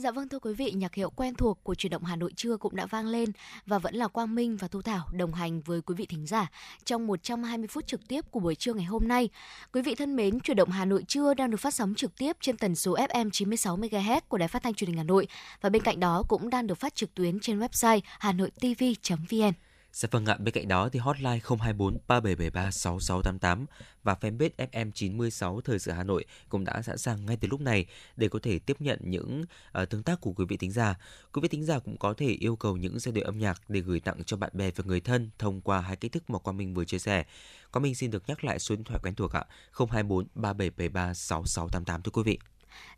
Dạ 0.00 0.10
vâng 0.10 0.28
thưa 0.28 0.38
quý 0.38 0.54
vị, 0.54 0.72
nhạc 0.72 0.94
hiệu 0.94 1.10
quen 1.10 1.34
thuộc 1.34 1.64
của 1.64 1.74
chuyển 1.74 1.90
động 1.90 2.04
Hà 2.04 2.16
Nội 2.16 2.32
trưa 2.36 2.56
cũng 2.56 2.76
đã 2.76 2.86
vang 2.86 3.06
lên 3.06 3.32
và 3.66 3.78
vẫn 3.78 3.94
là 3.94 4.08
Quang 4.08 4.34
Minh 4.34 4.56
và 4.56 4.68
Thu 4.68 4.82
Thảo 4.82 5.08
đồng 5.12 5.32
hành 5.32 5.60
với 5.60 5.82
quý 5.82 5.94
vị 5.94 6.06
thính 6.06 6.26
giả 6.26 6.50
trong 6.84 7.06
120 7.06 7.66
phút 7.68 7.86
trực 7.86 8.08
tiếp 8.08 8.24
của 8.30 8.40
buổi 8.40 8.54
trưa 8.54 8.74
ngày 8.74 8.84
hôm 8.84 9.08
nay. 9.08 9.28
Quý 9.72 9.82
vị 9.82 9.94
thân 9.94 10.16
mến, 10.16 10.40
chuyển 10.40 10.56
động 10.56 10.70
Hà 10.70 10.84
Nội 10.84 11.04
trưa 11.08 11.34
đang 11.34 11.50
được 11.50 11.60
phát 11.60 11.74
sóng 11.74 11.94
trực 11.94 12.18
tiếp 12.18 12.36
trên 12.40 12.56
tần 12.56 12.74
số 12.74 12.96
FM 12.96 13.30
96 13.30 13.76
MHz 13.76 14.20
của 14.28 14.38
Đài 14.38 14.48
Phát 14.48 14.62
thanh 14.62 14.74
Truyền 14.74 14.88
hình 14.88 14.98
Hà 14.98 15.04
Nội 15.04 15.26
và 15.60 15.68
bên 15.68 15.82
cạnh 15.82 16.00
đó 16.00 16.22
cũng 16.28 16.50
đang 16.50 16.66
được 16.66 16.78
phát 16.78 16.94
trực 16.94 17.14
tuyến 17.14 17.40
trên 17.40 17.60
website 17.60 18.00
hanoitv.vn. 18.18 19.52
Dạ 19.92 20.08
vâng 20.12 20.26
ạ, 20.26 20.36
bên 20.40 20.54
cạnh 20.54 20.68
đó 20.68 20.88
thì 20.88 20.98
hotline 20.98 21.38
024 21.60 21.98
3773 22.08 22.70
6688 22.70 23.66
và 24.02 24.14
fanpage 24.20 24.50
FM 24.56 24.90
96 24.90 25.60
Thời 25.60 25.78
sự 25.78 25.90
Hà 25.90 26.02
Nội 26.02 26.24
cũng 26.48 26.64
đã 26.64 26.82
sẵn 26.82 26.98
sàng 26.98 27.26
ngay 27.26 27.36
từ 27.40 27.48
lúc 27.48 27.60
này 27.60 27.86
để 28.16 28.28
có 28.28 28.38
thể 28.42 28.58
tiếp 28.58 28.80
nhận 28.80 28.98
những 29.02 29.44
uh, 29.82 29.90
tương 29.90 30.02
tác 30.02 30.20
của 30.20 30.32
quý 30.32 30.44
vị 30.48 30.56
thính 30.56 30.72
giả. 30.72 30.94
Quý 31.32 31.40
vị 31.42 31.48
thính 31.48 31.64
giả 31.64 31.78
cũng 31.78 31.96
có 31.98 32.14
thể 32.14 32.26
yêu 32.26 32.56
cầu 32.56 32.76
những 32.76 32.98
giai 32.98 33.12
điệu 33.12 33.24
âm 33.24 33.38
nhạc 33.38 33.60
để 33.68 33.80
gửi 33.80 34.00
tặng 34.00 34.24
cho 34.24 34.36
bạn 34.36 34.50
bè 34.54 34.70
và 34.76 34.84
người 34.86 35.00
thân 35.00 35.30
thông 35.38 35.60
qua 35.60 35.80
hai 35.80 35.96
cách 35.96 36.12
thức 36.12 36.30
mà 36.30 36.38
Quang 36.38 36.56
Minh 36.56 36.74
vừa 36.74 36.84
chia 36.84 36.98
sẻ. 36.98 37.24
Quang 37.72 37.82
Minh 37.82 37.94
xin 37.94 38.10
được 38.10 38.22
nhắc 38.26 38.44
lại 38.44 38.58
số 38.58 38.76
điện 38.76 38.84
thoại 38.84 39.00
quen 39.02 39.14
thuộc 39.14 39.32
ạ, 39.32 39.44
024 39.90 40.26
3773 40.34 41.14
6688 41.14 42.02
thưa 42.02 42.10
quý 42.10 42.22
vị. 42.22 42.38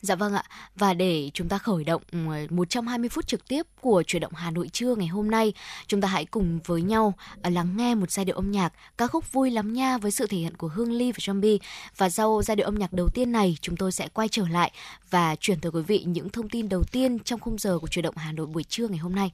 Dạ 0.00 0.14
vâng 0.14 0.34
ạ. 0.34 0.44
Và 0.76 0.94
để 0.94 1.30
chúng 1.34 1.48
ta 1.48 1.58
khởi 1.58 1.84
động 1.84 2.02
ừ, 2.12 2.18
120 2.50 3.08
phút 3.08 3.26
trực 3.26 3.48
tiếp 3.48 3.66
của 3.80 4.02
chuyển 4.06 4.22
động 4.22 4.32
Hà 4.34 4.50
Nội 4.50 4.68
trưa 4.68 4.94
ngày 4.94 5.06
hôm 5.06 5.30
nay, 5.30 5.52
chúng 5.86 6.00
ta 6.00 6.08
hãy 6.08 6.24
cùng 6.24 6.60
với 6.64 6.82
nhau 6.82 7.14
ờ, 7.42 7.50
lắng 7.50 7.76
nghe 7.76 7.94
một 7.94 8.10
giai 8.10 8.24
điệu 8.24 8.36
âm 8.36 8.50
nhạc 8.50 8.72
ca 8.98 9.06
khúc 9.06 9.32
vui 9.32 9.50
lắm 9.50 9.72
nha 9.72 9.98
với 9.98 10.10
sự 10.10 10.26
thể 10.26 10.38
hiện 10.38 10.56
của 10.56 10.68
Hương 10.68 10.92
Ly 10.92 11.12
và 11.12 11.18
Jambi. 11.18 11.58
Và 11.96 12.10
sau 12.10 12.42
giai 12.42 12.56
điệu 12.56 12.66
âm 12.66 12.74
nhạc 12.74 12.92
đầu 12.92 13.08
tiên 13.08 13.32
này, 13.32 13.56
chúng 13.60 13.76
tôi 13.76 13.92
sẽ 13.92 14.08
quay 14.08 14.28
trở 14.28 14.48
lại 14.48 14.72
và 15.10 15.36
chuyển 15.36 15.60
tới 15.60 15.72
quý 15.72 15.82
vị 15.82 16.04
những 16.06 16.28
thông 16.28 16.48
tin 16.48 16.68
đầu 16.68 16.82
tiên 16.92 17.18
trong 17.18 17.40
khung 17.40 17.58
giờ 17.58 17.78
của 17.78 17.88
chuyển 17.88 18.02
động 18.02 18.16
Hà 18.16 18.32
Nội 18.32 18.46
buổi 18.46 18.64
trưa 18.64 18.88
ngày 18.88 18.98
hôm 18.98 19.14
nay. 19.14 19.30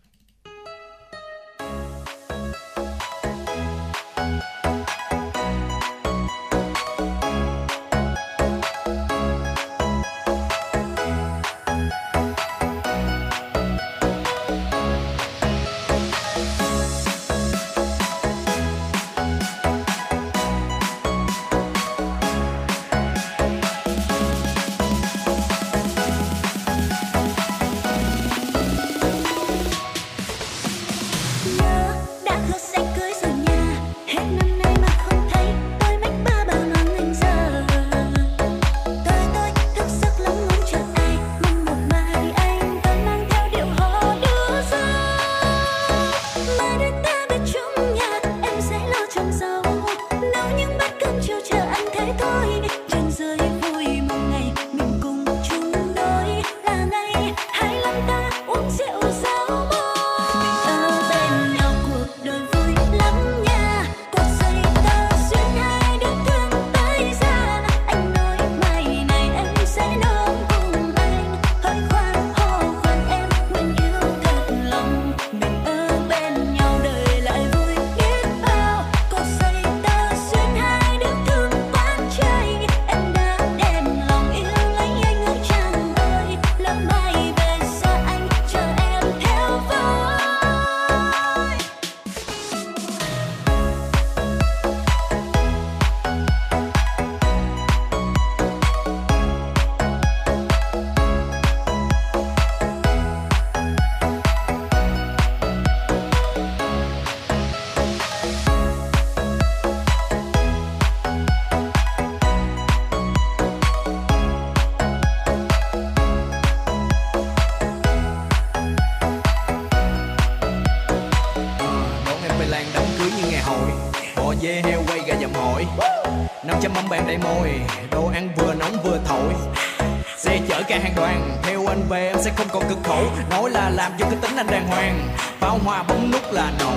Anh 132.18 132.24
sẽ 132.24 132.32
không 132.36 132.46
còn 132.52 132.68
cực 132.68 132.78
khổ. 132.84 133.04
Nói 133.30 133.50
là 133.50 133.70
làm 133.70 133.92
cho 133.98 134.06
cái 134.10 134.18
tính 134.22 134.36
anh 134.36 134.46
đàng 134.46 134.68
hoàng. 134.68 135.08
Bao 135.40 135.58
hoa 135.64 135.82
bấm 135.82 136.10
nút 136.10 136.32
là 136.32 136.52
nổ. 136.58 136.72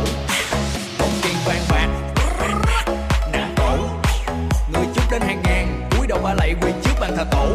Bông 0.99 1.09
kiên 1.21 1.35
vàng 1.45 1.61
bạc. 1.69 1.87
Nặng 3.33 3.55
cổ. 3.57 3.77
Người 4.73 4.85
trước 4.95 5.03
đến 5.11 5.21
hàng 5.21 5.41
ngàn. 5.43 5.89
Cúi 5.97 6.07
đầu 6.07 6.19
ba 6.23 6.33
lạy 6.33 6.55
quỳ 6.61 6.71
trước 6.83 6.93
bàn 6.99 7.17
thờ 7.17 7.25
tổ. 7.31 7.47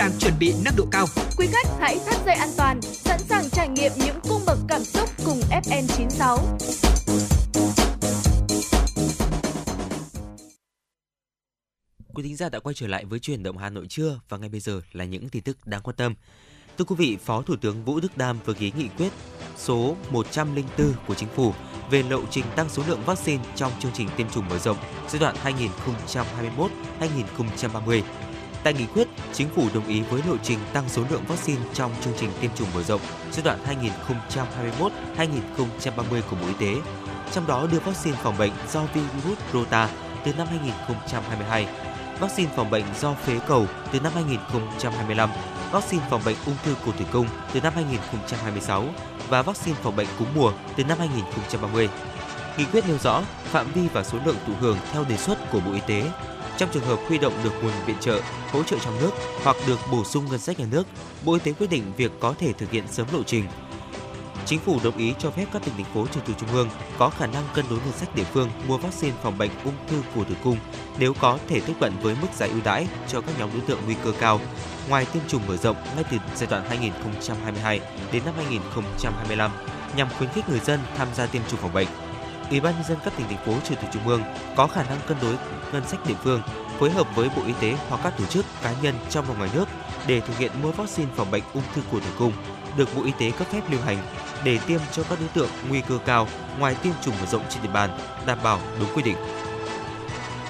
Đang 0.00 0.18
chuẩn 0.18 0.34
bị 0.38 0.54
nâng 0.64 0.76
độ 0.76 0.86
cao. 0.90 1.06
Quý 1.36 1.46
khách 1.52 1.66
hãy 1.80 1.98
thắt 2.06 2.20
dây 2.26 2.34
an 2.34 2.48
toàn, 2.56 2.82
sẵn 2.82 3.20
sàng 3.28 3.50
trải 3.50 3.68
nghiệm 3.68 3.92
những 4.04 4.20
cung 4.28 4.42
bậc 4.46 4.58
cảm 4.68 4.84
xúc 4.84 5.08
cùng 5.24 5.40
FN96. 5.50 6.38
Quý 12.14 12.22
thính 12.22 12.36
giả 12.36 12.48
đã 12.48 12.60
quay 12.60 12.74
trở 12.74 12.86
lại 12.86 13.04
với 13.04 13.18
chuyển 13.18 13.42
động 13.42 13.58
Hà 13.58 13.70
Nội 13.70 13.86
trưa 13.88 14.20
và 14.28 14.36
ngay 14.36 14.48
bây 14.48 14.60
giờ 14.60 14.80
là 14.92 15.04
những 15.04 15.28
tin 15.28 15.42
tức 15.42 15.66
đáng 15.66 15.80
quan 15.82 15.96
tâm. 15.96 16.14
Thưa 16.78 16.84
quý 16.84 16.96
vị, 16.98 17.16
Phó 17.24 17.42
Thủ 17.42 17.56
tướng 17.56 17.84
Vũ 17.84 18.00
Đức 18.00 18.16
Đam 18.16 18.38
vừa 18.44 18.54
ký 18.54 18.72
nghị 18.76 18.88
quyết 18.98 19.12
số 19.56 19.96
104 20.10 20.92
của 21.06 21.14
Chính 21.14 21.28
phủ 21.28 21.52
về 21.90 22.02
lộ 22.02 22.20
trình 22.30 22.44
tăng 22.56 22.68
số 22.68 22.82
lượng 22.88 23.02
vaccine 23.06 23.44
trong 23.56 23.72
chương 23.80 23.92
trình 23.94 24.08
tiêm 24.16 24.30
chủng 24.30 24.48
mở 24.48 24.58
rộng 24.58 24.76
giai 25.08 25.20
đoạn 25.20 25.36
2021-2030. 27.00 28.02
Tại 28.64 28.74
nghị 28.74 28.86
quyết, 28.86 29.08
chính 29.32 29.48
phủ 29.48 29.68
đồng 29.74 29.86
ý 29.86 30.00
với 30.00 30.22
lộ 30.28 30.36
trình 30.42 30.58
tăng 30.72 30.88
số 30.88 31.02
lượng 31.10 31.24
vaccine 31.28 31.60
trong 31.74 31.92
chương 32.04 32.14
trình 32.20 32.30
tiêm 32.40 32.50
chủng 32.54 32.68
mở 32.74 32.82
rộng 32.82 33.00
giai 33.32 33.44
đoạn 33.44 33.58
2021-2030 35.16 36.20
của 36.30 36.36
Bộ 36.40 36.46
Y 36.46 36.54
tế. 36.66 36.80
Trong 37.32 37.46
đó 37.46 37.66
đưa 37.72 37.78
vaccine 37.78 38.16
phòng 38.22 38.38
bệnh 38.38 38.52
do 38.72 38.82
virus 38.94 39.38
Rota 39.52 39.88
từ 40.24 40.32
năm 40.34 40.46
2022, 40.50 41.66
vaccine 42.20 42.50
phòng 42.56 42.70
bệnh 42.70 42.84
do 43.00 43.14
phế 43.14 43.38
cầu 43.48 43.66
từ 43.92 44.00
năm 44.00 44.12
2025, 44.14 45.30
vaccine 45.72 46.02
phòng 46.10 46.22
bệnh 46.24 46.36
ung 46.46 46.56
thư 46.64 46.74
cổ 46.86 46.92
tử 46.98 47.04
cung 47.12 47.26
từ 47.52 47.60
năm 47.60 47.72
2026 47.76 48.84
và 49.28 49.42
vaccine 49.42 49.76
phòng 49.82 49.96
bệnh 49.96 50.08
cúm 50.18 50.28
mùa 50.34 50.52
từ 50.76 50.84
năm 50.84 50.98
2030. 50.98 51.88
Nghị 52.58 52.64
quyết 52.64 52.84
nêu 52.88 52.98
rõ 52.98 53.22
phạm 53.44 53.72
vi 53.72 53.82
và 53.92 54.04
số 54.04 54.18
lượng 54.24 54.36
thụ 54.46 54.52
hưởng 54.60 54.78
theo 54.92 55.04
đề 55.04 55.16
xuất 55.16 55.50
của 55.52 55.60
Bộ 55.60 55.72
Y 55.72 55.80
tế 55.86 56.04
trong 56.58 56.68
trường 56.72 56.84
hợp 56.84 56.98
huy 57.08 57.18
động 57.18 57.32
được 57.44 57.52
nguồn 57.62 57.72
viện 57.86 57.96
trợ, 58.00 58.20
hỗ 58.52 58.62
trợ 58.62 58.76
trong 58.78 59.00
nước 59.00 59.10
hoặc 59.42 59.56
được 59.66 59.78
bổ 59.92 60.04
sung 60.04 60.24
ngân 60.30 60.38
sách 60.38 60.58
nhà 60.58 60.66
nước, 60.70 60.86
Bộ 61.24 61.32
Y 61.32 61.38
tế 61.38 61.52
quyết 61.52 61.70
định 61.70 61.92
việc 61.96 62.12
có 62.20 62.34
thể 62.38 62.52
thực 62.52 62.70
hiện 62.70 62.84
sớm 62.88 63.06
lộ 63.12 63.22
trình. 63.22 63.44
Chính 64.46 64.60
phủ 64.60 64.78
đồng 64.84 64.96
ý 64.96 65.14
cho 65.18 65.30
phép 65.30 65.46
các 65.52 65.62
tỉnh 65.64 65.74
thành 65.74 65.94
phố 65.94 66.06
trực 66.06 66.26
thuộc 66.26 66.36
trung 66.40 66.48
ương 66.52 66.68
có 66.98 67.10
khả 67.10 67.26
năng 67.26 67.44
cân 67.54 67.64
đối 67.70 67.78
ngân 67.78 67.92
sách 67.92 68.14
địa 68.14 68.24
phương 68.24 68.50
mua 68.68 68.78
vaccine 68.78 69.16
phòng 69.22 69.38
bệnh 69.38 69.50
ung 69.64 69.74
thư 69.88 70.02
cổ 70.14 70.24
tử 70.24 70.34
cung 70.44 70.56
nếu 70.98 71.14
có 71.20 71.38
thể 71.48 71.60
tiếp 71.60 71.72
cận 71.80 71.92
với 72.02 72.16
mức 72.22 72.28
giá 72.36 72.46
ưu 72.46 72.60
đãi 72.64 72.86
cho 73.08 73.20
các 73.20 73.38
nhóm 73.38 73.50
đối 73.52 73.60
tượng 73.60 73.78
nguy 73.84 73.94
cơ 74.04 74.12
cao. 74.20 74.40
Ngoài 74.88 75.06
tiêm 75.12 75.22
chủng 75.28 75.42
mở 75.48 75.56
rộng 75.56 75.76
ngay 75.94 76.04
từ 76.10 76.16
giai 76.36 76.48
đoạn 76.50 76.64
2022 76.68 77.80
đến 78.12 78.22
năm 78.24 78.34
2025 78.36 79.50
nhằm 79.96 80.08
khuyến 80.18 80.30
khích 80.30 80.48
người 80.48 80.60
dân 80.60 80.80
tham 80.96 81.08
gia 81.14 81.26
tiêm 81.26 81.42
chủng 81.50 81.60
phòng 81.60 81.72
bệnh. 81.72 82.09
Ủy 82.50 82.60
ban 82.60 82.74
nhân 82.74 82.84
dân 82.88 82.98
các 83.04 83.12
tỉnh 83.16 83.26
thành 83.26 83.44
phố 83.46 83.52
trực 83.64 83.80
thuộc 83.80 83.90
trung 83.92 84.08
ương 84.08 84.22
có 84.56 84.66
khả 84.66 84.82
năng 84.82 84.98
cân 85.06 85.16
đối 85.22 85.34
ngân 85.72 85.86
sách 85.86 86.06
địa 86.06 86.14
phương 86.24 86.42
phối 86.78 86.90
hợp 86.90 87.16
với 87.16 87.28
Bộ 87.36 87.42
Y 87.46 87.52
tế 87.60 87.76
hoặc 87.88 88.00
các 88.04 88.18
tổ 88.18 88.24
chức 88.24 88.44
cá 88.62 88.74
nhân 88.82 88.94
trong 89.10 89.24
và 89.28 89.34
ngoài 89.34 89.50
nước 89.54 89.64
để 90.06 90.20
thực 90.20 90.38
hiện 90.38 90.50
mua 90.62 90.70
vaccine 90.70 91.10
phòng 91.16 91.30
bệnh 91.30 91.42
ung 91.54 91.62
thư 91.74 91.82
cổ 91.92 92.00
tử 92.00 92.10
cung 92.18 92.32
được 92.76 92.88
Bộ 92.96 93.04
Y 93.04 93.12
tế 93.18 93.30
cấp 93.30 93.48
phép 93.50 93.60
lưu 93.70 93.80
hành 93.80 93.98
để 94.44 94.58
tiêm 94.66 94.80
cho 94.92 95.02
các 95.02 95.20
đối 95.20 95.28
tượng 95.28 95.48
nguy 95.68 95.80
cơ 95.80 95.98
cao 96.06 96.28
ngoài 96.58 96.76
tiêm 96.82 96.92
chủng 97.04 97.14
mở 97.20 97.26
rộng 97.26 97.42
trên 97.48 97.62
địa 97.62 97.70
bàn, 97.72 97.90
đảm 98.26 98.38
bảo 98.42 98.58
đúng 98.80 98.88
quy 98.94 99.02
định. 99.02 99.16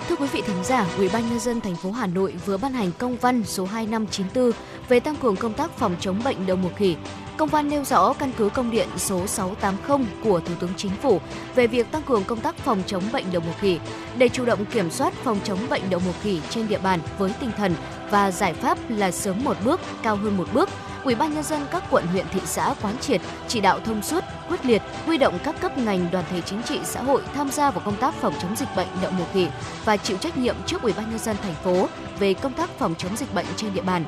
Thưa 0.08 0.16
quý 0.16 0.26
vị 0.32 0.42
thính 0.46 0.64
giả, 0.64 0.86
Ủy 0.96 1.08
ban 1.08 1.28
nhân 1.28 1.40
dân 1.40 1.60
thành 1.60 1.76
phố 1.76 1.90
Hà 1.90 2.06
Nội 2.06 2.34
vừa 2.46 2.56
ban 2.56 2.72
hành 2.72 2.90
công 2.98 3.16
văn 3.16 3.42
số 3.44 3.64
2594 3.64 4.52
về 4.88 5.00
tăng 5.00 5.16
cường 5.16 5.36
công 5.36 5.52
tác 5.52 5.70
phòng 5.78 5.96
chống 6.00 6.20
bệnh 6.24 6.46
đậu 6.46 6.56
mùa 6.56 6.70
khỉ 6.76 6.96
Công 7.40 7.48
văn 7.48 7.68
nêu 7.68 7.84
rõ 7.84 8.12
căn 8.12 8.32
cứ 8.36 8.48
công 8.48 8.70
điện 8.70 8.88
số 8.96 9.26
680 9.26 10.06
của 10.24 10.40
Thủ 10.40 10.54
tướng 10.60 10.70
Chính 10.76 10.90
phủ 11.02 11.20
về 11.54 11.66
việc 11.66 11.92
tăng 11.92 12.02
cường 12.02 12.24
công 12.24 12.40
tác 12.40 12.56
phòng 12.56 12.82
chống 12.86 13.02
bệnh 13.12 13.24
đậu 13.32 13.42
mùa 13.46 13.52
khỉ 13.60 13.78
để 14.18 14.28
chủ 14.28 14.44
động 14.44 14.64
kiểm 14.64 14.90
soát 14.90 15.12
phòng 15.12 15.40
chống 15.44 15.58
bệnh 15.70 15.82
đậu 15.90 16.00
mùa 16.06 16.12
khỉ 16.22 16.40
trên 16.50 16.68
địa 16.68 16.78
bàn 16.78 17.00
với 17.18 17.32
tinh 17.40 17.50
thần 17.56 17.74
và 18.10 18.30
giải 18.30 18.54
pháp 18.54 18.78
là 18.88 19.10
sớm 19.10 19.44
một 19.44 19.56
bước, 19.64 19.80
cao 20.02 20.16
hơn 20.16 20.36
một 20.36 20.48
bước. 20.52 20.68
Ủy 21.04 21.14
ban 21.14 21.34
nhân 21.34 21.42
dân 21.42 21.66
các 21.70 21.84
quận 21.90 22.06
huyện 22.06 22.26
thị 22.32 22.40
xã 22.44 22.74
quán 22.82 22.98
triệt, 22.98 23.20
chỉ 23.48 23.60
đạo 23.60 23.80
thông 23.84 24.02
suốt, 24.02 24.24
quyết 24.48 24.66
liệt, 24.66 24.82
huy 25.06 25.18
động 25.18 25.38
các 25.44 25.60
cấp 25.60 25.78
ngành 25.78 26.10
đoàn 26.12 26.24
thể 26.30 26.40
chính 26.40 26.62
trị 26.62 26.80
xã 26.84 27.02
hội 27.02 27.22
tham 27.34 27.50
gia 27.50 27.70
vào 27.70 27.82
công 27.84 27.96
tác 27.96 28.14
phòng 28.14 28.34
chống 28.42 28.56
dịch 28.56 28.68
bệnh 28.76 28.88
đậu 29.02 29.10
mùa 29.10 29.26
khỉ 29.32 29.48
và 29.84 29.96
chịu 29.96 30.16
trách 30.16 30.38
nhiệm 30.38 30.56
trước 30.66 30.82
Ủy 30.82 30.92
ban 30.92 31.10
nhân 31.10 31.18
dân 31.18 31.36
thành 31.42 31.54
phố 31.64 31.88
về 32.18 32.34
công 32.34 32.52
tác 32.52 32.70
phòng 32.78 32.94
chống 32.98 33.16
dịch 33.16 33.34
bệnh 33.34 33.46
trên 33.56 33.74
địa 33.74 33.82
bàn. 33.82 34.04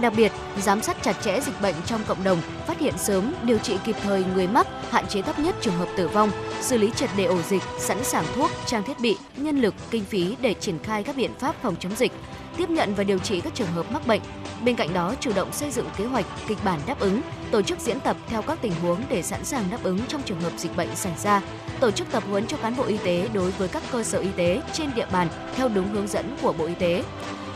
Đặc 0.00 0.12
biệt, 0.16 0.32
giám 0.60 0.82
sát 0.82 0.96
chặt 1.02 1.16
chẽ 1.22 1.40
dịch 1.40 1.60
bệnh 1.62 1.74
trong 1.86 2.00
cộng 2.06 2.24
đồng, 2.24 2.40
phát 2.66 2.78
hiện 2.78 2.94
sớm, 2.98 3.34
điều 3.42 3.58
trị 3.58 3.76
kịp 3.84 3.96
thời 4.02 4.24
người 4.34 4.46
mắc, 4.46 4.66
hạn 4.90 5.06
chế 5.06 5.22
thấp 5.22 5.38
nhất 5.38 5.54
trường 5.60 5.74
hợp 5.74 5.88
tử 5.96 6.08
vong, 6.08 6.30
xử 6.60 6.78
lý 6.78 6.90
triệt 6.96 7.10
đề 7.16 7.24
ổ 7.24 7.42
dịch, 7.42 7.62
sẵn 7.78 8.04
sàng 8.04 8.24
thuốc, 8.34 8.50
trang 8.66 8.82
thiết 8.82 9.00
bị, 9.00 9.16
nhân 9.36 9.60
lực, 9.60 9.74
kinh 9.90 10.04
phí 10.04 10.36
để 10.40 10.54
triển 10.54 10.78
khai 10.78 11.02
các 11.02 11.16
biện 11.16 11.30
pháp 11.38 11.56
phòng 11.62 11.76
chống 11.80 11.96
dịch, 11.96 12.12
tiếp 12.56 12.70
nhận 12.70 12.94
và 12.94 13.04
điều 13.04 13.18
trị 13.18 13.40
các 13.40 13.54
trường 13.54 13.72
hợp 13.72 13.92
mắc 13.92 14.06
bệnh. 14.06 14.20
Bên 14.64 14.76
cạnh 14.76 14.92
đó, 14.92 15.14
chủ 15.20 15.32
động 15.32 15.52
xây 15.52 15.70
dựng 15.70 15.86
kế 15.96 16.04
hoạch, 16.04 16.26
kịch 16.46 16.58
bản 16.64 16.80
đáp 16.86 17.00
ứng, 17.00 17.20
tổ 17.50 17.62
chức 17.62 17.80
diễn 17.80 18.00
tập 18.00 18.16
theo 18.28 18.42
các 18.42 18.58
tình 18.62 18.72
huống 18.82 19.02
để 19.08 19.22
sẵn 19.22 19.44
sàng 19.44 19.64
đáp 19.70 19.78
ứng 19.82 19.98
trong 20.08 20.22
trường 20.22 20.40
hợp 20.40 20.52
dịch 20.56 20.76
bệnh 20.76 20.96
xảy 20.96 21.12
ra, 21.22 21.42
tổ 21.80 21.90
chức 21.90 22.10
tập 22.12 22.22
huấn 22.30 22.46
cho 22.46 22.56
cán 22.56 22.76
bộ 22.76 22.84
y 22.84 22.96
tế 23.04 23.28
đối 23.32 23.50
với 23.50 23.68
các 23.68 23.82
cơ 23.92 24.02
sở 24.02 24.18
y 24.18 24.30
tế 24.36 24.62
trên 24.72 24.90
địa 24.94 25.06
bàn 25.12 25.28
theo 25.56 25.68
đúng 25.68 25.88
hướng 25.88 26.08
dẫn 26.08 26.36
của 26.42 26.52
Bộ 26.52 26.66
Y 26.66 26.74
tế 26.74 27.02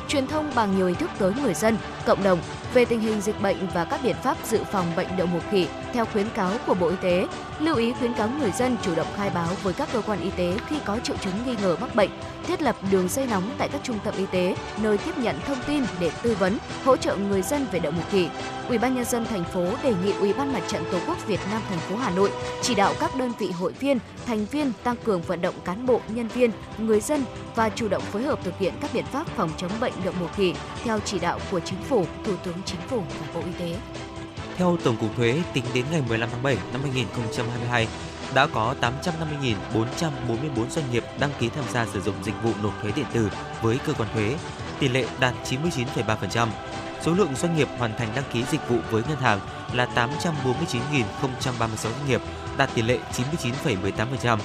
truyền 0.09 0.27
thông 0.27 0.51
bằng 0.55 0.77
nhiều 0.77 0.87
hình 0.87 0.97
thức 0.97 1.11
tới 1.19 1.33
người 1.43 1.55
dân, 1.55 1.77
cộng 2.07 2.23
đồng 2.23 2.39
về 2.75 2.85
tình 2.85 3.01
hình 3.01 3.21
dịch 3.21 3.43
bệnh 3.43 3.57
và 3.75 3.85
các 3.85 4.01
biện 4.03 4.17
pháp 4.23 4.37
dự 4.45 4.61
phòng 4.73 4.87
bệnh 4.97 5.17
đậu 5.17 5.27
mùa 5.27 5.41
khỉ 5.51 5.67
theo 5.93 6.05
khuyến 6.05 6.29
cáo 6.31 6.53
của 6.67 6.75
Bộ 6.75 6.89
Y 6.89 6.97
tế. 7.03 7.27
Lưu 7.59 7.77
ý 7.77 7.93
khuyến 7.93 8.15
cáo 8.15 8.29
người 8.29 8.51
dân 8.51 8.77
chủ 8.83 8.95
động 8.95 9.07
khai 9.17 9.31
báo 9.31 9.49
với 9.63 9.75
các 9.75 9.89
cơ 9.93 10.01
quan 10.01 10.21
y 10.21 10.31
tế 10.31 10.57
khi 10.69 10.77
có 10.85 10.99
triệu 10.99 11.17
chứng 11.17 11.35
nghi 11.47 11.57
ngờ 11.63 11.77
mắc 11.81 11.95
bệnh, 11.95 12.11
thiết 12.47 12.63
lập 12.63 12.77
đường 12.91 13.09
dây 13.09 13.27
nóng 13.27 13.51
tại 13.59 13.69
các 13.69 13.81
trung 13.85 13.99
tâm 14.05 14.15
y 14.19 14.27
tế 14.27 14.57
nơi 14.83 14.99
tiếp 14.99 15.19
nhận 15.19 15.37
thông 15.47 15.59
tin 15.67 15.85
để 16.01 16.11
tư 16.23 16.37
vấn, 16.41 16.59
hỗ 16.85 16.97
trợ 16.97 17.17
người 17.17 17.43
dân 17.43 17.67
về 17.73 17.79
đậu 17.79 17.93
mùa 17.93 18.03
khỉ. 18.11 18.29
Ủy 18.69 18.79
ban 18.79 18.95
nhân 18.95 19.05
dân 19.05 19.25
thành 19.25 19.45
phố 19.45 19.65
đề 19.83 19.95
nghị 20.05 20.13
Ủy 20.13 20.33
ban 20.33 20.53
Mặt 20.53 20.63
trận 20.69 20.85
Tổ 20.93 20.99
quốc 21.07 21.27
Việt 21.27 21.41
Nam 21.51 21.63
thành 21.69 21.79
phố 21.79 21.97
Hà 21.97 22.11
Nội 22.11 22.31
chỉ 22.63 22.75
đạo 22.75 22.95
các 23.01 23.17
đơn 23.17 23.33
vị 23.39 23.51
hội 23.51 23.73
viên, 23.73 23.99
thành 24.27 24.47
viên 24.47 24.73
tăng 24.85 24.97
cường 25.05 25.23
vận 25.23 25.41
động 25.41 25.55
cán 25.65 25.87
bộ, 25.87 26.01
nhân 26.09 26.29
viên, 26.29 26.51
người 26.79 27.01
dân 27.01 27.25
và 27.55 27.69
chủ 27.69 27.89
động 27.89 28.03
phối 28.03 28.23
hợp 28.23 28.39
thực 28.45 28.59
hiện 28.59 28.75
các 28.81 28.91
biện 28.95 29.05
pháp 29.13 29.27
phòng 29.37 29.51
chống 29.57 29.71
bệnh 29.81 29.93
đậu 30.05 30.15
mùa 30.21 30.29
khỉ 30.37 30.55
theo 30.85 31.01
chỉ 31.05 31.19
đạo 31.19 31.41
của 31.51 31.61
Chính 31.61 31.83
phủ, 31.83 32.07
Thủ 32.25 32.33
tướng 32.45 32.57
Chính 32.65 32.81
phủ 32.89 33.03
và 33.21 33.27
Bộ 33.35 33.41
Y 33.41 33.53
tế. 33.59 33.77
Theo 34.57 34.77
Tổng 34.85 34.97
cục 34.97 35.17
Thuế, 35.17 35.43
tính 35.53 35.65
đến 35.75 35.85
ngày 35.91 36.03
15 36.09 36.29
tháng 36.33 36.43
7 36.43 36.57
năm 36.73 36.83
2022, 36.83 37.89
đã 38.35 38.47
có 38.47 38.75
850.444 38.81 40.69
doanh 40.71 40.91
nghiệp 40.93 41.05
đăng 41.21 41.31
ký 41.39 41.49
tham 41.49 41.65
gia 41.73 41.87
sử 41.87 42.01
dụng 42.01 42.15
dịch 42.23 42.35
vụ 42.43 42.51
nộp 42.63 42.83
thuế 42.83 42.93
điện 42.97 43.07
tử 43.13 43.31
với 43.63 43.79
cơ 43.87 43.93
quan 43.93 44.09
thuế, 44.15 44.37
tỷ 44.79 44.89
lệ 44.89 45.07
đạt 45.21 45.35
99,3%. 45.45 46.49
Số 47.03 47.13
lượng 47.13 47.35
doanh 47.37 47.57
nghiệp 47.57 47.69
hoàn 47.79 47.97
thành 47.97 48.09
đăng 48.15 48.25
ký 48.33 48.45
dịch 48.51 48.69
vụ 48.69 48.77
với 48.91 49.03
ngân 49.09 49.19
hàng 49.19 49.41
là 49.73 49.89
849.036 49.95 51.77
doanh 51.77 52.09
nghiệp, 52.09 52.21
đạt 52.57 52.71
tỷ 52.75 52.83
lệ 52.83 52.99
99,18%. 53.65 54.39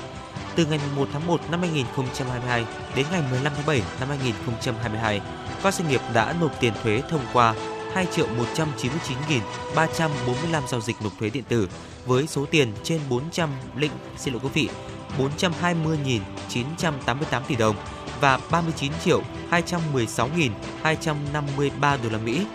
Từ 0.55 0.65
ngày 0.65 0.79
1 0.96 1.08
tháng 1.13 1.27
1 1.27 1.41
năm 1.51 1.62
2022 1.62 2.65
đến 2.96 3.05
ngày 3.12 3.24
15 3.31 3.53
tháng 3.55 3.65
7 3.65 3.81
năm 4.00 4.10
2022, 4.10 5.22
các 5.63 5.74
doanh 5.74 5.89
nghiệp 5.89 6.01
đã 6.13 6.36
nộp 6.41 6.60
tiền 6.60 6.74
thuế 6.84 7.01
thông 7.10 7.22
qua 7.34 7.55
2 7.93 8.05
triệu 8.05 8.27
199.345 9.75 10.67
giao 10.67 10.81
dịch 10.81 10.96
nộp 11.03 11.20
thuế 11.20 11.29
điện 11.29 11.43
tử 11.48 11.70
với 12.05 12.27
số 12.27 12.46
tiền 12.46 12.74
trên 12.84 13.01
400 13.10 13.50
lĩnh 13.75 13.91
xin 14.17 14.34
lỗi 14.34 14.41
quý 14.43 14.50
vị 14.53 14.70
420.988 15.39 17.41
tỷ 17.48 17.55
đồng 17.55 17.75
và 18.22 18.39
39 18.51 18.91
triệu 19.03 19.22
216.253 19.51 21.98
đô 22.03 22.10
la 22.12 22.17
Mỹ. 22.17 22.46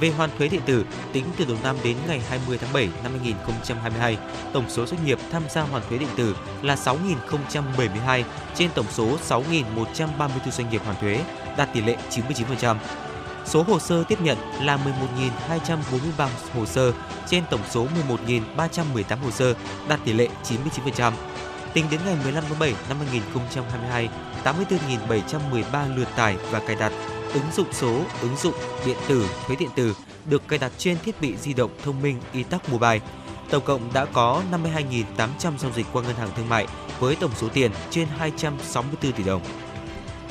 Về 0.00 0.10
hoàn 0.10 0.30
thuế 0.38 0.48
điện 0.48 0.60
tử, 0.66 0.84
tính 1.12 1.24
từ 1.36 1.44
đầu 1.44 1.56
năm 1.62 1.76
đến 1.84 1.96
ngày 2.08 2.20
20 2.28 2.58
tháng 2.58 2.72
7 2.72 2.88
năm 3.02 3.12
2022, 3.12 4.18
tổng 4.52 4.64
số 4.68 4.86
doanh 4.86 5.04
nghiệp 5.04 5.18
tham 5.32 5.42
gia 5.50 5.62
hoàn 5.62 5.82
thuế 5.88 5.98
điện 5.98 6.08
tử 6.16 6.36
là 6.62 6.74
6.072 6.74 8.22
trên 8.54 8.70
tổng 8.74 8.86
số 8.90 9.16
6.134 9.28 10.50
doanh 10.50 10.70
nghiệp 10.70 10.82
hoàn 10.84 10.96
thuế, 11.00 11.20
đạt 11.56 11.68
tỷ 11.74 11.80
lệ 11.80 11.96
99%. 12.10 12.76
Số 13.44 13.62
hồ 13.62 13.78
sơ 13.78 14.04
tiếp 14.08 14.18
nhận 14.22 14.38
là 14.60 14.78
11.243 15.48 16.28
hồ 16.54 16.66
sơ 16.66 16.92
trên 17.28 17.44
tổng 17.50 17.60
số 17.70 17.86
11.318 18.56 19.16
hồ 19.24 19.30
sơ, 19.30 19.54
đạt 19.88 20.00
tỷ 20.04 20.12
lệ 20.12 20.28
99%. 20.96 21.12
Tính 21.72 21.84
đến 21.90 22.00
ngày 22.06 22.16
15 22.24 22.44
tháng 22.48 22.58
7 22.58 22.74
năm 22.88 22.98
2022, 22.98 24.08
84.713 24.44 25.96
lượt 25.96 26.08
tải 26.16 26.36
và 26.50 26.60
cài 26.66 26.76
đặt 26.76 26.92
ứng 27.34 27.52
dụng 27.52 27.66
số, 27.72 28.02
ứng 28.20 28.36
dụng 28.36 28.54
điện 28.86 28.96
tử, 29.08 29.26
thuế 29.46 29.56
điện 29.56 29.70
tử 29.76 29.94
được 30.24 30.48
cài 30.48 30.58
đặt 30.58 30.72
trên 30.78 30.96
thiết 31.04 31.20
bị 31.20 31.36
di 31.36 31.54
động 31.54 31.70
thông 31.84 32.02
minh 32.02 32.20
iTax 32.32 32.60
Mobile. 32.72 33.00
Tổng 33.50 33.64
cộng 33.64 33.92
đã 33.92 34.04
có 34.04 34.42
52.800 34.52 35.58
giao 35.58 35.72
dịch 35.72 35.86
qua 35.92 36.02
ngân 36.02 36.16
hàng 36.16 36.30
thương 36.36 36.48
mại 36.48 36.66
với 37.00 37.16
tổng 37.16 37.30
số 37.36 37.48
tiền 37.48 37.70
trên 37.90 38.08
264 38.18 39.12
tỷ 39.12 39.24
đồng. 39.24 39.42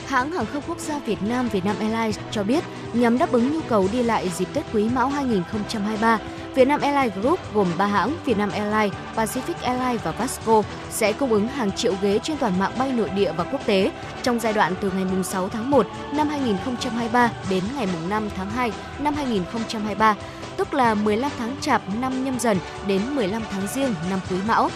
Hãng 0.07 0.31
hàng 0.31 0.45
không 0.53 0.63
quốc 0.67 0.79
gia 0.79 0.99
Việt 0.99 1.21
Nam 1.21 1.49
Vietnam 1.49 1.75
Airlines 1.79 2.19
cho 2.31 2.43
biết 2.43 2.63
nhằm 2.93 3.17
đáp 3.17 3.31
ứng 3.31 3.53
nhu 3.53 3.61
cầu 3.61 3.89
đi 3.91 4.03
lại 4.03 4.29
dịp 4.29 4.47
Tết 4.53 4.65
Quý 4.73 4.89
Mão 4.89 5.09
2023, 5.09 6.19
Vietnam 6.55 6.81
Airlines 6.81 7.17
Group 7.21 7.39
gồm 7.53 7.67
3 7.77 7.85
hãng 7.85 8.17
Vietnam 8.25 8.49
Airlines, 8.51 8.93
Pacific 9.15 9.53
Airlines 9.61 10.03
và 10.03 10.11
Vasco 10.11 10.61
sẽ 10.89 11.13
cung 11.13 11.31
ứng 11.31 11.47
hàng 11.47 11.71
triệu 11.71 11.93
ghế 12.01 12.19
trên 12.23 12.37
toàn 12.37 12.59
mạng 12.59 12.71
bay 12.79 12.91
nội 12.91 13.09
địa 13.09 13.31
và 13.37 13.43
quốc 13.43 13.65
tế 13.65 13.91
trong 14.23 14.39
giai 14.39 14.53
đoạn 14.53 14.73
từ 14.81 14.91
ngày 14.91 15.23
6 15.23 15.49
tháng 15.49 15.71
1 15.71 15.87
năm 16.13 16.29
2023 16.29 17.31
đến 17.49 17.63
ngày 17.77 17.87
5 18.09 18.29
tháng 18.35 18.49
2 18.49 18.71
năm 18.99 19.13
2023, 19.13 20.15
tức 20.57 20.73
là 20.73 20.93
15 20.93 21.31
tháng 21.37 21.55
Chạp 21.61 21.81
năm 22.01 22.23
nhâm 22.23 22.39
dần 22.39 22.57
đến 22.87 23.01
15 23.15 23.41
tháng 23.51 23.67
Giêng 23.67 23.95
năm 24.09 24.19
Quý 24.29 24.37
Mão. 24.47 24.69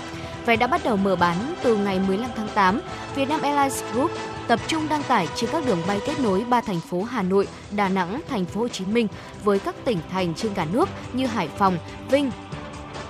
Vé 0.46 0.56
đã 0.56 0.68
bắt 0.68 0.82
đầu 0.84 0.98
mở 0.98 1.16
bán 1.16 1.38
từ 1.64 1.78
ngày 1.78 2.00
15 2.08 2.30
tháng 2.36 2.48
8. 2.54 2.82
Vietnam 3.16 3.42
Airlines 3.42 3.84
Group 3.94 4.12
tập 4.48 4.60
trung 4.68 4.90
đăng 4.90 5.04
tải 5.04 5.28
trên 5.36 5.50
các 5.54 5.66
đường 5.66 5.82
bay 5.88 6.00
kết 6.06 6.20
nối 6.20 6.44
ba 6.50 6.62
thành 6.62 6.80
phố 6.80 7.04
Hà 7.04 7.24
Nội, 7.24 7.48
Đà 7.72 7.90
Nẵng, 7.90 8.22
Thành 8.30 8.46
phố 8.46 8.62
Hồ 8.62 8.68
Chí 8.68 8.86
Minh 8.86 9.08
với 9.44 9.60
các 9.60 9.76
tỉnh 9.86 10.00
thành 10.12 10.34
trên 10.36 10.54
cả 10.54 10.66
nước 10.72 10.90
như 11.14 11.26
Hải 11.26 11.48
Phòng, 11.48 11.78
Vinh, 12.12 12.32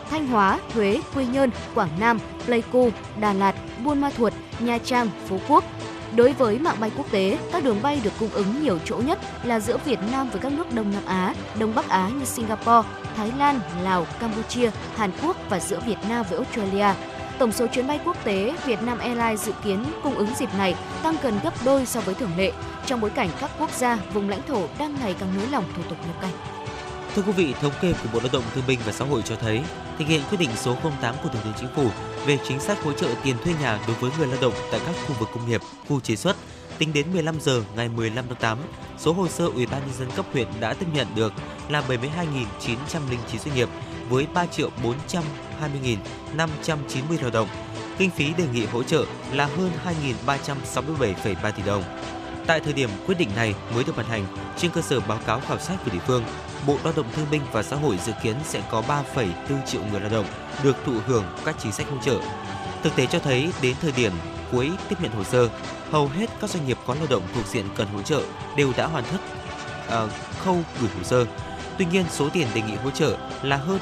Thanh 0.09 0.27
Hóa, 0.27 0.59
Huế, 0.73 0.99
Quy 1.15 1.25
Nhơn, 1.25 1.49
Quảng 1.75 1.89
Nam, 1.99 2.19
Pleiku, 2.45 2.89
Đà 3.19 3.33
Lạt, 3.33 3.55
Buôn 3.83 4.01
Ma 4.01 4.09
Thuột, 4.09 4.33
Nha 4.59 4.77
Trang, 4.77 5.09
Phú 5.27 5.39
Quốc. 5.47 5.63
Đối 6.15 6.33
với 6.33 6.59
mạng 6.59 6.75
bay 6.79 6.91
quốc 6.97 7.11
tế, 7.11 7.37
các 7.51 7.63
đường 7.63 7.81
bay 7.81 8.01
được 8.03 8.13
cung 8.19 8.29
ứng 8.29 8.63
nhiều 8.63 8.79
chỗ 8.85 8.97
nhất 8.97 9.19
là 9.43 9.59
giữa 9.59 9.77
Việt 9.85 9.99
Nam 10.11 10.29
với 10.29 10.41
các 10.41 10.51
nước 10.51 10.73
Đông 10.73 10.91
Nam 10.91 11.05
Á, 11.05 11.33
Đông 11.59 11.75
Bắc 11.75 11.89
Á 11.89 12.09
như 12.19 12.25
Singapore, 12.25 12.87
Thái 13.15 13.31
Lan, 13.37 13.59
Lào, 13.83 14.07
Campuchia, 14.19 14.71
Hàn 14.95 15.11
Quốc 15.23 15.37
và 15.49 15.59
giữa 15.59 15.79
Việt 15.85 15.97
Nam 16.09 16.25
với 16.29 16.37
Australia. 16.37 16.93
Tổng 17.39 17.51
số 17.51 17.67
chuyến 17.67 17.87
bay 17.87 17.99
quốc 18.05 18.17
tế 18.23 18.55
Việt 18.65 18.81
Nam 18.81 18.99
Airlines 18.99 19.45
dự 19.45 19.51
kiến 19.63 19.83
cung 20.03 20.15
ứng 20.15 20.29
dịp 20.37 20.49
này 20.57 20.75
tăng 21.03 21.15
gần 21.23 21.39
gấp 21.43 21.53
đôi 21.65 21.85
so 21.85 22.01
với 22.01 22.15
thường 22.15 22.31
lệ 22.37 22.51
trong 22.85 23.01
bối 23.01 23.09
cảnh 23.09 23.29
các 23.39 23.51
quốc 23.59 23.71
gia, 23.71 23.99
vùng 24.13 24.29
lãnh 24.29 24.41
thổ 24.47 24.67
đang 24.79 24.95
ngày 24.99 25.15
càng 25.19 25.29
nới 25.37 25.47
lỏng 25.47 25.65
thủ 25.77 25.83
tục 25.89 25.97
nhập 26.07 26.15
cảnh. 26.21 26.31
Thưa 27.15 27.21
quý 27.21 27.31
vị, 27.31 27.53
thống 27.61 27.73
kê 27.81 27.93
của 27.93 28.09
Bộ 28.13 28.19
Lao 28.19 28.29
động 28.33 28.43
Thương 28.53 28.63
binh 28.67 28.79
và 28.85 28.91
Xã 28.91 29.05
hội 29.05 29.21
cho 29.25 29.35
thấy, 29.35 29.61
thực 29.99 30.07
hiện 30.07 30.21
quyết 30.29 30.37
định 30.37 30.49
số 30.55 30.75
08 31.01 31.15
của 31.23 31.29
Thủ 31.29 31.39
tướng 31.43 31.53
Chính 31.59 31.69
phủ 31.75 31.89
về 32.25 32.37
chính 32.47 32.59
sách 32.59 32.83
hỗ 32.83 32.93
trợ 32.93 33.07
tiền 33.23 33.35
thuê 33.43 33.53
nhà 33.61 33.79
đối 33.87 33.95
với 33.95 34.11
người 34.17 34.27
lao 34.27 34.37
động 34.41 34.53
tại 34.71 34.81
các 34.85 34.95
khu 35.07 35.15
vực 35.19 35.29
công 35.33 35.49
nghiệp, 35.49 35.61
khu 35.87 35.99
chế 35.99 36.15
xuất, 36.15 36.35
tính 36.77 36.93
đến 36.93 37.13
15 37.13 37.39
giờ 37.39 37.63
ngày 37.75 37.89
15 37.89 38.25
tháng 38.27 38.37
8, 38.37 38.57
số 38.97 39.13
hồ 39.13 39.27
sơ 39.27 39.45
Ủy 39.45 39.65
ban 39.65 39.81
nhân 39.81 39.95
dân 39.99 40.07
cấp 40.15 40.25
huyện 40.33 40.47
đã 40.59 40.73
tiếp 40.73 40.85
nhận 40.93 41.07
được 41.15 41.33
là 41.69 41.83
72.909 41.87 43.37
doanh 43.45 43.55
nghiệp 43.55 43.69
với 44.09 44.27
3 44.33 44.45
triệu 44.45 44.69
20.590 46.35 47.21
lao 47.21 47.31
động. 47.31 47.47
Kinh 47.97 48.09
phí 48.09 48.33
đề 48.33 48.43
nghị 48.53 48.65
hỗ 48.65 48.83
trợ 48.83 49.05
là 49.31 49.45
hơn 49.45 49.71
2.367,3 50.25 51.51
tỷ 51.51 51.63
đồng. 51.63 51.83
Tại 52.47 52.59
thời 52.59 52.73
điểm 52.73 52.89
quyết 53.07 53.17
định 53.17 53.29
này 53.35 53.55
mới 53.75 53.83
được 53.83 53.97
ban 53.97 54.05
hành, 54.05 54.25
trên 54.57 54.71
cơ 54.71 54.81
sở 54.81 54.99
báo 54.99 55.19
cáo 55.25 55.39
khảo 55.39 55.59
sát 55.59 55.75
của 55.85 55.91
địa 55.91 55.99
phương, 56.07 56.23
Bộ 56.67 56.77
Lao 56.83 56.93
động 56.95 57.05
Thương 57.15 57.27
binh 57.31 57.41
và 57.51 57.63
Xã 57.63 57.75
hội 57.75 57.97
dự 58.05 58.13
kiến 58.23 58.35
sẽ 58.43 58.63
có 58.71 58.83
3,4 59.15 59.65
triệu 59.65 59.81
người 59.91 60.01
lao 60.01 60.09
động 60.09 60.25
được 60.63 60.75
thụ 60.85 60.93
hưởng 61.07 61.23
các 61.45 61.55
chính 61.59 61.71
sách 61.71 61.87
hỗ 61.89 61.97
trợ. 62.05 62.19
Thực 62.83 62.95
tế 62.95 63.05
cho 63.05 63.19
thấy 63.19 63.49
đến 63.61 63.75
thời 63.81 63.91
điểm 63.91 64.11
cuối 64.51 64.71
tiếp 64.89 64.95
nhận 65.01 65.11
hồ 65.11 65.23
sơ, 65.23 65.49
hầu 65.91 66.07
hết 66.07 66.29
các 66.41 66.49
doanh 66.49 66.65
nghiệp 66.65 66.77
có 66.87 66.95
lao 66.95 67.07
động 67.09 67.23
thuộc 67.35 67.45
diện 67.47 67.65
cần 67.75 67.87
hỗ 67.87 68.01
trợ 68.01 68.21
đều 68.57 68.73
đã 68.77 68.87
hoàn 68.87 69.03
tất 69.03 69.17
uh, 69.87 70.11
khâu 70.43 70.57
gửi 70.81 70.89
hồ 70.97 71.03
sơ. 71.03 71.25
Tuy 71.77 71.85
nhiên, 71.85 72.05
số 72.11 72.29
tiền 72.29 72.47
đề 72.55 72.61
nghị 72.61 72.75
hỗ 72.75 72.89
trợ 72.89 73.17
là 73.43 73.57
hơn 73.57 73.79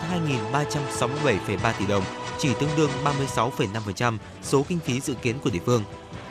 2.367,3 0.54 1.74
tỷ 1.80 1.86
đồng, 1.88 2.04
chỉ 2.40 2.50
tương 2.60 2.70
đương 2.78 2.90
36,5% 3.36 4.18
số 4.44 4.66
kinh 4.68 4.80
phí 4.80 5.00
dự 5.00 5.14
kiến 5.14 5.36
của 5.44 5.50
địa 5.50 5.60
phương. 5.66 5.84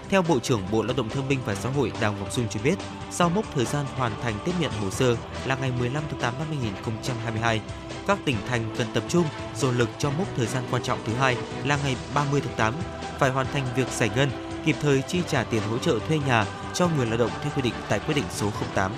Theo 0.08 0.22
Bộ 0.22 0.38
trưởng 0.38 0.62
Bộ 0.70 0.82
Lao 0.82 0.96
động 0.96 1.08
Thương 1.08 1.28
binh 1.28 1.38
và 1.44 1.54
Xã 1.54 1.70
hội 1.70 1.92
Đào 2.00 2.12
Ngọc 2.12 2.32
Dung 2.32 2.48
cho 2.48 2.60
biết, 2.64 2.74
sau 3.10 3.28
mốc 3.28 3.44
thời 3.54 3.64
gian 3.64 3.86
hoàn 3.96 4.12
thành 4.22 4.34
tiếp 4.44 4.52
nhận 4.60 4.72
hồ 4.72 4.90
sơ 4.90 5.16
là 5.46 5.56
ngày 5.56 5.72
15 5.78 6.02
tháng 6.10 6.20
8 6.20 6.34
năm 6.38 6.46
2022, 6.48 7.60
các 8.06 8.18
tỉnh 8.24 8.36
thành 8.48 8.74
cần 8.78 8.86
tập 8.94 9.02
trung 9.08 9.24
dồn 9.56 9.78
lực 9.78 9.88
cho 9.98 10.10
mốc 10.10 10.26
thời 10.36 10.46
gian 10.46 10.64
quan 10.70 10.82
trọng 10.82 10.98
thứ 11.06 11.14
hai 11.14 11.36
là 11.64 11.78
ngày 11.84 11.96
30 12.14 12.40
tháng 12.44 12.56
8, 12.56 12.74
phải 13.18 13.30
hoàn 13.30 13.46
thành 13.52 13.66
việc 13.76 13.88
giải 13.88 14.10
ngân, 14.16 14.30
kịp 14.64 14.76
thời 14.82 15.02
chi 15.02 15.22
trả 15.28 15.44
tiền 15.44 15.62
hỗ 15.70 15.78
trợ 15.78 15.98
thuê 16.08 16.18
nhà 16.26 16.46
cho 16.74 16.88
người 16.88 17.06
lao 17.06 17.18
động 17.18 17.30
theo 17.42 17.52
quy 17.56 17.62
định 17.62 17.74
tại 17.88 17.98
quyết 17.98 18.14
định 18.14 18.26
số 18.30 18.50
08. 18.74 18.92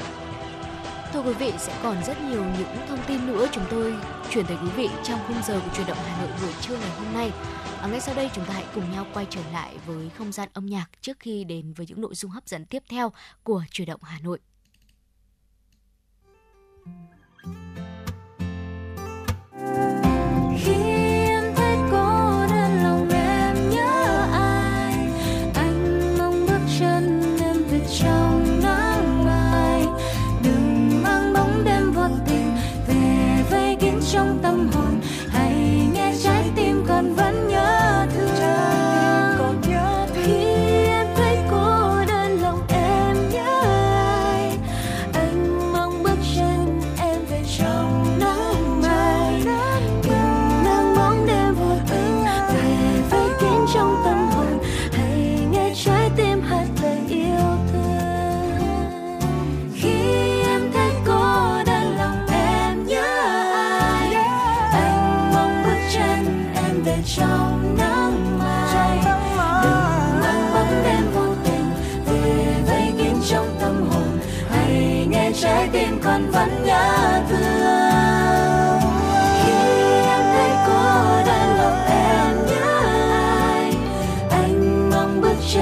Thưa 1.12 1.23
quý 1.23 1.33
vị, 1.33 1.52
sẽ 1.59 1.78
còn 1.83 2.04
rất 2.04 2.23
nhiều 2.31 2.45
những 2.59 2.87
thông 2.88 2.99
tin 3.07 3.26
nữa 3.26 3.47
chúng 3.52 3.64
tôi 3.71 3.95
chuyển 4.31 4.47
tới 4.47 4.57
quý 4.62 4.69
vị 4.76 4.88
trong 5.04 5.21
khung 5.28 5.42
giờ 5.47 5.61
của 5.64 5.75
truyền 5.75 5.87
động 5.87 5.99
Hà 6.07 6.23
Nội 6.23 6.33
buổi 6.42 6.52
trưa 6.61 6.76
ngày 6.76 6.90
hôm 6.90 7.14
nay. 7.14 7.33
À, 7.81 7.88
ngay 7.88 8.00
sau 8.00 8.14
đây 8.14 8.31
chúng 8.35 8.45
ta 8.45 8.54
hãy 8.54 8.64
cùng 8.75 8.92
nhau 8.92 9.07
quay 9.14 9.26
trở 9.31 9.40
lại 9.52 9.75
với 9.87 10.11
không 10.19 10.33
gian 10.33 10.49
âm 10.52 10.66
nhạc 10.66 10.87
trước 11.00 11.16
khi 11.21 11.45
đến 11.45 11.73
với 11.73 11.87
những 11.87 12.00
nội 12.00 12.14
dung 12.14 12.31
hấp 12.31 12.49
dẫn 12.49 12.64
tiếp 12.66 12.83
theo 12.88 13.12
của 13.42 13.62
truyền 13.71 13.88
động 13.88 14.00
Hà 14.02 14.19
Nội. 14.23 14.38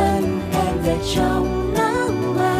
chân 0.01 0.41
em 0.53 0.79
về 0.85 0.97
trong 1.15 1.75
nắng 1.75 2.37
mai. 2.37 2.60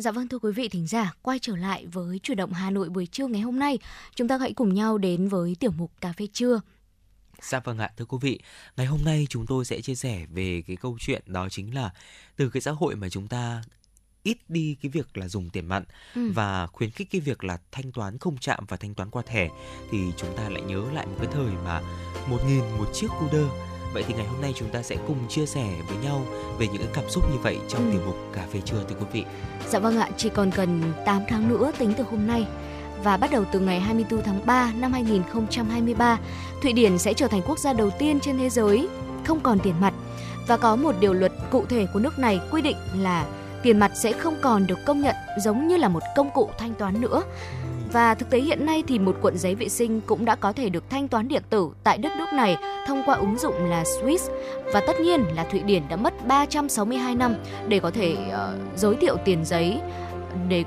Dạ 0.00 0.10
vâng 0.10 0.28
thưa 0.28 0.38
quý 0.38 0.52
vị 0.52 0.68
thính 0.68 0.86
giả, 0.86 1.14
quay 1.22 1.38
trở 1.42 1.56
lại 1.56 1.86
với 1.86 2.20
chủ 2.22 2.34
động 2.34 2.52
Hà 2.52 2.70
Nội 2.70 2.88
buổi 2.88 3.06
trưa 3.06 3.26
ngày 3.26 3.40
hôm 3.40 3.58
nay, 3.58 3.78
chúng 4.14 4.28
ta 4.28 4.38
hãy 4.38 4.52
cùng 4.52 4.74
nhau 4.74 4.98
đến 4.98 5.28
với 5.28 5.56
tiểu 5.60 5.70
mục 5.70 5.92
cà 6.00 6.12
phê 6.12 6.26
trưa. 6.32 6.60
Dạ 7.42 7.60
vâng 7.60 7.78
ạ, 7.78 7.90
thưa 7.96 8.04
quý 8.04 8.18
vị, 8.20 8.40
ngày 8.76 8.86
hôm 8.86 9.00
nay 9.04 9.26
chúng 9.30 9.46
tôi 9.46 9.64
sẽ 9.64 9.80
chia 9.80 9.94
sẻ 9.94 10.26
về 10.30 10.62
cái 10.66 10.76
câu 10.76 10.96
chuyện 11.00 11.22
đó 11.26 11.48
chính 11.48 11.74
là 11.74 11.90
từ 12.36 12.50
cái 12.50 12.60
xã 12.60 12.70
hội 12.70 12.96
mà 12.96 13.08
chúng 13.08 13.28
ta 13.28 13.62
ít 14.22 14.38
đi 14.48 14.76
cái 14.82 14.90
việc 14.90 15.16
là 15.16 15.28
dùng 15.28 15.50
tiền 15.50 15.66
mặt 15.66 15.82
ừ. 16.14 16.30
và 16.34 16.66
khuyến 16.66 16.90
khích 16.90 17.08
cái 17.10 17.20
việc 17.20 17.44
là 17.44 17.58
thanh 17.72 17.92
toán 17.92 18.18
không 18.18 18.36
chạm 18.36 18.64
và 18.68 18.76
thanh 18.76 18.94
toán 18.94 19.10
qua 19.10 19.22
thẻ 19.26 19.48
thì 19.90 19.98
chúng 20.16 20.36
ta 20.36 20.48
lại 20.48 20.62
nhớ 20.62 20.84
lại 20.92 21.06
một 21.06 21.16
cái 21.18 21.28
thời 21.32 21.52
mà 21.64 21.80
một 22.28 22.40
nghìn 22.46 22.78
một 22.78 22.90
chiếc 22.94 23.08
cu 23.20 23.28
đơ 23.32 23.48
Vậy 23.92 24.04
thì 24.08 24.14
ngày 24.14 24.26
hôm 24.26 24.40
nay 24.40 24.52
chúng 24.56 24.68
ta 24.68 24.82
sẽ 24.82 24.96
cùng 25.06 25.28
chia 25.28 25.46
sẻ 25.46 25.66
với 25.88 25.96
nhau 26.04 26.26
về 26.58 26.68
những 26.68 26.82
cái 26.82 26.90
cảm 26.94 27.04
xúc 27.08 27.24
như 27.32 27.38
vậy 27.42 27.58
trong 27.68 27.86
ừ. 27.86 27.92
tiểu 27.92 28.00
mục 28.06 28.16
cà 28.32 28.46
phê 28.52 28.60
trưa 28.64 28.84
thưa 28.88 28.96
quý 29.00 29.06
vị. 29.12 29.24
Dạ 29.68 29.78
vâng 29.78 29.98
ạ, 29.98 30.08
chỉ 30.16 30.28
còn 30.28 30.50
cần 30.50 30.92
8 31.06 31.22
tháng 31.28 31.48
nữa 31.48 31.72
tính 31.78 31.92
từ 31.98 32.04
hôm 32.10 32.26
nay 32.26 32.46
và 33.04 33.16
bắt 33.16 33.30
đầu 33.30 33.44
từ 33.52 33.60
ngày 33.60 33.80
24 33.80 34.22
tháng 34.22 34.46
3 34.46 34.72
năm 34.76 34.92
2023, 34.92 36.18
Thụy 36.62 36.72
Điển 36.72 36.98
sẽ 36.98 37.14
trở 37.14 37.28
thành 37.28 37.42
quốc 37.46 37.58
gia 37.58 37.72
đầu 37.72 37.90
tiên 37.98 38.20
trên 38.20 38.38
thế 38.38 38.50
giới 38.50 38.88
không 39.24 39.40
còn 39.40 39.58
tiền 39.58 39.74
mặt 39.80 39.94
và 40.46 40.56
có 40.56 40.76
một 40.76 40.94
điều 41.00 41.12
luật 41.12 41.32
cụ 41.50 41.64
thể 41.68 41.86
của 41.92 42.00
nước 42.00 42.18
này 42.18 42.40
quy 42.50 42.62
định 42.62 42.76
là 42.96 43.26
tiền 43.62 43.78
mặt 43.78 43.92
sẽ 43.94 44.12
không 44.12 44.36
còn 44.42 44.66
được 44.66 44.78
công 44.86 45.00
nhận 45.00 45.14
giống 45.38 45.68
như 45.68 45.76
là 45.76 45.88
một 45.88 46.02
công 46.16 46.30
cụ 46.34 46.50
thanh 46.58 46.74
toán 46.74 47.00
nữa. 47.00 47.22
Và 47.92 48.14
thực 48.14 48.30
tế 48.30 48.40
hiện 48.40 48.66
nay 48.66 48.82
thì 48.86 48.98
một 48.98 49.16
cuộn 49.20 49.36
giấy 49.36 49.54
vệ 49.54 49.68
sinh 49.68 50.00
cũng 50.00 50.24
đã 50.24 50.34
có 50.34 50.52
thể 50.52 50.68
được 50.68 50.90
thanh 50.90 51.08
toán 51.08 51.28
điện 51.28 51.42
tử 51.50 51.70
tại 51.84 51.98
đất 51.98 52.12
nước 52.18 52.32
này 52.32 52.56
thông 52.86 53.02
qua 53.06 53.14
ứng 53.14 53.38
dụng 53.38 53.54
là 53.64 53.82
Swiss. 53.82 54.30
Và 54.72 54.80
tất 54.86 55.00
nhiên 55.00 55.24
là 55.36 55.44
Thụy 55.44 55.60
Điển 55.60 55.82
đã 55.88 55.96
mất 55.96 56.26
362 56.26 57.14
năm 57.14 57.34
để 57.68 57.80
có 57.80 57.90
thể 57.90 58.16
uh, 58.28 58.78
giới 58.78 58.94
thiệu 58.94 59.16
tiền 59.24 59.44
giấy 59.44 59.80
để 60.48 60.64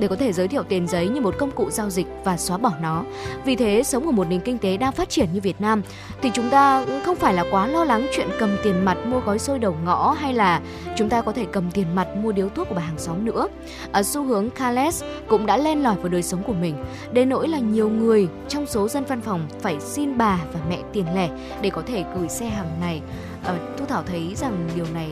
để 0.00 0.08
có 0.08 0.16
thể 0.16 0.32
giới 0.32 0.48
thiệu 0.48 0.62
tiền 0.62 0.86
giấy 0.88 1.08
như 1.08 1.20
một 1.20 1.34
công 1.38 1.50
cụ 1.50 1.70
giao 1.70 1.90
dịch 1.90 2.06
và 2.24 2.36
xóa 2.36 2.58
bỏ 2.58 2.72
nó. 2.82 3.04
Vì 3.44 3.56
thế, 3.56 3.82
sống 3.82 4.06
ở 4.06 4.12
một 4.12 4.26
nền 4.28 4.40
kinh 4.40 4.58
tế 4.58 4.76
đang 4.76 4.92
phát 4.92 5.08
triển 5.08 5.28
như 5.32 5.40
Việt 5.40 5.60
Nam 5.60 5.82
thì 6.22 6.30
chúng 6.34 6.50
ta 6.50 6.84
không 7.04 7.16
phải 7.16 7.34
là 7.34 7.44
quá 7.50 7.66
lo 7.66 7.84
lắng 7.84 8.06
chuyện 8.12 8.28
cầm 8.38 8.56
tiền 8.64 8.84
mặt 8.84 8.98
mua 9.06 9.20
gói 9.20 9.38
xôi 9.38 9.58
đầu 9.58 9.76
ngõ 9.84 10.12
hay 10.12 10.34
là 10.34 10.60
chúng 10.96 11.08
ta 11.08 11.22
có 11.22 11.32
thể 11.32 11.46
cầm 11.52 11.70
tiền 11.70 11.94
mặt 11.94 12.08
mua 12.16 12.32
điếu 12.32 12.48
thuốc 12.48 12.68
của 12.68 12.74
bà 12.74 12.82
hàng 12.82 12.98
xóm 12.98 13.24
nữa. 13.24 13.48
Ở 13.92 14.02
xu 14.02 14.24
hướng 14.24 14.50
cashless 14.50 15.04
cũng 15.28 15.46
đã 15.46 15.56
len 15.56 15.82
lỏi 15.82 15.96
vào 15.96 16.08
đời 16.08 16.22
sống 16.22 16.42
của 16.42 16.52
mình, 16.52 16.74
đến 17.12 17.28
nỗi 17.28 17.48
là 17.48 17.58
nhiều 17.58 17.88
người 17.88 18.28
trong 18.48 18.66
số 18.66 18.88
dân 18.88 19.04
văn 19.04 19.20
phòng 19.20 19.48
phải 19.60 19.80
xin 19.80 20.18
bà 20.18 20.38
và 20.52 20.60
mẹ 20.68 20.78
tiền 20.92 21.06
lẻ 21.14 21.28
để 21.62 21.70
có 21.70 21.82
thể 21.86 22.04
gửi 22.16 22.28
xe 22.28 22.46
hàng 22.46 22.70
ngày. 22.80 23.00
À, 23.44 23.54
Thu 23.78 23.84
Thảo 23.86 24.02
thấy 24.06 24.34
rằng 24.36 24.68
điều 24.76 24.86
này 24.94 25.10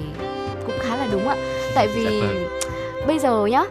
cũng 0.66 0.74
khá 0.81 0.96
là 0.96 1.09
đúng 1.12 1.29
ạ. 1.29 1.37
Tại 1.74 1.88
vì 1.88 2.05
dạ 2.05 2.27
vâng. 2.27 2.48
bây 3.07 3.18
giờ 3.18 3.46
nhá 3.46 3.64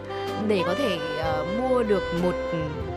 để 0.48 0.62
có 0.66 0.74
thể 0.74 0.98
uh, 1.40 1.60
mua 1.60 1.82
được 1.82 2.02
một 2.22 2.34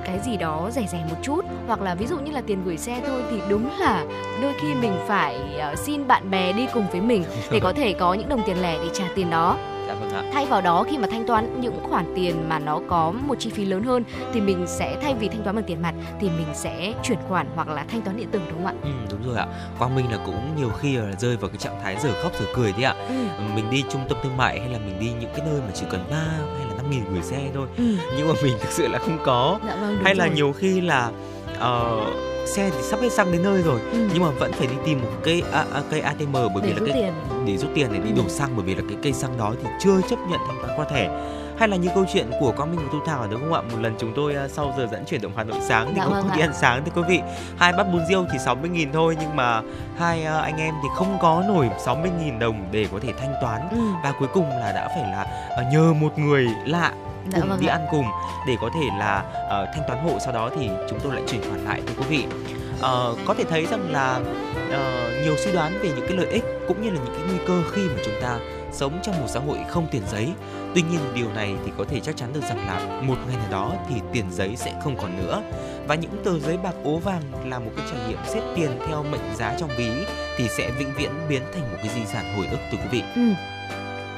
cái 0.05 0.19
gì 0.25 0.37
đó 0.37 0.69
rẻ 0.71 0.85
rẻ 0.91 1.05
một 1.09 1.15
chút 1.21 1.45
hoặc 1.67 1.81
là 1.81 1.95
ví 1.95 2.07
dụ 2.07 2.19
như 2.19 2.31
là 2.31 2.41
tiền 2.41 2.63
gửi 2.65 2.77
xe 2.77 3.01
thôi 3.07 3.23
thì 3.31 3.41
đúng 3.49 3.69
là 3.79 4.05
đôi 4.41 4.53
khi 4.61 4.73
mình 4.73 4.93
phải 5.07 5.39
uh, 5.71 5.79
xin 5.79 6.07
bạn 6.07 6.31
bè 6.31 6.53
đi 6.53 6.67
cùng 6.73 6.87
với 6.91 7.01
mình 7.01 7.23
để 7.51 7.59
có 7.59 7.73
thể 7.73 7.93
có 7.93 8.13
những 8.13 8.29
đồng 8.29 8.43
tiền 8.45 8.61
lẻ 8.61 8.77
để 8.83 8.89
trả 8.93 9.05
tiền 9.15 9.29
đó 9.29 9.57
Dạ 9.87 9.93
vâng. 9.93 10.31
Thay 10.33 10.45
vào 10.45 10.61
đó 10.61 10.83
khi 10.83 10.97
mà 10.97 11.07
thanh 11.11 11.27
toán 11.27 11.61
những 11.61 11.79
khoản 11.89 12.05
tiền 12.15 12.49
mà 12.49 12.59
nó 12.59 12.79
có 12.89 13.11
một 13.11 13.35
chi 13.39 13.49
phí 13.49 13.65
lớn 13.65 13.83
hơn 13.83 14.03
thì 14.33 14.41
mình 14.41 14.65
sẽ 14.67 14.97
thay 15.01 15.13
vì 15.13 15.27
thanh 15.27 15.43
toán 15.43 15.55
bằng 15.55 15.65
tiền 15.65 15.81
mặt 15.81 15.93
thì 16.19 16.29
mình 16.29 16.47
sẽ 16.53 16.93
chuyển 17.03 17.17
khoản 17.27 17.47
hoặc 17.55 17.67
là 17.67 17.85
thanh 17.91 18.01
toán 18.01 18.17
điện 18.17 18.27
tử 18.31 18.41
đúng 18.49 18.57
không 18.57 18.65
ạ? 18.65 18.73
Ừ, 18.83 18.89
đúng 19.09 19.27
rồi 19.27 19.37
ạ. 19.37 19.47
Quang 19.79 19.95
Minh 19.95 20.11
là 20.11 20.17
cũng 20.25 20.55
nhiều 20.57 20.69
khi 20.79 20.97
là 20.97 21.15
rơi 21.19 21.37
vào 21.37 21.49
cái 21.49 21.57
trạng 21.57 21.79
thái 21.83 21.97
giờ 22.03 22.23
khóc 22.23 22.31
giờ 22.39 22.45
cười 22.55 22.71
đấy 22.71 22.83
ạ. 22.83 22.95
Ừ. 23.07 23.15
Mình 23.55 23.69
đi 23.71 23.83
trung 23.89 24.01
tâm 24.09 24.17
thương 24.23 24.37
mại 24.37 24.59
hay 24.59 24.69
là 24.69 24.79
mình 24.79 24.99
đi 24.99 25.11
những 25.19 25.31
cái 25.35 25.45
nơi 25.45 25.61
mà 25.61 25.71
chỉ 25.73 25.85
cần 25.89 26.05
ba 26.09 26.25
hay 26.57 26.65
là 26.69 26.70
nghìn 26.91 27.03
gửi 27.13 27.23
xe 27.23 27.49
thôi. 27.53 27.67
Ừ. 27.77 27.83
Nhưng 28.17 28.27
mà 28.27 28.33
mình 28.43 28.53
thực 28.61 28.71
sự 28.71 28.87
là 28.87 28.99
không 28.99 29.19
có. 29.25 29.59
Dạ 29.67 29.75
vâng, 29.75 29.97
hay 30.03 30.15
là 30.15 30.25
rồi. 30.25 30.35
nhiều 30.35 30.53
khi 30.59 30.81
là 30.81 31.11
uh, 31.57 32.31
xe 32.45 32.69
thì 32.69 32.81
sắp 32.81 33.01
hết 33.01 33.11
xăng 33.11 33.31
đến 33.31 33.43
nơi 33.43 33.61
rồi 33.61 33.79
ừ. 33.91 34.07
nhưng 34.13 34.23
mà 34.23 34.29
vẫn 34.29 34.51
phải 34.51 34.67
đi 34.67 34.75
tìm 34.85 35.01
một 35.01 35.09
cây 35.23 35.43
a, 35.51 35.65
a, 35.73 35.81
cây 35.89 35.99
ATM 35.99 36.31
bởi 36.31 36.49
để 36.55 36.61
vì 36.61 36.73
là 36.73 36.93
cái 36.93 37.11
để 37.45 37.57
rút 37.57 37.71
tiền 37.75 37.87
để 37.91 37.99
đi 37.99 38.11
đổ 38.17 38.29
xăng 38.29 38.49
bởi 38.55 38.65
vì 38.65 38.75
là 38.75 38.81
cái 38.89 38.97
cây 39.03 39.13
xăng 39.13 39.37
đó 39.37 39.53
thì 39.63 39.69
chưa 39.79 40.01
chấp 40.09 40.19
nhận 40.29 40.39
thanh 40.47 40.57
toán 40.61 40.79
qua 40.79 40.85
thẻ 40.85 41.09
hay 41.57 41.67
là 41.67 41.77
như 41.77 41.89
câu 41.95 42.05
chuyện 42.13 42.31
của 42.39 42.53
Quang 42.57 42.71
Minh 42.71 42.79
và 42.85 42.89
Thu 42.91 42.99
Thảo 43.05 43.27
đúng 43.31 43.41
không 43.41 43.53
ạ? 43.53 43.61
Một 43.61 43.77
lần 43.81 43.95
chúng 43.99 44.13
tôi 44.15 44.35
uh, 44.45 44.51
sau 44.51 44.73
giờ 44.77 44.87
dẫn 44.91 45.05
chuyển 45.05 45.21
động 45.21 45.31
Hà 45.35 45.43
Nội 45.43 45.59
sáng 45.61 45.87
thì 45.87 45.93
dạ 45.97 46.03
cũng 46.03 46.13
vâng 46.13 46.23
không 46.23 46.37
đi 46.37 46.41
ăn 46.41 46.53
sáng 46.53 46.81
thì 46.85 46.91
quý 46.95 47.01
vị. 47.07 47.21
Hai 47.57 47.73
bát 47.73 47.83
bún 47.83 48.05
riêu 48.09 48.25
thì 48.31 48.37
60 48.39 48.69
nghìn 48.69 48.91
thôi 48.91 49.17
nhưng 49.21 49.35
mà 49.35 49.61
hai 49.97 50.21
uh, 50.21 50.43
anh 50.43 50.57
em 50.57 50.73
thì 50.83 50.89
không 50.95 51.17
có 51.21 51.43
nổi 51.47 51.69
60 51.79 52.11
nghìn 52.19 52.39
đồng 52.39 52.67
để 52.71 52.87
có 52.91 52.99
thể 53.01 53.13
thanh 53.21 53.33
toán 53.41 53.61
ừ. 53.71 53.77
và 54.03 54.13
cuối 54.19 54.27
cùng 54.33 54.49
là 54.49 54.71
đã 54.71 54.87
phải 54.87 55.03
là 55.11 55.25
uh, 55.61 55.73
nhờ 55.73 55.93
một 55.93 56.19
người 56.19 56.47
lạ 56.65 56.91
dạ 57.29 57.39
cùng 57.39 57.49
vâng 57.49 57.59
đi 57.59 57.67
ạ. 57.67 57.75
ăn 57.75 57.87
cùng 57.91 58.05
để 58.47 58.57
có 58.61 58.69
thể 58.73 58.87
là 58.99 59.23
uh, 59.45 59.69
thanh 59.73 59.83
toán 59.87 60.03
hộ 60.03 60.19
sau 60.19 60.33
đó 60.33 60.49
thì 60.59 60.69
chúng 60.89 60.99
tôi 61.03 61.13
lại 61.13 61.23
chuyển 61.27 61.41
khoản 61.41 61.65
lại 61.65 61.81
thưa 61.87 61.93
quý 61.97 62.05
vị 62.09 62.25
uh, 62.81 63.17
có 63.25 63.33
thể 63.37 63.43
thấy 63.43 63.65
rằng 63.65 63.91
là 63.91 64.19
uh, 64.67 65.23
nhiều 65.23 65.35
suy 65.37 65.51
đoán 65.51 65.79
về 65.83 65.89
những 65.95 66.05
cái 66.07 66.17
lợi 66.17 66.27
ích 66.27 66.43
cũng 66.67 66.81
như 66.81 66.89
là 66.89 66.99
những 67.05 67.15
cái 67.15 67.23
nguy 67.29 67.45
cơ 67.47 67.63
khi 67.71 67.81
mà 67.87 68.01
chúng 68.05 68.21
ta 68.21 68.37
sống 68.71 68.99
trong 69.03 69.21
một 69.21 69.27
xã 69.29 69.39
hội 69.39 69.57
không 69.69 69.87
tiền 69.91 70.01
giấy. 70.11 70.33
Tuy 70.75 70.81
nhiên, 70.81 70.99
điều 71.15 71.33
này 71.33 71.55
thì 71.65 71.71
có 71.77 71.85
thể 71.89 71.99
chắc 71.99 72.17
chắn 72.17 72.33
được 72.33 72.41
rằng 72.49 72.67
là 72.67 73.01
một 73.01 73.15
ngày 73.27 73.37
nào 73.37 73.51
đó 73.51 73.73
thì 73.89 73.95
tiền 74.13 74.25
giấy 74.31 74.55
sẽ 74.55 74.73
không 74.83 74.97
còn 74.97 75.17
nữa. 75.17 75.41
Và 75.87 75.95
những 75.95 76.11
tờ 76.23 76.39
giấy 76.39 76.57
bạc 76.57 76.73
ố 76.83 76.97
vàng 76.97 77.49
là 77.49 77.59
một 77.59 77.71
cái 77.77 77.85
trải 77.91 77.99
nghiệm 78.07 78.19
xếp 78.27 78.41
tiền 78.55 78.71
theo 78.87 79.03
mệnh 79.03 79.35
giá 79.35 79.55
trong 79.59 79.69
ví 79.77 79.89
thì 80.37 80.47
sẽ 80.57 80.71
vĩnh 80.79 80.93
viễn 80.97 81.11
biến 81.29 81.41
thành 81.53 81.71
một 81.71 81.77
cái 81.83 81.89
di 81.95 82.05
sản 82.05 82.35
hồi 82.35 82.47
ức 82.51 82.59
từ 82.71 82.77
quý 82.77 82.87
vị. 82.91 83.03
Ừ. 83.15 83.21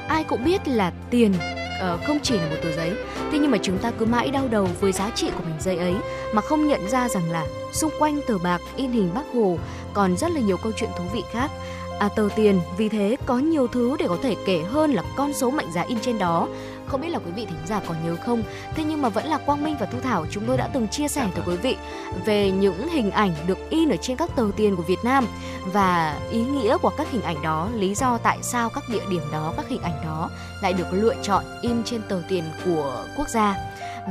ai 0.08 0.24
cũng 0.24 0.44
biết 0.44 0.68
là 0.68 0.92
tiền 1.10 1.34
ờ, 1.80 1.98
không 2.06 2.18
chỉ 2.22 2.38
là 2.38 2.46
một 2.50 2.56
tờ 2.62 2.72
giấy. 2.76 2.92
Thế 3.32 3.38
nhưng 3.38 3.50
mà 3.50 3.58
chúng 3.62 3.78
ta 3.78 3.90
cứ 3.98 4.06
mãi 4.06 4.30
đau 4.30 4.48
đầu 4.48 4.68
với 4.80 4.92
giá 4.92 5.10
trị 5.14 5.30
của 5.36 5.44
mình 5.44 5.60
giấy 5.60 5.76
ấy 5.76 5.94
mà 6.34 6.42
không 6.42 6.68
nhận 6.68 6.88
ra 6.88 7.08
rằng 7.08 7.30
là 7.30 7.46
xung 7.72 7.90
quanh 7.98 8.20
tờ 8.28 8.38
bạc 8.38 8.60
in 8.76 8.92
hình 8.92 9.10
bác 9.14 9.24
hồ 9.34 9.58
còn 9.94 10.16
rất 10.16 10.30
là 10.30 10.40
nhiều 10.40 10.56
câu 10.62 10.72
chuyện 10.76 10.90
thú 10.98 11.04
vị 11.12 11.22
khác 11.32 11.50
à, 11.98 12.08
tờ 12.08 12.28
tiền 12.36 12.60
vì 12.76 12.88
thế 12.88 13.16
có 13.26 13.38
nhiều 13.38 13.66
thứ 13.66 13.96
để 13.98 14.06
có 14.08 14.16
thể 14.22 14.36
kể 14.46 14.62
hơn 14.62 14.92
là 14.92 15.02
con 15.16 15.32
số 15.32 15.50
mệnh 15.50 15.72
giá 15.72 15.82
in 15.82 15.98
trên 16.02 16.18
đó. 16.18 16.48
Không 16.86 17.00
biết 17.00 17.08
là 17.08 17.18
quý 17.18 17.30
vị 17.36 17.46
thính 17.46 17.66
giả 17.66 17.80
còn 17.88 17.96
nhớ 18.04 18.16
không? 18.26 18.42
Thế 18.74 18.84
nhưng 18.84 19.02
mà 19.02 19.08
vẫn 19.08 19.26
là 19.26 19.38
quang 19.38 19.64
minh 19.64 19.76
và 19.80 19.86
thu 19.86 19.98
thảo 20.02 20.26
chúng 20.30 20.44
tôi 20.46 20.56
đã 20.56 20.68
từng 20.68 20.88
chia 20.88 21.08
sẻ 21.08 21.28
tới 21.34 21.44
quý 21.46 21.56
vị 21.56 21.76
về 22.24 22.50
những 22.50 22.88
hình 22.88 23.10
ảnh 23.10 23.30
được 23.46 23.58
in 23.70 23.88
ở 23.88 23.96
trên 23.96 24.16
các 24.16 24.30
tờ 24.36 24.50
tiền 24.56 24.76
của 24.76 24.82
việt 24.82 25.04
nam 25.04 25.26
và 25.72 26.20
ý 26.30 26.44
nghĩa 26.44 26.76
của 26.78 26.90
các 26.96 27.10
hình 27.10 27.22
ảnh 27.22 27.42
đó 27.42 27.68
lý 27.74 27.94
do 27.94 28.18
tại 28.18 28.38
sao 28.42 28.70
các 28.70 28.84
địa 28.88 29.02
điểm 29.10 29.22
đó 29.32 29.52
các 29.56 29.68
hình 29.68 29.82
ảnh 29.82 30.00
đó 30.04 30.30
lại 30.62 30.72
được 30.72 30.86
lựa 30.92 31.14
chọn 31.22 31.44
in 31.62 31.82
trên 31.84 32.02
tờ 32.08 32.22
tiền 32.28 32.44
của 32.64 33.04
quốc 33.16 33.28
gia. 33.28 33.56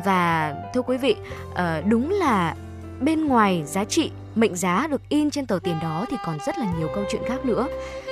Và 0.05 0.53
thưa 0.73 0.81
quý 0.81 0.97
vị 0.97 1.15
ờ, 1.53 1.81
đúng 1.81 2.09
là 2.09 2.55
bên 3.01 3.27
ngoài 3.27 3.63
giá 3.65 3.83
trị 3.83 4.11
mệnh 4.35 4.55
giá 4.55 4.87
được 4.87 5.01
in 5.09 5.31
trên 5.31 5.45
tờ 5.45 5.59
tiền 5.63 5.75
đó 5.81 6.05
thì 6.09 6.17
còn 6.25 6.37
rất 6.45 6.57
là 6.57 6.73
nhiều 6.77 6.89
câu 6.95 7.03
chuyện 7.09 7.21
khác 7.25 7.45
nữa. 7.45 7.67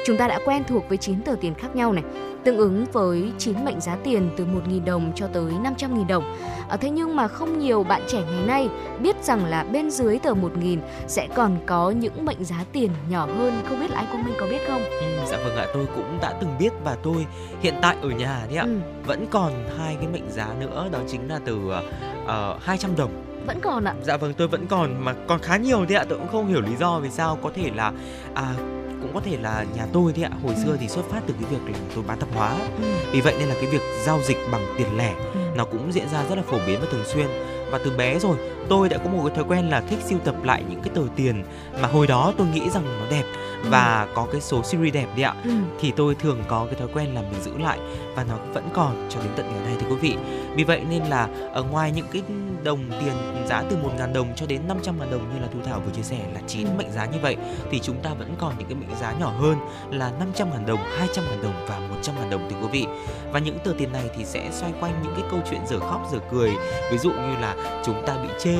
Chúng 0.05 0.17
ta 0.17 0.27
đã 0.27 0.39
quen 0.45 0.63
thuộc 0.67 0.89
với 0.89 0.97
9 0.97 1.21
tờ 1.21 1.36
tiền 1.41 1.53
khác 1.53 1.75
nhau 1.75 1.93
này, 1.93 2.03
tương 2.43 2.57
ứng 2.57 2.86
với 2.93 3.31
9 3.38 3.65
mệnh 3.65 3.81
giá 3.81 3.95
tiền 4.03 4.29
từ 4.38 4.45
1.000 4.45 4.86
đồng 4.86 5.12
cho 5.15 5.27
tới 5.27 5.53
500.000 5.63 6.07
đồng. 6.07 6.38
À, 6.69 6.77
thế 6.77 6.89
nhưng 6.89 7.15
mà 7.15 7.27
không 7.27 7.60
nhiều 7.60 7.84
bạn 7.84 8.01
trẻ 8.07 8.21
ngày 8.31 8.47
nay 8.47 8.69
biết 8.99 9.23
rằng 9.23 9.45
là 9.45 9.63
bên 9.63 9.91
dưới 9.91 10.19
tờ 10.19 10.34
1.000 10.34 10.77
sẽ 11.07 11.27
còn 11.36 11.57
có 11.65 11.91
những 11.91 12.25
mệnh 12.25 12.43
giá 12.43 12.65
tiền 12.71 12.91
nhỏ 13.10 13.25
hơn. 13.38 13.62
Không 13.69 13.79
biết 13.79 13.91
là 13.91 13.97
anh 13.97 14.07
Quang 14.12 14.23
Minh 14.23 14.36
có 14.39 14.47
biết 14.47 14.62
không? 14.67 14.84
Ừ, 14.84 15.05
dạ 15.27 15.38
vâng 15.38 15.55
ạ, 15.55 15.65
tôi 15.73 15.86
cũng 15.95 16.17
đã 16.21 16.34
từng 16.41 16.55
biết 16.60 16.73
và 16.84 16.97
tôi 17.03 17.25
hiện 17.62 17.75
tại 17.81 17.95
ở 18.01 18.10
nhà 18.10 18.45
đấy 18.49 18.57
ạ, 18.57 18.63
ừ. 18.63 18.77
vẫn 19.05 19.25
còn 19.31 19.53
hai 19.77 19.95
cái 19.95 20.07
mệnh 20.07 20.29
giá 20.29 20.47
nữa 20.60 20.88
đó 20.91 20.99
chính 21.07 21.29
là 21.29 21.39
từ 21.45 21.55
uh, 21.55 22.63
200 22.63 22.95
đồng 22.95 23.30
vẫn 23.47 23.60
còn 23.62 23.84
ạ. 23.84 23.93
Dạ 24.04 24.17
vâng 24.17 24.34
tôi 24.34 24.47
vẫn 24.47 24.67
còn 24.67 25.06
mà 25.06 25.13
còn 25.27 25.39
khá 25.39 25.58
nhiều 25.58 25.86
thế 25.89 25.95
ạ. 25.95 26.06
Tôi 26.10 26.17
cũng 26.17 26.27
không 26.27 26.47
hiểu 26.47 26.62
lý 26.62 26.75
do 26.80 26.99
vì 26.99 27.10
sao 27.10 27.38
có 27.43 27.51
thể 27.56 27.71
là 27.75 27.91
à 28.34 28.54
cũng 29.01 29.13
có 29.13 29.19
thể 29.19 29.38
là 29.41 29.65
nhà 29.75 29.86
tôi 29.93 30.13
thế 30.13 30.23
ạ. 30.23 30.30
Hồi 30.43 30.56
xưa 30.65 30.77
thì 30.80 30.88
xuất 30.88 31.06
phát 31.10 31.21
từ 31.27 31.34
cái 31.41 31.51
việc 31.51 31.73
là 31.73 31.80
tôi 31.95 32.04
bán 32.08 32.19
tạp 32.19 32.30
hóa. 32.36 32.56
Ừ. 32.82 32.88
vì 33.12 33.21
vậy 33.21 33.36
nên 33.39 33.47
là 33.47 33.56
cái 33.56 33.65
việc 33.65 33.82
giao 34.06 34.19
dịch 34.21 34.38
bằng 34.51 34.62
tiền 34.77 34.97
lẻ 34.97 35.13
ừ. 35.34 35.39
nó 35.56 35.65
cũng 35.65 35.93
diễn 35.93 36.10
ra 36.10 36.23
rất 36.30 36.36
là 36.36 36.43
phổ 36.47 36.58
biến 36.67 36.80
và 36.82 36.88
thường 36.91 37.06
xuyên. 37.06 37.27
Và 37.71 37.80
từ 37.86 37.91
bé 37.97 38.19
rồi 38.19 38.38
tôi 38.69 38.89
đã 38.89 38.97
có 38.97 39.10
một 39.10 39.23
cái 39.25 39.36
thói 39.36 39.45
quen 39.47 39.69
là 39.69 39.82
thích 39.82 39.99
siêu 40.06 40.19
tập 40.23 40.36
lại 40.43 40.63
những 40.69 40.82
cái 40.82 40.89
tờ 40.95 41.01
tiền 41.15 41.43
mà 41.82 41.88
hồi 41.88 42.08
đó 42.08 42.34
tôi 42.38 42.47
nghĩ 42.47 42.69
rằng 42.69 42.84
nó 42.99 43.06
đẹp 43.10 43.23
và 43.69 44.08
có 44.15 44.27
cái 44.32 44.41
số 44.41 44.63
series 44.63 44.93
đẹp 44.93 45.08
đi 45.15 45.21
ạ. 45.21 45.36
Ừ. 45.43 45.51
thì 45.80 45.91
tôi 45.95 46.15
thường 46.15 46.43
có 46.47 46.65
cái 46.65 46.80
thói 46.80 46.88
quen 46.93 47.15
là 47.15 47.21
mình 47.21 47.41
giữ 47.43 47.51
lại 47.58 47.80
và 48.15 48.23
nó 48.23 48.36
vẫn 48.54 48.69
còn 48.73 49.08
cho 49.10 49.19
đến 49.19 49.32
tận 49.36 49.45
ngày 49.51 49.65
nay 49.65 49.75
thưa 49.80 49.88
quý 49.89 49.95
vị. 50.01 50.15
Vì 50.56 50.63
vậy 50.63 50.82
nên 50.89 51.04
là 51.04 51.27
ở 51.54 51.63
ngoài 51.63 51.91
những 51.91 52.08
cái 52.12 52.21
đồng 52.63 52.80
tiền 53.00 53.13
giá 53.50 53.63
từ 53.69 53.76
1.000 53.97 54.13
đồng 54.13 54.28
cho 54.36 54.45
đến 54.45 54.62
500 54.67 55.00
ngàn 55.00 55.12
đồng 55.12 55.34
như 55.34 55.41
là 55.41 55.47
Thu 55.54 55.60
Thảo 55.65 55.80
vừa 55.86 55.91
chia 55.91 56.02
sẻ 56.02 56.17
là 56.34 56.39
9 56.47 56.67
Ừ. 56.67 56.71
mệnh 56.78 56.91
giá 56.91 57.06
như 57.06 57.17
vậy 57.21 57.38
thì 57.71 57.80
chúng 57.80 57.95
ta 58.04 58.10
vẫn 58.19 58.36
còn 58.39 58.54
những 58.58 58.67
cái 58.67 58.76
mệnh 58.76 58.97
giá 59.02 59.13
nhỏ 59.19 59.34
hơn 59.39 59.56
là 59.91 60.12
500 60.19 60.50
ngàn 60.52 60.65
đồng, 60.65 60.80
200 60.97 61.26
ngàn 61.30 61.43
đồng 61.43 61.65
và 61.67 61.80
100 61.80 62.15
ngàn 62.19 62.30
đồng 62.30 62.50
thưa 62.50 62.56
quý 62.62 62.67
vị. 62.71 62.86
Và 63.32 63.39
những 63.39 63.60
tờ 63.63 63.71
tiền 63.78 63.91
này 63.93 64.04
thì 64.17 64.26
sẽ 64.26 64.50
xoay 64.52 64.71
quanh 64.80 64.93
những 65.04 65.13
cái 65.15 65.24
câu 65.32 65.39
chuyện 65.50 65.60
dở 65.69 65.80
khóc 65.80 66.08
dở 66.13 66.19
cười. 66.32 66.52
Ví 66.91 66.97
dụ 66.97 67.10
như 67.12 67.36
là 67.41 67.82
chúng 67.86 68.04
ta 68.08 68.13
bị 68.24 68.30
chê 68.43 68.56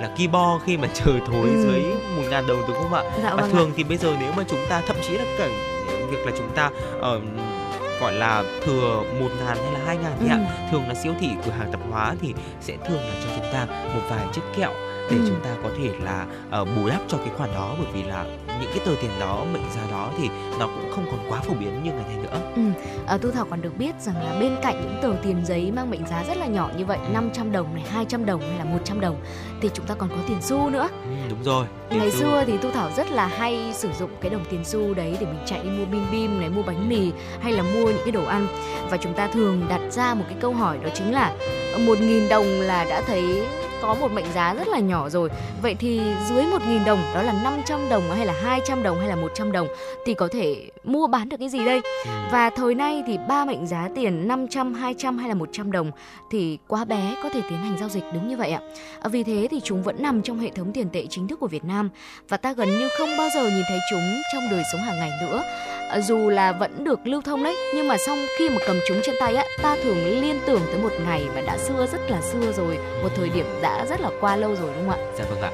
là 0.00 0.14
ki 0.16 0.26
bo 0.28 0.58
khi 0.66 0.76
mà 0.76 0.88
trời 0.94 1.20
thối 1.26 1.48
Ừ. 1.48 1.62
dưới 1.62 1.82
1 2.16 2.22
ngàn 2.30 2.46
đồng 2.46 2.60
đúng 2.68 2.76
không 2.82 2.94
ạ? 2.94 3.02
Dạ 3.22 3.30
và 3.34 3.42
vâng 3.42 3.50
ạ. 3.50 3.52
thường 3.52 3.70
thì 3.76 3.84
bây 3.84 3.96
giờ 3.96 4.16
nếu 4.20 4.32
mà 4.36 4.44
chúng 4.48 4.60
ta 4.68 4.82
thậm 4.86 4.96
chí 5.08 5.16
là 5.18 5.24
cả 5.38 5.48
việc 6.10 6.26
là 6.26 6.32
chúng 6.38 6.48
ta 6.54 6.70
ờ, 7.00 7.20
gọi 8.00 8.12
là 8.12 8.44
thừa 8.64 9.02
một 9.20 9.28
ngàn 9.38 9.56
hay 9.62 9.72
là 9.72 9.80
hai 9.86 9.96
ngàn 9.96 10.12
Ừ. 10.20 10.26
ạ 10.28 10.38
thường 10.70 10.88
là 10.88 10.94
siêu 10.94 11.14
thị 11.20 11.28
cửa 11.44 11.50
hàng 11.52 11.72
tạp 11.72 11.80
hóa 11.90 12.14
thì 12.20 12.34
sẽ 12.60 12.76
thường 12.88 13.00
là 13.00 13.14
cho 13.24 13.30
chúng 13.36 13.52
ta 13.52 13.66
một 13.94 14.00
vài 14.10 14.26
chiếc 14.32 14.42
kẹo 14.56 14.70
để 15.10 15.16
Ừ. 15.16 15.24
chúng 15.28 15.40
ta 15.44 15.50
có 15.62 15.68
thể 15.78 15.90
là 16.02 16.26
ờ, 16.50 16.64
bù 16.64 16.88
đắp 16.88 17.00
cho 17.08 17.18
cái 17.18 17.28
khoản 17.36 17.50
đó 17.54 17.74
bởi 17.78 17.86
vì 17.94 18.02
là 18.02 18.24
những 18.60 18.70
cái 18.74 18.80
tờ 18.86 18.92
tiền 19.02 19.10
đó 19.20 19.44
mệnh 19.52 19.70
giá 19.74 19.80
đó 19.90 20.10
thì 20.18 20.28
nó 20.58 20.66
cũng 20.66 20.92
không 20.94 21.06
còn 21.10 21.20
quá 21.30 21.40
phổ 21.40 21.54
biến 21.54 21.82
như 21.84 21.92
ngày 21.92 22.04
nay 22.08 22.16
nữa. 22.22 22.40
À, 23.06 23.18
Thu 23.18 23.30
Thảo 23.30 23.46
còn 23.50 23.62
được 23.62 23.78
biết 23.78 23.94
rằng 24.00 24.14
là 24.16 24.40
bên 24.40 24.56
cạnh 24.62 24.80
những 24.82 24.98
tờ 25.02 25.12
tiền 25.22 25.44
giấy 25.44 25.70
mang 25.76 25.90
mệnh 25.90 26.06
giá 26.06 26.24
rất 26.28 26.36
là 26.36 26.46
nhỏ 26.46 26.70
như 26.78 26.84
vậy 26.84 26.98
500 27.12 27.52
đồng 27.52 27.74
này 27.74 27.84
200 27.90 28.26
đồng 28.26 28.40
hay 28.40 28.58
là 28.58 28.64
100 28.64 29.00
đồng 29.00 29.16
thì 29.60 29.70
chúng 29.74 29.86
ta 29.86 29.94
còn 29.94 30.08
có 30.08 30.16
tiền 30.28 30.38
xu 30.42 30.70
nữa. 30.70 30.88
Ừ, 31.04 31.10
đúng 31.30 31.42
rồi 31.44 31.66
Tiền 31.90 31.98
ngày 31.98 32.10
xu. 32.10 32.18
xưa 32.18 32.44
thì 32.46 32.58
Thu 32.62 32.70
Thảo 32.70 32.90
rất 32.96 33.10
là 33.10 33.26
hay 33.26 33.70
sử 33.74 33.88
dụng 33.98 34.10
cái 34.20 34.30
đồng 34.30 34.44
tiền 34.50 34.64
xu 34.64 34.94
đấy 34.94 35.16
để 35.20 35.26
mình 35.26 35.42
chạy 35.46 35.60
đi 35.62 35.68
mua 35.70 35.84
bim 35.84 36.04
bim 36.12 36.40
này 36.40 36.48
mua 36.48 36.62
bánh 36.62 36.88
mì 36.88 37.12
hay 37.40 37.52
là 37.52 37.62
mua 37.62 37.86
những 37.86 38.02
cái 38.04 38.12
đồ 38.12 38.24
ăn. 38.24 38.46
Và 38.90 38.96
chúng 38.96 39.14
ta 39.14 39.26
thường 39.26 39.66
đặt 39.68 39.80
ra 39.90 40.14
một 40.14 40.24
cái 40.28 40.36
câu 40.40 40.52
hỏi 40.52 40.78
đó 40.84 40.88
chính 40.94 41.12
là 41.12 41.32
một 41.86 41.98
nghìn 42.00 42.28
đồng 42.28 42.46
là 42.60 42.84
đã 42.84 43.02
thấy 43.06 43.42
có 43.86 43.94
một 43.94 44.12
mệnh 44.12 44.24
giá 44.34 44.54
rất 44.54 44.68
là 44.68 44.78
nhỏ 44.78 45.08
rồi 45.08 45.28
vậy 45.62 45.74
thì 45.78 46.00
dưới 46.28 46.46
một 46.46 46.58
nghìn 46.68 46.84
đồng 46.84 47.02
đó 47.14 47.22
là 47.22 47.32
500 47.44 47.80
đồng 47.90 48.10
hay 48.16 48.26
là 48.26 48.34
200 48.42 48.82
đồng 48.82 48.98
hay 48.98 49.08
là 49.08 49.16
100 49.16 49.52
đồng 49.52 49.68
thì 50.06 50.14
có 50.14 50.28
thể 50.32 50.70
mua 50.84 51.06
bán 51.06 51.28
được 51.28 51.36
cái 51.40 51.48
gì 51.48 51.64
đây 51.64 51.80
Ừ. 52.04 52.10
và 52.32 52.50
thời 52.50 52.74
nay 52.74 53.02
thì 53.06 53.18
ba 53.28 53.44
mệnh 53.44 53.66
giá 53.66 53.88
tiền 53.94 54.28
500, 54.28 54.74
200 54.74 55.18
hay 55.18 55.28
là 55.28 55.34
100 55.34 55.72
đồng 55.72 55.90
thì 56.30 56.58
quá 56.68 56.84
bé 56.84 57.14
có 57.22 57.28
thể 57.28 57.40
tiến 57.50 57.58
hành 57.58 57.76
giao 57.80 57.88
dịch 57.88 58.04
đúng 58.14 58.28
như 58.28 58.36
vậy 58.36 58.50
ạ. 58.50 58.60
À, 59.00 59.08
Vì 59.08 59.22
thế 59.22 59.48
thì 59.50 59.60
chúng 59.64 59.82
vẫn 59.82 59.96
nằm 60.02 60.22
trong 60.22 60.38
hệ 60.38 60.50
thống 60.50 60.72
tiền 60.72 60.88
tệ 60.92 61.06
chính 61.10 61.28
thức 61.28 61.40
của 61.40 61.46
Việt 61.46 61.64
Nam 61.64 61.90
và 62.28 62.36
ta 62.36 62.52
gần 62.52 62.78
như 62.78 62.88
không 62.98 63.08
bao 63.18 63.28
giờ 63.34 63.42
nhìn 63.50 63.62
thấy 63.68 63.78
chúng 63.90 64.22
trong 64.32 64.42
đời 64.50 64.62
sống 64.72 64.80
hàng 64.80 64.96
ngày 64.98 65.10
nữa. 65.20 65.42
Dù 66.00 66.30
là 66.30 66.52
vẫn 66.52 66.84
được 66.84 67.00
lưu 67.04 67.22
thông 67.22 67.44
đấy, 67.44 67.56
nhưng 67.74 67.88
mà 67.88 67.96
xong 68.06 68.18
khi 68.38 68.50
mà 68.50 68.56
cầm 68.66 68.76
chúng 68.88 69.00
trên 69.04 69.14
tay 69.20 69.34
á, 69.34 69.44
ta 69.62 69.76
thường 69.82 70.20
liên 70.20 70.40
tưởng 70.46 70.60
tới 70.66 70.78
một 70.82 70.92
ngày 71.06 71.26
mà 71.34 71.40
đã 71.40 71.58
xưa 71.58 71.86
rất 71.92 72.10
là 72.10 72.20
xưa 72.20 72.52
rồi, 72.52 72.78
một 73.02 73.08
thời 73.16 73.28
điểm 73.28 73.46
đã 73.62 73.86
rất 73.86 74.00
là 74.00 74.10
qua 74.20 74.36
lâu 74.36 74.56
rồi 74.56 74.72
đúng 74.76 74.90
không 74.90 75.00
ạ? 75.00 75.12
Dạ 75.18 75.24
vâng 75.30 75.40
ạ. 75.40 75.50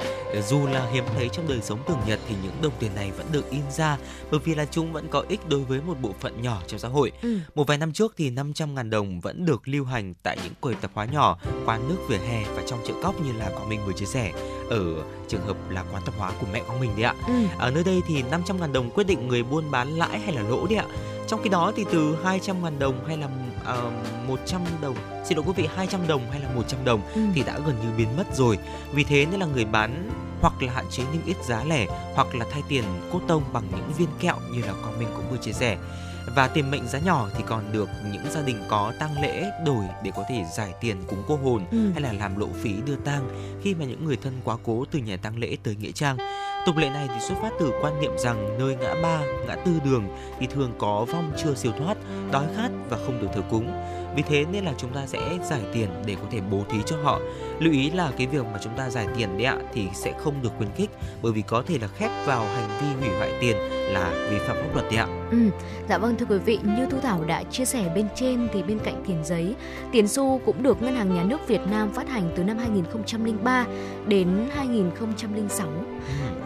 Dù 0.49 0.67
là 0.67 0.87
hiếm 0.93 1.05
thấy 1.17 1.29
trong 1.29 1.49
đời 1.49 1.61
sống 1.63 1.79
thường 1.87 1.99
nhật 2.07 2.19
thì 2.29 2.35
những 2.43 2.53
đồng 2.63 2.73
tiền 2.79 2.91
này 2.95 3.11
vẫn 3.17 3.27
được 3.33 3.51
in 3.51 3.63
ra 3.71 3.97
bởi 4.31 4.41
vì 4.45 4.55
là 4.55 4.65
chúng 4.71 4.93
vẫn 4.93 5.09
có 5.11 5.25
ích 5.29 5.49
đối 5.49 5.61
với 5.61 5.81
một 5.81 5.95
bộ 6.01 6.11
phận 6.21 6.43
nhỏ 6.43 6.63
trong 6.67 6.81
xã 6.81 6.89
hội. 6.89 7.13
Ừ. 7.23 7.39
Một 7.55 7.67
vài 7.67 7.79
năm 7.79 7.93
trước 7.93 8.15
thì 8.17 8.31
500 8.31 8.75
ngàn 8.75 8.91
đồng 8.91 9.21
vẫn 9.21 9.45
được 9.45 9.69
lưu 9.69 9.85
hành 9.85 10.15
tại 10.23 10.39
những 10.45 10.53
quầy 10.61 10.75
tạp 10.75 10.91
hóa 10.95 11.05
nhỏ, 11.05 11.39
quán 11.67 11.89
nước 11.89 11.97
vỉa 12.09 12.17
hè 12.17 12.45
và 12.55 12.63
trong 12.67 12.81
chợ 12.87 12.95
cóc 13.03 13.21
như 13.21 13.33
là 13.39 13.51
Quang 13.51 13.69
Minh 13.69 13.81
vừa 13.87 13.93
chia 13.93 14.07
sẻ 14.07 14.33
ở 14.71 14.85
trường 15.29 15.47
hợp 15.47 15.57
là 15.71 15.85
quán 15.93 16.03
tạp 16.07 16.15
hóa 16.19 16.33
của 16.41 16.47
mẹ 16.53 16.63
Quang 16.67 16.81
Minh 16.81 16.91
đấy 16.97 17.03
ạ. 17.05 17.15
Ừ. 17.27 17.33
Ở 17.59 17.71
nơi 17.71 17.85
đây 17.85 18.03
thì 18.07 18.23
500 18.23 18.61
ngàn 18.61 18.73
đồng 18.73 18.91
quyết 18.91 19.05
định 19.07 19.29
người 19.29 19.43
buôn 19.43 19.71
bán 19.71 19.89
lãi 19.89 20.19
hay 20.21 20.35
là 20.35 20.43
lỗ 20.43 20.67
đấy 20.67 20.79
ạ. 20.79 20.85
Trong 21.29 21.43
khi 21.43 21.49
đó 21.51 21.73
thì 21.77 21.85
từ 21.93 22.17
200 22.25 22.63
ngàn 22.63 22.79
đồng 22.79 23.05
hay 23.07 23.17
là 23.17 23.27
uh, 23.27 24.29
100 24.29 24.61
đồng, 24.83 24.97
xin 25.25 25.37
lỗi 25.39 25.45
quý 25.49 25.53
vị 25.57 25.69
200 25.77 26.07
đồng 26.07 26.31
hay 26.31 26.41
là 26.41 26.49
100 26.55 26.85
đồng 26.85 27.01
Ừ. 27.15 27.21
thì 27.35 27.43
đã 27.43 27.59
gần 27.67 27.77
như 27.83 27.89
biến 27.97 28.17
mất 28.17 28.25
rồi. 28.37 28.59
Vì 28.93 29.05
thế 29.05 29.27
nên 29.31 29.41
là 29.41 29.47
người 29.47 29.65
bán 29.65 30.11
hoặc 30.41 30.63
là 30.63 30.73
hạn 30.73 30.85
chế 30.91 31.03
niêm 31.13 31.23
yết 31.27 31.45
giá 31.45 31.65
lẻ 31.65 31.87
hoặc 32.15 32.35
là 32.35 32.47
thay 32.51 32.63
tiền 32.69 32.85
cốt 33.13 33.21
tông 33.29 33.43
bằng 33.53 33.65
những 33.71 33.93
viên 33.99 34.09
kẹo 34.21 34.37
như 34.53 34.63
là 34.63 34.73
Quang 34.83 34.99
Minh 34.99 35.09
cũng 35.17 35.25
vừa 35.31 35.37
chia 35.37 35.53
sẻ. 35.53 35.77
Và 36.27 36.49
tiền 36.49 36.71
mệnh 36.71 36.87
giá 36.89 36.99
nhỏ 36.99 37.29
thì 37.37 37.45
còn 37.47 37.73
được 37.73 37.89
những 38.13 38.23
gia 38.31 38.43
đình 38.43 38.63
có 38.69 38.93
tang 38.99 39.23
lễ 39.23 39.51
đổi 39.67 39.85
để 40.05 40.11
có 40.17 40.25
thể 40.29 40.45
giải 40.57 40.75
tiền 40.81 40.97
cúng 41.09 41.23
cô 41.29 41.37
hồn 41.37 41.65
Ừ. 41.71 41.79
hay 41.93 42.01
là 42.03 42.13
làm 42.13 42.39
lộ 42.39 42.47
phí 42.63 42.73
đưa 42.87 42.97
tang 42.97 43.29
khi 43.63 43.75
mà 43.75 43.85
những 43.85 44.05
người 44.05 44.17
thân 44.23 44.33
quá 44.45 44.57
cố 44.65 44.85
từ 44.91 44.99
nhà 44.99 45.17
tang 45.17 45.39
lễ 45.39 45.57
tới 45.63 45.77
nghĩa 45.81 45.93
trang. 45.93 46.17
Tục 46.67 46.77
lệ 46.77 46.91
này 46.91 47.09
thì 47.09 47.21
xuất 47.29 47.35
phát 47.43 47.51
từ 47.61 47.73
quan 47.83 48.01
niệm 48.01 48.13
rằng 48.19 48.59
nơi 48.59 48.77
ngã 48.77 48.95
ba, 49.03 49.21
ngã 49.47 49.57
tư 49.65 49.73
đường 49.85 50.05
thì 50.41 50.47
thường 50.47 50.73
có 50.79 51.07
vong 51.13 51.33
chưa 51.45 51.55
siêu 51.55 51.73
thoát, 51.79 51.97
đói 52.33 52.45
khát 52.57 52.71
và 52.89 52.97
không 52.97 53.21
được 53.21 53.29
thờ 53.35 53.43
cúng. 53.51 53.73
Vì 54.17 54.23
thế 54.23 54.45
nên 54.53 54.65
là 54.65 54.73
chúng 54.79 54.93
ta 54.95 55.07
sẽ 55.07 55.39
giải 55.51 55.61
tiền 55.73 55.89
để 56.07 56.15
có 56.15 56.27
thể 56.31 56.41
bố 56.51 56.65
thí 56.71 56.79
cho 56.87 56.97
họ. 57.03 57.19
Lưu 57.61 57.73
ý 57.73 57.91
là 57.91 58.11
cái 58.17 58.27
việc 58.27 58.45
mà 58.53 58.59
chúng 58.63 58.73
ta 58.77 58.91
giải 58.91 59.07
tiền 59.17 59.39
đấy 59.39 59.45
ạ 59.45 59.57
thì 59.73 59.89
sẽ 59.95 60.13
không 60.19 60.35
được 60.43 60.51
khuyến 60.59 60.71
khích 60.77 60.91
bởi 61.23 61.33
vì 61.33 61.43
có 61.43 61.63
thể 61.67 61.79
là 61.81 61.89
khép 61.89 62.11
vào 62.27 62.45
hành 62.45 62.69
vi 62.81 62.87
hủy 63.01 63.19
hoại 63.19 63.33
tiền 63.41 63.57
là 63.93 64.29
vi 64.31 64.39
phạm 64.39 64.57
pháp 64.57 64.75
luật 64.75 64.87
đấy 64.91 64.97
ạ. 64.97 65.07
Ừ, 65.31 65.39
dạ 65.89 65.99
vâng 65.99 66.17
thưa 66.17 66.27
quý 66.27 66.39
vị, 66.39 66.59
như 66.65 66.87
Thu 66.91 66.99
Thảo 67.01 67.25
đã 67.25 67.43
chia 67.43 67.65
sẻ 67.65 67.93
bên 67.95 68.07
trên 68.15 68.49
thì 68.53 68.63
bên 68.63 68.79
cạnh 68.79 69.05
tiền 69.07 69.25
giấy, 69.25 69.55
tiền 69.93 70.09
xu 70.09 70.41
cũng 70.47 70.63
được 70.63 70.83
Ngân 70.83 70.95
hàng 70.95 71.15
Nhà 71.15 71.25
nước 71.25 71.49
Việt 71.49 71.61
Nam 71.71 71.93
phát 71.93 72.09
hành 72.09 72.33
từ 72.37 72.45
năm 72.45 72.59
2003 72.59 73.67
đến 74.07 74.29
2006 74.55 75.69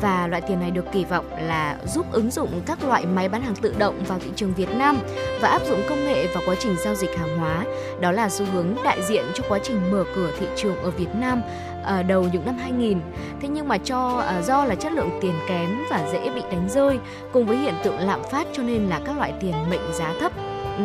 và 0.00 0.26
loại 0.26 0.42
tiền 0.48 0.60
này 0.60 0.70
được 0.70 0.84
kỳ 0.92 1.04
vọng 1.04 1.26
là 1.38 1.78
giúp 1.86 2.06
ứng 2.12 2.30
dụng 2.30 2.60
các 2.66 2.84
loại 2.84 3.06
máy 3.06 3.28
bán 3.28 3.42
hàng 3.42 3.54
tự 3.54 3.74
động 3.78 4.04
vào 4.08 4.18
thị 4.18 4.30
trường 4.36 4.54
Việt 4.54 4.68
Nam 4.76 4.98
và 5.40 5.48
áp 5.48 5.62
dụng 5.68 5.82
công 5.88 6.04
nghệ 6.04 6.26
vào 6.34 6.42
quá 6.46 6.54
trình 6.58 6.76
giao 6.84 6.94
dịch 6.94 7.16
hàng 7.16 7.38
hóa. 7.38 7.64
Đó 8.00 8.12
là 8.12 8.28
xu 8.28 8.44
hướng 8.44 8.74
đại 8.84 9.02
diện 9.02 9.24
cho 9.34 9.44
quá 9.48 9.58
trình 9.62 9.90
mở 9.90 10.04
cửa 10.14 10.30
thị 10.40 10.46
trường 10.56 10.76
ở 10.76 10.90
Việt 10.90 11.03
Nam 11.14 11.42
ở 11.84 12.02
đầu 12.02 12.26
những 12.32 12.46
năm 12.46 12.56
2000. 12.58 13.00
Thế 13.40 13.48
nhưng 13.48 13.68
mà 13.68 13.78
cho 13.78 14.22
à, 14.28 14.42
do 14.42 14.64
là 14.64 14.74
chất 14.74 14.92
lượng 14.92 15.18
tiền 15.20 15.34
kém 15.48 15.70
và 15.90 16.08
dễ 16.12 16.30
bị 16.30 16.42
đánh 16.50 16.68
rơi 16.68 16.98
cùng 17.32 17.46
với 17.46 17.56
hiện 17.56 17.74
tượng 17.84 17.98
lạm 17.98 18.20
phát 18.30 18.46
cho 18.52 18.62
nên 18.62 18.86
là 18.86 19.00
các 19.06 19.16
loại 19.16 19.32
tiền 19.40 19.54
mệnh 19.70 19.92
giá 19.92 20.14
thấp 20.20 20.32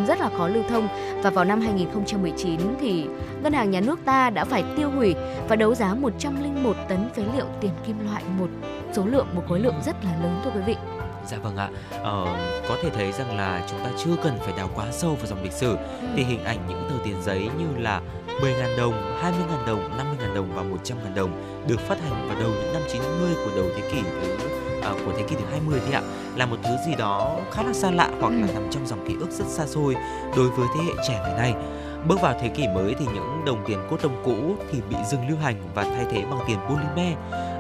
rất 0.08 0.20
là 0.20 0.30
khó 0.38 0.48
lưu 0.48 0.64
thông 0.70 0.88
và 1.24 1.30
vào 1.30 1.46
năm 1.46 1.62
2019 1.62 2.60
thì 2.80 3.08
ngân 3.44 3.54
hàng 3.54 3.72
nhà 3.72 3.82
nước 3.82 4.00
ta 4.06 4.30
đã 4.30 4.46
phải 4.46 4.64
tiêu 4.78 4.90
hủy 4.92 5.16
và 5.48 5.56
đấu 5.56 5.76
giá 5.76 5.94
101 5.94 6.76
tấn 6.90 7.10
phế 7.16 7.24
liệu 7.36 7.46
tiền 7.62 7.72
kim 7.86 8.06
loại 8.06 8.24
một 8.40 8.48
số 8.94 9.06
lượng 9.06 9.28
một 9.34 9.44
khối 9.50 9.60
lượng 9.60 9.76
rất 9.86 9.96
là 10.04 10.12
lớn 10.22 10.42
thưa 10.44 10.52
quý 10.56 10.62
vị. 10.66 10.76
Dạ 11.28 11.38
vâng 11.38 11.58
ạ, 11.58 11.70
ờ, 12.04 12.26
có 12.70 12.76
thể 12.82 12.90
thấy 12.90 13.12
rằng 13.12 13.38
là 13.38 13.64
chúng 13.70 13.80
ta 13.80 13.90
chưa 13.98 14.16
cần 14.24 14.38
phải 14.40 14.54
đào 14.58 14.70
quá 14.76 14.86
sâu 14.92 15.16
vào 15.16 15.26
dòng 15.28 15.44
lịch 15.44 15.52
sử 15.52 15.78
thì 16.16 16.24
hình 16.24 16.44
ảnh 16.44 16.58
những 16.70 16.90
tờ 16.90 16.96
tiền 17.04 17.16
giấy 17.24 17.50
như 17.60 17.68
là 17.78 18.02
10.000 18.41 18.78
đồng, 18.78 18.93
20.000 19.21 19.65
đồng, 19.67 19.89
50.000 19.97 20.34
đồng 20.36 20.56
và 20.56 20.63
100.000 20.63 21.15
đồng 21.15 21.32
được 21.67 21.80
phát 21.80 21.97
hành 22.02 22.28
vào 22.28 22.39
đầu 22.39 22.49
những 22.49 22.73
năm 22.73 22.82
90 22.91 23.36
của 23.45 23.52
đầu 23.56 23.65
thế 23.75 23.89
kỷ 23.91 24.02
thứ 24.21 24.47
à, 24.82 24.93
của 25.06 25.12
thế 25.17 25.23
kỷ 25.23 25.36
thứ 25.36 25.45
20 25.52 25.80
thế 25.88 25.93
ạ 25.93 26.02
là 26.36 26.45
một 26.45 26.58
thứ 26.63 26.69
gì 26.86 26.95
đó 26.95 27.38
khá 27.52 27.63
là 27.63 27.73
xa 27.73 27.91
lạ 27.91 28.10
hoặc 28.21 28.30
là 28.34 28.47
Ừ. 28.47 28.54
nằm 28.54 28.67
trong 28.71 28.88
dòng 28.88 29.08
ký 29.08 29.15
ức 29.19 29.32
rất 29.32 29.45
xa 29.47 29.65
xôi 29.65 29.95
đối 30.38 30.49
với 30.49 30.67
thế 30.75 30.84
hệ 30.84 30.93
trẻ 31.08 31.19
ngày 31.23 31.34
nay. 31.38 31.54
Bước 32.08 32.21
vào 32.21 32.34
thế 32.41 32.47
kỷ 32.47 32.67
mới 32.67 32.95
thì 32.99 33.06
những 33.13 33.45
đồng 33.45 33.63
tiền 33.67 33.80
cốt 33.89 33.97
tông 34.02 34.21
cũ 34.25 34.56
thì 34.71 34.82
bị 34.89 34.95
dừng 35.12 35.28
lưu 35.30 35.38
hành 35.38 35.56
và 35.75 35.84
thay 35.84 36.06
thế 36.12 36.25
bằng 36.32 36.39
tiền 36.47 36.58
polymer. 36.69 37.17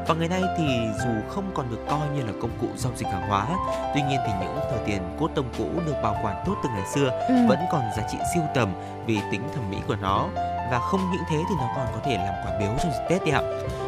Và 0.09 0.15
ngày 0.15 0.27
nay 0.27 0.43
thì 0.57 0.63
dù 0.97 1.09
không 1.29 1.51
còn 1.53 1.69
được 1.71 1.85
coi 1.89 2.09
như 2.15 2.21
là 2.21 2.31
công 2.41 2.51
cụ 2.61 2.67
giao 2.75 2.93
dịch 2.95 3.07
hàng 3.07 3.29
hóa, 3.29 3.47
tuy 3.93 4.01
nhiên 4.01 4.19
thì 4.25 4.31
những 4.39 4.59
tờ 4.71 4.77
tiền 4.85 5.01
cốt 5.19 5.29
tông 5.35 5.45
cũ 5.57 5.65
được 5.85 5.95
bảo 6.03 6.15
quản 6.23 6.43
tốt 6.45 6.55
từ 6.63 6.69
ngày 6.69 6.87
xưa 6.95 7.25
Ừ. 7.27 7.35
vẫn 7.49 7.59
còn 7.71 7.81
giá 7.97 8.03
trị 8.11 8.17
siêu 8.33 8.43
tầm 8.55 8.73
vì 9.05 9.19
tính 9.31 9.41
thẩm 9.55 9.71
mỹ 9.71 9.77
của 9.87 9.95
nó 10.01 10.27
và 10.71 10.79
không 10.79 10.99
những 11.11 11.21
thế 11.29 11.37
thì 11.49 11.55
nó 11.57 11.67
còn 11.75 11.87
có 11.93 11.99
thể 12.05 12.17
làm 12.17 12.33
quà 12.45 12.59
biếu 12.59 12.69
trong 12.83 12.91
dịp 12.91 13.05
Tết 13.09 13.25
đi 13.25 13.31
ạ. 13.31 13.41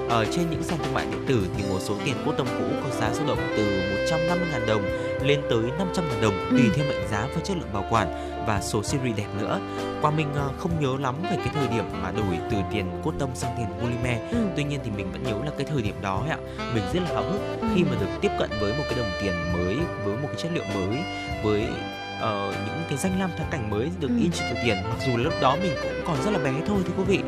Ở 0.09 0.25
trên 0.31 0.49
những 0.49 0.63
sàn 0.63 0.79
thương 0.83 0.93
mại 0.93 1.05
điện 1.05 1.25
tử 1.27 1.47
thì 1.57 1.63
một 1.69 1.79
số 1.79 1.93
tiền 2.05 2.15
cốt 2.25 2.31
tông 2.37 2.47
cũ 2.47 2.65
có 2.83 2.89
giá 2.99 3.13
dao 3.13 3.27
động 3.27 3.39
từ 3.57 3.63
150.000 4.05 4.65
đồng 4.67 4.81
lên 5.23 5.41
tới 5.49 5.59
500.000 5.79 6.21
đồng 6.21 6.47
tùy 6.51 6.61
Ừ. 6.63 6.69
theo 6.75 6.85
mệnh 6.87 7.07
giá 7.11 7.27
và 7.35 7.41
chất 7.43 7.57
lượng 7.57 7.73
bảo 7.73 7.85
quản 7.89 8.07
và 8.47 8.61
số 8.61 8.83
series 8.83 9.17
đẹp 9.17 9.27
nữa. 9.39 9.59
Qua 10.01 10.11
mình 10.11 10.27
ờ, 10.35 10.49
không 10.57 10.71
nhớ 10.79 10.89
lắm 10.99 11.15
về 11.23 11.35
cái 11.37 11.47
thời 11.53 11.67
điểm 11.67 11.85
mà 12.03 12.11
đổi 12.11 12.37
từ 12.51 12.57
tiền 12.71 12.85
cốt 13.03 13.13
tông 13.19 13.35
sang 13.35 13.51
tiền 13.57 13.67
polymer. 13.81 14.17
Ừ. 14.31 14.37
Tuy 14.55 14.63
nhiên 14.63 14.79
thì 14.83 14.91
mình 14.91 15.11
vẫn 15.11 15.23
nhớ 15.23 15.33
là 15.45 15.51
cái 15.57 15.67
thời 15.69 15.81
điểm 15.81 15.95
đó 16.01 16.23
ạ, 16.29 16.37
mình 16.73 16.83
rất 16.93 16.99
là 17.03 17.09
háo 17.13 17.23
hức 17.23 17.41
khi 17.75 17.83
mà 17.83 17.91
được 17.99 18.07
tiếp 18.21 18.31
cận 18.39 18.49
với 18.59 18.73
một 18.77 18.83
cái 18.89 18.97
đồng 18.99 19.11
tiền 19.21 19.33
mới, 19.53 19.75
với 20.05 20.15
một 20.17 20.27
cái 20.27 20.35
chất 20.37 20.49
liệu 20.53 20.63
mới, 20.75 20.97
với 21.43 21.67
ờ, 22.21 22.53
những 22.65 22.83
cái 22.89 22.97
danh 22.97 23.19
lam 23.19 23.29
thắng 23.37 23.47
cảnh 23.51 23.69
mới 23.69 23.89
được 23.99 24.07
Ừ. 24.07 24.15
in 24.21 24.31
trên 24.31 24.47
tờ 24.55 24.61
tiền. 24.63 24.75
Mặc 24.89 24.97
dù 25.07 25.17
lúc 25.17 25.33
đó 25.41 25.55
mình 25.63 25.71
cũng 25.81 25.91
còn 26.07 26.17
rất 26.25 26.31
là 26.31 26.39
bé 26.39 26.51
thôi 26.67 26.77
thưa 26.85 26.93
quý 26.97 27.03
vị, 27.07 27.19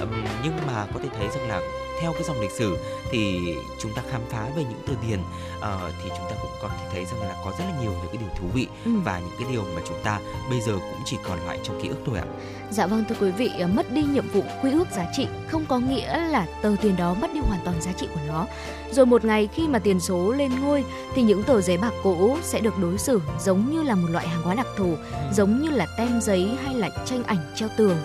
Ừm, 0.00 0.24
nhưng 0.44 0.52
mà 0.66 0.86
có 0.94 1.00
thể 1.02 1.08
thấy 1.18 1.28
rằng 1.34 1.48
là 1.48 1.60
theo 2.00 2.12
cái 2.12 2.22
dòng 2.22 2.40
lịch 2.40 2.50
sử 2.50 2.78
thì 3.10 3.54
chúng 3.78 3.92
ta 3.94 4.02
khám 4.10 4.20
phá 4.30 4.48
về 4.56 4.64
những 4.64 4.82
tờ 4.86 4.92
tiền 5.08 5.18
uh, 5.58 5.92
thì 6.02 6.08
chúng 6.08 6.26
ta 6.30 6.36
cũng 6.42 6.50
có 6.62 6.68
thể 6.68 6.86
thấy 6.92 7.04
rằng 7.04 7.22
là 7.22 7.36
có 7.44 7.50
rất 7.58 7.64
là 7.64 7.80
nhiều 7.82 7.90
những 7.90 8.08
cái 8.12 8.16
điều 8.16 8.28
thú 8.38 8.46
vị 8.54 8.66
ừ. 8.84 8.90
và 9.04 9.18
những 9.18 9.36
cái 9.38 9.48
điều 9.52 9.62
mà 9.76 9.82
chúng 9.88 9.98
ta 10.04 10.20
bây 10.50 10.60
giờ 10.60 10.72
cũng 10.72 11.02
chỉ 11.04 11.16
còn 11.24 11.38
lại 11.46 11.58
trong 11.62 11.82
ký 11.82 11.88
ức 11.88 11.98
thôi 12.06 12.18
ạ. 12.18 12.24
Dạ 12.70 12.86
vâng 12.86 13.04
thưa 13.08 13.14
quý 13.20 13.30
vị, 13.30 13.50
ờ, 13.58 13.66
mất 13.66 13.92
đi 13.92 14.02
nhiệm 14.02 14.28
vụ 14.28 14.42
quy 14.62 14.70
ước 14.70 14.88
giá 14.96 15.06
trị 15.12 15.26
không 15.48 15.64
có 15.68 15.78
nghĩa 15.78 16.28
là 16.28 16.46
tờ 16.62 16.76
tiền 16.82 16.96
đó 16.96 17.14
mất 17.14 17.34
đi 17.34 17.40
hoàn 17.40 17.60
toàn 17.64 17.82
giá 17.82 17.92
trị 17.92 18.06
của 18.14 18.20
nó. 18.28 18.46
Rồi 18.90 19.06
một 19.06 19.24
ngày 19.24 19.48
khi 19.54 19.68
mà 19.68 19.78
tiền 19.78 20.00
số 20.00 20.32
lên 20.32 20.50
ngôi 20.60 20.84
thì 21.14 21.22
những 21.22 21.42
tờ 21.42 21.60
giấy 21.60 21.78
bạc 21.78 21.92
cũ 22.02 22.36
sẽ 22.42 22.60
được 22.60 22.78
đối 22.78 22.98
xử 22.98 23.20
giống 23.40 23.70
như 23.70 23.82
là 23.82 23.94
một 23.94 24.08
loại 24.10 24.28
hàng 24.28 24.42
hóa 24.42 24.54
đặc 24.54 24.66
thù, 24.76 24.96
ừ. 25.12 25.18
giống 25.32 25.62
như 25.62 25.70
là 25.70 25.86
tem 25.98 26.20
giấy 26.20 26.50
hay 26.64 26.74
là 26.74 26.90
tranh 27.04 27.22
ảnh 27.24 27.52
treo 27.54 27.68
tường. 27.76 27.96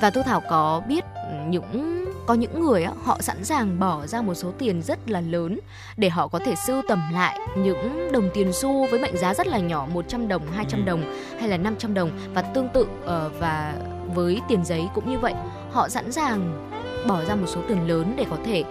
Và 0.00 0.10
Thu 0.10 0.22
Thảo 0.22 0.42
có 0.50 0.82
biết 0.88 1.04
những 1.48 2.05
có 2.26 2.34
những 2.34 2.60
người 2.60 2.82
á, 2.82 2.92
họ 3.04 3.18
sẵn 3.20 3.44
sàng 3.44 3.78
bỏ 3.78 4.06
ra 4.06 4.22
một 4.22 4.34
số 4.34 4.52
tiền 4.58 4.82
rất 4.82 5.10
là 5.10 5.20
lớn 5.20 5.60
để 5.96 6.08
họ 6.08 6.28
có 6.28 6.38
thể 6.38 6.54
sưu 6.66 6.82
tầm 6.88 6.98
lại 7.12 7.38
những 7.58 8.12
đồng 8.12 8.28
tiền 8.34 8.52
xu 8.52 8.86
với 8.86 9.00
mệnh 9.00 9.16
giá 9.16 9.34
rất 9.34 9.46
là 9.46 9.58
nhỏ 9.58 9.86
100 9.94 10.28
đồng, 10.28 10.42
200 10.52 10.84
đồng 10.84 11.14
hay 11.40 11.48
là 11.48 11.56
500 11.56 11.94
đồng 11.94 12.10
và 12.34 12.42
tương 12.42 12.68
tự 12.68 12.86
ờ, 13.04 13.30
và 13.38 13.74
với 14.14 14.40
tiền 14.48 14.64
giấy 14.64 14.88
cũng 14.94 15.10
như 15.10 15.18
vậy. 15.18 15.34
Họ 15.70 15.88
sẵn 15.88 16.12
sàng 16.12 16.70
bỏ 17.08 17.24
ra 17.24 17.34
một 17.34 17.46
số 17.46 17.60
tiền 17.68 17.88
lớn 17.88 18.14
để 18.16 18.24
có 18.30 18.36
thể 18.44 18.64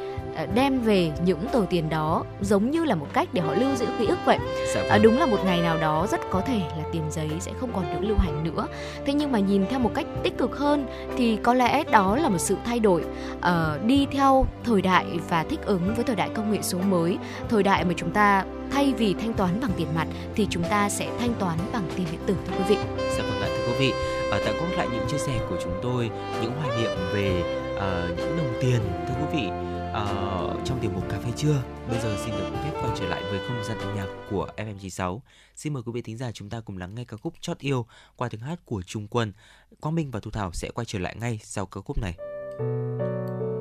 đem 0.55 0.81
về 0.81 1.11
những 1.25 1.39
tờ 1.51 1.65
tiền 1.69 1.89
đó 1.89 2.23
giống 2.41 2.71
như 2.71 2.83
là 2.83 2.95
một 2.95 3.07
cách 3.13 3.29
để 3.33 3.41
họ 3.41 3.53
lưu 3.53 3.75
giữ 3.75 3.85
ký 3.99 4.05
ức 4.05 4.19
vậy. 4.25 4.37
Dạ 4.73 4.81
vâng. 4.81 4.89
à, 4.89 4.97
đúng 4.97 5.19
là 5.19 5.25
một 5.25 5.37
ngày 5.45 5.61
nào 5.61 5.77
đó 5.77 6.07
rất 6.11 6.19
có 6.31 6.41
thể 6.41 6.59
là 6.59 6.83
tiền 6.91 7.03
giấy 7.11 7.29
sẽ 7.39 7.51
không 7.59 7.69
còn 7.73 7.93
được 7.93 8.07
lưu 8.07 8.17
hành 8.17 8.43
nữa. 8.43 8.67
Thế 9.05 9.13
nhưng 9.13 9.31
mà 9.31 9.39
nhìn 9.39 9.65
theo 9.69 9.79
một 9.79 9.91
cách 9.95 10.05
tích 10.23 10.37
cực 10.37 10.57
hơn 10.57 10.87
thì 11.17 11.37
có 11.43 11.53
lẽ 11.53 11.83
đó 11.91 12.17
là 12.17 12.29
một 12.29 12.37
sự 12.37 12.57
thay 12.65 12.79
đổi. 12.79 13.03
Uh, 13.37 13.85
đi 13.85 14.07
theo 14.11 14.45
thời 14.63 14.81
đại 14.81 15.05
và 15.29 15.43
thích 15.43 15.59
ứng 15.65 15.95
với 15.95 16.03
thời 16.03 16.15
đại 16.15 16.29
công 16.29 16.51
nghệ 16.51 16.59
số 16.61 16.77
mới 16.77 17.17
thời 17.49 17.63
đại 17.63 17.85
mà 17.85 17.93
chúng 17.97 18.11
ta 18.11 18.45
thay 18.71 18.93
vì 18.97 19.13
thanh 19.13 19.33
toán 19.33 19.59
bằng 19.61 19.71
tiền 19.77 19.87
mặt 19.95 20.07
thì 20.35 20.47
chúng 20.49 20.63
ta 20.63 20.89
sẽ 20.89 21.09
thanh 21.19 21.33
toán 21.39 21.57
bằng 21.73 21.83
tiền 21.95 22.07
điện 22.11 22.21
tử 22.25 22.35
thưa 22.47 22.53
quý 22.57 22.63
vị. 22.67 22.77
Dạ 23.17 23.23
vâng 23.23 23.41
ạ 23.41 23.47
thưa 23.57 23.67
quý 23.67 23.73
vị, 23.79 23.93
ở 24.31 24.41
tại 24.45 24.53
cũng 24.59 24.77
lại 24.77 24.87
những 24.91 25.07
chia 25.07 25.17
sẻ 25.17 25.39
của 25.49 25.55
chúng 25.63 25.73
tôi 25.81 26.09
những 26.41 26.51
hoài 26.61 26.77
niệm 26.81 26.91
về 27.13 27.43
uh, 27.75 28.17
những 28.17 28.37
đồng 28.37 28.53
tiền 28.61 28.79
thưa 29.07 29.13
quý 29.21 29.41
vị 29.41 29.74
uh, 29.95 30.65
trong 30.65 30.79
tiểu 30.81 30.91
mục 30.91 31.10
cà 31.10 31.19
phê 31.19 31.31
trưa. 31.36 31.63
Bây 31.89 31.99
giờ 31.99 32.17
xin 32.25 32.36
được 32.38 32.49
phép 32.63 32.71
quay 32.81 32.91
trở 32.99 33.08
lại 33.08 33.23
với 33.23 33.39
không 33.47 33.63
gian 33.63 33.79
âm 33.79 33.95
nhạc 33.95 34.08
của 34.29 34.47
FM96. 34.58 35.19
Xin 35.55 35.73
mời 35.73 35.84
quý 35.84 35.91
vị 35.91 36.01
thính 36.01 36.17
giả 36.17 36.31
chúng 36.31 36.49
ta 36.49 36.62
cùng 36.62 36.77
lắng 36.77 36.95
nghe 36.95 37.03
ca 37.03 37.17
khúc 37.17 37.34
Chót 37.41 37.60
yêu 37.60 37.86
qua 38.15 38.29
tiếng 38.29 38.41
hát 38.41 38.60
của 38.65 38.81
Trung 38.81 39.08
Quân. 39.08 39.34
Quang 39.79 39.95
Minh 39.95 40.12
và 40.12 40.19
Thu 40.19 40.31
Thảo 40.31 40.51
sẽ 40.53 40.69
quay 40.75 40.86
trở 40.86 40.99
lại 40.99 41.15
ngay 41.19 41.39
sau 41.43 41.65
ca 41.65 41.81
khúc 41.81 41.97
này. 42.01 42.13
chạm 42.58 43.54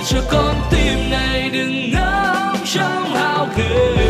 để 0.00 0.06
cho 0.06 0.22
con 0.30 0.54
tim 0.70 1.10
này 1.10 1.50
đừng 1.50 1.90
ngóng 1.92 2.56
trong 2.64 3.14
hao 3.14 3.48
ghiền 3.56 4.09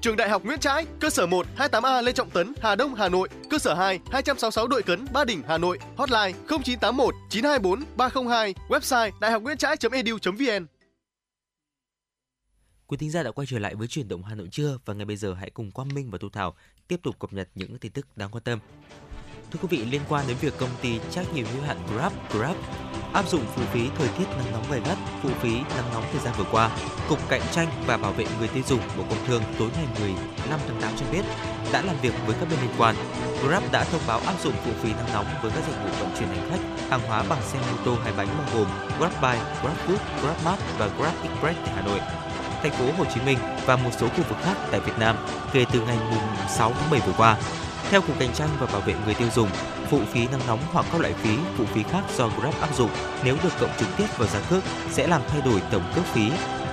Trường 0.00 0.16
Đại 0.16 0.28
học 0.28 0.44
Nguyễn 0.44 0.58
Trãi, 0.58 0.86
cơ 1.00 1.10
sở 1.10 1.26
1 1.26 1.46
28A 1.56 2.02
Lê 2.02 2.12
Trọng 2.12 2.30
Tấn, 2.30 2.52
Hà 2.62 2.74
Đông, 2.74 2.94
Hà 2.94 3.08
Nội, 3.08 3.28
cơ 3.50 3.58
sở 3.58 3.74
2 3.74 4.00
266 4.12 4.66
Đội 4.66 4.82
Cấn, 4.82 5.06
Ba 5.12 5.24
Đình, 5.24 5.42
Hà 5.48 5.58
Nội, 5.58 5.78
hotline 5.96 6.32
0981 6.48 7.14
924 7.30 7.84
302, 7.96 8.54
website 8.68 9.10
daihocnguyentrai.edu.vn. 9.20 10.46
E 10.46 10.80
Quý 12.86 12.96
thính 12.96 13.10
giả 13.10 13.22
đã 13.22 13.30
quay 13.30 13.46
trở 13.46 13.58
lại 13.58 13.74
với 13.74 13.88
chuyển 13.88 14.08
động 14.08 14.22
Hà 14.22 14.34
Nội 14.34 14.48
trưa 14.50 14.78
và 14.84 14.94
ngay 14.94 15.04
bây 15.04 15.16
giờ 15.16 15.34
hãy 15.34 15.50
cùng 15.50 15.70
Quang 15.70 15.94
Minh 15.94 16.10
và 16.10 16.18
Thu 16.20 16.28
Thảo 16.28 16.54
tiếp 16.88 17.00
tục 17.02 17.18
cập 17.18 17.32
nhật 17.32 17.48
những 17.54 17.78
tin 17.78 17.92
tức 17.92 18.06
đáng 18.16 18.30
quan 18.30 18.44
tâm. 18.44 18.58
Thưa 19.50 19.58
quý 19.62 19.68
vị, 19.70 19.84
liên 19.90 20.00
quan 20.08 20.24
đến 20.28 20.36
việc 20.40 20.58
công 20.58 20.68
ty 20.82 21.00
trách 21.10 21.34
nhiệm 21.34 21.46
hữu 21.54 21.62
hạn 21.62 21.76
Grab 21.94 22.12
Grab 22.30 22.56
áp 23.12 23.28
dụng 23.28 23.44
phụ 23.54 23.62
phí 23.72 23.80
thời 23.98 24.08
tiết 24.08 24.24
nắng 24.36 24.52
nóng 24.52 24.64
gay 24.70 24.80
gắt, 24.88 24.98
phụ 25.22 25.28
phí 25.40 25.52
nắng 25.52 25.92
nóng 25.94 26.04
thời 26.12 26.20
gian 26.20 26.34
vừa 26.38 26.44
qua, 26.52 26.70
Cục 27.08 27.28
Cạnh 27.28 27.40
tranh 27.52 27.68
và 27.86 27.96
Bảo 27.96 28.12
vệ 28.12 28.24
người 28.38 28.48
tiêu 28.48 28.62
dùng 28.66 28.80
Bộ 28.98 29.04
Công 29.10 29.26
Thương 29.26 29.42
tối 29.58 29.68
ngày 29.74 29.86
15 30.00 30.60
tháng 30.68 30.80
8 30.80 30.92
cho 30.96 31.06
biết 31.12 31.22
đã 31.72 31.82
làm 31.82 31.96
việc 32.02 32.12
với 32.26 32.36
các 32.40 32.48
bên 32.50 32.58
liên 32.60 32.70
quan. 32.78 32.94
Grab 33.46 33.62
đã 33.72 33.84
thông 33.84 34.00
báo 34.06 34.20
áp 34.20 34.40
dụng 34.42 34.54
phụ 34.64 34.70
phí 34.82 34.92
nắng 34.92 35.12
nóng 35.12 35.26
với 35.42 35.50
các 35.50 35.64
dịch 35.66 35.76
vụ 35.84 35.90
vận 36.00 36.10
chuyển 36.18 36.28
hành 36.28 36.50
khách, 36.50 36.90
hàng 36.90 37.08
hóa 37.08 37.24
bằng 37.28 37.42
xe 37.42 37.58
mô 37.58 37.84
tô 37.84 37.96
hai 38.04 38.12
bánh 38.16 38.28
bao 38.38 38.46
gồm 38.54 38.66
GrabBuy, 38.98 39.38
GrabFood, 39.62 39.98
GrabMart 40.22 40.60
và 40.78 40.86
Grab 40.98 41.14
Express 41.22 41.58
tại 41.64 41.74
Hà 41.74 41.82
Nội 41.82 42.00
thành 42.62 42.72
phố 42.72 42.84
Hồ 42.98 43.04
Chí 43.14 43.20
Minh 43.20 43.38
và 43.66 43.76
một 43.76 43.90
số 44.00 44.08
khu 44.08 44.22
vực 44.28 44.38
khác 44.42 44.56
tại 44.70 44.80
Việt 44.80 44.98
Nam 44.98 45.16
kể 45.52 45.64
từ 45.72 45.80
ngày 45.80 45.98
6 46.48 46.72
tháng 46.80 46.90
7 46.90 47.00
vừa 47.06 47.12
qua. 47.16 47.36
Theo 47.90 48.00
Cục 48.00 48.18
Cạnh 48.18 48.32
tranh 48.34 48.48
và 48.60 48.66
Bảo 48.66 48.80
vệ 48.80 48.94
người 49.04 49.14
tiêu 49.14 49.28
dùng, 49.34 49.48
phụ 49.90 50.00
phí 50.12 50.26
nắng 50.26 50.40
nóng 50.46 50.58
hoặc 50.72 50.86
các 50.92 51.00
loại 51.00 51.12
phí, 51.12 51.30
phụ 51.56 51.64
phí 51.74 51.82
khác 51.82 52.02
do 52.16 52.28
Grab 52.28 52.54
áp 52.60 52.76
dụng 52.76 52.90
nếu 53.24 53.36
được 53.42 53.50
cộng 53.60 53.70
trực 53.78 53.88
tiếp 53.96 54.04
vào 54.18 54.28
giá 54.28 54.40
cước 54.50 54.62
sẽ 54.90 55.06
làm 55.06 55.22
thay 55.28 55.40
đổi 55.40 55.62
tổng 55.72 55.92
cước 55.94 56.04
phí 56.04 56.30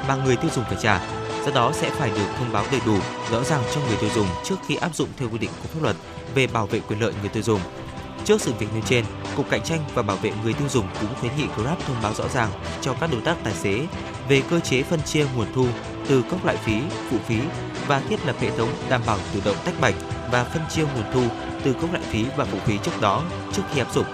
mà 0.07 0.15
người 0.15 0.35
tiêu 0.35 0.51
dùng 0.55 0.65
phải 0.65 0.77
trả. 0.81 1.01
Do 1.45 1.51
đó 1.51 1.71
sẽ 1.73 1.89
phải 1.89 2.09
được 2.09 2.27
thông 2.37 2.51
báo 2.51 2.65
đầy 2.71 2.81
đủ, 2.85 2.97
rõ 3.31 3.43
ràng 3.43 3.63
cho 3.75 3.81
người 3.81 3.97
tiêu 4.01 4.09
dùng 4.15 4.27
trước 4.43 4.55
khi 4.67 4.75
áp 4.75 4.95
dụng 4.95 5.09
theo 5.17 5.29
quy 5.29 5.37
định 5.37 5.49
của 5.61 5.67
pháp 5.67 5.83
luật 5.83 5.95
về 6.35 6.47
bảo 6.47 6.65
vệ 6.65 6.79
quyền 6.79 7.01
lợi 7.01 7.13
người 7.21 7.29
tiêu 7.29 7.43
dùng. 7.43 7.61
Trước 8.25 8.41
sự 8.41 8.53
việc 8.59 8.67
nêu 8.73 8.83
trên, 8.85 9.05
Cục 9.35 9.49
Cạnh 9.49 9.63
tranh 9.63 9.79
và 9.93 10.01
Bảo 10.01 10.17
vệ 10.17 10.31
người 10.43 10.53
tiêu 10.53 10.67
dùng 10.69 10.87
cũng 11.01 11.15
khuyến 11.19 11.31
nghị 11.37 11.45
Grab 11.57 11.79
thông 11.87 12.01
báo 12.03 12.13
rõ 12.13 12.27
ràng 12.27 12.49
cho 12.81 12.93
các 12.93 13.09
đối 13.11 13.21
tác 13.21 13.37
tài 13.43 13.53
xế 13.53 13.87
về 14.29 14.41
cơ 14.49 14.59
chế 14.59 14.83
phân 14.83 15.01
chia 15.01 15.25
nguồn 15.35 15.47
thu 15.55 15.65
từ 16.07 16.23
các 16.31 16.45
loại 16.45 16.57
phí, 16.57 16.81
phụ 17.09 17.17
phí 17.27 17.39
và 17.87 18.01
thiết 18.09 18.25
lập 18.25 18.35
hệ 18.39 18.57
thống 18.57 18.69
đảm 18.89 19.01
bảo 19.05 19.17
tự 19.33 19.41
động 19.45 19.55
tách 19.65 19.81
bạch 19.81 19.95
và 20.31 20.43
phân 20.43 20.61
chia 20.69 20.83
nguồn 20.83 21.11
thu 21.13 21.23
từ 21.63 21.73
các 21.73 21.91
loại 21.91 22.03
phí 22.09 22.25
và 22.37 22.45
phụ 22.45 22.57
phí 22.65 22.77
trước 22.77 23.01
đó 23.01 23.23
trước 23.53 23.61
khi 23.73 23.79
áp 23.79 23.93
dụng. 23.93 24.05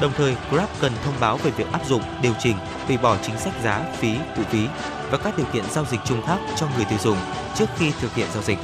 Đồng 0.00 0.12
thời, 0.16 0.36
Grab 0.50 0.68
cần 0.80 0.92
thông 1.04 1.14
báo 1.20 1.36
về 1.36 1.50
việc 1.50 1.72
áp 1.72 1.86
dụng, 1.86 2.02
điều 2.22 2.32
chỉnh, 2.38 2.56
hủy 2.86 2.96
bỏ 2.98 3.16
chính 3.22 3.38
sách 3.38 3.52
giá, 3.62 3.84
phí, 3.96 4.14
phụ 4.36 4.42
phí 4.50 4.66
và 5.10 5.18
các 5.18 5.36
điều 5.36 5.46
kiện 5.52 5.64
giao 5.70 5.84
dịch 5.84 6.00
chung 6.04 6.22
khác 6.26 6.38
cho 6.56 6.66
người 6.76 6.84
tiêu 6.84 6.98
dùng 7.02 7.16
trước 7.54 7.66
khi 7.76 7.92
thực 8.00 8.14
hiện 8.14 8.28
giao 8.34 8.42
dịch 8.42 8.58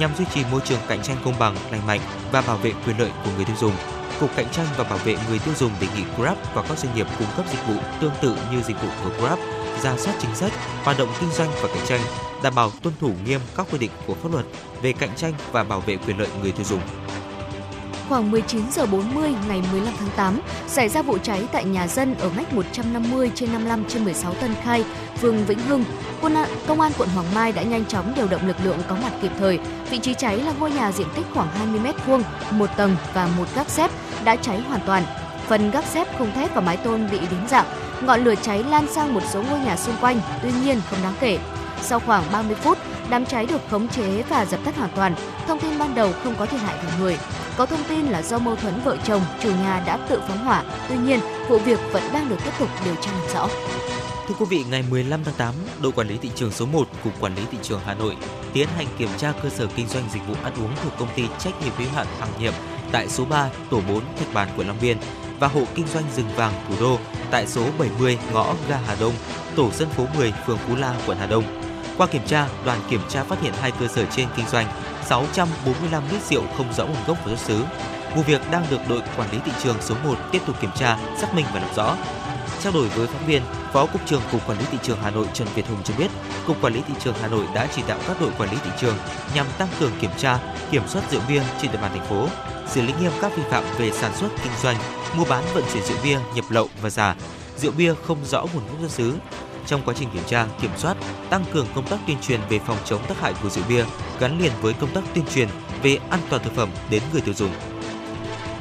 nhằm 0.00 0.10
duy 0.18 0.24
trì 0.34 0.44
môi 0.50 0.60
trường 0.64 0.80
cạnh 0.88 1.02
tranh 1.02 1.16
công 1.24 1.38
bằng, 1.38 1.56
lành 1.70 1.86
mạnh 1.86 2.00
và 2.32 2.40
bảo 2.40 2.56
vệ 2.56 2.72
quyền 2.86 2.98
lợi 2.98 3.10
của 3.24 3.30
người 3.36 3.44
tiêu 3.44 3.56
dùng. 3.60 3.72
Cục 4.20 4.36
Cạnh 4.36 4.48
tranh 4.52 4.66
và 4.76 4.84
Bảo 4.84 4.98
vệ 4.98 5.16
người 5.28 5.38
tiêu 5.38 5.54
dùng 5.56 5.72
đề 5.80 5.86
nghị 5.96 6.02
Grab 6.16 6.36
và 6.54 6.62
các 6.62 6.78
doanh 6.78 6.94
nghiệp 6.94 7.06
cung 7.18 7.28
cấp 7.36 7.46
dịch 7.50 7.66
vụ 7.66 7.74
tương 8.00 8.12
tự 8.20 8.36
như 8.52 8.62
dịch 8.62 8.82
vụ 8.82 8.88
của 9.04 9.10
Grab 9.20 9.38
ra 9.82 9.96
soát 9.96 10.14
chính 10.18 10.34
sách, 10.34 10.52
hoạt 10.82 10.98
động 10.98 11.08
kinh 11.20 11.30
doanh 11.30 11.50
và 11.62 11.68
cạnh 11.74 11.86
tranh, 11.86 12.00
đảm 12.42 12.54
bảo 12.54 12.70
tuân 12.82 12.94
thủ 13.00 13.12
nghiêm 13.24 13.40
các 13.56 13.66
quy 13.72 13.78
định 13.78 13.90
của 14.06 14.14
pháp 14.14 14.32
luật 14.32 14.44
về 14.82 14.92
cạnh 14.92 15.10
tranh 15.16 15.32
và 15.52 15.64
bảo 15.64 15.80
vệ 15.80 15.96
quyền 15.96 16.18
lợi 16.18 16.28
người 16.42 16.52
tiêu 16.52 16.64
dùng. 16.64 16.80
Khoảng 18.08 18.30
19 18.30 18.62
giờ 18.72 18.86
40 18.86 19.34
ngày 19.48 19.62
15 19.72 19.94
tháng 19.98 20.08
8, 20.16 20.40
xảy 20.66 20.88
ra 20.88 21.02
vụ 21.02 21.18
cháy 21.18 21.46
tại 21.52 21.64
nhà 21.64 21.88
dân 21.88 22.14
ở 22.14 22.30
ngách 22.36 22.52
150 22.52 23.30
trên 23.34 23.52
55 23.52 23.84
trên 23.88 24.04
16 24.04 24.34
Tân 24.34 24.54
Khai, 24.62 24.84
phường 25.18 25.44
Vĩnh 25.44 25.58
Hưng. 25.58 25.84
Quân 26.20 26.34
an, 26.34 26.48
công 26.66 26.80
an 26.80 26.92
quận 26.98 27.08
Hoàng 27.08 27.34
Mai 27.34 27.52
đã 27.52 27.62
nhanh 27.62 27.84
chóng 27.84 28.12
điều 28.16 28.26
động 28.28 28.46
lực 28.46 28.56
lượng 28.64 28.78
có 28.88 28.96
mặt 29.02 29.12
kịp 29.22 29.32
thời. 29.38 29.58
Vị 29.90 29.98
trí 29.98 30.14
cháy 30.14 30.36
là 30.36 30.52
ngôi 30.58 30.70
nhà 30.70 30.92
diện 30.92 31.08
tích 31.16 31.26
khoảng 31.34 31.48
20 31.48 31.80
m2, 31.80 32.22
một 32.50 32.70
tầng 32.76 32.96
và 33.14 33.28
một 33.38 33.46
gác 33.54 33.70
xếp 33.70 33.90
đã 34.24 34.36
cháy 34.36 34.60
hoàn 34.60 34.80
toàn. 34.86 35.02
Phần 35.46 35.70
gác 35.70 35.84
xếp 35.84 36.18
khung 36.18 36.32
thép 36.32 36.54
và 36.54 36.60
mái 36.60 36.76
tôn 36.76 37.10
bị 37.10 37.18
biến 37.18 37.48
dạng. 37.48 37.87
Ngọn 38.02 38.24
lửa 38.24 38.34
cháy 38.42 38.64
lan 38.70 38.86
sang 38.94 39.14
một 39.14 39.22
số 39.32 39.42
ngôi 39.42 39.60
nhà 39.60 39.76
xung 39.76 39.96
quanh, 40.00 40.20
tuy 40.42 40.50
nhiên 40.62 40.80
không 40.90 40.98
đáng 41.02 41.14
kể. 41.20 41.38
Sau 41.82 42.00
khoảng 42.00 42.24
30 42.32 42.54
phút, 42.54 42.78
đám 43.10 43.26
cháy 43.26 43.46
được 43.46 43.60
khống 43.70 43.88
chế 43.88 44.22
và 44.22 44.44
dập 44.44 44.60
tắt 44.64 44.76
hoàn 44.76 44.90
toàn. 44.96 45.14
Thông 45.46 45.60
tin 45.60 45.78
ban 45.78 45.94
đầu 45.94 46.12
không 46.24 46.34
có 46.38 46.46
thiệt 46.46 46.60
hại 46.60 46.76
về 46.84 46.90
người. 47.00 47.18
Có 47.56 47.66
thông 47.66 47.84
tin 47.88 48.06
là 48.06 48.22
do 48.22 48.38
mâu 48.38 48.56
thuẫn 48.56 48.80
vợ 48.84 48.96
chồng, 49.04 49.22
chủ 49.40 49.48
nhà 49.48 49.82
đã 49.86 49.96
tự 50.08 50.20
phóng 50.28 50.44
hỏa. 50.44 50.64
Tuy 50.88 50.96
nhiên, 50.96 51.20
vụ 51.48 51.58
việc 51.58 51.80
vẫn 51.92 52.02
đang 52.12 52.28
được 52.28 52.36
tiếp 52.44 52.50
tục 52.58 52.68
điều 52.84 52.94
tra 52.94 53.12
làm 53.12 53.34
rõ. 53.34 53.48
Thưa 54.28 54.34
quý 54.38 54.46
vị, 54.48 54.64
ngày 54.70 54.84
15 54.90 55.24
tháng 55.24 55.34
8, 55.34 55.54
đội 55.82 55.92
quản 55.92 56.08
lý 56.08 56.18
thị 56.18 56.30
trường 56.34 56.52
số 56.52 56.66
1 56.66 56.88
Cục 57.04 57.20
Quản 57.20 57.34
lý 57.34 57.42
thị 57.50 57.58
trường 57.62 57.80
Hà 57.86 57.94
Nội 57.94 58.16
tiến 58.52 58.68
hành 58.76 58.86
kiểm 58.98 59.08
tra 59.16 59.32
cơ 59.42 59.48
sở 59.48 59.66
kinh 59.76 59.88
doanh 59.88 60.04
dịch 60.12 60.26
vụ 60.28 60.34
ăn 60.44 60.52
uống 60.58 60.70
thuộc 60.82 60.92
công 60.98 61.08
ty 61.16 61.24
trách 61.38 61.62
nhiệm 61.62 61.72
hữu 61.76 61.88
hạn 61.94 62.06
Hằng 62.20 62.38
Hiệp 62.38 62.54
tại 62.92 63.08
số 63.08 63.24
3, 63.24 63.48
tổ 63.70 63.80
4, 63.88 64.00
Thạch 64.18 64.34
Bàn, 64.34 64.48
quận 64.56 64.66
Long 64.66 64.78
Biên 64.82 64.96
và 65.40 65.48
hộ 65.48 65.62
kinh 65.74 65.86
doanh 65.86 66.04
rừng 66.16 66.28
vàng 66.36 66.52
thủ 66.68 66.74
đô 66.80 66.98
tại 67.30 67.46
số 67.46 67.66
70 67.78 68.18
ngõ 68.32 68.54
ga 68.68 68.78
Hà 68.86 68.96
Đông, 69.00 69.12
tổ 69.56 69.70
dân 69.70 69.88
phố 69.88 70.06
10, 70.16 70.32
phường 70.46 70.58
Phú 70.58 70.76
La, 70.76 70.94
quận 71.06 71.18
Hà 71.18 71.26
Đông. 71.26 71.44
Qua 71.96 72.06
kiểm 72.06 72.22
tra, 72.26 72.48
đoàn 72.64 72.80
kiểm 72.90 73.00
tra 73.08 73.24
phát 73.24 73.40
hiện 73.42 73.52
hai 73.60 73.70
cơ 73.80 73.88
sở 73.88 74.04
trên 74.04 74.28
kinh 74.36 74.46
doanh 74.48 74.66
645 75.06 76.02
lít 76.12 76.22
rượu 76.22 76.42
không 76.56 76.72
rõ 76.72 76.86
nguồn 76.86 77.04
gốc 77.06 77.18
và 77.24 77.36
xuất 77.36 77.38
xứ. 77.38 77.64
Vụ 78.16 78.22
việc 78.22 78.40
đang 78.50 78.66
được 78.70 78.80
đội 78.88 79.02
quản 79.16 79.32
lý 79.32 79.38
thị 79.44 79.52
trường 79.62 79.76
số 79.80 79.94
1 80.04 80.14
tiếp 80.32 80.42
tục 80.46 80.56
kiểm 80.60 80.70
tra, 80.76 80.98
xác 81.20 81.34
minh 81.34 81.46
và 81.54 81.60
làm 81.60 81.74
rõ. 81.76 81.96
Trao 82.62 82.72
đổi 82.72 82.88
với 82.88 83.06
phóng 83.06 83.26
viên, 83.26 83.42
Phó 83.72 83.86
Cục 83.86 84.06
trưởng 84.06 84.22
Cục 84.32 84.46
Quản 84.46 84.58
lý 84.58 84.64
Thị 84.70 84.78
trường 84.82 84.98
Hà 85.02 85.10
Nội 85.10 85.26
Trần 85.34 85.48
Việt 85.54 85.66
Hùng 85.68 85.78
cho 85.84 85.94
biết, 85.98 86.08
Cục 86.46 86.62
Quản 86.62 86.74
lý 86.74 86.82
Thị 86.88 86.94
trường 87.00 87.14
Hà 87.20 87.28
Nội 87.28 87.44
đã 87.54 87.68
chỉ 87.76 87.82
đạo 87.88 87.98
các 88.08 88.20
đội 88.20 88.30
quản 88.38 88.50
lý 88.50 88.56
thị 88.64 88.70
trường 88.80 88.96
nhằm 89.34 89.46
tăng 89.58 89.68
cường 89.80 89.92
kiểm 90.00 90.10
tra, 90.16 90.38
kiểm 90.70 90.88
soát 90.88 91.02
rượu 91.10 91.20
bia 91.28 91.42
trên 91.62 91.72
địa 91.72 91.78
bàn 91.82 91.90
thành 91.94 92.06
phố, 92.06 92.28
xử 92.68 92.82
lý 92.82 92.92
nghiêm 93.00 93.12
các 93.20 93.36
vi 93.36 93.42
phạm 93.50 93.64
về 93.78 93.92
sản 93.92 94.16
xuất, 94.16 94.28
kinh 94.42 94.52
doanh, 94.62 94.76
mua 95.16 95.24
bán 95.24 95.44
vận 95.54 95.64
chuyển 95.72 95.82
rượu 95.82 95.96
bia 96.04 96.18
nhập 96.34 96.44
lậu 96.48 96.68
và 96.82 96.90
giả, 96.90 97.14
rượu 97.56 97.72
bia 97.72 97.94
không 98.06 98.24
rõ 98.24 98.40
nguồn 98.40 98.66
gốc 98.66 98.76
xuất 98.80 98.90
xứ. 98.90 99.14
Trong 99.66 99.82
quá 99.84 99.94
trình 99.98 100.08
kiểm 100.14 100.22
tra, 100.26 100.46
kiểm 100.62 100.70
soát, 100.76 100.96
tăng 101.30 101.44
cường 101.52 101.66
công 101.74 101.86
tác 101.86 101.96
tuyên 102.06 102.16
truyền 102.22 102.40
về 102.48 102.58
phòng 102.58 102.78
chống 102.84 103.06
tác 103.08 103.20
hại 103.20 103.34
của 103.42 103.50
rượu 103.50 103.64
bia 103.68 103.84
gắn 104.20 104.40
liền 104.40 104.52
với 104.60 104.72
công 104.72 104.90
tác 104.90 105.00
tuyên 105.14 105.24
truyền 105.34 105.48
về 105.82 105.98
an 106.10 106.20
toàn 106.30 106.44
thực 106.44 106.54
phẩm 106.54 106.68
đến 106.90 107.02
người 107.12 107.20
tiêu 107.20 107.34
dùng. 107.34 107.50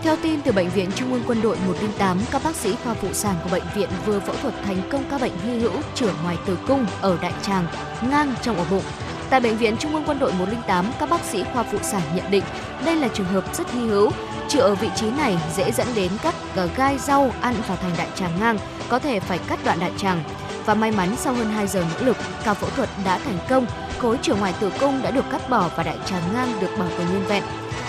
Theo 0.04 0.16
tin 0.24 0.42
từ 0.42 0.52
Bệnh 0.52 0.70
viện 0.70 0.90
Trung 0.96 1.14
ương 1.14 1.24
Quân 1.28 1.42
đội 1.42 1.58
108, 1.68 2.18
các 2.32 2.42
bác 2.44 2.56
sĩ 2.56 2.76
khoa 2.84 2.94
phụ 2.94 3.08
sản 3.14 3.36
của 3.44 3.50
bệnh 3.50 3.64
viện 3.76 3.90
vừa 4.06 4.20
phẫu 4.20 4.36
thuật 4.36 4.54
thành 4.66 4.82
công 4.92 5.04
ca 5.12 5.18
bệnh 5.18 5.32
hy 5.44 5.60
hữu 5.60 5.72
trưởng 5.96 6.14
ngoài 6.24 6.38
tử 6.46 6.58
cung 6.68 6.86
ở 7.02 7.18
đại 7.22 7.34
tràng, 7.42 7.68
ngang 8.12 8.34
trong 8.42 8.58
ổ 8.58 8.64
bụng. 8.72 8.84
Tại 9.30 9.40
Bệnh 9.40 9.58
viện 9.58 9.78
Trung 9.78 9.94
ương 9.94 10.04
Quân 10.08 10.20
đội 10.20 10.34
108, 10.34 10.86
các 11.00 11.10
bác 11.10 11.22
sĩ 11.22 11.44
khoa 11.54 11.64
phụ 11.64 11.78
sản 11.82 12.02
nhận 12.16 12.32
định 12.32 12.44
đây 12.86 12.96
là 12.96 13.08
trường 13.08 13.26
hợp 13.26 13.56
rất 13.56 13.72
hy 13.72 13.80
hữu. 13.80 14.12
Chữa 14.50 14.62
ở 14.62 14.76
vị 14.76 14.90
trí 14.96 15.12
này 15.12 15.38
dễ 15.56 15.72
dẫn 15.72 15.88
đến 15.96 16.12
các 16.24 16.36
ờ, 16.56 16.70
gai 16.78 16.98
rau 16.98 17.32
ăn 17.42 17.56
vào 17.68 17.78
thành 17.78 17.92
đại 17.98 18.08
tràng 18.16 18.40
ngang, 18.40 18.58
có 18.90 19.00
thể 19.00 19.20
phải 19.20 19.40
cắt 19.48 19.60
đoạn 19.66 19.80
đại 19.80 19.92
tràng. 19.98 20.24
Và 20.66 20.74
may 20.74 20.92
mắn 20.92 21.16
sau 21.18 21.34
hơn 21.34 21.52
2 21.52 21.68
giờ 21.68 21.86
nỗ 21.94 22.06
lực, 22.06 22.18
ca 22.44 22.54
phẫu 22.54 22.70
thuật 22.70 22.90
đã 23.06 23.20
thành 23.26 23.38
công, 23.50 23.66
khối 23.98 24.18
trưởng 24.22 24.40
ngoài 24.40 24.54
tử 24.60 24.72
cung 24.80 25.02
đã 25.02 25.12
được 25.12 25.26
cắt 25.32 25.50
bỏ 25.50 25.70
và 25.76 25.84
đại 25.84 25.98
tràng 26.06 26.22
ngang 26.34 26.50
được 26.62 26.70
bảo 26.80 26.90
tồn 26.98 27.08
nguyên 27.08 27.26
vẹn. 27.28 27.44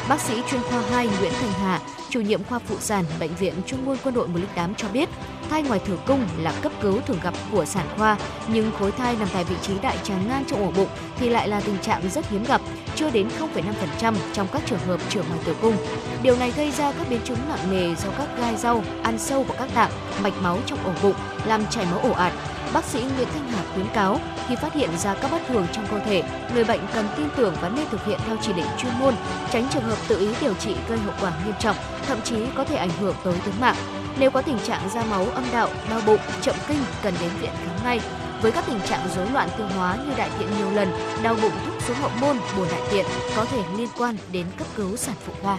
Bác 0.08 0.20
sĩ 0.20 0.42
chuyên 0.50 0.60
khoa 0.62 0.82
2 0.90 1.08
Nguyễn 1.20 1.32
Thành 1.40 1.52
Hà, 1.52 1.80
chủ 2.10 2.20
nhiệm 2.20 2.44
khoa 2.44 2.58
phụ 2.58 2.76
sản 2.80 3.04
bệnh 3.20 3.34
viện 3.34 3.54
Trung 3.66 3.88
ương 3.88 3.98
Quân 4.04 4.14
đội 4.14 4.28
108 4.28 4.74
cho 4.74 4.88
biết, 4.88 5.08
thai 5.50 5.62
ngoài 5.62 5.80
tử 5.86 5.98
cung 6.06 6.20
là 6.38 6.52
cấp 6.62 6.72
cứu 6.80 7.00
thường 7.06 7.18
gặp 7.22 7.34
của 7.52 7.64
sản 7.64 7.86
khoa, 7.96 8.16
nhưng 8.48 8.72
khối 8.78 8.92
thai 8.92 9.16
nằm 9.16 9.28
tại 9.32 9.44
vị 9.44 9.56
trí 9.62 9.72
đại 9.82 9.98
tràng 10.02 10.28
ngang 10.28 10.44
trong 10.48 10.62
ổ 10.62 10.70
bụng 10.70 10.88
thì 11.16 11.28
lại 11.28 11.48
là 11.48 11.60
tình 11.60 11.78
trạng 11.78 12.10
rất 12.10 12.30
hiếm 12.30 12.44
gặp, 12.44 12.60
chưa 12.94 13.10
đến 13.10 13.28
0,5% 13.40 14.14
trong 14.32 14.48
các 14.52 14.62
trường 14.66 14.78
hợp 14.78 15.00
trưởng 15.08 15.24
ngoài 15.28 15.40
tử 15.44 15.54
cung. 15.62 15.76
Điều 16.22 16.36
này 16.36 16.52
gây 16.56 16.70
ra 16.70 16.92
các 16.92 17.06
biến 17.10 17.20
chứng 17.24 17.38
nặng 17.48 17.70
nề 17.70 17.94
do 17.94 18.08
các 18.18 18.28
gai 18.38 18.56
rau 18.56 18.82
ăn 19.02 19.18
sâu 19.18 19.42
vào 19.42 19.56
các 19.58 19.68
tạng, 19.74 19.90
mạch 20.22 20.34
máu 20.42 20.58
trong 20.66 20.84
ổ 20.84 20.92
bụng, 21.02 21.16
làm 21.46 21.66
chảy 21.70 21.86
máu 21.90 22.00
ổ 22.00 22.10
ạt, 22.10 22.32
bác 22.72 22.84
sĩ 22.84 22.98
Nguyễn 22.98 23.28
Thanh 23.32 23.48
Hà 23.48 23.62
khuyến 23.74 23.86
cáo 23.94 24.20
khi 24.48 24.56
phát 24.56 24.74
hiện 24.74 24.90
ra 24.98 25.14
các 25.14 25.30
bất 25.30 25.42
thường 25.48 25.66
trong 25.72 25.86
cơ 25.90 25.98
thể, 25.98 26.22
người 26.54 26.64
bệnh 26.64 26.80
cần 26.94 27.08
tin 27.16 27.28
tưởng 27.36 27.54
và 27.60 27.68
nên 27.68 27.88
thực 27.90 28.04
hiện 28.04 28.20
theo 28.26 28.36
chỉ 28.42 28.52
định 28.52 28.66
chuyên 28.78 28.92
môn, 28.98 29.14
tránh 29.50 29.68
trường 29.72 29.82
hợp 29.82 29.98
tự 30.08 30.18
ý 30.18 30.28
điều 30.40 30.54
trị 30.54 30.74
gây 30.88 30.98
hậu 30.98 31.14
quả 31.20 31.32
nghiêm 31.44 31.54
trọng, 31.58 31.76
thậm 32.06 32.18
chí 32.24 32.36
có 32.54 32.64
thể 32.64 32.76
ảnh 32.76 32.90
hưởng 33.00 33.14
tới 33.24 33.34
tính 33.44 33.54
mạng. 33.60 33.76
Nếu 34.18 34.30
có 34.30 34.42
tình 34.42 34.58
trạng 34.58 34.88
ra 34.94 35.04
máu 35.04 35.26
âm 35.34 35.44
đạo, 35.52 35.68
đau 35.90 36.00
bụng, 36.06 36.20
chậm 36.42 36.54
kinh 36.68 36.78
cần 37.02 37.14
đến 37.20 37.30
viện 37.40 37.50
khám 37.66 37.84
ngay. 37.84 38.00
Với 38.42 38.52
các 38.52 38.64
tình 38.66 38.80
trạng 38.80 39.08
rối 39.16 39.26
loạn 39.32 39.48
tiêu 39.58 39.66
hóa 39.76 39.96
như 40.06 40.12
đại 40.16 40.30
tiện 40.38 40.48
nhiều 40.58 40.70
lần, 40.70 40.92
đau 41.22 41.34
bụng 41.42 41.52
thúc 41.66 41.74
xuống 41.86 41.96
hậu 41.96 42.10
môn, 42.20 42.36
buồn 42.56 42.66
đại 42.70 42.80
tiện 42.90 43.06
có 43.36 43.44
thể 43.44 43.62
liên 43.76 43.88
quan 43.98 44.16
đến 44.32 44.46
cấp 44.58 44.66
cứu 44.76 44.96
sản 44.96 45.14
phụ 45.26 45.32
khoa. 45.42 45.58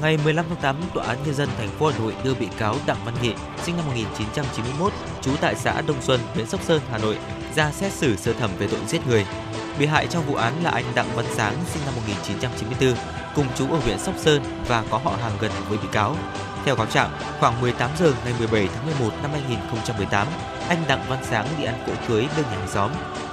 Ngày 0.00 0.18
15 0.24 0.44
tháng 0.48 0.60
8, 0.60 0.76
Tòa 0.94 1.06
án 1.06 1.18
Nhân 1.24 1.34
dân 1.34 1.48
thành 1.58 1.68
phố 1.68 1.86
Hà 1.86 1.98
Nội 1.98 2.14
đưa 2.24 2.34
bị 2.34 2.48
cáo 2.58 2.76
Đặng 2.86 2.96
Văn 3.04 3.14
Nghị, 3.22 3.34
sinh 3.62 3.76
năm 3.76 3.86
1991, 3.86 4.92
trú 5.20 5.36
tại 5.40 5.54
xã 5.54 5.80
Đông 5.80 6.02
Xuân, 6.02 6.20
huyện 6.34 6.46
Sóc 6.46 6.62
Sơn, 6.62 6.80
Hà 6.90 6.98
Nội, 6.98 7.18
ra 7.56 7.70
xét 7.70 7.92
xử 7.92 8.16
sơ 8.16 8.32
thẩm 8.32 8.50
về 8.58 8.68
tội 8.68 8.80
giết 8.88 9.06
người. 9.06 9.26
Bị 9.78 9.86
hại 9.86 10.06
trong 10.06 10.26
vụ 10.26 10.34
án 10.34 10.64
là 10.64 10.70
anh 10.70 10.84
Đặng 10.94 11.16
Văn 11.16 11.24
Sáng, 11.34 11.54
sinh 11.72 11.82
năm 11.84 11.94
1994, 11.94 12.94
cùng 13.34 13.46
chú 13.58 13.72
ở 13.72 13.78
huyện 13.78 13.98
Sóc 13.98 14.14
Sơn 14.18 14.42
và 14.68 14.84
có 14.90 15.00
họ 15.04 15.12
hàng 15.22 15.36
gần 15.40 15.50
với 15.68 15.78
bị 15.78 15.88
cáo. 15.92 16.16
Theo 16.64 16.76
cáo 16.76 16.86
trạng, 16.86 17.10
khoảng 17.40 17.60
18 17.60 17.90
giờ 17.98 18.12
ngày 18.24 18.34
17 18.38 18.68
tháng 18.74 18.86
11 18.86 19.14
năm 19.22 19.30
2018, 19.32 20.26
anh 20.68 20.84
Đặng 20.88 21.04
Văn 21.08 21.18
Sáng 21.30 21.46
đi 21.58 21.64
ăn 21.64 21.74
cỗ 21.86 21.92
cưới 22.08 22.26
bên 22.36 22.44
nhà 22.44 22.58
hàng 22.58 22.68
xóm. 22.68 22.90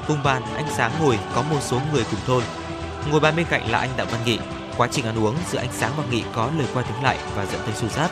Cùng 0.08 0.24
bàn, 0.24 0.42
anh 0.56 0.68
Sáng 0.78 0.92
ngồi 1.00 1.20
có 1.36 1.42
một 1.42 1.60
số 1.62 1.80
người 1.94 2.04
cùng 2.12 2.20
thôn. 2.28 2.44
Ngồi 3.12 3.20
bàn 3.20 3.36
bên 3.36 3.46
cạnh 3.50 3.72
là 3.72 3.80
anh 3.80 3.90
Đặng 3.98 4.08
Văn 4.08 4.22
Nghị, 4.26 4.40
Quá 4.78 4.88
trình 4.92 5.06
ăn 5.06 5.24
uống 5.24 5.36
giữa 5.52 5.60
anh 5.60 5.74
Sáng 5.74 5.92
và 5.98 6.04
Nghị 6.12 6.24
có 6.34 6.52
lời 6.58 6.68
qua 6.74 6.84
tiếng 6.84 7.04
lại 7.04 7.18
và 7.36 7.46
dẫn 7.46 7.62
tới 7.66 7.76
xô 7.76 7.88
xát. 7.88 8.12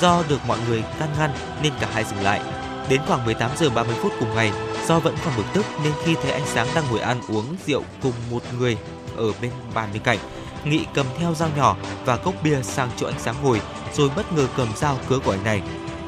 Do 0.00 0.22
được 0.28 0.38
mọi 0.46 0.58
người 0.68 0.82
can 0.98 1.08
ngăn 1.18 1.30
nên 1.62 1.72
cả 1.80 1.88
hai 1.92 2.04
dừng 2.04 2.22
lại. 2.22 2.40
Đến 2.88 3.00
khoảng 3.06 3.24
18 3.24 3.50
giờ 3.56 3.70
30 3.70 3.94
phút 4.02 4.12
cùng 4.20 4.34
ngày, 4.34 4.52
do 4.86 4.98
vẫn 4.98 5.14
còn 5.24 5.34
bực 5.36 5.46
tức 5.54 5.66
nên 5.84 5.92
khi 6.04 6.14
thấy 6.22 6.32
anh 6.32 6.46
Sáng 6.46 6.68
đang 6.74 6.84
ngồi 6.90 7.00
ăn 7.00 7.20
uống 7.28 7.56
rượu 7.66 7.82
cùng 8.02 8.12
một 8.30 8.42
người 8.58 8.76
ở 9.16 9.32
bên 9.42 9.50
bàn 9.74 9.88
bên 9.92 10.02
cạnh, 10.02 10.18
Nghị 10.64 10.86
cầm 10.94 11.06
theo 11.18 11.34
dao 11.34 11.48
nhỏ 11.56 11.76
và 12.04 12.16
cốc 12.16 12.34
bia 12.44 12.62
sang 12.62 12.90
chỗ 12.96 13.06
anh 13.06 13.18
Sáng 13.18 13.34
ngồi 13.42 13.60
rồi 13.94 14.10
bất 14.16 14.32
ngờ 14.32 14.46
cầm 14.56 14.68
dao 14.76 14.98
cứa 15.08 15.18
của 15.18 15.30
anh 15.30 15.44
này. 15.44 15.62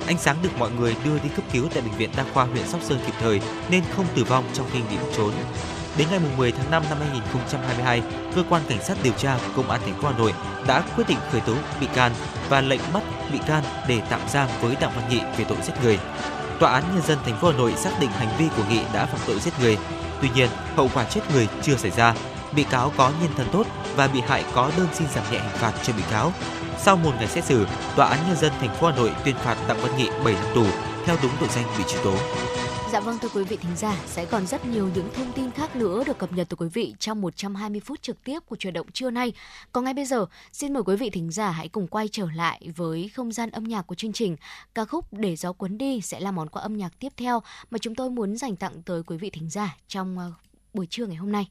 Anh 0.06 0.18
Sáng 0.18 0.36
được 0.42 0.48
mọi 0.58 0.70
người 0.70 0.96
đưa 1.04 1.18
đi 1.18 1.28
cấp 1.36 1.44
cứu 1.52 1.68
tại 1.74 1.82
bệnh 1.82 1.96
viện 1.96 2.10
đa 2.16 2.24
khoa 2.34 2.44
huyện 2.44 2.68
Sóc 2.68 2.80
Sơn 2.82 2.98
kịp 3.06 3.14
thời 3.20 3.40
nên 3.70 3.82
không 3.96 4.06
tử 4.14 4.24
vong 4.24 4.44
trong 4.52 4.66
khi 4.72 4.78
Nghị 4.78 4.96
trốn. 5.16 5.32
Đến 5.98 6.08
ngày 6.10 6.20
10 6.36 6.52
tháng 6.52 6.70
5 6.70 6.82
năm 6.90 6.98
2022, 7.00 8.02
cơ 8.34 8.42
quan 8.50 8.62
cảnh 8.68 8.82
sát 8.82 8.96
điều 9.02 9.12
tra 9.12 9.38
công 9.56 9.70
an 9.70 9.80
thành 9.84 10.02
phố 10.02 10.08
Hà 10.08 10.18
Nội 10.18 10.32
đã 10.66 10.82
quyết 10.96 11.04
định 11.08 11.18
khởi 11.32 11.40
tố 11.40 11.54
bị 11.80 11.86
can 11.94 12.12
và 12.48 12.60
lệnh 12.60 12.80
bắt 12.92 13.02
bị 13.32 13.38
can 13.46 13.64
để 13.88 14.00
tạm 14.10 14.20
giam 14.28 14.48
với 14.60 14.76
Đặng 14.80 14.92
Văn 14.96 15.08
Nghị 15.10 15.20
về 15.38 15.44
tội 15.48 15.58
giết 15.62 15.72
người. 15.82 15.98
Tòa 16.60 16.72
án 16.72 16.82
nhân 16.94 17.02
dân 17.06 17.18
thành 17.24 17.40
phố 17.40 17.50
Hà 17.50 17.56
Nội 17.56 17.74
xác 17.76 17.90
định 18.00 18.10
hành 18.10 18.36
vi 18.38 18.48
của 18.56 18.62
Nghị 18.70 18.80
đã 18.92 19.06
phạm 19.06 19.20
tội 19.26 19.40
giết 19.40 19.52
người. 19.60 19.78
Tuy 20.22 20.28
nhiên, 20.34 20.48
hậu 20.76 20.90
quả 20.94 21.04
chết 21.04 21.20
người 21.32 21.48
chưa 21.62 21.76
xảy 21.76 21.90
ra. 21.90 22.14
Bị 22.52 22.64
cáo 22.64 22.92
có 22.96 23.12
nhân 23.20 23.30
thân 23.36 23.46
tốt 23.52 23.66
và 23.96 24.06
bị 24.06 24.20
hại 24.20 24.44
có 24.54 24.70
đơn 24.76 24.86
xin 24.92 25.08
giảm 25.14 25.24
nhẹ 25.32 25.38
hình 25.38 25.58
phạt 25.58 25.72
cho 25.82 25.92
bị 25.92 26.02
cáo. 26.10 26.32
Sau 26.78 26.96
một 26.96 27.12
ngày 27.18 27.28
xét 27.28 27.44
xử, 27.44 27.66
Tòa 27.96 28.08
án 28.08 28.18
nhân 28.28 28.36
dân 28.36 28.52
thành 28.60 28.74
phố 28.74 28.86
Hà 28.86 28.96
Nội 28.96 29.10
tuyên 29.24 29.36
phạt 29.44 29.56
Đặng 29.68 29.80
Văn 29.82 29.96
Nghị 29.96 30.08
7 30.24 30.34
năm 30.34 30.44
tù 30.54 30.64
theo 31.06 31.16
đúng 31.22 31.32
tội 31.40 31.48
danh 31.54 31.64
bị 31.78 31.84
truy 31.88 31.98
tố. 32.04 32.14
Dạ 32.94 33.00
vâng 33.00 33.18
thưa 33.18 33.28
quý 33.34 33.44
vị 33.44 33.56
thính 33.56 33.76
giả, 33.76 34.02
sẽ 34.06 34.24
còn 34.24 34.46
rất 34.46 34.66
nhiều 34.66 34.90
những 34.94 35.08
thông 35.14 35.32
tin 35.32 35.50
khác 35.50 35.76
nữa 35.76 36.04
được 36.06 36.18
cập 36.18 36.32
nhật 36.32 36.46
từ 36.48 36.56
quý 36.56 36.68
vị 36.72 36.94
trong 36.98 37.20
120 37.20 37.80
phút 37.80 38.02
trực 38.02 38.24
tiếp 38.24 38.40
của 38.46 38.56
truyền 38.56 38.74
động 38.74 38.92
trưa 38.92 39.10
nay. 39.10 39.32
Còn 39.72 39.84
ngay 39.84 39.94
bây 39.94 40.04
giờ, 40.04 40.26
xin 40.52 40.72
mời 40.72 40.82
quý 40.82 40.96
vị 40.96 41.10
thính 41.10 41.30
giả 41.30 41.50
hãy 41.50 41.68
cùng 41.68 41.86
quay 41.86 42.08
trở 42.08 42.26
lại 42.34 42.68
với 42.76 43.08
không 43.08 43.32
gian 43.32 43.50
âm 43.50 43.64
nhạc 43.64 43.82
của 43.82 43.94
chương 43.94 44.12
trình. 44.12 44.36
Ca 44.74 44.84
khúc 44.84 45.12
Để 45.12 45.36
gió 45.36 45.52
cuốn 45.52 45.78
đi 45.78 46.00
sẽ 46.00 46.20
là 46.20 46.30
món 46.30 46.48
quà 46.48 46.62
âm 46.62 46.76
nhạc 46.76 46.98
tiếp 46.98 47.12
theo 47.16 47.42
mà 47.70 47.78
chúng 47.78 47.94
tôi 47.94 48.10
muốn 48.10 48.36
dành 48.36 48.56
tặng 48.56 48.82
tới 48.82 49.02
quý 49.02 49.16
vị 49.16 49.30
thính 49.30 49.50
giả 49.50 49.76
trong 49.88 50.18
ờ, 50.18 50.32
buổi 50.74 50.86
trưa 50.90 51.06
ngày 51.06 51.16
hôm 51.16 51.32
nay. 51.32 51.48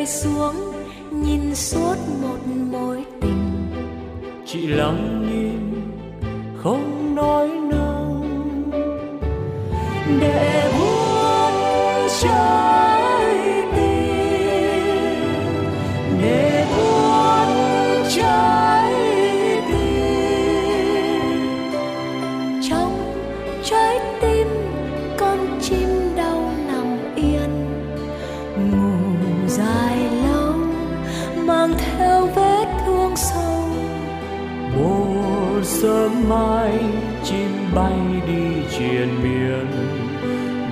Rơi 0.00 0.06
xuống 0.06 0.54
nhìn 1.10 1.54
suốt 1.54 1.96
một 2.22 2.38
mối 2.70 3.04
tình. 3.20 3.70
Chị 4.46 4.66
lắng 4.66 5.26
nhìn 5.30 5.82
không 6.56 7.14
nói 7.14 7.59
mai 36.30 36.78
chim 37.24 37.50
bay 37.74 37.98
đi 38.26 38.62
triền 38.70 39.08
miên 39.22 39.66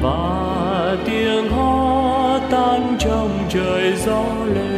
và 0.02 0.96
tiếng 1.04 1.48
hót 1.50 2.42
tan 2.50 2.96
trong 2.98 3.30
trời 3.48 3.96
gió 3.96 4.24
lên. 4.54 4.77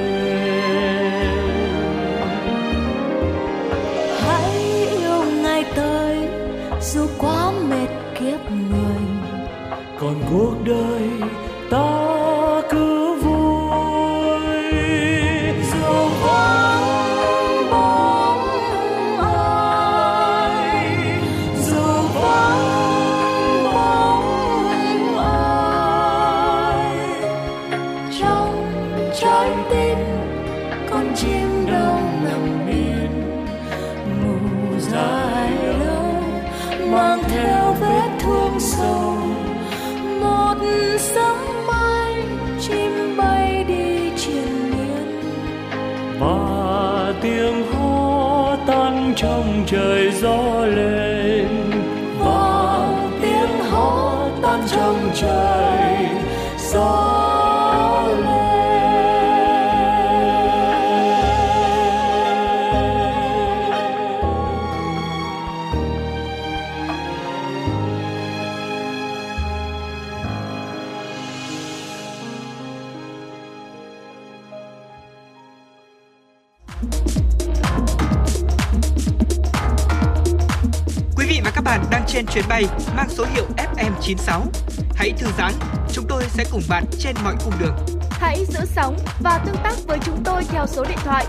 Chuyến 82.33 82.45
bay 82.49 82.65
mang 82.97 83.09
số 83.09 83.25
hiệu 83.35 83.45
FM96. 83.57 84.47
Hãy 84.95 85.13
thư 85.19 85.27
giãn, 85.39 85.53
chúng 85.93 86.07
tôi 86.09 86.25
sẽ 86.29 86.45
cùng 86.53 86.63
bạn 86.69 86.85
trên 86.99 87.17
mọi 87.25 87.35
cung 87.45 87.55
đường. 87.61 87.77
Hãy 88.11 88.45
giữ 88.49 88.61
sóng 88.65 88.97
và 89.21 89.45
tương 89.47 89.57
tác 89.63 89.75
với 89.87 89.99
chúng 90.05 90.23
tôi 90.25 90.45
theo 90.45 90.67
số 90.67 90.85
điện 90.85 90.99
thoại 91.05 91.27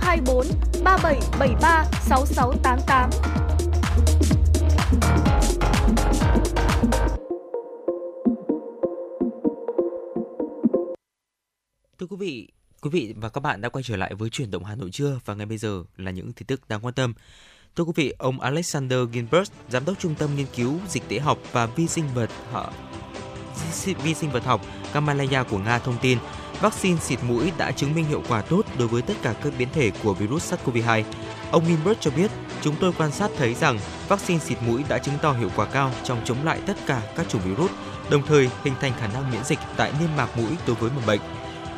024 0.00 0.46
3773 0.84 1.84
6688. 2.00 3.10
Thưa 11.98 12.06
quý 12.06 12.16
vị, 12.16 12.48
quý 12.80 12.90
vị 12.90 13.14
và 13.16 13.28
các 13.28 13.40
bạn 13.40 13.60
đã 13.60 13.68
quay 13.68 13.82
trở 13.82 13.96
lại 13.96 14.14
với 14.14 14.30
chuyển 14.30 14.50
động 14.50 14.64
Hà 14.64 14.74
Nội 14.74 14.90
trưa 14.90 15.18
và 15.24 15.34
ngay 15.34 15.46
bây 15.46 15.58
giờ 15.58 15.84
là 15.96 16.10
những 16.10 16.32
tin 16.32 16.46
tức 16.46 16.68
đáng 16.68 16.84
quan 16.84 16.94
tâm. 16.94 17.14
Thưa 17.76 17.84
quý 17.84 17.92
vị, 17.96 18.14
ông 18.18 18.40
Alexander 18.40 18.98
Gilbert, 19.12 19.50
giám 19.68 19.84
đốc 19.84 19.98
trung 19.98 20.14
tâm 20.14 20.30
nghiên 20.36 20.46
cứu 20.56 20.74
dịch 20.88 21.02
tễ 21.08 21.18
học 21.18 21.38
và 21.52 21.66
vi 21.66 21.86
sinh 21.86 22.04
vật 22.14 22.30
họ 22.52 22.72
vi 24.04 24.14
sinh 24.14 24.30
vật 24.30 24.44
học 24.44 24.60
Kamalaya 24.92 25.42
của 25.42 25.58
Nga 25.58 25.78
thông 25.78 25.98
tin 26.02 26.18
vaccine 26.60 26.98
xịt 27.00 27.18
mũi 27.22 27.52
đã 27.58 27.72
chứng 27.72 27.94
minh 27.94 28.04
hiệu 28.04 28.22
quả 28.28 28.42
tốt 28.42 28.62
đối 28.78 28.88
với 28.88 29.02
tất 29.02 29.14
cả 29.22 29.34
các 29.44 29.52
biến 29.58 29.68
thể 29.72 29.90
của 30.02 30.14
virus 30.14 30.52
SARS-CoV-2. 30.52 31.02
Ông 31.50 31.64
Gilbert 31.66 32.00
cho 32.00 32.10
biết, 32.10 32.30
chúng 32.62 32.74
tôi 32.80 32.92
quan 32.98 33.12
sát 33.12 33.30
thấy 33.38 33.54
rằng 33.54 33.78
vaccine 34.08 34.40
xịt 34.40 34.58
mũi 34.66 34.84
đã 34.88 34.98
chứng 34.98 35.18
tỏ 35.22 35.32
hiệu 35.32 35.50
quả 35.56 35.66
cao 35.66 35.92
trong 36.04 36.20
chống 36.24 36.44
lại 36.44 36.60
tất 36.66 36.76
cả 36.86 37.02
các 37.16 37.28
chủng 37.28 37.42
virus, 37.44 37.70
đồng 38.10 38.22
thời 38.26 38.50
hình 38.64 38.74
thành 38.80 38.92
khả 39.00 39.06
năng 39.06 39.30
miễn 39.30 39.44
dịch 39.44 39.58
tại 39.76 39.92
niêm 40.00 40.16
mạc 40.16 40.38
mũi 40.38 40.50
đối 40.66 40.76
với 40.76 40.90
mầm 40.90 41.06
bệnh. 41.06 41.20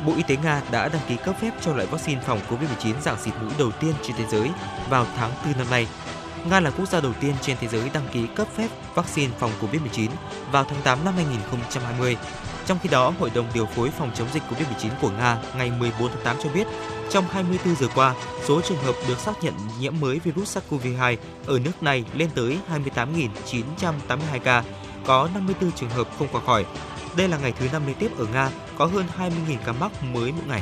Bộ 0.05 0.13
Y 0.17 0.23
tế 0.23 0.37
Nga 0.43 0.61
đã 0.71 0.89
đăng 0.89 1.01
ký 1.07 1.17
cấp 1.25 1.35
phép 1.41 1.51
cho 1.61 1.73
loại 1.73 1.87
vaccine 1.87 2.21
phòng 2.21 2.39
COVID-19 2.49 2.93
dạng 3.01 3.17
xịt 3.17 3.33
mũi 3.41 3.51
đầu 3.59 3.71
tiên 3.71 3.93
trên 4.03 4.15
thế 4.15 4.25
giới 4.31 4.49
vào 4.89 5.05
tháng 5.17 5.31
4 5.45 5.57
năm 5.57 5.67
nay. 5.71 5.87
Nga 6.49 6.59
là 6.59 6.71
quốc 6.71 6.89
gia 6.89 7.01
đầu 7.01 7.13
tiên 7.19 7.35
trên 7.41 7.57
thế 7.59 7.67
giới 7.67 7.89
đăng 7.93 8.07
ký 8.13 8.27
cấp 8.35 8.47
phép 8.55 8.67
vaccine 8.95 9.33
phòng 9.39 9.51
COVID-19 9.61 10.09
vào 10.51 10.63
tháng 10.63 10.81
8 10.83 11.05
năm 11.05 11.13
2020. 11.15 12.17
Trong 12.65 12.79
khi 12.83 12.89
đó, 12.89 13.13
Hội 13.19 13.31
đồng 13.35 13.45
điều 13.53 13.65
phối 13.65 13.89
phòng 13.89 14.11
chống 14.15 14.27
dịch 14.33 14.43
COVID-19 14.49 14.89
của 15.01 15.09
Nga 15.09 15.37
ngày 15.57 15.71
14 15.79 16.09
tháng 16.09 16.23
8 16.23 16.35
cho 16.43 16.49
biết, 16.49 16.67
trong 17.09 17.25
24 17.31 17.75
giờ 17.75 17.87
qua, 17.95 18.13
số 18.45 18.61
trường 18.61 18.83
hợp 18.83 18.95
được 19.07 19.19
xác 19.19 19.43
nhận 19.43 19.53
nhiễm 19.79 19.93
mới 19.99 20.19
virus 20.19 20.57
SARS-CoV-2 20.57 21.17
ở 21.47 21.59
nước 21.59 21.83
này 21.83 22.05
lên 22.13 22.29
tới 22.35 22.57
28.982 22.69 24.39
ca, 24.43 24.63
có 25.05 25.29
54 25.33 25.71
trường 25.71 25.89
hợp 25.89 26.07
không 26.19 26.27
qua 26.31 26.41
khỏi. 26.45 26.65
Đây 27.17 27.27
là 27.27 27.37
ngày 27.37 27.53
thứ 27.59 27.67
năm 27.71 27.81
liên 27.87 27.95
tiếp 27.99 28.11
ở 28.17 28.25
Nga 28.33 28.49
có 28.77 28.85
hơn 28.85 29.05
20.000 29.17 29.57
ca 29.65 29.71
mắc 29.71 29.91
mới 30.03 30.31
mỗi 30.31 30.45
ngày. 30.47 30.61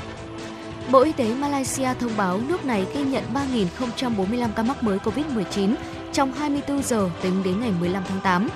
Bộ 0.92 1.00
Y 1.00 1.12
tế 1.12 1.34
Malaysia 1.36 1.94
thông 2.00 2.18
báo 2.18 2.40
nước 2.48 2.66
này 2.66 2.86
ghi 2.94 3.04
nhận 3.04 3.24
3.045 3.34 4.50
ca 4.56 4.64
mắc 4.64 4.84
mới 4.84 4.98
COVID-19 4.98 5.76
trong 6.14 6.34
24 6.34 6.84
giờ 6.84 7.10
tính 7.22 7.44
đến 7.44 7.62
ngày 7.62 7.72
15 7.80 8.04
tháng 8.08 8.20
8. 8.20 8.50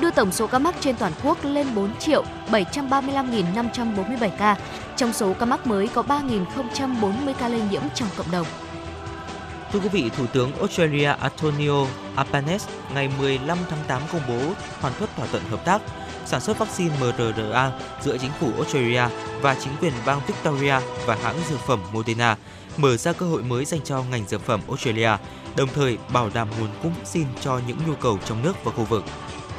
đưa 0.00 0.10
tổng 0.10 0.32
số 0.32 0.46
ca 0.46 0.58
mắc 0.58 0.74
trên 0.80 0.96
toàn 0.96 1.12
quốc 1.24 1.38
lên 1.44 1.66
4 1.74 1.96
triệu 1.98 2.24
735.547 2.50 4.30
ca. 4.38 4.56
Trong 4.96 5.12
số 5.12 5.34
ca 5.38 5.46
mắc 5.46 5.66
mới 5.66 5.88
có 5.88 6.02
3.040 6.02 7.34
ca 7.38 7.48
lây 7.48 7.60
nhiễm 7.70 7.82
trong 7.94 8.08
cộng 8.16 8.30
đồng. 8.30 8.46
Thưa 9.72 9.80
quý 9.80 9.88
vị, 9.88 10.10
Thủ 10.16 10.26
tướng 10.26 10.52
Australia 10.58 11.14
Antonio 11.20 11.86
Albanese 12.16 12.70
ngày 12.94 13.10
15 13.18 13.58
tháng 13.70 13.78
8 13.88 14.02
công 14.12 14.22
bố 14.28 14.52
hoàn 14.80 14.94
tất 15.00 15.06
thỏa 15.16 15.26
thuận 15.26 15.42
hợp 15.50 15.64
tác 15.64 15.82
sản 16.26 16.40
xuất 16.40 16.58
vaccine 16.58 16.94
mRNA 17.00 17.72
giữa 18.02 18.18
chính 18.18 18.30
phủ 18.40 18.50
Australia 18.56 19.04
và 19.40 19.54
chính 19.54 19.72
quyền 19.80 19.92
bang 20.06 20.20
Victoria 20.26 20.76
và 21.06 21.16
hãng 21.22 21.36
dược 21.50 21.60
phẩm 21.60 21.80
Moderna, 21.92 22.36
mở 22.76 22.96
ra 22.96 23.12
cơ 23.12 23.26
hội 23.26 23.42
mới 23.42 23.64
dành 23.64 23.80
cho 23.84 24.02
ngành 24.10 24.24
dược 24.28 24.40
phẩm 24.46 24.60
Australia, 24.68 25.10
đồng 25.56 25.68
thời 25.74 25.98
bảo 26.12 26.30
đảm 26.34 26.48
nguồn 26.58 26.68
cung 26.82 26.92
vaccine 26.98 27.30
cho 27.40 27.60
những 27.66 27.78
nhu 27.86 27.94
cầu 27.94 28.18
trong 28.24 28.42
nước 28.42 28.64
và 28.64 28.72
khu 28.72 28.84
vực. 28.84 29.04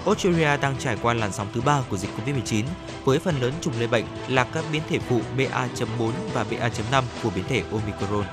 Australia 0.06 0.58
đang 0.58 0.76
trải 0.80 0.98
qua 1.02 1.14
làn 1.14 1.32
sóng 1.32 1.48
thứ 1.54 1.62
ba 1.62 1.82
của 1.90 1.98
dịch 1.98 2.10
Covid-19 2.18 2.64
với 3.06 3.20
phần 3.20 3.42
lớn 3.42 3.54
chủng 3.62 3.74
lây 3.80 3.88
bệnh 3.88 4.06
là 4.28 4.44
các 4.44 4.64
biến 4.72 4.82
thể 4.90 5.00
phụ 5.00 5.22
BA.4 5.38 6.12
và 6.34 6.44
BA.5 6.44 7.04
của 7.24 7.30
biến 7.36 7.44
thể 7.50 7.64
Omicron. 7.72 8.26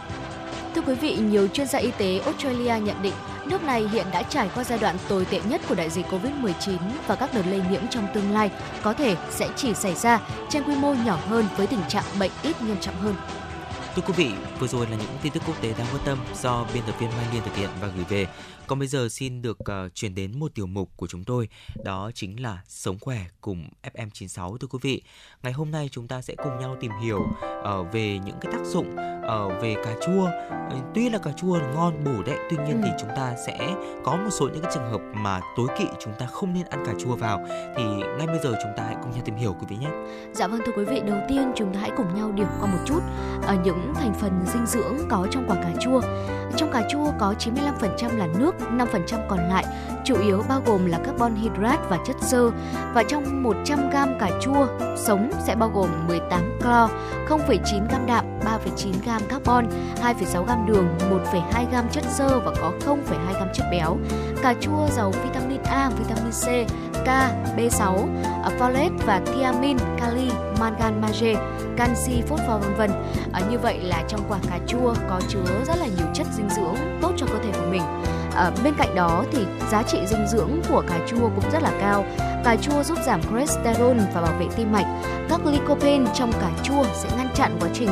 Thưa 0.74 0.82
quý 0.82 0.94
vị, 0.94 1.16
nhiều 1.16 1.48
chuyên 1.48 1.66
gia 1.66 1.78
y 1.78 1.90
tế 1.90 2.18
Australia 2.18 2.80
nhận 2.80 3.02
định 3.02 3.14
nước 3.46 3.62
này 3.62 3.88
hiện 3.92 4.06
đã 4.12 4.22
trải 4.22 4.50
qua 4.54 4.64
giai 4.64 4.78
đoạn 4.78 4.96
tồi 5.08 5.24
tệ 5.24 5.40
nhất 5.48 5.60
của 5.68 5.74
đại 5.74 5.90
dịch 5.90 6.06
Covid-19 6.06 6.76
và 7.06 7.14
các 7.14 7.34
đợt 7.34 7.42
lây 7.50 7.62
nhiễm 7.70 7.88
trong 7.90 8.06
tương 8.14 8.32
lai 8.32 8.50
có 8.82 8.92
thể 8.92 9.16
sẽ 9.30 9.48
chỉ 9.56 9.74
xảy 9.74 9.94
ra 9.94 10.20
trên 10.48 10.62
quy 10.62 10.74
mô 10.74 10.94
nhỏ 10.94 11.18
hơn 11.28 11.46
với 11.56 11.66
tình 11.66 11.80
trạng 11.88 12.04
bệnh 12.18 12.30
ít 12.42 12.62
nghiêm 12.62 12.76
trọng 12.80 12.96
hơn. 12.96 13.14
Thưa 13.96 14.02
quý 14.06 14.12
vị, 14.16 14.30
vừa 14.58 14.66
rồi 14.66 14.86
là 14.86 14.96
những 14.96 15.08
tin 15.22 15.32
tức 15.32 15.42
quốc 15.46 15.62
tế 15.62 15.74
đáng 15.78 15.86
quan 15.92 16.02
tâm 16.04 16.18
do 16.42 16.66
biên 16.74 16.82
tập 16.86 16.94
viên 17.00 17.10
Mai 17.10 17.26
Liên 17.32 17.42
thực 17.44 17.56
hiện 17.56 17.68
và 17.80 17.88
gửi 17.96 18.04
về. 18.08 18.26
Còn 18.70 18.78
bây 18.78 18.88
giờ 18.88 19.08
xin 19.08 19.42
được 19.42 19.58
uh, 19.60 19.94
chuyển 19.94 20.14
đến 20.14 20.38
một 20.38 20.54
tiểu 20.54 20.66
mục 20.66 20.90
của 20.96 21.06
chúng 21.06 21.24
tôi, 21.24 21.48
đó 21.84 22.10
chính 22.14 22.42
là 22.42 22.62
Sống 22.68 22.98
khỏe 23.00 23.18
cùng 23.40 23.68
FM96 23.94 24.56
thưa 24.56 24.66
quý 24.66 24.78
vị. 24.82 25.02
Ngày 25.42 25.52
hôm 25.52 25.70
nay 25.70 25.88
chúng 25.92 26.08
ta 26.08 26.22
sẽ 26.22 26.34
cùng 26.34 26.58
nhau 26.60 26.76
tìm 26.80 26.92
hiểu 27.02 27.18
uh, 27.18 27.92
về 27.92 28.18
những 28.24 28.36
cái 28.40 28.52
tác 28.52 28.64
dụng 28.64 28.96
uh, 29.20 29.62
về 29.62 29.74
cà 29.84 29.94
chua. 30.06 30.28
Uh, 30.76 30.84
tuy 30.94 31.10
là 31.10 31.18
cà 31.18 31.32
chua 31.32 31.58
ngon 31.74 32.04
bổ 32.04 32.22
đấy, 32.22 32.38
tuy 32.50 32.56
nhiên 32.56 32.82
ừ. 32.82 32.84
thì 32.84 32.90
chúng 33.00 33.10
ta 33.16 33.36
sẽ 33.46 33.74
có 34.04 34.16
một 34.16 34.30
số 34.30 34.48
những 34.48 34.62
cái 34.62 34.72
trường 34.74 34.90
hợp 34.90 35.00
mà 35.14 35.40
tối 35.56 35.68
kỵ 35.78 35.84
chúng 36.00 36.12
ta 36.18 36.26
không 36.26 36.54
nên 36.54 36.66
ăn 36.66 36.84
cà 36.86 36.92
chua 36.98 37.16
vào. 37.16 37.46
Thì 37.76 37.84
ngay 38.18 38.26
bây 38.26 38.38
giờ 38.42 38.52
chúng 38.62 38.72
ta 38.76 38.82
hãy 38.82 38.96
cùng 39.02 39.12
nhau 39.12 39.22
tìm 39.24 39.36
hiểu 39.36 39.56
quý 39.60 39.66
vị 39.68 39.76
nhé. 39.76 39.90
Dạ 40.32 40.48
vâng 40.48 40.60
thưa 40.66 40.72
quý 40.76 40.84
vị, 40.84 41.00
đầu 41.06 41.18
tiên 41.28 41.52
chúng 41.56 41.74
ta 41.74 41.80
hãy 41.80 41.90
cùng 41.96 42.14
nhau 42.14 42.32
điểm 42.32 42.48
qua 42.60 42.72
một 42.72 42.82
chút 42.86 43.00
uh, 43.38 43.66
những 43.66 43.92
thành 43.94 44.14
phần 44.14 44.44
dinh 44.52 44.66
dưỡng 44.66 45.08
có 45.08 45.26
trong 45.30 45.44
quả 45.48 45.56
cà 45.56 45.72
chua. 45.80 46.00
Trong 46.56 46.72
cà 46.72 46.82
chua 46.90 47.12
có 47.18 47.34
95% 47.38 48.16
là 48.16 48.26
nước, 48.26 48.54
5% 48.78 49.28
còn 49.28 49.38
lại 49.48 49.64
chủ 50.04 50.16
yếu 50.22 50.42
bao 50.48 50.62
gồm 50.66 50.86
là 50.86 50.98
carbon 50.98 51.34
hydrate 51.34 51.82
và 51.88 51.98
chất 52.06 52.16
xơ. 52.20 52.50
Và 52.94 53.02
trong 53.02 53.42
100 53.42 53.90
g 53.90 53.94
cà 54.20 54.30
chua 54.40 54.66
sống 54.96 55.30
sẽ 55.46 55.54
bao 55.54 55.70
gồm 55.74 55.88
18 56.08 56.58
clo, 56.60 56.88
0,9 57.28 57.86
g 57.86 58.06
đạm, 58.06 58.24
3,9 58.40 58.92
g 59.04 59.28
carbon, 59.28 59.66
2,6 60.02 60.44
g 60.44 60.68
đường, 60.68 60.88
1,2 61.10 61.64
g 61.70 61.74
chất 61.92 62.04
xơ 62.04 62.40
và 62.44 62.52
có 62.60 62.72
0,2 62.86 63.32
g 63.32 63.52
chất 63.52 63.66
béo. 63.70 63.96
Cà 64.42 64.54
chua 64.60 64.86
giàu 64.96 65.10
vitamin 65.10 65.62
A, 65.62 65.90
vitamin 65.98 66.32
C, 66.32 66.70
K, 67.04 67.08
B6, 67.56 68.08
à, 68.42 68.50
folate 68.58 68.98
và 69.06 69.20
thiamin, 69.26 69.76
kali, 70.00 70.30
mangan, 70.60 71.00
magie, 71.00 71.34
canxi, 71.76 72.22
phốt 72.28 72.40
pho 72.46 72.58
vân 72.58 72.74
vân. 72.74 72.90
À, 73.32 73.40
như 73.50 73.58
vậy 73.58 73.80
là 73.80 74.02
trong 74.08 74.20
quả 74.28 74.38
cà 74.50 74.58
chua 74.66 74.94
có 75.08 75.20
chứa 75.28 75.64
rất 75.66 75.78
là 75.78 75.86
nhiều 75.86 76.06
chất 76.14 76.26
dinh 76.36 76.48
dưỡng 76.50 76.74
tốt 77.02 77.12
cho 77.16 77.26
cơ 77.26 77.38
thể 77.42 77.52
của 77.52 77.66
mình. 77.70 77.82
À, 78.34 78.50
bên 78.64 78.74
cạnh 78.78 78.94
đó 78.94 79.24
thì 79.32 79.46
giá 79.70 79.82
trị 79.82 79.98
dinh 80.06 80.26
dưỡng 80.26 80.50
của 80.68 80.82
cà 80.88 80.98
chua 81.06 81.30
cũng 81.34 81.50
rất 81.52 81.62
là 81.62 81.70
cao. 81.80 82.04
Cà 82.44 82.56
chua 82.56 82.82
giúp 82.82 82.98
giảm 83.06 83.20
cholesterol 83.22 83.96
và 84.14 84.20
bảo 84.20 84.32
vệ 84.38 84.46
tim 84.56 84.72
mạch. 84.72 84.86
Các 85.28 85.46
lycopene 85.46 86.10
trong 86.14 86.32
cà 86.32 86.50
chua 86.62 86.84
sẽ 86.94 87.08
ngăn 87.16 87.28
chặn 87.34 87.56
quá 87.60 87.68
trình 87.74 87.90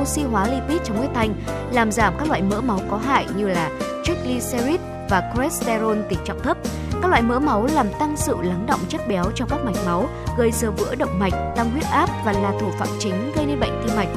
oxy 0.00 0.22
hóa 0.22 0.48
lipid 0.48 0.82
trong 0.84 0.96
huyết 0.96 1.10
thanh, 1.14 1.34
làm 1.72 1.92
giảm 1.92 2.14
các 2.18 2.28
loại 2.28 2.42
mỡ 2.42 2.60
máu 2.60 2.80
có 2.90 2.96
hại 2.96 3.26
như 3.36 3.48
là 3.48 3.70
triglycerid 4.04 4.80
và 5.10 5.32
cholesterol 5.34 5.98
tỷ 6.08 6.16
trọng 6.24 6.42
thấp. 6.42 6.56
Các 7.02 7.08
loại 7.08 7.22
mỡ 7.22 7.38
máu 7.38 7.66
làm 7.74 7.86
tăng 7.98 8.16
sự 8.16 8.36
lắng 8.42 8.66
động 8.66 8.80
chất 8.88 9.00
béo 9.08 9.24
trong 9.34 9.48
các 9.48 9.58
mạch 9.64 9.76
máu, 9.86 10.08
gây 10.38 10.52
sơ 10.52 10.70
vữa 10.70 10.94
động 10.94 11.18
mạch, 11.18 11.32
tăng 11.56 11.70
huyết 11.70 11.84
áp 11.84 12.08
và 12.24 12.32
là 12.32 12.52
thủ 12.60 12.70
phạm 12.78 12.88
chính 12.98 13.32
gây 13.36 13.46
nên 13.46 13.60
bệnh 13.60 13.82
tim 13.86 13.96
mạch. 13.96 14.08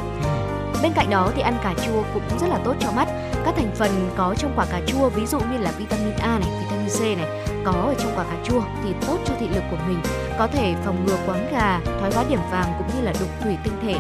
Bên 0.84 0.92
cạnh 0.96 1.10
đó 1.10 1.32
thì 1.36 1.42
ăn 1.42 1.58
cà 1.64 1.74
chua 1.86 2.04
cũng 2.14 2.40
rất 2.40 2.48
là 2.48 2.60
tốt 2.66 2.76
cho 2.80 2.92
mắt. 2.92 3.08
Các 3.46 3.54
thành 3.58 3.72
phần 3.76 4.10
có 4.18 4.36
trong 4.38 4.54
quả 4.56 4.66
cà 4.66 4.82
chua 4.88 5.10
ví 5.10 5.26
dụ 5.26 5.40
như 5.40 5.58
là 5.58 5.72
vitamin 5.78 6.14
A 6.20 6.40
này, 6.40 6.50
vitamin 6.60 6.90
C 6.90 7.18
này 7.18 7.46
có 7.66 7.72
ở 7.72 7.94
trong 8.00 8.12
quả 8.16 8.24
cà 8.24 8.36
chua 8.44 8.62
thì 8.84 8.94
tốt 9.08 9.18
cho 9.26 9.34
thị 9.40 9.48
lực 9.48 9.64
của 9.72 9.78
mình, 9.88 10.00
có 10.40 10.48
thể 10.48 10.76
phòng 10.86 11.06
ngừa 11.06 11.18
quáng 11.26 11.48
gà, 11.52 11.80
thoái 12.00 12.12
hóa 12.14 12.24
điểm 12.30 12.40
vàng 12.52 12.74
cũng 12.78 12.88
như 12.96 13.06
là 13.06 13.14
đục 13.20 13.30
thủy 13.44 13.58
tinh 13.64 13.74
thể. 13.82 13.96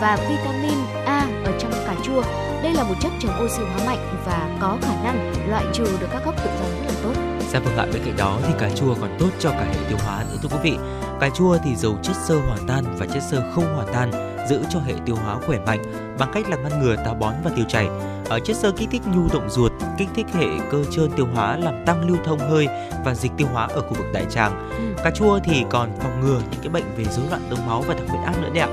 Và 0.00 0.16
vitamin 0.16 0.78
A 1.06 1.26
ở 1.44 1.52
trong 1.58 1.72
cà 1.86 1.94
chua 2.04 2.22
đây 2.62 2.72
là 2.72 2.84
một 2.84 2.94
chất 3.00 3.12
chống 3.20 3.44
oxy 3.44 3.62
hóa 3.62 3.86
mạnh 3.86 4.06
và 4.26 4.48
có 4.60 4.76
khả 4.82 4.94
năng 5.04 5.32
loại 5.48 5.64
trừ 5.72 5.84
được 6.00 6.08
các 6.12 6.24
gốc 6.24 6.34
tự 6.44 6.50
do 6.60 6.64
rất 6.64 6.86
là 6.86 6.92
tốt. 7.02 7.23
Dạ 7.54 7.60
vâng 7.60 7.76
ạ, 7.76 7.86
bên 7.92 8.02
cạnh 8.04 8.16
đó 8.16 8.38
thì 8.46 8.54
cà 8.58 8.70
chua 8.70 8.94
còn 9.00 9.16
tốt 9.18 9.28
cho 9.38 9.50
cả 9.50 9.64
hệ 9.64 9.88
tiêu 9.88 9.98
hóa 10.04 10.24
nữa 10.30 10.38
thưa 10.42 10.48
quý 10.48 10.58
vị. 10.62 10.76
Cà 11.20 11.30
chua 11.30 11.58
thì 11.64 11.76
giàu 11.76 11.92
chất 12.02 12.16
xơ 12.16 12.34
hòa 12.34 12.56
tan 12.68 12.84
và 12.98 13.06
chất 13.06 13.22
xơ 13.22 13.42
không 13.54 13.74
hòa 13.74 13.84
tan, 13.92 14.10
giữ 14.48 14.60
cho 14.70 14.80
hệ 14.86 14.94
tiêu 15.06 15.16
hóa 15.16 15.36
khỏe 15.46 15.58
mạnh 15.66 15.82
bằng 16.18 16.30
cách 16.34 16.48
là 16.48 16.56
ngăn 16.56 16.82
ngừa 16.82 16.96
táo 16.96 17.14
bón 17.14 17.34
và 17.44 17.50
tiêu 17.56 17.64
chảy. 17.68 17.88
Ở 18.28 18.40
chất 18.40 18.56
xơ 18.56 18.72
kích 18.76 18.88
thích 18.92 19.02
nhu 19.06 19.28
động 19.32 19.50
ruột, 19.50 19.72
kích 19.98 20.08
thích 20.14 20.26
hệ 20.34 20.46
cơ 20.70 20.84
trơn 20.90 21.10
tiêu 21.16 21.26
hóa 21.34 21.56
làm 21.56 21.74
tăng 21.86 22.08
lưu 22.08 22.16
thông 22.24 22.38
hơi 22.38 22.68
và 23.04 23.14
dịch 23.14 23.32
tiêu 23.36 23.48
hóa 23.52 23.68
ở 23.70 23.80
khu 23.80 23.94
vực 23.94 24.06
đại 24.12 24.24
tràng. 24.30 24.70
Ừ. 24.70 25.02
Cà 25.04 25.10
chua 25.10 25.38
thì 25.44 25.64
còn 25.70 25.90
phòng 26.02 26.20
ngừa 26.20 26.40
những 26.50 26.60
cái 26.62 26.68
bệnh 26.68 26.94
về 26.96 27.04
rối 27.04 27.26
loạn 27.30 27.42
đông 27.50 27.66
máu 27.66 27.80
và 27.80 27.94
tăng 27.94 28.08
huyết 28.08 28.24
áp 28.26 28.42
nữa 28.42 28.50
đấy 28.54 28.62
ạ. 28.62 28.68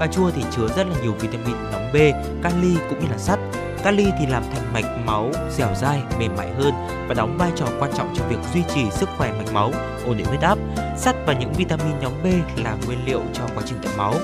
Cà 0.00 0.06
chua 0.06 0.30
thì 0.30 0.42
chứa 0.56 0.68
rất 0.76 0.86
là 0.86 0.94
nhiều 1.02 1.12
vitamin 1.20 1.56
nhóm 1.72 1.82
B, 1.92 1.96
kali 2.42 2.76
cũng 2.90 3.00
như 3.00 3.06
là 3.10 3.18
sắt. 3.18 3.38
Kali 3.84 4.06
thì 4.18 4.26
làm 4.26 4.42
thành 4.54 4.72
mạch 4.72 4.84
máu 5.06 5.30
dẻo 5.50 5.68
dai, 5.74 6.02
mềm 6.18 6.36
mại 6.36 6.50
hơn 6.58 6.72
và 7.08 7.14
đóng 7.14 7.36
vai 7.38 7.50
trò 7.56 7.66
quan 7.80 7.90
trọng 7.96 8.14
trong 8.16 8.28
việc 8.28 8.36
duy 8.54 8.62
trì 8.74 8.90
sức 8.90 9.08
khỏe 9.16 9.32
mạch 9.32 9.52
máu, 9.52 9.72
ổn 10.06 10.16
định 10.16 10.26
huyết 10.26 10.40
áp. 10.40 10.58
Sắt 10.96 11.16
và 11.26 11.32
những 11.32 11.52
vitamin 11.52 11.98
nhóm 12.00 12.12
B 12.22 12.26
là 12.64 12.76
nguyên 12.86 12.98
liệu 13.06 13.20
cho 13.32 13.42
quá 13.54 13.62
trình 13.66 13.78
tạo 13.82 13.92
máu. 13.96 14.14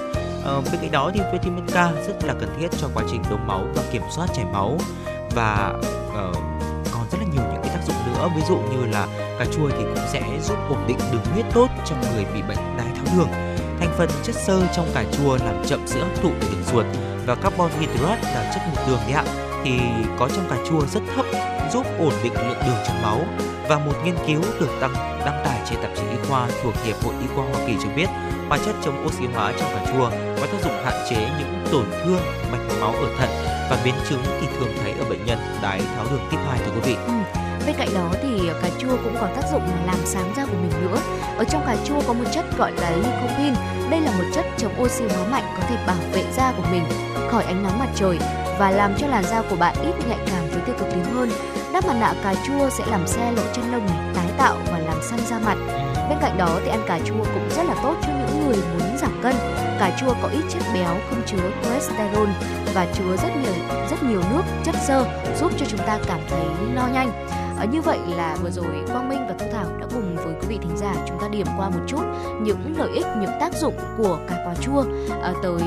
À, 0.44 0.52
bên 0.72 0.80
cạnh 0.80 0.90
đó 0.90 1.10
thì 1.14 1.20
vitamin 1.32 1.66
K 1.66 1.74
rất 2.06 2.24
là 2.24 2.34
cần 2.40 2.48
thiết 2.60 2.68
cho 2.80 2.88
quá 2.94 3.04
trình 3.10 3.22
đông 3.30 3.46
máu 3.46 3.64
và 3.74 3.82
kiểm 3.92 4.02
soát 4.10 4.26
chảy 4.34 4.44
máu 4.52 4.78
và 5.34 5.72
uh, 6.08 6.36
còn 6.92 7.06
rất 7.10 7.18
là 7.20 7.26
nhiều 7.32 7.42
những 7.52 7.62
cái 7.62 7.76
tác 7.76 7.84
dụng 7.86 7.96
nữa 8.06 8.28
ví 8.36 8.42
dụ 8.48 8.56
như 8.56 8.86
là 8.86 9.06
cà 9.38 9.44
chua 9.44 9.68
thì 9.68 9.84
cũng 9.84 10.04
sẽ 10.08 10.22
giúp 10.42 10.56
ổn 10.68 10.84
định 10.88 10.98
đường 11.12 11.24
huyết 11.32 11.44
tốt 11.54 11.68
cho 11.86 11.96
người 11.96 12.24
bị 12.34 12.42
bệnh 12.42 12.76
đái 12.78 12.86
tháo 12.94 13.16
đường 13.16 13.28
thành 13.80 13.94
phần 13.98 14.08
chất 14.22 14.34
xơ 14.34 14.62
trong 14.76 14.86
cà 14.94 15.04
chua 15.12 15.36
làm 15.36 15.64
chậm 15.66 15.80
sự 15.86 16.00
hấp 16.00 16.22
thụ 16.22 16.28
của 16.28 16.46
đường 16.52 16.64
ruột 16.72 16.86
và 17.26 17.34
carbon 17.34 17.70
hydrate 17.80 18.34
là 18.34 18.52
chất 18.54 18.62
bột 18.66 18.88
đường 18.88 19.00
đấy 19.06 19.12
ạ 19.12 19.49
thì 19.64 19.80
có 20.18 20.28
trong 20.28 20.48
cà 20.50 20.56
chua 20.68 20.80
rất 20.86 21.00
thấp, 21.14 21.26
giúp 21.72 21.86
ổn 21.98 22.12
định 22.22 22.32
lượng 22.32 22.58
đường 22.66 22.84
trong 22.86 23.02
máu 23.02 23.20
và 23.68 23.78
một 23.78 23.92
nghiên 24.04 24.14
cứu 24.26 24.40
được 24.60 24.80
đăng 24.80 24.94
đăng 25.24 25.42
tải 25.44 25.60
trên 25.70 25.78
tạp 25.82 25.90
chí 25.96 26.02
y 26.10 26.16
khoa 26.28 26.48
thuộc 26.62 26.74
hiệp 26.84 27.04
hội 27.04 27.14
y 27.20 27.26
khoa 27.34 27.44
Hoa 27.44 27.66
Kỳ 27.66 27.76
cho 27.82 27.88
biết, 27.96 28.08
hóa 28.48 28.58
chất 28.66 28.74
chống 28.84 29.06
oxy 29.06 29.24
hóa 29.34 29.52
trong 29.60 29.70
cà 29.74 29.92
chua 29.92 30.10
có 30.10 30.46
tác 30.46 30.58
dụng 30.62 30.84
hạn 30.84 31.06
chế 31.10 31.16
những 31.16 31.64
tổn 31.72 31.84
thương 32.04 32.20
mạch 32.52 32.80
máu 32.80 32.92
ở 32.92 33.08
thận 33.18 33.28
và 33.70 33.80
biến 33.84 33.94
chứng 34.08 34.22
thì 34.40 34.46
thường 34.58 34.72
thấy 34.82 34.92
ở 34.92 35.04
bệnh 35.10 35.26
nhân 35.26 35.38
đái 35.62 35.80
tháo 35.96 36.04
đường 36.10 36.28
tiếp 36.30 36.38
2 36.48 36.58
thưa 36.58 36.72
quý 36.74 36.80
vị. 36.84 36.94
Ừ. 37.06 37.12
Bên 37.66 37.74
cạnh 37.78 37.88
đó 37.94 38.10
thì 38.22 38.50
cà 38.62 38.68
chua 38.78 38.96
cũng 39.04 39.16
có 39.20 39.28
tác 39.36 39.42
dụng 39.52 39.62
là 39.62 39.82
làm 39.86 39.96
sáng 40.04 40.32
da 40.36 40.46
của 40.46 40.56
mình 40.62 40.72
nữa. 40.82 40.96
Ở 41.36 41.44
trong 41.44 41.66
cà 41.66 41.76
chua 41.84 42.00
có 42.06 42.12
một 42.12 42.24
chất 42.32 42.44
gọi 42.58 42.72
là 42.72 42.90
lycopene. 42.90 43.86
Đây 43.90 44.00
là 44.00 44.10
một 44.18 44.24
chất 44.34 44.44
chống 44.58 44.82
oxy 44.82 45.04
hóa 45.04 45.26
mạnh 45.30 45.44
có 45.56 45.66
thể 45.68 45.76
bảo 45.86 45.96
vệ 46.12 46.24
da 46.32 46.52
của 46.56 46.64
mình 46.70 46.84
khỏi 47.30 47.44
ánh 47.44 47.62
nắng 47.62 47.78
mặt 47.78 47.88
trời 47.94 48.18
và 48.60 48.70
làm 48.70 48.94
cho 48.98 49.06
làn 49.06 49.24
da 49.24 49.42
của 49.50 49.56
bạn 49.56 49.74
ít 49.82 49.94
nhạy 50.08 50.18
cảm 50.26 50.48
với 50.50 50.60
tiêu 50.66 50.74
cực 50.78 50.88
tím 50.94 51.04
hơn. 51.14 51.30
Đắp 51.72 51.86
mặt 51.86 51.96
nạ 52.00 52.14
cà 52.22 52.34
chua 52.46 52.70
sẽ 52.70 52.84
làm 52.86 53.06
xe 53.06 53.32
lỗ 53.32 53.42
chân 53.52 53.72
lông 53.72 53.86
này, 53.86 54.14
tái 54.14 54.26
tạo 54.38 54.56
và 54.70 54.78
làm 54.78 55.02
săn 55.02 55.18
da 55.26 55.38
mặt. 55.38 55.56
Bên 56.08 56.18
cạnh 56.20 56.38
đó 56.38 56.60
thì 56.64 56.70
ăn 56.70 56.80
cà 56.86 56.98
chua 57.04 57.24
cũng 57.34 57.48
rất 57.50 57.62
là 57.62 57.74
tốt 57.82 57.96
cho 58.02 58.08
những 58.08 58.46
người 58.46 58.56
muốn 58.56 58.98
giảm 58.98 59.20
cân. 59.22 59.34
Cà 59.78 59.96
chua 60.00 60.14
có 60.22 60.28
ít 60.28 60.42
chất 60.48 60.62
béo, 60.74 60.96
không 61.10 61.22
chứa 61.26 61.50
cholesterol 61.62 62.28
và 62.74 62.86
chứa 62.94 63.16
rất 63.16 63.36
nhiều 63.42 63.52
rất 63.90 64.02
nhiều 64.02 64.22
nước, 64.32 64.42
chất 64.64 64.74
xơ 64.86 65.04
giúp 65.40 65.52
cho 65.58 65.66
chúng 65.68 65.86
ta 65.86 65.98
cảm 66.06 66.20
thấy 66.30 66.44
no 66.74 66.86
nhanh. 66.86 67.26
À, 67.58 67.64
như 67.64 67.80
vậy 67.80 67.98
là 68.16 68.36
vừa 68.42 68.50
rồi 68.50 68.84
Quang 68.92 69.08
Minh 69.08 69.26
và 69.28 69.34
Thu 69.38 69.46
Thảo 69.52 69.66
đã 69.80 69.86
cùng 69.94 70.16
với 70.16 70.34
quý 70.40 70.46
vị 70.48 70.58
thính 70.62 70.76
giả 70.76 70.94
chúng 71.08 71.18
ta 71.20 71.28
điểm 71.28 71.46
qua 71.58 71.70
một 71.70 71.80
chút 71.86 72.02
những 72.42 72.74
lợi 72.78 72.90
ích, 72.94 73.06
những 73.20 73.32
tác 73.40 73.52
dụng 73.54 73.74
của 73.98 74.18
cà 74.28 74.36
quả 74.46 74.54
chua 74.54 74.84
à, 75.22 75.32
tới 75.42 75.62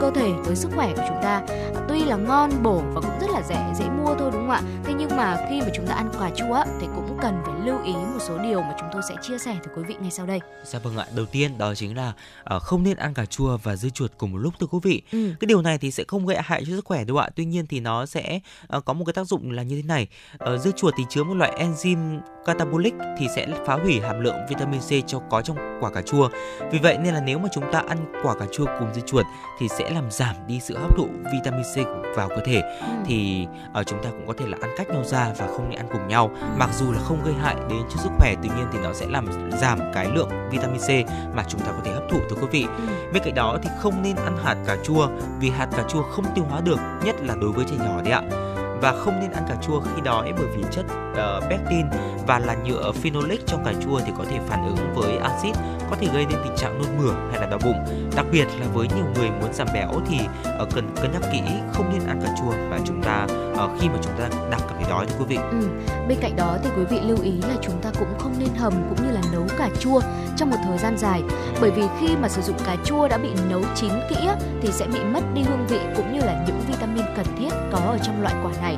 cơ 0.00 0.10
thể 0.10 0.32
tới 0.44 0.56
sức 0.56 0.68
khỏe 0.76 0.92
của 0.96 1.02
chúng 1.08 1.22
ta. 1.22 1.42
Tuy 1.88 2.04
là 2.04 2.16
ngon, 2.16 2.50
bổ 2.62 2.82
và 2.94 3.00
cũng 3.00 3.18
rất 3.20 3.30
là 3.30 3.42
rẻ, 3.48 3.72
dễ 3.78 3.84
mua 3.84 4.14
thôi, 4.18 4.30
đúng 4.32 4.40
không 4.40 4.50
ạ? 4.50 4.62
Thế 4.84 4.92
nhưng 4.98 5.16
mà 5.16 5.36
khi 5.50 5.60
mà 5.60 5.68
chúng 5.74 5.86
ta 5.86 5.94
ăn 5.94 6.08
cà 6.20 6.30
chua 6.36 6.64
thì 6.80 6.86
cũng 6.94 7.01
cần 7.22 7.42
phải 7.44 7.54
lưu 7.64 7.82
ý 7.84 7.92
một 7.92 8.18
số 8.20 8.38
điều 8.38 8.62
mà 8.62 8.74
chúng 8.80 8.88
tôi 8.92 9.02
sẽ 9.08 9.14
chia 9.22 9.38
sẻ 9.38 9.56
với 9.64 9.74
quý 9.76 9.82
vị 9.88 9.94
ngay 10.00 10.10
sau 10.10 10.26
đây 10.26 10.40
Dạ 10.64 10.78
vâng 10.78 10.96
ạ, 10.96 11.06
đầu 11.16 11.26
tiên 11.26 11.58
đó 11.58 11.74
chính 11.74 11.96
là 11.96 12.12
uh, 12.56 12.62
không 12.62 12.82
nên 12.82 12.96
ăn 12.96 13.14
cà 13.14 13.26
chua 13.26 13.56
và 13.56 13.76
dưa 13.76 13.88
chuột 13.88 14.10
cùng 14.18 14.32
một 14.32 14.38
lúc 14.38 14.54
thưa 14.60 14.66
quý 14.66 14.78
vị. 14.82 15.02
Ừ. 15.12 15.34
Cái 15.40 15.46
điều 15.46 15.62
này 15.62 15.78
thì 15.78 15.90
sẽ 15.90 16.04
không 16.08 16.26
gây 16.26 16.38
hại 16.42 16.64
cho 16.66 16.72
sức 16.72 16.84
khỏe 16.84 17.04
đâu 17.04 17.16
ạ. 17.16 17.28
Tuy 17.36 17.44
nhiên 17.44 17.66
thì 17.66 17.80
nó 17.80 18.06
sẽ 18.06 18.40
uh, 18.76 18.84
có 18.84 18.92
một 18.92 19.04
cái 19.04 19.12
tác 19.12 19.26
dụng 19.26 19.50
là 19.50 19.62
như 19.62 19.76
thế 19.76 19.82
này. 19.82 20.08
Uh, 20.54 20.60
dưa 20.60 20.70
chuột 20.70 20.94
thì 20.96 21.04
chứa 21.08 21.24
một 21.24 21.34
loại 21.34 21.52
enzyme 21.58 22.18
catabolic 22.46 22.94
thì 23.18 23.26
sẽ 23.36 23.46
phá 23.66 23.74
hủy 23.74 24.00
hàm 24.00 24.20
lượng 24.20 24.36
vitamin 24.48 24.80
C 24.80 24.90
cho 25.06 25.18
có 25.30 25.42
trong 25.42 25.56
quả 25.80 25.90
cà 25.90 26.02
chua. 26.02 26.28
Vì 26.72 26.78
vậy 26.78 26.98
nên 26.98 27.14
là 27.14 27.20
nếu 27.20 27.38
mà 27.38 27.48
chúng 27.52 27.64
ta 27.72 27.82
ăn 27.88 28.12
quả 28.22 28.34
cà 28.38 28.46
chua 28.52 28.66
cùng 28.78 28.94
dưa 28.94 29.02
chuột 29.06 29.26
thì 29.58 29.68
sẽ 29.68 29.90
làm 29.90 30.10
giảm 30.10 30.36
đi 30.46 30.60
sự 30.60 30.78
hấp 30.78 30.96
thụ 30.96 31.08
vitamin 31.32 31.64
C 31.74 31.76
vào 32.16 32.28
cơ 32.28 32.40
thể. 32.44 32.60
Ừ. 32.80 32.86
Thì 33.06 33.46
uh, 33.80 33.86
chúng 33.86 34.02
ta 34.02 34.10
cũng 34.10 34.26
có 34.26 34.34
thể 34.38 34.46
là 34.46 34.58
ăn 34.60 34.70
cách 34.76 34.88
nhau 34.88 35.04
ra 35.04 35.32
và 35.38 35.46
không 35.46 35.68
nên 35.70 35.78
ăn 35.78 35.86
cùng 35.92 36.08
nhau. 36.08 36.30
Mặc 36.58 36.70
dù 36.78 36.92
là 36.92 36.98
không 37.00 37.11
gây 37.24 37.34
hại 37.34 37.56
đến 37.68 37.82
cho 37.90 37.96
sức 38.02 38.10
khỏe, 38.18 38.34
tuy 38.42 38.48
nhiên 38.48 38.66
thì 38.72 38.78
nó 38.82 38.92
sẽ 38.92 39.06
làm 39.06 39.26
giảm 39.60 39.78
cái 39.94 40.08
lượng 40.14 40.28
vitamin 40.50 40.80
C 40.80 40.88
mà 41.34 41.44
chúng 41.48 41.60
ta 41.60 41.66
có 41.66 41.80
thể 41.84 41.92
hấp 41.92 42.02
thụ 42.10 42.18
thưa 42.30 42.36
quý 42.40 42.46
vị. 42.50 42.66
Ừ. 42.76 42.84
Bên 43.12 43.22
cạnh 43.24 43.34
đó 43.34 43.58
thì 43.62 43.70
không 43.78 44.02
nên 44.02 44.16
ăn 44.16 44.36
hạt 44.44 44.56
cà 44.66 44.76
chua 44.84 45.08
vì 45.40 45.50
hạt 45.50 45.68
cà 45.76 45.84
chua 45.88 46.02
không 46.02 46.24
tiêu 46.34 46.44
hóa 46.50 46.60
được, 46.60 46.78
nhất 47.04 47.16
là 47.20 47.34
đối 47.40 47.52
với 47.52 47.64
trẻ 47.70 47.76
nhỏ 47.78 48.02
đấy 48.02 48.12
ạ. 48.12 48.51
Và 48.82 48.92
không 49.04 49.20
nên 49.20 49.30
ăn 49.30 49.44
cà 49.48 49.56
chua 49.62 49.80
khi 49.80 50.02
đói 50.04 50.32
bởi 50.36 50.46
vì 50.56 50.62
chất 50.70 50.84
uh, 51.12 51.50
pectin 51.50 51.86
và 52.26 52.38
là 52.38 52.54
nhựa 52.54 52.92
phenolic 52.92 53.46
trong 53.46 53.64
cà 53.64 53.72
chua 53.82 54.00
thì 54.06 54.12
có 54.18 54.24
thể 54.30 54.38
phản 54.48 54.66
ứng 54.66 54.94
với 54.94 55.16
axit, 55.16 55.54
có 55.90 55.96
thể 56.00 56.08
gây 56.14 56.26
nên 56.26 56.38
tình 56.44 56.56
trạng 56.56 56.78
nôn 56.78 56.98
mửa 56.98 57.14
hay 57.30 57.40
là 57.40 57.46
đau 57.46 57.58
bụng. 57.64 58.08
Đặc 58.16 58.26
biệt 58.32 58.46
là 58.60 58.66
với 58.74 58.88
nhiều 58.96 59.04
người 59.14 59.30
muốn 59.30 59.52
giảm 59.52 59.68
béo 59.74 59.90
thì 60.08 60.18
uh, 60.62 60.68
cần 60.74 60.94
cân 61.02 61.12
nhắc 61.12 61.22
kỹ 61.32 61.40
không 61.72 61.90
nên 61.92 62.08
ăn 62.08 62.20
cà 62.22 62.28
chua 62.38 62.50
và 62.70 62.78
chúng 62.84 63.02
ta 63.02 63.26
uh, 63.52 63.70
khi 63.80 63.88
mà 63.88 63.94
chúng 64.02 64.12
ta 64.18 64.28
đang 64.50 64.60
cảm 64.60 64.74
thấy 64.74 64.90
đói 64.90 65.06
thưa 65.06 65.14
quý 65.18 65.24
vị. 65.28 65.36
Ừ. 65.36 65.68
Bên 66.08 66.18
cạnh 66.20 66.36
đó 66.36 66.58
thì 66.62 66.70
quý 66.76 66.84
vị 66.84 67.00
lưu 67.00 67.18
ý 67.22 67.32
là 67.32 67.56
chúng 67.62 67.82
ta 67.82 67.90
cũng 67.98 68.18
không 68.18 68.34
nên 68.38 68.48
hầm 68.58 68.72
cũng 68.72 69.06
như 69.06 69.12
là 69.12 69.20
nấu 69.32 69.46
cà 69.58 69.68
chua 69.80 70.00
trong 70.36 70.50
một 70.50 70.56
thời 70.64 70.78
gian 70.78 70.98
dài 70.98 71.22
bởi 71.60 71.70
vì 71.70 71.82
khi 72.00 72.16
mà 72.16 72.28
sử 72.28 72.42
dụng 72.42 72.56
cà 72.66 72.76
chua 72.84 73.08
đã 73.08 73.18
bị 73.18 73.28
nấu 73.50 73.62
chín 73.74 73.90
kỹ 74.10 74.28
thì 74.62 74.72
sẽ 74.72 74.86
bị 74.86 75.00
mất 75.04 75.20
đi 75.34 75.42
hương 75.42 75.66
vị 75.66 75.78
cũng 75.96 76.12
như 76.12 76.20
là 76.20 76.44
những 76.46 76.60
vitamin 76.68 77.04
cần 77.16 77.26
thiết 77.38 77.50
có 77.72 77.78
ở 77.78 77.98
trong 78.02 78.22
loại 78.22 78.34
quả 78.44 78.52
này 78.62 78.71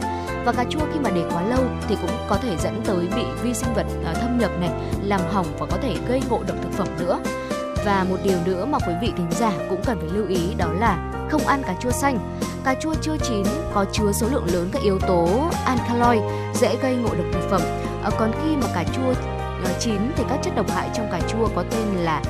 và 0.45 0.53
cà 0.53 0.65
chua 0.71 0.81
khi 0.93 1.01
mà 1.01 1.11
để 1.11 1.25
quá 1.31 1.43
lâu 1.43 1.65
thì 1.89 1.97
cũng 2.03 2.11
có 2.29 2.37
thể 2.37 2.57
dẫn 2.57 2.81
tới 2.85 3.09
bị 3.17 3.23
vi 3.43 3.55
sinh 3.55 3.75
vật 3.75 3.87
ờ, 4.05 4.15
thâm 4.15 4.39
nhập 4.39 4.51
này, 4.61 4.71
làm 5.03 5.21
hỏng 5.33 5.47
và 5.59 5.67
có 5.67 5.77
thể 5.83 5.97
gây 6.09 6.23
ngộ 6.31 6.43
độc 6.47 6.57
thực 6.63 6.73
phẩm 6.73 6.89
nữa. 6.99 7.21
Và 7.85 8.07
một 8.11 8.17
điều 8.25 8.39
nữa 8.45 8.65
mà 8.65 8.79
quý 8.79 8.93
vị 9.01 9.13
thính 9.17 9.31
giả 9.31 9.53
cũng 9.71 9.81
cần 9.85 9.99
phải 10.01 10.09
lưu 10.13 10.27
ý 10.27 10.55
đó 10.59 10.67
là 10.81 11.11
không 11.31 11.47
ăn 11.47 11.63
cà 11.63 11.75
chua 11.81 11.91
xanh. 11.91 12.39
Cà 12.65 12.75
chua 12.75 12.95
chưa 13.03 13.17
chín 13.17 13.43
có 13.75 13.85
chứa 13.93 14.13
số 14.13 14.29
lượng 14.33 14.47
lớn 14.53 14.69
các 14.73 14.83
yếu 14.83 14.99
tố 14.99 15.51
alkaloid, 15.65 16.23
dễ 16.55 16.77
gây 16.83 16.97
ngộ 16.97 17.09
độc 17.09 17.27
thực 17.33 17.51
phẩm. 17.51 17.61
Ờ, 18.03 18.11
còn 18.19 18.33
khi 18.33 18.57
mà 18.57 18.67
cà 18.75 18.85
chua 18.85 19.15
ờ, 19.65 19.71
chín 19.81 20.01
thì 20.17 20.25
các 20.29 20.39
chất 20.43 20.55
độc 20.57 20.71
hại 20.71 20.91
trong 20.95 21.09
cà 21.13 21.21
chua 21.29 21.49
có 21.55 21.65
tên 21.71 21.87
là 21.97 22.23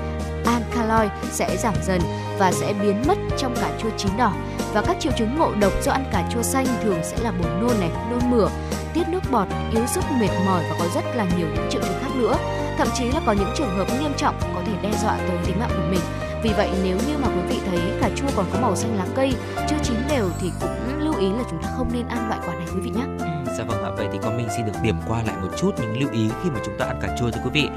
alkaloid 0.44 1.10
sẽ 1.32 1.56
giảm 1.56 1.74
dần 1.86 2.00
và 2.38 2.52
sẽ 2.52 2.72
biến 2.72 3.02
mất 3.06 3.18
trong 3.38 3.54
cà 3.54 3.70
chua 3.82 3.90
chín 3.96 4.16
đỏ 4.16 4.32
và 4.74 4.82
các 4.82 4.96
triệu 5.00 5.12
chứng 5.18 5.38
ngộ 5.38 5.52
độc 5.60 5.72
do 5.82 5.92
ăn 5.92 6.04
cà 6.12 6.28
chua 6.32 6.42
xanh 6.42 6.66
thường 6.82 6.98
sẽ 7.02 7.16
là 7.22 7.32
buồn 7.32 7.60
nôn 7.60 7.80
này, 7.80 7.90
nôn 8.10 8.30
mửa, 8.30 8.48
tiết 8.94 9.08
nước 9.08 9.20
bọt, 9.30 9.48
yếu 9.72 9.86
sức, 9.86 10.04
mệt 10.20 10.30
mỏi 10.46 10.62
và 10.70 10.76
có 10.78 10.86
rất 10.94 11.04
là 11.16 11.24
nhiều 11.38 11.46
những 11.54 11.66
triệu 11.70 11.82
chứng 11.82 11.98
khác 12.02 12.10
nữa. 12.16 12.36
Thậm 12.78 12.88
chí 12.94 13.04
là 13.04 13.20
có 13.26 13.32
những 13.32 13.52
trường 13.56 13.76
hợp 13.76 13.86
nghiêm 14.00 14.12
trọng 14.16 14.34
có 14.54 14.60
thể 14.66 14.72
đe 14.82 14.90
dọa 15.02 15.16
tới 15.16 15.36
tính 15.46 15.58
mạng 15.60 15.70
của 15.76 15.90
mình. 15.90 16.00
Vì 16.42 16.50
vậy 16.56 16.70
nếu 16.82 16.96
như 16.96 17.18
mà 17.18 17.28
quý 17.28 17.40
vị 17.48 17.60
thấy 17.66 17.80
cà 18.00 18.10
chua 18.16 18.28
còn 18.36 18.46
có 18.52 18.60
màu 18.60 18.76
xanh 18.76 18.96
lá 18.96 19.06
cây, 19.14 19.34
chưa 19.68 19.76
chín 19.82 19.96
đều 20.08 20.28
thì 20.40 20.50
cũng 20.60 20.98
lưu 20.98 21.14
ý 21.18 21.30
là 21.30 21.42
chúng 21.50 21.62
ta 21.62 21.68
không 21.76 21.90
nên 21.92 22.08
ăn 22.08 22.28
loại 22.28 22.40
quả 22.46 22.54
này 22.54 22.66
quý 22.74 22.80
vị 22.80 22.90
nhé. 22.90 23.33
Dạ 23.58 23.64
vâng 23.64 23.82
ạ, 23.82 23.90
vậy 23.96 24.08
thì 24.12 24.18
con 24.22 24.36
mình 24.36 24.48
xin 24.56 24.66
được 24.66 24.72
điểm 24.82 24.96
qua 25.08 25.22
lại 25.26 25.36
một 25.42 25.48
chút 25.56 25.70
những 25.80 26.00
lưu 26.00 26.10
ý 26.12 26.28
khi 26.42 26.50
mà 26.50 26.60
chúng 26.64 26.78
ta 26.78 26.84
ăn 26.84 26.98
cà 27.02 27.16
chua 27.18 27.30
thưa 27.30 27.40
quý 27.44 27.50
vị. 27.52 27.68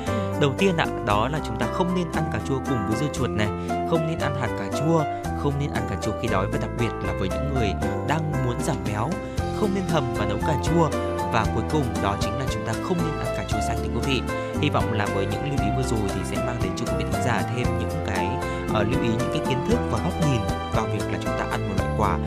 Đầu 0.42 0.54
tiên 0.58 0.78
ạ, 0.78 0.86
đó 1.06 1.28
là 1.28 1.40
chúng 1.46 1.60
ta 1.60 1.68
không 1.74 1.96
nên 1.96 2.12
ăn 2.14 2.24
cà 2.34 2.40
chua 2.48 2.60
cùng 2.70 2.78
với 2.88 2.98
dưa 3.00 3.08
chuột 3.14 3.30
này, 3.30 3.48
không 3.90 4.08
nên 4.08 4.20
ăn 4.20 4.36
hạt 4.42 4.50
cà 4.60 4.80
chua, 4.80 5.04
không 5.40 5.54
nên 5.60 5.70
ăn 5.72 5.84
cà 5.90 5.96
chua 6.02 6.12
khi 6.22 6.28
đói 6.28 6.48
và 6.52 6.60
đặc 6.62 6.70
biệt 6.80 6.90
là 7.08 7.14
với 7.20 7.30
những 7.30 7.54
người 7.54 7.74
đang 8.08 8.32
muốn 8.46 8.56
giảm 8.62 8.78
béo, 8.88 9.10
không 9.60 9.70
nên 9.76 9.84
hầm 9.90 10.14
và 10.18 10.26
nấu 10.26 10.38
cà 10.38 10.56
chua 10.64 10.90
và 11.34 11.46
cuối 11.56 11.64
cùng 11.72 11.84
đó 12.04 12.18
chính 12.20 12.34
là 12.34 12.46
chúng 12.52 12.66
ta 12.66 12.74
không 12.74 12.98
nên 12.98 13.26
ăn 13.26 13.36
cà 13.38 13.44
chua 13.50 13.60
xanh 13.68 13.78
thưa 13.78 13.90
quý 13.96 14.02
vị. 14.08 14.22
Hy 14.62 14.70
vọng 14.70 14.94
là 14.94 15.06
với 15.16 15.26
những 15.26 15.44
lưu 15.44 15.60
ý 15.60 15.68
vừa 15.78 15.84
rồi 15.84 16.10
thì 16.16 16.22
sẽ 16.24 16.46
mang 16.46 16.60
đến 16.64 16.72
cho 16.76 16.86
quý 16.86 16.94
vị 16.98 17.06
khán 17.12 17.24
giả 17.26 17.44
thêm 17.56 17.68
những 17.80 18.06
cái 18.08 18.28
uh, 18.70 18.88
lưu 18.92 19.02
ý 19.04 19.10
những 19.10 19.30
cái 19.34 19.42
kiến 19.50 19.58
thức 19.70 19.80
và 19.92 20.00
góc 20.04 20.14
nhìn 20.22 20.42
vào 20.74 20.86
việc 20.86 21.12
là 21.12 21.20
chúng 21.24 21.34
ta 21.38 21.46
ăn 21.52 21.70
một 21.70 21.76
loại 21.78 21.90
quả, 21.98 22.18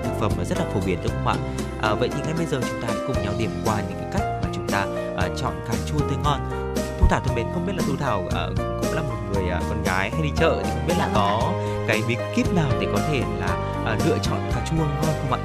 loại 0.00 0.14
thực 0.14 0.20
phẩm 0.20 0.32
mà 0.38 0.44
rất 0.44 0.58
là 0.58 0.64
phổ 0.74 0.80
biến 0.86 0.98
đúng 1.02 1.12
không 1.12 1.26
ạ? 1.26 1.36
À, 1.82 1.94
vậy 1.94 2.08
thì 2.12 2.20
ngay 2.24 2.34
bây 2.36 2.46
giờ 2.46 2.60
chúng 2.68 2.80
ta 2.82 2.88
hãy 2.88 2.96
cùng 3.06 3.22
nhau 3.22 3.32
điểm 3.38 3.50
qua 3.64 3.80
những 3.88 3.98
cái 4.00 4.08
cách 4.12 4.22
mà 4.42 4.48
chúng 4.54 4.68
ta 4.68 4.86
à, 5.16 5.28
chọn 5.36 5.54
cà 5.68 5.74
chua 5.86 5.98
tươi 5.98 6.18
ngon. 6.24 6.74
Thu 7.00 7.06
Thảo 7.10 7.20
thân 7.24 7.36
mến, 7.36 7.46
không 7.54 7.66
biết 7.66 7.72
là 7.76 7.82
Thu 7.86 7.96
Thảo 7.96 8.28
à, 8.34 8.46
cũng 8.56 8.92
là 8.94 9.02
một 9.02 9.16
người 9.32 9.50
à, 9.50 9.60
con 9.68 9.82
gái 9.82 10.10
hay 10.10 10.22
đi 10.22 10.30
chợ 10.36 10.60
thì 10.64 10.70
không 10.70 10.86
biết 10.86 10.94
là 10.98 11.08
có 11.14 11.52
cái 11.88 12.02
bí 12.08 12.16
kíp 12.36 12.54
nào 12.54 12.70
để 12.80 12.86
có 12.92 13.00
thể 13.08 13.22
là 13.40 13.46
à, 13.86 13.96
lựa 14.06 14.18
chọn 14.22 14.38
cà 14.54 14.66
chua 14.70 14.76
ngon 14.76 15.14
không 15.20 15.32
ạ? 15.32 15.40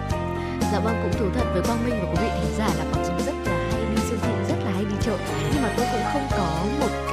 Dạ 0.72 0.80
vâng 0.80 0.96
cũng 1.04 1.20
thú 1.20 1.26
thật 1.36 1.46
với 1.54 1.62
Quang 1.62 1.86
Minh 1.86 2.00
và 2.04 2.10
quý 2.12 2.18
vị 2.22 2.30
thính 2.42 2.56
giả 2.58 2.70
là 2.78 2.84
mặc 2.92 3.06
dù 3.08 3.26
rất 3.26 3.36
là 3.46 3.58
hay 3.72 3.86
đi 3.96 4.02
siêu 4.10 4.18
thị, 4.22 4.32
rất 4.50 4.56
là 4.66 4.72
hay 4.72 4.86
đi 4.86 4.96
chợ 5.02 5.18
nhưng 5.54 5.64
mà 5.64 5.74
tôi 5.78 5.86
cũng 5.92 6.04
không 6.14 6.28
có 6.32 6.66
một 6.80 7.05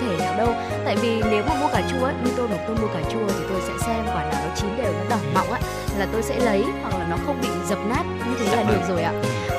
thể 0.00 0.16
nào 0.18 0.34
đâu. 0.38 0.48
Tại 0.84 0.96
vì 0.96 1.22
nếu 1.30 1.44
mà 1.48 1.54
mua 1.60 1.68
cà 1.68 1.82
chua 1.90 2.04
ấy, 2.04 2.14
như 2.24 2.30
tôi 2.36 2.48
mà 2.48 2.56
tôi 2.66 2.76
mua 2.76 2.86
cà 2.86 3.00
chua 3.12 3.28
thì 3.28 3.44
tôi 3.48 3.60
sẽ 3.60 3.72
xem 3.86 4.04
quả 4.06 4.22
nào 4.22 4.42
nó 4.48 4.54
chín 4.56 4.70
đều 4.76 4.92
nó 4.92 5.04
đỏ 5.10 5.18
mọng 5.34 5.52
á 5.52 5.60
là 5.98 6.06
tôi 6.12 6.22
sẽ 6.22 6.38
lấy 6.38 6.64
hoặc 6.82 6.98
là 6.98 7.06
nó 7.10 7.16
không 7.26 7.40
bị 7.42 7.48
dập 7.68 7.78
nát 7.88 8.02
như 8.26 8.34
thế 8.38 8.46
Dạ 8.46 8.56
là 8.56 8.62
vâng. 8.62 8.80
được 8.80 8.86
rồi 8.88 9.02
ạ. 9.02 9.12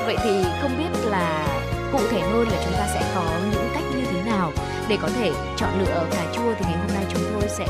Vậy 0.06 0.16
thì 0.24 0.44
không 0.62 0.78
biết 0.78 1.08
là 1.10 1.46
cụ 1.92 1.98
thể 2.10 2.20
hơn 2.20 2.48
là 2.48 2.62
chúng 2.64 2.72
ta 2.72 2.86
sẽ 2.94 3.02
có 3.14 3.22
những 3.52 3.70
cách 3.74 3.82
như 3.96 4.04
thế 4.12 4.30
nào 4.30 4.52
để 4.88 4.98
có 5.02 5.08
thể 5.20 5.32
chọn 5.56 5.70
lựa 5.80 6.06
cà 6.10 6.24
chua 6.32 6.54
thì 6.58 6.64
ngày 6.64 6.78
hôm 6.78 6.94
nay 6.94 7.04
chúng 7.12 7.22
tôi 7.32 7.48
sẽ 7.48 7.66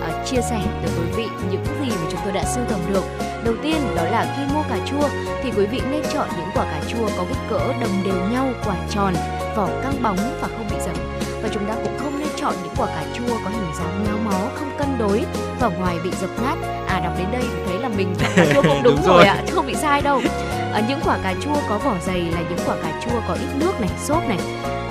ờ, 0.00 0.24
chia 0.26 0.40
sẻ 0.50 0.60
tới 0.82 0.90
quý 0.98 1.12
vị 1.16 1.26
những 1.50 1.64
gì 1.64 1.90
mà 1.90 2.10
chúng 2.10 2.20
tôi 2.24 2.32
đã 2.32 2.44
sưu 2.44 2.64
tầm 2.68 2.80
được. 2.92 3.04
Đầu 3.44 3.54
tiên 3.62 3.76
đó 3.96 4.02
là 4.02 4.34
khi 4.36 4.54
mua 4.54 4.62
cà 4.62 4.78
chua 4.86 5.08
thì 5.42 5.50
quý 5.56 5.66
vị 5.66 5.80
nên 5.90 6.02
chọn 6.12 6.28
những 6.36 6.48
quả 6.54 6.64
cà 6.64 6.80
chua 6.88 7.08
có 7.16 7.24
kích 7.28 7.38
cỡ 7.50 7.58
đồng 7.80 8.02
đều 8.04 8.30
nhau, 8.32 8.48
quả 8.64 8.76
tròn, 8.90 9.14
vỏ 9.56 9.68
căng 9.82 10.02
bóng 10.02 10.38
và 10.40 10.48
không 10.48 10.66
bị 10.70 10.76
dập. 10.86 11.23
Và 11.44 11.50
chúng 11.52 11.66
ta 11.68 11.74
cũng 11.74 11.98
không 11.98 12.18
nên 12.18 12.28
chọn 12.36 12.54
những 12.62 12.72
quả 12.76 12.86
cà 12.86 13.04
chua 13.14 13.34
có 13.44 13.50
hình 13.50 13.72
dáng 13.78 14.04
méo 14.04 14.18
mó, 14.24 14.48
không 14.54 14.70
cân 14.78 14.88
đối, 14.98 15.24
vỏ 15.60 15.70
ngoài 15.70 15.96
bị 16.04 16.10
dập 16.20 16.30
nát. 16.42 16.56
À 16.88 17.00
đọc 17.04 17.12
đến 17.18 17.26
đây 17.32 17.42
thì 17.42 17.62
thấy 17.66 17.78
là 17.78 17.88
mình 17.88 18.14
chọn 18.18 18.30
cà 18.36 18.46
chua 18.54 18.62
không 18.62 18.80
đúng, 18.84 18.96
Đúng 18.96 19.06
rồi 19.06 19.24
ạ, 19.24 19.42
chứ 19.46 19.52
không 19.54 19.66
bị 19.66 19.74
sai 19.74 20.02
đâu. 20.02 20.20
Ở 20.72 20.82
những 20.88 21.00
quả 21.04 21.18
cà 21.22 21.34
chua 21.40 21.54
có 21.68 21.78
vỏ 21.78 21.96
dày 22.06 22.20
là 22.20 22.40
những 22.48 22.58
quả 22.66 22.76
cà 22.82 23.00
chua 23.04 23.20
có 23.28 23.34
ít 23.34 23.48
nước 23.58 23.80
này, 23.80 23.90
xốp 23.98 24.28
này. 24.28 24.38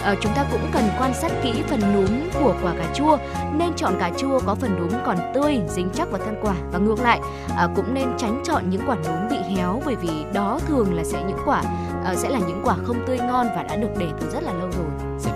Ờ, 0.04 0.16
chúng 0.22 0.32
ta 0.36 0.46
cũng 0.52 0.70
cần 0.74 0.84
quan 1.00 1.14
sát 1.14 1.32
kỹ 1.44 1.54
phần 1.68 1.80
núm 1.94 2.30
của 2.40 2.56
quả 2.64 2.74
cà 2.78 2.94
chua 2.94 3.18
nên 3.54 3.74
chọn 3.76 3.94
cà 4.00 4.12
chua 4.18 4.40
có 4.46 4.56
phần 4.56 4.76
núm 4.80 4.90
còn 5.06 5.18
tươi 5.34 5.60
dính 5.70 5.90
chắc 5.94 6.12
vào 6.12 6.22
thân 6.26 6.36
quả 6.42 6.56
và 6.72 6.80
ngược 6.80 7.00
lại 7.00 7.20
à, 7.58 7.68
cũng 7.76 7.94
nên 7.94 8.08
tránh 8.18 8.42
chọn 8.46 8.70
những 8.70 8.82
quả 8.88 8.96
núm 8.96 9.30
bị 9.30 9.56
héo 9.56 9.82
bởi 9.86 9.96
vì 9.96 10.10
đó 10.34 10.60
thường 10.68 10.94
là 10.94 11.04
sẽ 11.04 11.24
những 11.28 11.38
quả 11.46 11.64
à, 12.06 12.16
sẽ 12.16 12.30
là 12.30 12.40
những 12.40 12.62
quả 12.64 12.76
không 12.84 13.08
tươi 13.08 13.18
ngon 13.18 13.48
và 13.56 13.64
đã 13.64 13.76
được 13.76 13.92
để 13.98 14.08
từ 14.20 14.30
rất 14.30 14.44
là 14.44 14.54
lâu 14.54 14.70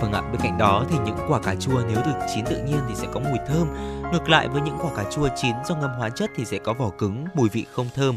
vâng 0.01 0.11
ạ, 0.11 0.21
bên 0.21 0.41
cạnh 0.41 0.57
đó 0.57 0.85
thì 0.89 0.97
những 1.05 1.17
quả 1.27 1.39
cà 1.39 1.55
chua 1.55 1.81
nếu 1.87 1.97
được 2.05 2.25
chín 2.35 2.45
tự 2.45 2.63
nhiên 2.63 2.79
thì 2.89 2.95
sẽ 2.95 3.07
có 3.13 3.19
mùi 3.19 3.37
thơm. 3.47 3.67
Ngược 4.11 4.29
lại 4.29 4.47
với 4.47 4.61
những 4.61 4.77
quả 4.81 4.91
cà 4.95 5.03
chua 5.11 5.29
chín 5.35 5.55
do 5.65 5.75
ngâm 5.75 5.91
hóa 5.97 6.09
chất 6.09 6.31
thì 6.35 6.45
sẽ 6.45 6.57
có 6.57 6.73
vỏ 6.73 6.89
cứng, 6.97 7.25
mùi 7.33 7.49
vị 7.49 7.65
không 7.71 7.89
thơm. 7.95 8.15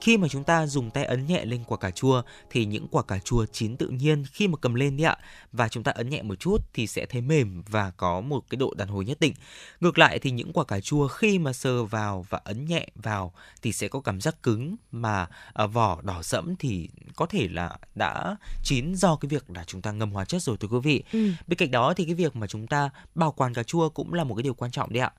Khi 0.00 0.16
mà 0.16 0.28
chúng 0.28 0.44
ta 0.44 0.66
dùng 0.66 0.90
tay 0.90 1.04
ấn 1.04 1.26
nhẹ 1.26 1.44
lên 1.44 1.64
quả 1.66 1.78
cà 1.78 1.90
chua 1.90 2.22
thì 2.50 2.64
những 2.64 2.88
quả 2.90 3.02
cà 3.02 3.18
chua 3.18 3.46
chín 3.46 3.76
tự 3.76 3.88
nhiên 3.88 4.24
khi 4.32 4.48
mà 4.48 4.56
cầm 4.60 4.74
lên 4.74 4.96
đi 4.96 5.04
ạ 5.04 5.16
và 5.52 5.68
chúng 5.68 5.82
ta 5.82 5.92
ấn 5.92 6.10
nhẹ 6.10 6.22
một 6.22 6.34
chút 6.34 6.58
thì 6.74 6.86
sẽ 6.86 7.06
thấy 7.06 7.20
mềm 7.20 7.62
và 7.68 7.90
có 7.90 8.20
một 8.20 8.44
cái 8.50 8.56
độ 8.56 8.74
đàn 8.76 8.88
hồi 8.88 9.04
nhất 9.04 9.20
định. 9.20 9.34
Ngược 9.80 9.98
lại 9.98 10.18
thì 10.18 10.30
những 10.30 10.52
quả 10.52 10.64
cà 10.64 10.80
chua 10.80 11.08
khi 11.08 11.38
mà 11.38 11.52
sờ 11.52 11.84
vào 11.84 12.26
và 12.28 12.40
ấn 12.44 12.64
nhẹ 12.64 12.88
vào 12.94 13.32
thì 13.62 13.72
sẽ 13.72 13.88
có 13.88 14.00
cảm 14.00 14.20
giác 14.20 14.42
cứng 14.42 14.76
mà 14.92 15.26
à, 15.52 15.66
vỏ 15.66 16.00
đỏ 16.02 16.22
sẫm 16.22 16.56
thì 16.58 16.88
có 17.16 17.26
thể 17.26 17.48
là 17.50 17.78
đã 17.94 18.36
chín 18.64 18.94
do 18.94 19.16
cái 19.16 19.28
việc 19.28 19.50
là 19.50 19.64
chúng 19.64 19.82
ta 19.82 19.92
ngâm 19.92 20.10
hóa 20.10 20.24
chất 20.24 20.42
rồi 20.42 20.56
thưa 20.56 20.68
quý 20.68 20.78
vị. 20.82 21.02
ừ. 21.12 21.30
Bên 21.46 21.58
cạnh 21.58 21.70
đó 21.70 21.94
thì 21.96 22.04
cái 22.04 22.14
việc 22.14 22.36
mà 22.36 22.46
chúng 22.46 22.66
ta 22.66 22.90
bảo 23.14 23.32
quản 23.32 23.54
cà 23.54 23.62
chua 23.62 23.88
cũng 23.88 24.14
là 24.14 24.24
một 24.24 24.34
cái 24.34 24.42
điều 24.42 24.54
quan 24.54 24.70
trọng 24.70 24.92
đấy 24.92 25.00
ạ. 25.00 25.12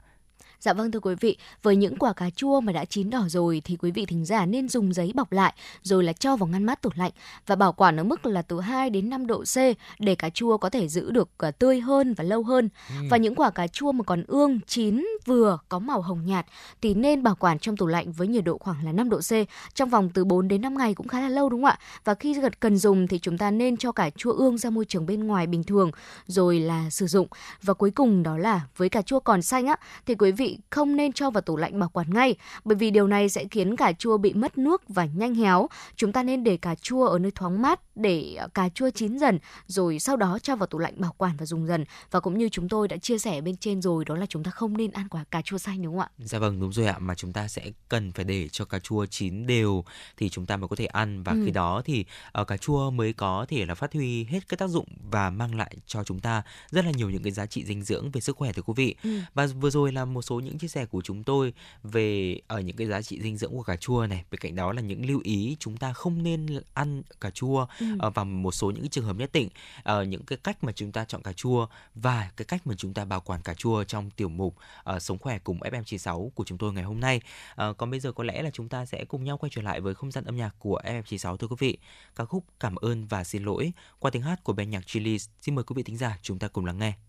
Dạ 0.59 0.73
vâng 0.73 0.91
thưa 0.91 0.99
quý 0.99 1.15
vị, 1.19 1.37
với 1.63 1.75
những 1.75 1.95
quả 1.95 2.13
cà 2.13 2.29
chua 2.29 2.61
mà 2.61 2.73
đã 2.73 2.85
chín 2.85 3.09
đỏ 3.09 3.23
rồi 3.27 3.61
thì 3.65 3.77
quý 3.77 3.91
vị 3.91 4.05
thính 4.05 4.25
giả 4.25 4.45
nên 4.45 4.69
dùng 4.69 4.93
giấy 4.93 5.11
bọc 5.15 5.31
lại 5.31 5.53
rồi 5.81 6.03
là 6.03 6.13
cho 6.13 6.35
vào 6.35 6.47
ngăn 6.47 6.63
mát 6.63 6.81
tủ 6.81 6.89
lạnh 6.95 7.11
và 7.47 7.55
bảo 7.55 7.73
quản 7.73 7.99
ở 7.99 8.03
mức 8.03 8.25
là 8.25 8.41
từ 8.41 8.59
2 8.59 8.89
đến 8.89 9.09
5 9.09 9.27
độ 9.27 9.43
C 9.43 9.57
để 9.99 10.15
cà 10.15 10.29
chua 10.29 10.57
có 10.57 10.69
thể 10.69 10.87
giữ 10.87 11.11
được 11.11 11.29
à, 11.37 11.51
tươi 11.51 11.79
hơn 11.79 12.13
và 12.13 12.23
lâu 12.23 12.43
hơn. 12.43 12.69
Và 13.09 13.17
những 13.17 13.35
quả 13.35 13.49
cà 13.49 13.67
chua 13.67 13.91
mà 13.91 14.03
còn 14.03 14.23
ương, 14.27 14.59
chín, 14.67 15.05
vừa, 15.25 15.59
có 15.69 15.79
màu 15.79 16.01
hồng 16.01 16.25
nhạt 16.25 16.45
thì 16.81 16.93
nên 16.93 17.23
bảo 17.23 17.35
quản 17.35 17.59
trong 17.59 17.77
tủ 17.77 17.87
lạnh 17.87 18.11
với 18.11 18.27
nhiệt 18.27 18.43
độ 18.43 18.57
khoảng 18.57 18.85
là 18.85 18.91
5 18.91 19.09
độ 19.09 19.19
C 19.19 19.31
trong 19.73 19.89
vòng 19.89 20.09
từ 20.13 20.25
4 20.25 20.47
đến 20.47 20.61
5 20.61 20.77
ngày 20.77 20.93
cũng 20.93 21.07
khá 21.07 21.21
là 21.21 21.29
lâu 21.29 21.49
đúng 21.49 21.61
không 21.61 21.69
ạ? 21.69 21.79
Và 22.03 22.13
khi 22.13 22.33
gần 22.33 22.53
cần 22.59 22.77
dùng 22.77 23.07
thì 23.07 23.19
chúng 23.19 23.37
ta 23.37 23.51
nên 23.51 23.77
cho 23.77 23.91
cà 23.91 24.09
chua 24.09 24.31
ương 24.31 24.57
ra 24.57 24.69
môi 24.69 24.85
trường 24.85 25.05
bên 25.05 25.27
ngoài 25.27 25.47
bình 25.47 25.63
thường 25.63 25.91
rồi 26.27 26.59
là 26.59 26.89
sử 26.89 27.07
dụng. 27.07 27.27
Và 27.63 27.73
cuối 27.73 27.91
cùng 27.91 28.23
đó 28.23 28.37
là 28.37 28.61
với 28.77 28.89
cà 28.89 29.01
chua 29.01 29.19
còn 29.19 29.41
xanh 29.41 29.67
á 29.67 29.75
thì 30.05 30.15
quý 30.15 30.31
vị 30.31 30.48
vị 30.49 30.59
không 30.69 30.95
nên 30.95 31.13
cho 31.13 31.29
vào 31.29 31.41
tủ 31.41 31.57
lạnh 31.57 31.79
bảo 31.79 31.89
quản 31.89 32.13
ngay 32.13 32.35
bởi 32.65 32.75
vì 32.75 32.91
điều 32.91 33.07
này 33.07 33.29
sẽ 33.29 33.45
khiến 33.51 33.75
cà 33.75 33.93
chua 33.93 34.17
bị 34.17 34.33
mất 34.33 34.57
nước 34.57 34.81
và 34.87 35.05
nhanh 35.05 35.35
héo. 35.35 35.67
Chúng 35.95 36.11
ta 36.11 36.23
nên 36.23 36.43
để 36.43 36.57
cà 36.57 36.75
chua 36.75 37.05
ở 37.05 37.19
nơi 37.19 37.31
thoáng 37.31 37.61
mát 37.61 37.79
để 37.95 38.35
ờ, 38.37 38.47
cà 38.47 38.69
chua 38.69 38.89
chín 38.89 39.17
dần 39.17 39.39
rồi 39.67 39.99
sau 39.99 40.17
đó 40.17 40.39
cho 40.43 40.55
vào 40.55 40.67
tủ 40.67 40.79
lạnh 40.79 40.93
bảo 40.97 41.13
quản 41.17 41.37
và 41.37 41.45
dùng 41.45 41.67
dần. 41.67 41.85
Và 42.11 42.19
cũng 42.19 42.37
như 42.37 42.49
chúng 42.49 42.69
tôi 42.69 42.87
đã 42.87 42.97
chia 42.97 43.17
sẻ 43.17 43.41
bên 43.41 43.57
trên 43.57 43.81
rồi 43.81 44.05
đó 44.05 44.15
là 44.15 44.25
chúng 44.25 44.43
ta 44.43 44.51
không 44.51 44.77
nên 44.77 44.91
ăn 44.91 45.07
quả 45.09 45.23
cà 45.31 45.41
chua 45.41 45.57
xanh 45.57 45.81
đúng 45.81 45.93
không 45.93 46.01
ạ? 46.01 46.09
Dạ 46.17 46.39
vâng 46.39 46.59
đúng 46.59 46.73
rồi 46.73 46.85
ạ 46.85 46.97
mà 46.99 47.15
chúng 47.15 47.33
ta 47.33 47.47
sẽ 47.47 47.71
cần 47.89 48.11
phải 48.11 48.25
để 48.25 48.49
cho 48.51 48.65
cà 48.65 48.79
chua 48.79 49.05
chín 49.05 49.47
đều 49.47 49.83
thì 50.17 50.29
chúng 50.29 50.45
ta 50.45 50.57
mới 50.57 50.67
có 50.67 50.75
thể 50.75 50.85
ăn 50.85 51.23
và 51.23 51.31
ừ. 51.31 51.41
khi 51.45 51.51
đó 51.51 51.81
thì 51.85 52.05
uh, 52.41 52.47
cà 52.47 52.57
chua 52.57 52.91
mới 52.91 53.13
có 53.13 53.45
thể 53.49 53.65
là 53.65 53.75
phát 53.75 53.93
huy 53.93 54.23
hết 54.23 54.49
cái 54.49 54.57
tác 54.57 54.69
dụng 54.69 54.85
và 55.11 55.29
mang 55.29 55.55
lại 55.55 55.75
cho 55.85 56.03
chúng 56.03 56.19
ta 56.19 56.43
rất 56.69 56.85
là 56.85 56.91
nhiều 56.91 57.09
những 57.09 57.23
cái 57.23 57.31
giá 57.31 57.45
trị 57.45 57.65
dinh 57.65 57.83
dưỡng 57.83 58.11
về 58.11 58.21
sức 58.21 58.37
khỏe 58.37 58.53
thưa 58.53 58.61
quý 58.61 58.73
vị. 58.77 58.95
Ừ. 59.03 59.19
Và 59.33 59.47
vừa 59.47 59.69
rồi 59.69 59.91
là 59.91 60.05
một 60.05 60.21
số 60.21 60.38
những 60.39 60.57
chia 60.57 60.67
sẻ 60.67 60.85
của 60.85 61.01
chúng 61.01 61.23
tôi 61.23 61.53
về 61.83 62.39
ở 62.47 62.57
uh, 62.57 62.65
những 62.65 62.75
cái 62.75 62.87
giá 62.87 63.01
trị 63.01 63.21
dinh 63.21 63.37
dưỡng 63.37 63.51
của 63.51 63.63
cà 63.63 63.75
chua 63.75 64.07
này. 64.07 64.23
Bên 64.31 64.39
cạnh 64.39 64.55
đó 64.55 64.73
là 64.73 64.81
những 64.81 65.05
lưu 65.05 65.21
ý 65.23 65.57
chúng 65.59 65.77
ta 65.77 65.93
không 65.93 66.23
nên 66.23 66.47
ăn 66.73 67.01
cà 67.21 67.29
chua 67.29 67.67
ừ. 67.79 67.85
uh, 68.07 68.15
vào 68.15 68.25
một 68.25 68.51
số 68.51 68.71
những 68.71 68.89
trường 68.89 69.05
hợp 69.05 69.15
nhất 69.15 69.29
định, 69.33 69.49
uh, 69.79 70.07
những 70.07 70.23
cái 70.23 70.37
cách 70.43 70.63
mà 70.63 70.71
chúng 70.71 70.91
ta 70.91 71.05
chọn 71.05 71.21
cà 71.21 71.33
chua 71.33 71.67
và 71.95 72.31
cái 72.37 72.45
cách 72.45 72.67
mà 72.67 72.75
chúng 72.77 72.93
ta 72.93 73.05
bảo 73.05 73.21
quản 73.21 73.41
cà 73.41 73.53
chua 73.53 73.83
trong 73.83 74.09
tiểu 74.09 74.29
mục 74.29 74.55
uh, 74.95 75.01
sống 75.01 75.17
khỏe 75.17 75.39
cùng 75.39 75.59
FM96 75.59 76.29
của 76.29 76.43
chúng 76.43 76.57
tôi 76.57 76.73
ngày 76.73 76.83
hôm 76.83 76.99
nay. 76.99 77.21
Uh, 77.51 77.77
còn 77.77 77.91
bây 77.91 77.99
giờ 77.99 78.11
có 78.11 78.23
lẽ 78.23 78.41
là 78.41 78.49
chúng 78.51 78.69
ta 78.69 78.85
sẽ 78.85 79.05
cùng 79.05 79.23
nhau 79.23 79.37
quay 79.37 79.49
trở 79.49 79.61
lại 79.61 79.81
với 79.81 79.95
không 79.95 80.11
gian 80.11 80.23
âm 80.23 80.37
nhạc 80.37 80.55
của 80.59 80.81
FM96 80.83 81.37
thưa 81.37 81.47
quý 81.47 81.55
vị. 81.59 81.77
Ca 82.15 82.25
khúc 82.25 82.43
Cảm 82.59 82.75
ơn 82.75 83.07
và 83.07 83.23
xin 83.23 83.43
lỗi 83.43 83.71
qua 83.99 84.11
tiếng 84.11 84.21
hát 84.21 84.43
của 84.43 84.53
ban 84.53 84.69
nhạc 84.69 84.87
Chili. 84.87 85.17
Xin 85.41 85.55
mời 85.55 85.63
quý 85.63 85.73
vị 85.73 85.83
thính 85.83 85.97
giả 85.97 86.17
chúng 86.21 86.39
ta 86.39 86.47
cùng 86.47 86.65
lắng 86.65 86.79
nghe. 86.79 87.08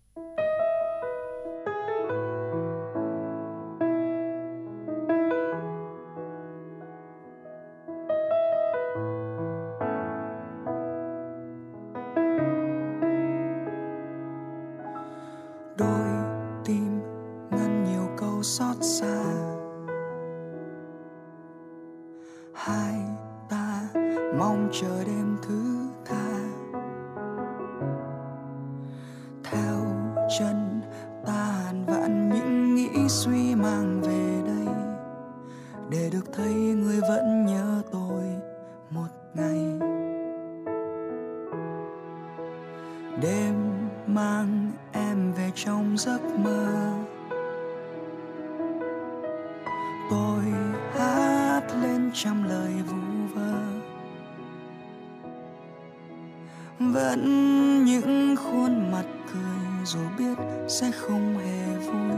Vui. 61.85 62.17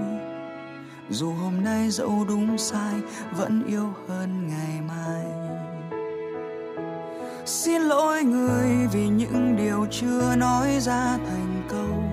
Dù 1.10 1.34
hôm 1.34 1.64
nay 1.64 1.90
dẫu 1.90 2.26
đúng 2.28 2.58
sai, 2.58 2.94
vẫn 3.32 3.64
yêu 3.68 3.94
hơn 4.08 4.48
ngày 4.48 4.82
mai. 4.88 5.26
Xin 7.46 7.82
lỗi 7.82 8.24
người 8.24 8.88
vì 8.92 9.08
những 9.08 9.56
điều 9.58 9.86
chưa 9.92 10.36
nói 10.36 10.80
ra 10.80 11.18
thành 11.18 11.64
câu. 11.70 12.04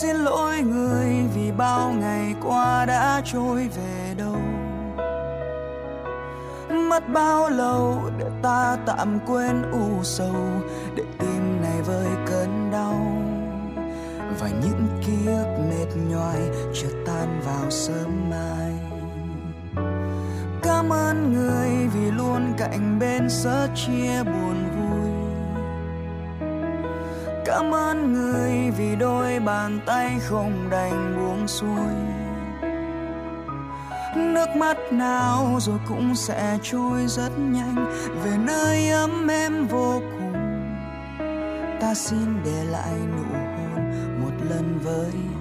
Xin 0.00 0.16
lỗi 0.16 0.60
người 0.62 1.08
vì 1.34 1.52
bao 1.52 1.92
ngày 1.92 2.34
qua 2.42 2.84
đã 2.86 3.22
trôi 3.24 3.68
về 3.76 4.14
đâu. 4.18 4.36
Mất 6.88 7.08
bao 7.12 7.50
lâu 7.50 8.02
để 8.18 8.26
ta 8.42 8.76
tạm 8.86 9.18
quên 9.26 9.62
u 9.72 10.02
sầu, 10.02 10.34
để 10.94 11.04
mệt 16.20 16.50
chợt 16.74 16.88
chưa 16.90 17.02
tan 17.06 17.40
vào 17.46 17.70
sớm 17.70 18.30
mai. 18.30 18.72
Cảm 20.62 20.92
ơn 20.92 21.32
người 21.32 21.88
vì 21.94 22.10
luôn 22.10 22.52
cạnh 22.58 22.98
bên 22.98 23.30
sớ 23.30 23.68
chia 23.74 24.22
buồn 24.24 24.56
vui. 24.76 25.10
Cảm 27.44 27.74
ơn 27.74 28.12
người 28.12 28.70
vì 28.70 28.96
đôi 28.96 29.40
bàn 29.40 29.80
tay 29.86 30.18
không 30.28 30.68
đành 30.70 31.16
buông 31.16 31.48
xuôi. 31.48 31.94
Nước 34.16 34.48
mắt 34.56 34.76
nào 34.92 35.58
rồi 35.60 35.78
cũng 35.88 36.14
sẽ 36.14 36.58
trôi 36.62 37.06
rất 37.06 37.30
nhanh, 37.38 37.86
về 38.22 38.30
nơi 38.38 38.90
ấm 38.90 39.28
em 39.30 39.66
vô 39.66 40.00
cùng. 40.00 40.32
Ta 41.80 41.94
xin 41.94 42.42
để 42.44 42.64
lại 42.64 42.94
nụ 43.12 43.22
hôn 43.32 43.90
một 44.22 44.44
lần 44.50 44.78
với 44.84 45.39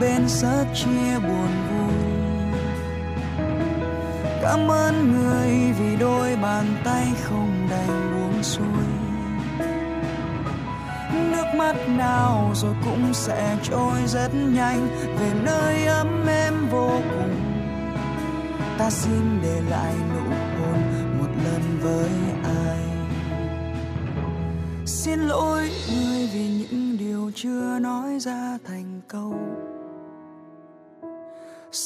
bên 0.00 0.28
sớt 0.28 0.64
chia 0.74 1.18
buồn 1.18 1.48
vui. 1.70 1.94
Cảm 4.42 4.70
ơn 4.70 5.12
người 5.12 5.72
vì 5.78 5.96
đôi 5.96 6.36
bàn 6.36 6.66
tay 6.84 7.06
không 7.22 7.68
đành 7.70 8.12
buông 8.14 8.42
xuôi. 8.42 8.86
Nước 11.12 11.44
mắt 11.56 11.76
nào 11.88 12.52
rồi 12.54 12.74
cũng 12.84 13.14
sẽ 13.14 13.56
trôi 13.62 13.98
rất 14.06 14.28
nhanh, 14.34 14.88
về 15.18 15.32
nơi 15.42 15.86
ấm 15.86 16.26
em 16.26 16.68
vô 16.70 16.90
cùng. 17.10 17.36
Ta 18.78 18.90
xin 18.90 19.40
để 19.42 19.60
lại 19.70 19.94
nụ 20.14 20.30
hôn 20.30 20.82
một 21.18 21.28
lần 21.44 21.78
với 21.82 22.10
ai. 22.44 22.78
Xin 24.86 25.20
lỗi 25.20 25.70
người 25.90 26.30
vì 26.34 26.48
những 26.48 26.98
điều 26.98 27.30
chưa 27.34 27.78
nói 27.78 28.18
ra. 28.20 28.35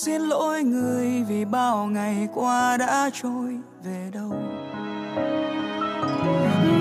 Xin 0.05 0.23
lỗi 0.23 0.63
người 0.63 1.25
vì 1.29 1.45
bao 1.45 1.87
ngày 1.87 2.29
qua 2.35 2.77
đã 2.77 3.11
trôi 3.23 3.59
về 3.85 4.11
đâu. 4.13 4.33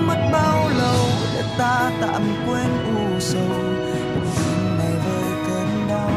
Mất 0.06 0.30
bao 0.32 0.68
lâu 0.68 1.06
để 1.34 1.42
ta 1.58 1.92
tạm 2.00 2.22
quên 2.46 2.70
u 2.96 3.20
sầu? 3.20 3.42
Tim 4.36 4.78
này 4.78 4.92
với 5.04 5.32
cơn 5.46 5.88
đau 5.88 6.10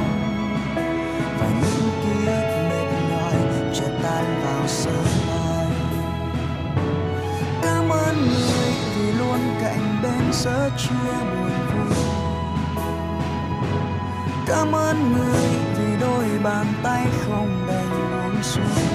và 1.40 1.48
những 1.48 1.90
ký 2.04 2.28
ức 2.28 2.44
mệt 2.70 2.88
nhòi 3.10 3.34
chợt 3.74 3.92
tan 4.04 4.26
vào 4.46 4.68
sớm 4.68 5.06
mai. 5.28 5.68
Cảm 7.64 7.90
ơn 7.90 8.16
người 8.16 8.74
vì 8.98 9.12
luôn 9.12 9.40
cạnh 9.62 10.00
bên 10.04 10.34
sớt 10.34 10.70
chia 10.78 11.14
buồn 11.32 11.52
vui. 11.74 11.98
Cảm 14.48 14.76
ơn 14.76 15.14
người 15.14 15.73
đôi 16.04 16.40
bàn 16.44 16.66
tay 16.84 17.08
không 17.22 17.68
đành 17.68 17.90
buông 17.90 18.44
xuống. 18.44 18.88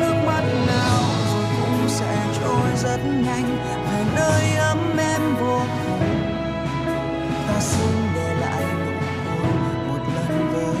Nước 0.00 0.14
mắt 0.26 0.44
nào 0.66 1.02
rồi 1.32 1.44
cũng 1.56 1.88
sẽ 1.88 2.26
trôi 2.40 2.70
rất 2.76 3.00
nhanh, 3.04 3.58
về 3.86 4.04
nơi 4.16 4.56
ấm 4.56 4.96
em 4.98 5.22
vô 5.40 5.60
cùng. 5.86 6.00
Ta 7.48 7.60
xin 7.60 7.94
để 8.14 8.34
lại 8.40 8.64
nụ 8.74 8.96
hôn 9.26 9.88
một 9.88 10.02
lần 10.14 10.52
với 10.52 10.76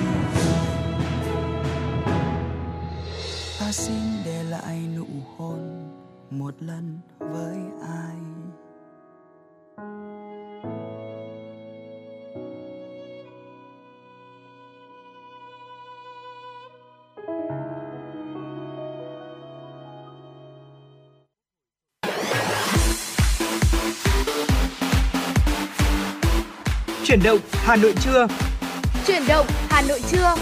ta 3.60 3.72
xin 3.72 4.02
để 4.24 4.42
lại 4.42 4.78
nụ 4.96 5.06
hôn, 5.36 5.88
một 6.30 6.54
lần 6.60 6.98
với 7.18 7.56
ai. 7.82 8.39
Chuyển 27.10 27.22
động 27.22 27.38
Hà 27.52 27.76
Nội 27.76 27.94
trưa. 28.00 28.26
Chuyển 29.06 29.22
động 29.28 29.46
Hà 29.48 29.82
Nội 29.82 30.00
trưa. 30.10 30.34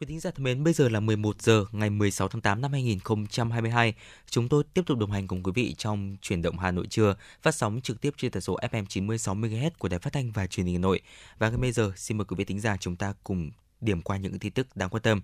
Quý 0.00 0.06
thính 0.06 0.20
giả 0.20 0.30
thân 0.30 0.44
mến, 0.44 0.64
bây 0.64 0.72
giờ 0.72 0.88
là 0.88 1.00
11 1.00 1.42
giờ 1.42 1.64
ngày 1.72 1.90
16 1.90 2.28
tháng 2.28 2.40
8 2.40 2.60
năm 2.60 2.72
2022. 2.72 3.94
Chúng 4.30 4.48
tôi 4.48 4.64
tiếp 4.74 4.82
tục 4.86 4.98
đồng 4.98 5.10
hành 5.10 5.28
cùng 5.28 5.42
quý 5.42 5.52
vị 5.54 5.74
trong 5.78 6.16
chuyển 6.22 6.42
động 6.42 6.58
Hà 6.58 6.70
Nội 6.70 6.86
trưa, 6.90 7.14
phát 7.42 7.54
sóng 7.54 7.80
trực 7.80 8.00
tiếp 8.00 8.14
trên 8.16 8.30
tần 8.30 8.42
số 8.42 8.58
FM 8.70 8.84
96 8.88 9.34
MHz 9.34 9.70
của 9.78 9.88
Đài 9.88 10.00
Phát 10.00 10.12
thanh 10.12 10.30
và 10.30 10.46
Truyền 10.46 10.66
hình 10.66 10.74
Hà 10.74 10.80
Nội. 10.80 11.00
Và 11.38 11.48
ngay 11.48 11.58
bây 11.58 11.72
giờ, 11.72 11.92
xin 11.96 12.18
mời 12.18 12.24
quý 12.24 12.34
vị 12.38 12.44
thính 12.44 12.60
giả 12.60 12.76
chúng 12.80 12.96
ta 12.96 13.14
cùng 13.24 13.50
điểm 13.80 14.02
qua 14.02 14.16
những 14.16 14.38
tin 14.38 14.52
tức 14.52 14.76
đáng 14.76 14.90
quan 14.90 15.02
tâm. 15.02 15.20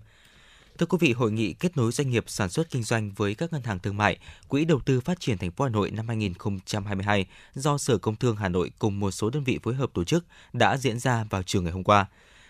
Thưa 0.81 0.87
quý 0.87 0.97
vị, 1.01 1.13
hội 1.13 1.31
nghị 1.31 1.53
kết 1.53 1.77
nối 1.77 1.91
doanh 1.91 2.09
nghiệp 2.09 2.23
sản 2.27 2.49
xuất 2.49 2.69
kinh 2.69 2.83
doanh 2.83 3.11
với 3.11 3.35
các 3.35 3.53
ngân 3.53 3.63
hàng 3.63 3.79
thương 3.79 3.97
mại, 3.97 4.17
Quỹ 4.47 4.65
đầu 4.65 4.79
tư 4.79 5.01
phát 5.01 5.19
triển 5.19 5.37
thành 5.37 5.51
phố 5.51 5.63
Hà 5.65 5.69
Nội 5.69 5.91
năm 5.91 6.07
2022 6.07 7.25
do 7.53 7.77
Sở 7.77 7.97
Công 7.97 8.15
Thương 8.15 8.35
Hà 8.35 8.49
Nội 8.49 8.71
cùng 8.79 8.99
một 8.99 9.11
số 9.11 9.29
đơn 9.29 9.43
vị 9.43 9.59
phối 9.63 9.73
hợp 9.73 9.89
tổ 9.93 10.03
chức 10.03 10.25
đã 10.53 10.77
diễn 10.77 10.99
ra 10.99 11.25
vào 11.29 11.43
chiều 11.43 11.61
ngày 11.61 11.71
hôm 11.71 11.83
qua. 11.83 12.05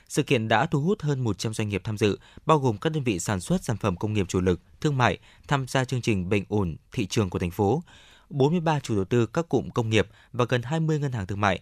Sự 0.08 0.24
kiện 0.24 0.48
đã 0.48 0.66
thu 0.66 0.82
hút 0.82 1.02
hơn 1.02 1.24
100 1.24 1.54
doanh 1.54 1.70
nghiệp 1.70 1.82
tham 1.84 1.98
dự, 1.98 2.20
bao 2.46 2.60
gồm 2.60 2.78
các 2.78 2.90
đơn 2.90 3.04
vị 3.04 3.20
sản 3.20 3.40
xuất 3.40 3.64
sản 3.64 3.78
phẩm 3.78 3.96
công 3.96 4.14
nghiệp 4.14 4.26
chủ 4.30 4.42
lực, 4.42 4.60
thương 4.82 4.98
mại 4.98 5.18
tham 5.48 5.68
gia 5.68 5.86
chương 5.86 6.02
trình 6.02 6.30
bình 6.30 6.46
ổn 6.50 6.76
thị 6.92 7.06
trường 7.06 7.30
của 7.30 7.40
thành 7.40 7.52
phố, 7.52 7.84
43 8.30 8.80
chủ 8.80 8.96
đầu 8.96 9.06
tư 9.06 9.26
các 9.26 9.50
cụm 9.50 9.70
công 9.70 9.90
nghiệp 9.90 10.08
và 10.34 10.46
gần 10.50 10.62
20 10.62 11.00
ngân 11.00 11.12
hàng 11.12 11.28
thương 11.28 11.42
mại. 11.42 11.62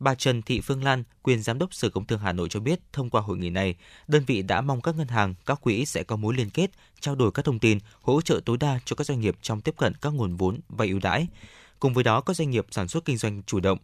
Bà 0.00 0.14
Trần 0.14 0.42
Thị 0.42 0.60
Phương 0.60 0.84
Lan, 0.84 1.04
quyền 1.22 1.42
giám 1.42 1.58
đốc 1.58 1.74
Sở 1.74 1.88
Công 1.88 2.06
Thương 2.06 2.18
Hà 2.18 2.32
Nội 2.32 2.48
cho 2.48 2.60
biết, 2.60 2.80
thông 2.92 3.10
qua 3.10 3.20
hội 3.20 3.38
nghị 3.38 3.50
này, 3.50 3.74
đơn 4.08 4.24
vị 4.26 4.42
đã 4.42 4.60
mong 4.60 4.80
các 4.80 4.96
ngân 4.96 5.08
hàng, 5.08 5.34
các 5.46 5.60
quỹ 5.60 5.86
sẽ 5.86 6.02
có 6.02 6.16
mối 6.16 6.34
liên 6.34 6.50
kết, 6.50 6.70
trao 7.00 7.14
đổi 7.14 7.32
các 7.32 7.44
thông 7.44 7.58
tin, 7.58 7.78
hỗ 8.00 8.20
trợ 8.20 8.40
tối 8.44 8.56
đa 8.56 8.78
cho 8.84 8.96
các 8.96 9.04
doanh 9.04 9.20
nghiệp 9.20 9.36
trong 9.42 9.60
tiếp 9.60 9.74
cận 9.78 9.92
các 10.00 10.10
nguồn 10.10 10.36
vốn 10.36 10.60
và 10.68 10.84
ưu 10.84 10.98
đãi. 10.98 11.26
Cùng 11.80 11.94
với 11.94 12.04
đó, 12.04 12.20
các 12.20 12.36
doanh 12.36 12.50
nghiệp 12.50 12.66
sản 12.70 12.88
xuất 12.88 13.04
kinh 13.04 13.16
doanh 13.16 13.42
chủ 13.42 13.60
động, 13.60 13.78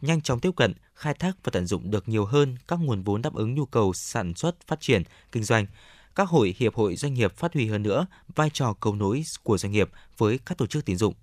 nhanh 0.00 0.20
chóng 0.20 0.40
tiếp 0.40 0.50
cận, 0.56 0.74
khai 0.94 1.14
thác 1.14 1.36
và 1.44 1.50
tận 1.50 1.66
dụng 1.66 1.90
được 1.90 2.08
nhiều 2.08 2.24
hơn 2.24 2.56
các 2.68 2.78
nguồn 2.80 3.02
vốn 3.02 3.22
đáp 3.22 3.34
ứng 3.34 3.54
nhu 3.54 3.66
cầu 3.66 3.92
sản 3.92 4.34
xuất, 4.34 4.66
phát 4.66 4.80
triển, 4.80 5.02
kinh 5.32 5.44
doanh. 5.44 5.66
Các 6.14 6.28
hội, 6.28 6.54
hiệp 6.58 6.74
hội 6.74 6.96
doanh 6.96 7.14
nghiệp 7.14 7.36
phát 7.36 7.54
huy 7.54 7.66
hơn 7.66 7.82
nữa 7.82 8.06
vai 8.34 8.50
trò 8.52 8.74
cầu 8.80 8.94
nối 8.94 9.22
của 9.42 9.58
doanh 9.58 9.72
nghiệp 9.72 9.90
với 10.18 10.38
các 10.46 10.58
tổ 10.58 10.66
chức 10.66 10.84
tín 10.84 10.96
dụng. 10.96 11.14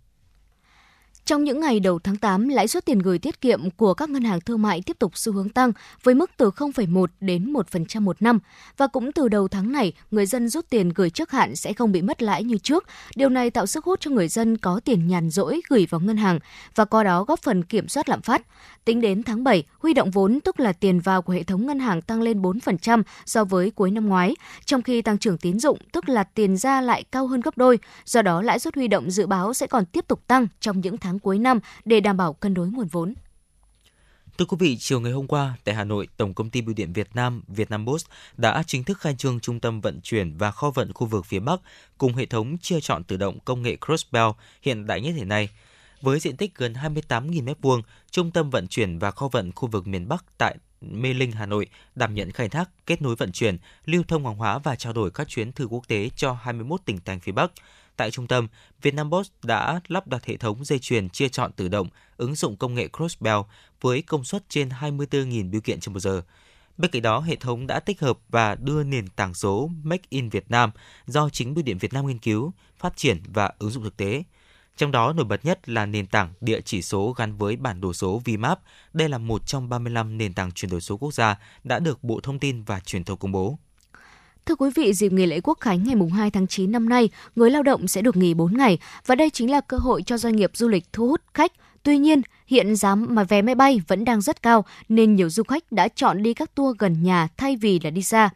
Trong 1.25 1.43
những 1.43 1.59
ngày 1.59 1.79
đầu 1.79 1.99
tháng 1.99 2.15
8, 2.15 2.49
lãi 2.49 2.67
suất 2.67 2.85
tiền 2.85 2.99
gửi 2.99 3.19
tiết 3.19 3.41
kiệm 3.41 3.71
của 3.71 3.93
các 3.93 4.09
ngân 4.09 4.23
hàng 4.23 4.41
thương 4.41 4.61
mại 4.61 4.81
tiếp 4.85 4.99
tục 4.99 5.17
xu 5.17 5.33
hướng 5.33 5.49
tăng 5.49 5.71
với 6.03 6.15
mức 6.15 6.31
từ 6.37 6.49
0,1 6.49 7.05
đến 7.19 7.53
1% 7.53 8.01
một 8.01 8.21
năm. 8.21 8.39
Và 8.77 8.87
cũng 8.87 9.11
từ 9.11 9.27
đầu 9.27 9.47
tháng 9.47 9.71
này, 9.71 9.93
người 10.11 10.25
dân 10.25 10.49
rút 10.49 10.69
tiền 10.69 10.89
gửi 10.89 11.09
trước 11.09 11.31
hạn 11.31 11.55
sẽ 11.55 11.73
không 11.73 11.91
bị 11.91 12.01
mất 12.01 12.21
lãi 12.21 12.43
như 12.43 12.57
trước. 12.57 12.85
Điều 13.15 13.29
này 13.29 13.49
tạo 13.49 13.65
sức 13.65 13.85
hút 13.85 13.99
cho 13.99 14.11
người 14.11 14.27
dân 14.27 14.57
có 14.57 14.79
tiền 14.85 15.07
nhàn 15.07 15.29
rỗi 15.29 15.61
gửi 15.69 15.87
vào 15.89 16.01
ngân 16.01 16.17
hàng 16.17 16.39
và 16.75 16.85
qua 16.85 17.03
đó 17.03 17.23
góp 17.23 17.39
phần 17.39 17.63
kiểm 17.63 17.87
soát 17.87 18.09
lạm 18.09 18.21
phát. 18.21 18.41
Tính 18.85 19.01
đến 19.01 19.23
tháng 19.23 19.43
7, 19.43 19.63
huy 19.79 19.93
động 19.93 20.11
vốn 20.11 20.39
tức 20.43 20.59
là 20.59 20.73
tiền 20.73 20.99
vào 20.99 21.21
của 21.21 21.33
hệ 21.33 21.43
thống 21.43 21.65
ngân 21.65 21.79
hàng 21.79 22.01
tăng 22.01 22.21
lên 22.21 22.41
4% 22.41 23.03
so 23.25 23.43
với 23.43 23.71
cuối 23.71 23.91
năm 23.91 24.07
ngoái, 24.07 24.35
trong 24.65 24.81
khi 24.81 25.01
tăng 25.01 25.17
trưởng 25.17 25.37
tín 25.37 25.59
dụng 25.59 25.77
tức 25.91 26.09
là 26.09 26.23
tiền 26.23 26.57
ra 26.57 26.81
lại 26.81 27.03
cao 27.11 27.27
hơn 27.27 27.41
gấp 27.41 27.57
đôi. 27.57 27.79
Do 28.05 28.21
đó, 28.21 28.41
lãi 28.41 28.59
suất 28.59 28.75
huy 28.75 28.87
động 28.87 29.11
dự 29.11 29.27
báo 29.27 29.53
sẽ 29.53 29.67
còn 29.67 29.85
tiếp 29.85 30.07
tục 30.07 30.27
tăng 30.27 30.47
trong 30.59 30.81
những 30.81 30.97
tháng 30.97 31.14
cuối 31.19 31.39
năm 31.39 31.59
để 31.85 31.99
đảm 31.99 32.17
bảo 32.17 32.33
cân 32.33 32.53
đối 32.53 32.67
nguồn 32.67 32.87
vốn. 32.87 33.13
Thưa 34.37 34.45
quý 34.45 34.57
vị, 34.59 34.77
chiều 34.79 34.99
ngày 34.99 35.11
hôm 35.11 35.27
qua 35.27 35.57
tại 35.63 35.75
Hà 35.75 35.83
Nội, 35.83 36.07
Tổng 36.17 36.33
công 36.33 36.49
ty 36.49 36.61
Bưu 36.61 36.75
điện 36.75 36.93
Việt 36.93 37.15
Nam 37.15 37.43
Vietnambus 37.47 38.05
đã 38.37 38.63
chính 38.67 38.83
thức 38.83 38.99
khai 38.99 39.15
trương 39.17 39.39
trung 39.39 39.59
tâm 39.59 39.81
vận 39.81 40.01
chuyển 40.01 40.37
và 40.37 40.51
kho 40.51 40.69
vận 40.69 40.93
khu 40.93 41.07
vực 41.07 41.25
phía 41.25 41.39
Bắc 41.39 41.59
cùng 41.97 42.13
hệ 42.13 42.25
thống 42.25 42.57
chia 42.57 42.79
chọn 42.81 43.03
tự 43.03 43.17
động 43.17 43.39
công 43.39 43.61
nghệ 43.61 43.77
Crossbell 43.85 44.29
hiện 44.61 44.87
đại 44.87 45.01
nhất 45.01 45.15
hiện 45.15 45.27
nay. 45.27 45.49
Với 46.01 46.19
diện 46.19 46.37
tích 46.37 46.55
gần 46.55 46.73
28.000 46.73 47.45
m2, 47.45 47.81
trung 48.11 48.31
tâm 48.31 48.49
vận 48.49 48.67
chuyển 48.67 48.99
và 48.99 49.11
kho 49.11 49.27
vận 49.27 49.51
khu 49.51 49.67
vực 49.67 49.87
miền 49.87 50.07
Bắc 50.07 50.25
tại 50.37 50.55
Mê 50.81 51.13
Linh, 51.13 51.31
Hà 51.31 51.45
Nội 51.45 51.67
đảm 51.95 52.15
nhận 52.15 52.31
khai 52.31 52.49
thác, 52.49 52.69
kết 52.85 53.01
nối 53.01 53.15
vận 53.15 53.31
chuyển, 53.31 53.57
lưu 53.85 54.03
thông 54.07 54.25
hàng 54.25 54.35
hóa 54.35 54.57
và 54.59 54.75
trao 54.75 54.93
đổi 54.93 55.11
các 55.11 55.27
chuyến 55.27 55.51
thư 55.51 55.65
quốc 55.65 55.87
tế 55.87 56.09
cho 56.15 56.33
21 56.33 56.81
tỉnh 56.85 56.99
thành 57.05 57.19
phía 57.19 57.31
Bắc. 57.31 57.51
Tại 57.97 58.11
trung 58.11 58.27
tâm, 58.27 58.47
Vietnambos 58.81 59.29
đã 59.43 59.79
lắp 59.87 60.07
đặt 60.07 60.25
hệ 60.25 60.37
thống 60.37 60.65
dây 60.65 60.79
chuyền 60.79 61.09
chia 61.09 61.29
chọn 61.29 61.51
tự 61.51 61.67
động, 61.67 61.87
ứng 62.17 62.35
dụng 62.35 62.57
công 62.57 62.73
nghệ 62.73 62.87
Crossbell 62.87 63.39
với 63.81 64.01
công 64.01 64.23
suất 64.23 64.49
trên 64.49 64.69
24.000 64.69 65.49
biêu 65.49 65.61
kiện 65.61 65.79
trên 65.79 65.93
một 65.93 65.99
giờ. 65.99 66.21
Bên 66.77 66.91
cạnh 66.91 67.01
đó, 67.01 67.19
hệ 67.19 67.35
thống 67.35 67.67
đã 67.67 67.79
tích 67.79 68.01
hợp 68.01 68.19
và 68.29 68.55
đưa 68.55 68.83
nền 68.83 69.07
tảng 69.07 69.33
số 69.33 69.69
Make 69.83 70.03
in 70.09 70.29
Việt 70.29 70.51
Nam 70.51 70.71
do 71.05 71.29
chính 71.29 71.53
Bưu 71.53 71.63
điện 71.63 71.77
Việt 71.77 71.93
Nam 71.93 72.07
nghiên 72.07 72.19
cứu, 72.19 72.53
phát 72.77 72.97
triển 72.97 73.21
và 73.27 73.51
ứng 73.59 73.71
dụng 73.71 73.83
thực 73.83 73.97
tế. 73.97 74.23
Trong 74.77 74.91
đó 74.91 75.13
nổi 75.13 75.25
bật 75.25 75.45
nhất 75.45 75.69
là 75.69 75.85
nền 75.85 76.07
tảng 76.07 76.33
địa 76.41 76.61
chỉ 76.61 76.81
số 76.81 77.13
gắn 77.17 77.37
với 77.37 77.55
bản 77.55 77.81
đồ 77.81 77.93
số 77.93 78.21
VMAP. 78.25 78.59
Đây 78.93 79.09
là 79.09 79.17
một 79.17 79.47
trong 79.47 79.69
35 79.69 80.17
nền 80.17 80.33
tảng 80.33 80.51
chuyển 80.51 80.71
đổi 80.71 80.81
số 80.81 80.97
quốc 80.97 81.13
gia 81.13 81.39
đã 81.63 81.79
được 81.79 82.03
Bộ 82.03 82.19
Thông 82.23 82.39
tin 82.39 82.63
và 82.63 82.79
Truyền 82.79 83.03
thông 83.03 83.19
công 83.19 83.31
bố. 83.31 83.57
Thưa 84.45 84.55
quý 84.55 84.69
vị, 84.75 84.93
dịp 84.93 85.11
nghỉ 85.11 85.25
lễ 85.25 85.41
Quốc 85.43 85.59
khánh 85.59 85.83
ngày 85.83 85.95
2 86.13 86.31
tháng 86.31 86.47
9 86.47 86.71
năm 86.71 86.89
nay, 86.89 87.09
người 87.35 87.51
lao 87.51 87.63
động 87.63 87.87
sẽ 87.87 88.01
được 88.01 88.17
nghỉ 88.17 88.33
4 88.33 88.57
ngày 88.57 88.77
và 89.05 89.15
đây 89.15 89.29
chính 89.29 89.51
là 89.51 89.61
cơ 89.61 89.77
hội 89.77 90.03
cho 90.05 90.17
doanh 90.17 90.35
nghiệp 90.35 90.51
du 90.53 90.67
lịch 90.67 90.83
thu 90.93 91.07
hút 91.07 91.21
khách. 91.33 91.51
Tuy 91.83 91.97
nhiên, 91.97 92.21
hiện 92.47 92.75
giá 92.75 92.95
mà 92.95 93.23
vé 93.23 93.41
máy 93.41 93.55
bay 93.55 93.81
vẫn 93.87 94.05
đang 94.05 94.21
rất 94.21 94.41
cao 94.41 94.65
nên 94.89 95.15
nhiều 95.15 95.29
du 95.29 95.43
khách 95.43 95.71
đã 95.71 95.87
chọn 95.87 96.23
đi 96.23 96.33
các 96.33 96.55
tour 96.55 96.77
gần 96.77 97.03
nhà 97.03 97.27
thay 97.37 97.55
vì 97.55 97.79
là 97.83 97.89
đi 97.89 98.01
xa. 98.01 98.29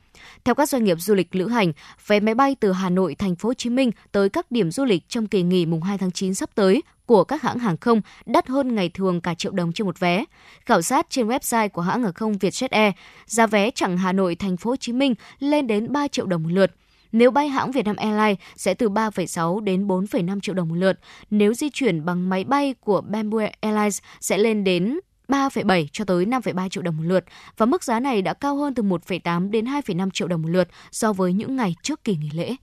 Theo 0.43 0.55
các 0.55 0.69
doanh 0.69 0.84
nghiệp 0.84 0.97
du 0.99 1.13
lịch 1.15 1.36
lữ 1.36 1.47
hành, 1.47 1.73
vé 2.07 2.19
máy 2.19 2.36
bay 2.36 2.55
từ 2.59 2.71
Hà 2.71 2.89
Nội, 2.89 3.15
Thành 3.15 3.36
phố 3.36 3.49
Hồ 3.49 3.53
Chí 3.53 3.69
Minh 3.69 3.91
tới 4.11 4.30
các 4.30 4.51
điểm 4.51 4.71
du 4.71 4.86
lịch 4.86 5.09
trong 5.09 5.27
kỳ 5.27 5.43
nghỉ 5.43 5.65
mùng 5.65 5.82
2 5.82 5.97
tháng 5.97 6.11
9 6.11 6.34
sắp 6.34 6.49
tới 6.55 6.82
của 7.05 7.23
các 7.23 7.41
hãng 7.41 7.59
hàng 7.59 7.77
không 7.77 8.01
đắt 8.25 8.47
hơn 8.47 8.75
ngày 8.75 8.89
thường 8.89 9.21
cả 9.21 9.34
triệu 9.34 9.51
đồng 9.51 9.73
trên 9.73 9.88
một 9.88 9.99
vé. 9.99 10.25
Khảo 10.65 10.82
sát 10.82 11.07
trên 11.09 11.27
website 11.27 11.69
của 11.69 11.82
hãng 11.82 12.03
hàng 12.03 12.13
không 12.13 12.34
Vietjet 12.34 12.67
Air, 12.71 12.93
giá 13.25 13.47
vé 13.47 13.71
chặng 13.71 13.97
Hà 13.97 14.13
Nội 14.13 14.36
Thành 14.36 14.57
phố 14.57 14.69
Hồ 14.69 14.75
Chí 14.75 14.93
Minh 14.93 15.15
lên 15.39 15.67
đến 15.67 15.91
3 15.91 16.07
triệu 16.07 16.25
đồng 16.25 16.43
một 16.43 16.49
lượt. 16.51 16.71
Nếu 17.11 17.32
bay 17.32 17.47
hãng 17.49 17.71
Vietnam 17.71 17.95
Airlines 17.95 18.38
sẽ 18.55 18.73
từ 18.73 18.89
3,6 18.89 19.59
đến 19.59 19.88
4,5 19.88 20.39
triệu 20.39 20.55
đồng 20.55 20.69
một 20.69 20.75
lượt. 20.75 20.99
Nếu 21.30 21.53
di 21.53 21.69
chuyển 21.69 22.05
bằng 22.05 22.30
máy 22.30 22.43
bay 22.43 22.73
của 22.80 23.01
Bamboo 23.01 23.39
Airlines 23.61 23.99
sẽ 24.21 24.38
lên 24.38 24.63
đến 24.63 24.99
3,7 25.30 25.88
cho 25.91 26.05
tới 26.05 26.25
5,3 26.25 26.69
triệu 26.69 26.84
đồng 26.84 26.97
một 26.97 27.03
lượt 27.03 27.25
và 27.57 27.65
mức 27.65 27.84
giá 27.84 27.99
này 27.99 28.21
đã 28.21 28.34
cao 28.34 28.55
hơn 28.55 28.73
từ 28.73 28.84
1,8 28.84 29.49
đến 29.51 29.65
2,5 29.65 30.09
triệu 30.09 30.27
đồng 30.27 30.41
một 30.41 30.49
lượt 30.49 30.67
so 30.91 31.13
với 31.13 31.34
những 31.34 31.55
ngày 31.55 31.75
trước 31.84 32.03
kỳ 32.03 32.15
nghỉ 32.15 32.30
lễ. 32.34 32.55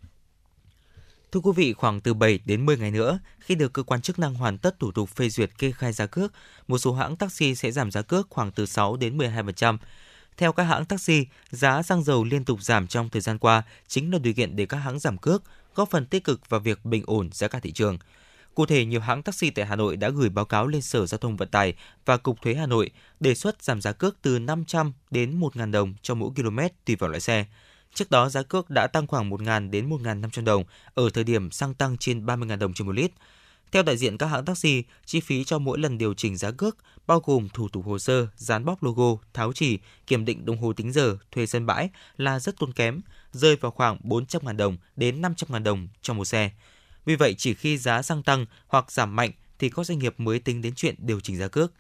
Thưa 1.33 1.41
quý 1.41 1.53
vị, 1.57 1.73
khoảng 1.73 2.01
từ 2.01 2.15
7 2.15 2.41
đến 2.45 2.67
10 2.67 2.79
ngày 2.79 2.91
nữa, 2.91 3.19
khi 3.39 3.55
được 3.55 3.73
cơ 3.73 3.83
quan 3.83 4.01
chức 4.01 4.19
năng 4.19 4.35
hoàn 4.35 4.59
tất 4.59 4.79
thủ 4.79 4.93
tục 4.93 5.09
phê 5.09 5.29
duyệt 5.29 5.59
kê 5.59 5.73
khai 5.73 5.93
giá 5.93 6.07
cước, 6.07 6.33
một 6.69 6.79
số 6.79 6.93
hãng 6.93 7.17
taxi 7.17 7.55
sẽ 7.55 7.71
giảm 7.71 7.91
giá 7.91 8.03
cước 8.03 8.27
khoảng 8.31 8.51
từ 8.51 8.67
6 8.67 8.97
đến 8.97 9.19
12%. 9.19 9.79
Theo 10.37 10.53
các 10.53 10.63
hãng 10.63 10.85
taxi, 10.85 11.27
giá 11.51 11.83
xăng 11.83 12.05
dầu 12.05 12.25
liên 12.25 12.45
tục 12.45 12.63
giảm 12.63 12.87
trong 12.87 13.09
thời 13.09 13.21
gian 13.21 13.39
qua 13.39 13.63
chính 13.89 14.13
là 14.13 14.19
điều 14.19 14.33
kiện 14.33 14.57
để 14.57 14.67
các 14.67 14.77
hãng 14.77 14.99
giảm 14.99 15.19
cước, 15.19 15.43
góp 15.75 15.91
phần 15.91 16.07
tích 16.07 16.25
cực 16.25 16.49
vào 16.49 16.61
việc 16.61 16.85
bình 16.85 17.03
ổn 17.07 17.31
giá 17.33 17.49
cả 17.49 17.59
thị 17.59 17.73
trường. 17.73 17.99
Cụ 18.57 18.67
thể, 18.67 18.85
nhiều 18.85 19.01
hãng 19.01 19.23
taxi 19.23 19.51
tại 19.51 19.67
Hà 19.67 19.77
Nội 19.77 19.97
đã 19.97 20.09
gửi 20.09 20.29
báo 20.29 20.45
cáo 20.45 20.67
lên 20.67 20.83
Sở 20.83 21.07
Giao 21.07 21.19
thông 21.19 21.37
Vận 21.37 21.49
tải 21.49 21.75
và 22.05 22.17
Cục 22.17 22.43
Thuế 22.43 22.55
Hà 22.55 22.67
Nội 22.67 22.91
đề 23.21 23.35
xuất 23.35 23.63
giảm 23.63 23.81
giá 23.81 23.93
cước 23.93 24.17
từ 24.23 24.39
500 24.39 24.93
đến 25.11 25.41
1.000 25.41 25.71
đồng 25.71 25.95
cho 26.03 26.15
mỗi 26.15 26.31
km 26.37 26.59
tùy 26.85 26.97
vào 26.97 27.11
loại 27.11 27.21
xe. 27.21 27.47
Trước 27.95 28.11
đó, 28.11 28.29
giá 28.29 28.43
cước 28.43 28.71
đã 28.71 28.87
tăng 28.87 29.07
khoảng 29.07 29.31
1.000 29.31 29.71
đến 29.71 29.91
1.500 29.91 30.45
đồng 30.45 30.65
ở 30.95 31.11
thời 31.11 31.25
điểm 31.25 31.51
xăng 31.51 31.75
tăng 31.75 31.97
trên 31.97 32.27
30.000 32.27 32.59
đồng 32.59 32.75
trên 32.75 32.87
một 32.87 32.93
lít. 32.93 33.11
Theo 33.73 33.83
đại 33.83 33.97
diện 33.97 34.19
các 34.19 34.27
hãng 34.27 34.45
taxi, 34.45 34.85
chi 35.05 35.21
phí 35.21 35.45
cho 35.45 35.59
mỗi 35.59 35.79
lần 35.79 35.99
điều 35.99 36.15
chỉnh 36.15 36.37
giá 36.37 36.51
cước 36.51 36.77
bao 37.07 37.23
gồm 37.25 37.49
thủ 37.49 37.69
tục 37.69 37.87
hồ 37.87 37.99
sơ, 37.99 38.27
dán 38.37 38.65
bóc 38.65 38.83
logo, 38.83 39.23
tháo 39.35 39.53
chỉ, 39.53 39.79
kiểm 40.07 40.25
định 40.25 40.45
đồng 40.45 40.59
hồ 40.59 40.73
tính 40.73 40.93
giờ, 40.93 41.17
thuê 41.31 41.47
sân 41.47 41.67
bãi 41.67 41.91
là 42.17 42.41
rất 42.41 42.59
tốn 42.59 42.73
kém, 42.73 43.01
rơi 43.33 43.57
vào 43.57 43.71
khoảng 43.71 43.99
400.000 44.05 44.57
đồng 44.57 44.77
đến 44.97 45.23
500.000 45.23 45.63
đồng 45.63 45.89
cho 46.03 46.15
một 46.15 46.25
xe. 46.25 46.51
Vì 47.07 47.17
vậy, 47.17 47.35
chỉ 47.39 47.55
khi 47.55 47.79
giá 47.79 48.03
xăng 48.03 48.23
tăng 48.23 48.47
hoặc 48.67 48.93
giảm 48.93 49.17
mạnh 49.17 49.31
thì 49.59 49.71
các 49.71 49.87
doanh 49.87 49.99
nghiệp 49.99 50.15
mới 50.19 50.39
tính 50.39 50.63
đến 50.63 50.75
chuyện 50.77 50.95
điều 50.99 51.21
chỉnh 51.21 51.37
giá 51.37 51.49
cước. 51.49 51.73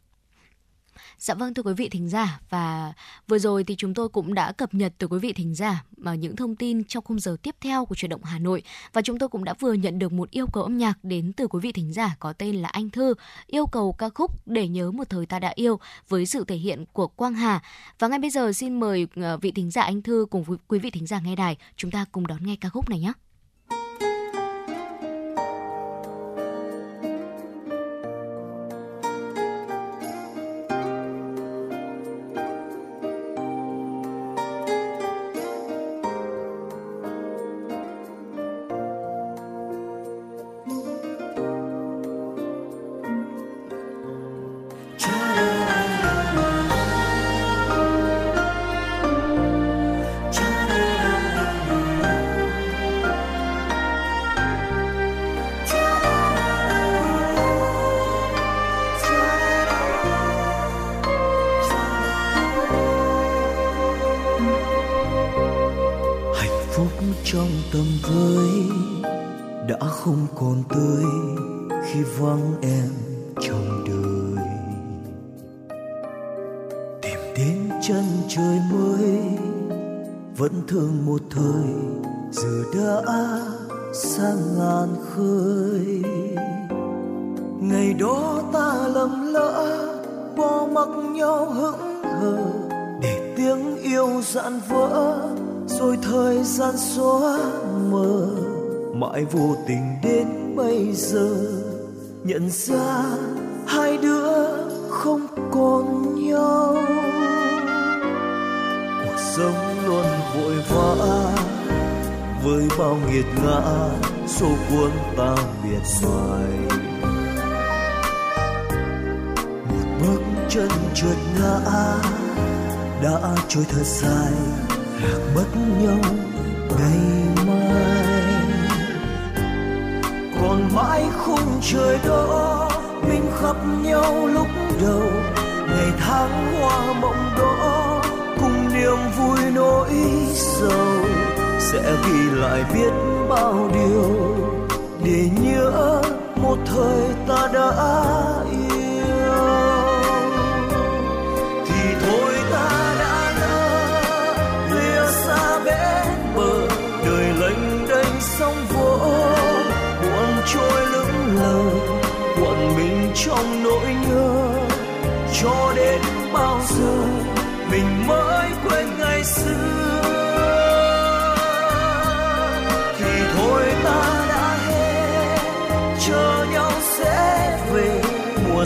Dạ 1.18 1.34
vâng 1.34 1.54
thưa 1.54 1.62
quý 1.62 1.72
vị 1.72 1.88
thính 1.88 2.08
giả 2.08 2.40
và 2.50 2.92
vừa 3.28 3.38
rồi 3.38 3.64
thì 3.64 3.76
chúng 3.76 3.94
tôi 3.94 4.08
cũng 4.08 4.34
đã 4.34 4.52
cập 4.52 4.74
nhật 4.74 4.92
từ 4.98 5.06
quý 5.06 5.18
vị 5.18 5.32
thính 5.32 5.54
giả 5.54 5.84
mà 5.96 6.14
những 6.14 6.36
thông 6.36 6.56
tin 6.56 6.84
trong 6.84 7.04
khung 7.04 7.20
giờ 7.20 7.36
tiếp 7.42 7.54
theo 7.60 7.84
của 7.84 7.94
chuyển 7.94 8.08
động 8.08 8.24
Hà 8.24 8.38
Nội 8.38 8.62
và 8.92 9.02
chúng 9.02 9.18
tôi 9.18 9.28
cũng 9.28 9.44
đã 9.44 9.54
vừa 9.60 9.72
nhận 9.72 9.98
được 9.98 10.12
một 10.12 10.30
yêu 10.30 10.46
cầu 10.52 10.62
âm 10.62 10.78
nhạc 10.78 10.98
đến 11.02 11.32
từ 11.32 11.46
quý 11.46 11.60
vị 11.62 11.72
thính 11.72 11.92
giả 11.92 12.16
có 12.20 12.32
tên 12.32 12.56
là 12.56 12.68
Anh 12.68 12.90
Thư 12.90 13.14
yêu 13.46 13.66
cầu 13.66 13.92
ca 13.92 14.08
khúc 14.08 14.46
để 14.46 14.68
nhớ 14.68 14.90
một 14.90 15.10
thời 15.10 15.26
ta 15.26 15.38
đã 15.38 15.52
yêu 15.54 15.80
với 16.08 16.26
sự 16.26 16.44
thể 16.44 16.56
hiện 16.56 16.84
của 16.92 17.06
Quang 17.06 17.34
Hà 17.34 17.62
và 17.98 18.08
ngay 18.08 18.18
bây 18.18 18.30
giờ 18.30 18.52
xin 18.52 18.80
mời 18.80 19.06
ờ, 19.16 19.36
vị 19.36 19.52
thính 19.52 19.70
giả 19.70 19.82
Anh 19.82 20.02
Thư 20.02 20.26
cùng 20.30 20.44
quý 20.68 20.78
vị 20.78 20.90
thính 20.90 21.06
giả 21.06 21.20
nghe 21.20 21.36
đài 21.36 21.56
chúng 21.76 21.90
ta 21.90 22.04
cùng 22.12 22.26
đón 22.26 22.46
nghe 22.46 22.56
ca 22.60 22.68
khúc 22.68 22.90
này 22.90 23.00
nhé. 23.00 23.12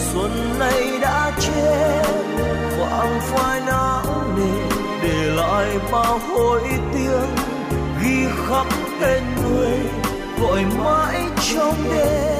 Xuân 0.01 0.59
này 0.59 0.98
đã 1.02 1.32
chết. 1.40 2.02
Vàng 2.78 3.20
phai 3.20 3.60
não 3.66 4.24
nề 4.36 4.77
để 5.02 5.32
lại 5.36 5.78
bao 5.93 6.18
hối 6.18 6.62
tiếc. 6.93 7.27
Ghi 8.02 8.24
khắc 8.48 8.66
tên 9.01 9.22
người 9.43 9.78
gọi 10.40 10.64
mãi 10.78 11.22
trong 11.55 11.74
đêm. 11.94 12.40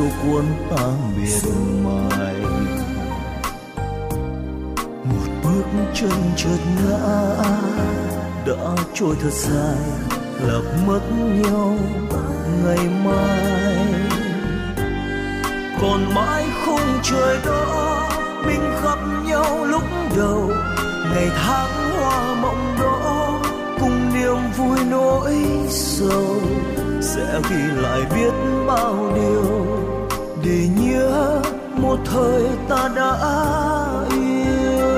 Xô 0.00 0.06
cuốn 0.22 0.44
ta 0.70 0.86
miệt 1.16 1.52
mài. 1.84 2.34
Một 5.04 5.28
bước 5.44 5.64
chân 5.94 6.10
chợt 6.36 6.58
ngã, 6.84 7.34
đã 8.46 8.76
trôi 8.94 9.16
thật 9.22 9.32
dài 9.32 9.76
lạc 10.42 10.62
mất 10.86 11.00
nhau 11.42 11.76
ngày 12.64 12.88
mai. 13.04 13.84
Còn 15.80 16.14
mãi 16.14 16.46
khung 16.64 17.00
trời 17.02 17.38
đó 17.46 18.08
mình 18.46 18.70
gặp 18.84 18.98
nhau 19.24 19.64
lúc 19.64 19.82
đầu. 20.16 20.50
Ngày 21.14 21.30
tháng 21.36 22.00
hoa 22.00 22.34
mộng 22.34 22.76
đó, 22.80 23.40
cùng 23.80 24.14
niềm 24.14 24.52
vui 24.56 24.78
nỗi 24.90 25.34
sầu, 25.68 26.36
sẽ 27.00 27.40
ghi 27.50 27.80
lại 27.82 28.00
biết 28.14 28.29
bao 28.70 29.12
điều 29.14 29.66
để 30.44 30.68
nhớ 30.76 31.42
một 31.76 31.96
thời 32.04 32.44
ta 32.68 32.90
đã 32.96 33.12
yêu. 34.10 34.90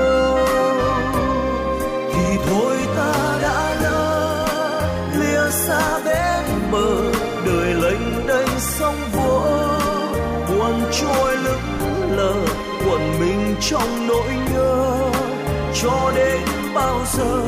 Thì 2.13 2.37
thôi 2.47 2.77
ta 2.97 3.37
đã 3.41 3.75
lỡ 3.81 4.47
lìa 5.19 5.49
xa 5.51 5.99
bên 6.05 6.71
bờ, 6.71 7.11
đời 7.45 7.73
lênh 7.73 8.27
đênh 8.27 8.59
sóng 8.59 8.99
vỗ 9.13 9.41
buồn 10.49 10.81
trôi 10.91 11.37
lững 11.37 12.17
lờ 12.17 12.35
quẩn 12.89 13.19
mình 13.19 13.55
trong 13.61 14.07
nỗi 14.07 14.29
nhớ. 14.53 14.97
Cho 15.81 16.11
đến 16.15 16.41
bao 16.75 16.99
giờ 17.13 17.41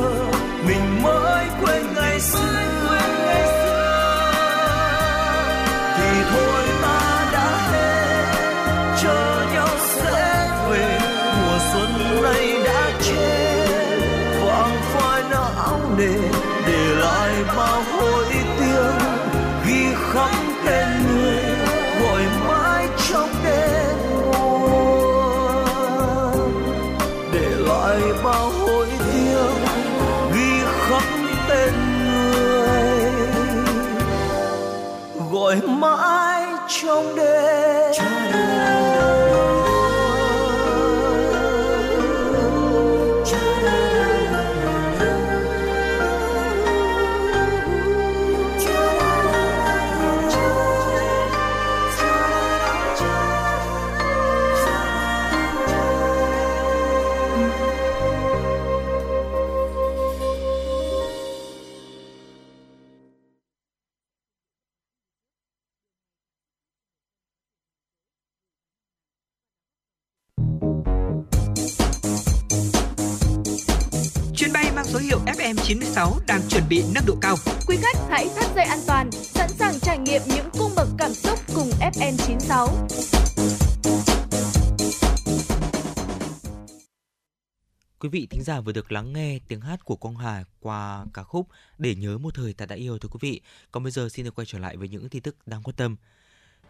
giả 88.46 88.60
vừa 88.60 88.72
được 88.72 88.92
lắng 88.92 89.12
nghe 89.12 89.38
tiếng 89.48 89.60
hát 89.60 89.84
của 89.84 89.96
Quang 89.96 90.16
Hà 90.16 90.44
qua 90.60 91.04
ca 91.14 91.22
khúc 91.22 91.48
Để 91.78 91.94
nhớ 91.94 92.18
một 92.18 92.34
thời 92.34 92.52
ta 92.52 92.66
đã 92.66 92.76
yêu 92.76 92.98
thưa 92.98 93.08
quý 93.08 93.18
vị. 93.20 93.40
Còn 93.72 93.82
bây 93.82 93.92
giờ 93.92 94.08
xin 94.08 94.24
được 94.24 94.34
quay 94.34 94.46
trở 94.46 94.58
lại 94.58 94.76
với 94.76 94.88
những 94.88 95.08
tin 95.08 95.22
tức 95.22 95.36
đáng 95.46 95.62
quan 95.62 95.76
tâm. 95.76 95.96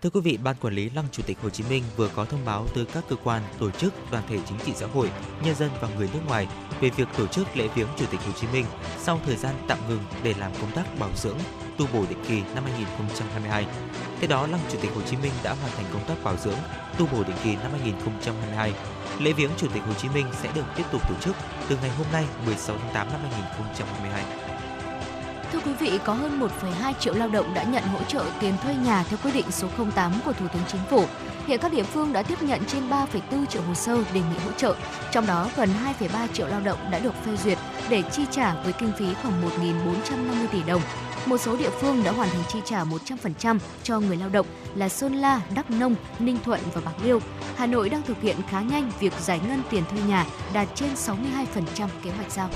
Thưa 0.03 0.11
quý 0.11 0.21
vị, 0.21 0.37
Ban 0.37 0.57
Quản 0.57 0.75
lý 0.75 0.91
Lăng 0.91 1.05
Chủ 1.13 1.23
tịch 1.27 1.39
Hồ 1.43 1.51
Chí 1.51 1.65
Minh 1.65 1.83
vừa 1.97 2.09
có 2.09 2.25
thông 2.25 2.45
báo 2.45 2.67
tới 2.75 2.85
các 2.85 3.05
cơ 3.09 3.17
quan, 3.25 3.43
tổ 3.59 3.71
chức, 3.71 3.95
đoàn 4.11 4.25
thể 4.29 4.39
chính 4.49 4.59
trị 4.67 4.73
xã 4.75 4.87
hội, 4.87 5.11
nhân 5.45 5.55
dân 5.55 5.71
và 5.81 5.89
người 5.97 6.09
nước 6.13 6.21
ngoài 6.27 6.49
về 6.81 6.91
việc 6.91 7.09
tổ 7.19 7.27
chức 7.27 7.57
lễ 7.57 7.69
viếng 7.75 7.89
Chủ 7.99 8.07
tịch 8.11 8.21
Hồ 8.21 8.33
Chí 8.41 8.47
Minh 8.53 8.65
sau 8.99 9.21
thời 9.27 9.37
gian 9.37 9.55
tạm 9.69 9.79
ngừng 9.89 10.05
để 10.23 10.35
làm 10.39 10.53
công 10.61 10.73
tác 10.75 10.99
bảo 10.99 11.11
dưỡng, 11.17 11.39
tu 11.79 11.87
bổ 11.93 12.07
định 12.09 12.25
kỳ 12.29 12.43
năm 12.55 12.65
2022. 12.65 13.67
Theo 14.21 14.29
đó, 14.29 14.47
Lăng 14.47 14.61
Chủ 14.73 14.79
tịch 14.83 14.91
Hồ 14.95 15.03
Chí 15.03 15.17
Minh 15.17 15.33
đã 15.45 15.55
hoàn 15.55 15.73
thành 15.73 15.87
công 15.93 16.05
tác 16.09 16.25
bảo 16.25 16.37
dưỡng, 16.37 16.59
tu 16.99 17.07
bổ 17.07 17.25
định 17.25 17.37
kỳ 17.45 17.57
năm 17.57 17.73
2022. 17.73 18.73
Lễ 19.19 19.33
viếng 19.33 19.51
Chủ 19.57 19.67
tịch 19.75 19.83
Hồ 19.87 19.95
Chí 19.95 20.09
Minh 20.09 20.27
sẽ 20.43 20.49
được 20.55 20.65
tiếp 20.77 20.85
tục 20.93 21.03
tổ 21.09 21.15
chức 21.21 21.37
từ 21.69 21.77
ngày 21.83 21.91
hôm 21.99 22.07
nay 22.13 22.25
16 22.47 22.77
tháng 22.79 22.95
8 22.95 23.09
năm 23.13 23.21
2022. 23.23 24.25
Thưa 25.53 25.59
quý 25.59 25.73
vị, 25.73 25.99
có 26.05 26.15
hơn 26.15 26.41
1,2 26.41 26.93
triệu 27.01 27.15
lao 27.15 27.29
động 27.29 27.55
đã 27.55 27.63
nhận 27.63 27.83
hỗ 27.83 28.03
trợ 28.09 28.25
tiền 28.41 28.55
thuê 28.63 28.75
nhà 28.75 29.05
theo 29.09 29.19
quyết 29.23 29.35
định 29.35 29.51
số 29.51 29.69
08 29.95 30.13
của 30.25 30.33
Thủ 30.33 30.47
tướng 30.53 30.63
Chính 30.69 30.81
phủ. 30.91 31.05
Hiện 31.47 31.61
các 31.61 31.73
địa 31.73 31.83
phương 31.83 32.13
đã 32.13 32.23
tiếp 32.23 32.43
nhận 32.43 32.61
trên 32.65 32.89
3,4 32.91 33.47
triệu 33.47 33.63
hồ 33.63 33.75
sơ 33.75 33.97
đề 34.15 34.21
nghị 34.21 34.39
hỗ 34.45 34.53
trợ, 34.57 34.77
trong 35.13 35.27
đó 35.27 35.49
gần 35.57 35.69
2,3 36.01 36.29
triệu 36.33 36.47
lao 36.47 36.61
động 36.61 36.79
đã 36.91 36.99
được 36.99 37.15
phê 37.25 37.37
duyệt 37.37 37.59
để 37.89 38.03
chi 38.03 38.23
trả 38.31 38.55
với 38.55 38.73
kinh 38.73 38.93
phí 38.99 39.15
khoảng 39.23 39.43
1.450 39.43 40.47
tỷ 40.53 40.63
đồng. 40.63 40.83
Một 41.27 41.39
số 41.39 41.57
địa 41.57 41.71
phương 41.71 42.05
đã 42.05 42.13
hoàn 42.13 42.29
thành 42.31 42.43
chi 42.49 42.59
trả 42.65 42.85
100% 42.85 43.59
cho 43.83 44.01
người 44.01 44.17
lao 44.17 44.29
động 44.29 44.47
là 44.75 44.89
Sơn 44.89 45.15
La, 45.15 45.41
Đắk 45.55 45.71
Nông, 45.71 45.95
Ninh 46.19 46.39
Thuận 46.45 46.61
và 46.75 46.81
Bạc 46.85 46.95
Liêu. 47.05 47.21
Hà 47.57 47.67
Nội 47.67 47.89
đang 47.89 48.03
thực 48.03 48.21
hiện 48.21 48.37
khá 48.49 48.61
nhanh 48.61 48.91
việc 49.01 49.13
giải 49.21 49.41
ngân 49.49 49.63
tiền 49.71 49.85
thuê 49.91 50.01
nhà 50.09 50.27
đạt 50.53 50.69
trên 50.75 50.89
62% 50.95 51.89
kế 52.03 52.11
hoạch 52.11 52.31
giao. 52.31 52.49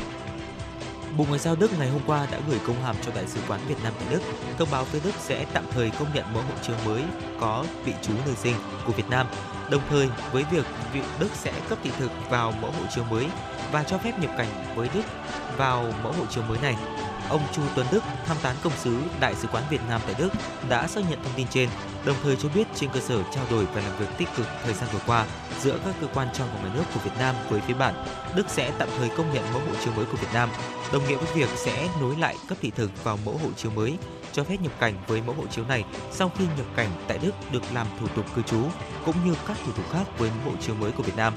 Bộ 1.17 1.25
Ngoại 1.29 1.39
giao 1.39 1.57
Đức 1.57 1.71
ngày 1.79 1.89
hôm 1.89 2.01
qua 2.07 2.27
đã 2.33 2.39
gửi 2.49 2.59
công 2.67 2.83
hàm 2.83 2.97
cho 3.07 3.13
Đại 3.15 3.27
sứ 3.27 3.41
quán 3.49 3.61
Việt 3.69 3.75
Nam 3.85 3.93
tại 3.99 4.09
Đức, 4.11 4.23
thông 4.59 4.69
báo 4.71 4.85
phía 4.85 5.01
Đức 5.05 5.15
sẽ 5.19 5.47
tạm 5.53 5.65
thời 5.71 5.91
công 5.91 6.09
nhận 6.15 6.25
mẫu 6.35 6.43
hộ 6.43 6.55
chiếu 6.63 6.77
mới 6.87 7.03
có 7.41 7.65
vị 7.85 7.93
trú 8.03 8.13
nơi 8.27 8.35
sinh 8.35 8.57
của 8.87 8.93
Việt 8.93 9.09
Nam, 9.11 9.27
đồng 9.71 9.83
thời 9.91 10.09
với 10.33 10.45
việc 10.51 10.67
vị 10.93 11.01
Đức 11.21 11.29
sẽ 11.35 11.53
cấp 11.69 11.79
thị 11.85 11.91
thực 11.99 12.11
vào 12.31 12.53
mẫu 12.63 12.71
hộ 12.71 12.87
chiếu 12.95 13.05
mới 13.11 13.27
và 13.73 13.83
cho 13.83 13.99
phép 13.99 14.13
nhập 14.21 14.31
cảnh 14.39 14.75
với 14.77 14.89
Đức 14.95 15.03
vào 15.57 15.93
mẫu 16.03 16.13
hộ 16.13 16.27
chiếu 16.27 16.45
mới 16.49 16.59
này. 16.63 16.77
Ông 17.31 17.43
Chu 17.53 17.63
Tuấn 17.75 17.87
Đức, 17.93 18.03
tham 18.27 18.37
tán 18.43 18.57
công 18.63 18.73
sứ 18.77 18.97
Đại 19.21 19.35
sứ 19.35 19.49
quán 19.49 19.65
Việt 19.71 19.81
Nam 19.89 20.01
tại 20.07 20.15
Đức, 20.19 20.29
đã 20.69 20.87
xác 20.87 21.01
nhận 21.11 21.23
thông 21.25 21.33
tin 21.37 21.47
trên, 21.51 21.69
đồng 22.05 22.17
thời 22.23 22.37
cho 22.37 22.49
biết 22.55 22.67
trên 22.75 22.91
cơ 22.91 23.01
sở 23.01 23.23
trao 23.35 23.45
đổi 23.51 23.65
và 23.65 23.81
làm 23.81 23.99
việc 23.99 24.07
tích 24.19 24.29
cực 24.37 24.47
thời 24.65 24.75
gian 24.75 24.89
vừa 24.93 25.01
qua 25.07 25.27
giữa 25.61 25.79
các 25.85 25.95
cơ 26.01 26.07
quan 26.15 26.29
trong 26.35 26.49
và 26.55 26.61
ngoài 26.61 26.73
nước 26.75 26.85
của 26.95 27.01
Việt 27.05 27.11
Nam 27.19 27.35
với 27.51 27.61
phía 27.61 27.75
bạn, 27.75 27.95
Đức 28.37 28.47
sẽ 28.49 28.73
tạm 28.79 28.89
thời 28.99 29.09
công 29.09 29.35
nhận 29.35 29.45
mẫu 29.53 29.63
hộ 29.69 29.75
chiếu 29.85 29.93
mới 29.97 30.05
của 30.05 30.17
Việt 30.17 30.29
Nam, 30.35 30.49
đồng 30.93 31.09
nghĩa 31.09 31.17
với 31.17 31.35
việc 31.35 31.49
sẽ 31.57 31.89
nối 32.01 32.17
lại 32.17 32.37
cấp 32.49 32.59
thị 32.61 32.73
thực 32.77 33.05
vào 33.05 33.19
mẫu 33.25 33.39
hộ 33.43 33.49
chiếu 33.57 33.71
mới, 33.71 33.99
cho 34.33 34.45
phép 34.45 34.57
nhập 34.63 34.73
cảnh 34.81 34.95
với 35.07 35.23
mẫu 35.27 35.35
hộ 35.35 35.47
chiếu 35.51 35.65
này 35.65 35.85
sau 36.13 36.33
khi 36.39 36.45
nhập 36.57 36.67
cảnh 36.77 36.89
tại 37.09 37.19
Đức 37.19 37.33
được 37.53 37.63
làm 37.75 37.87
thủ 38.01 38.07
tục 38.17 38.25
cư 38.35 38.43
trú, 38.43 38.63
cũng 39.05 39.17
như 39.25 39.35
các 39.47 39.57
thủ 39.67 39.73
tục 39.73 39.85
khác 39.93 40.05
với 40.19 40.31
mẫu 40.31 40.53
hộ 40.53 40.57
chiếu 40.61 40.75
mới 40.75 40.93
của 40.93 41.03
Việt 41.03 41.17
Nam. 41.17 41.35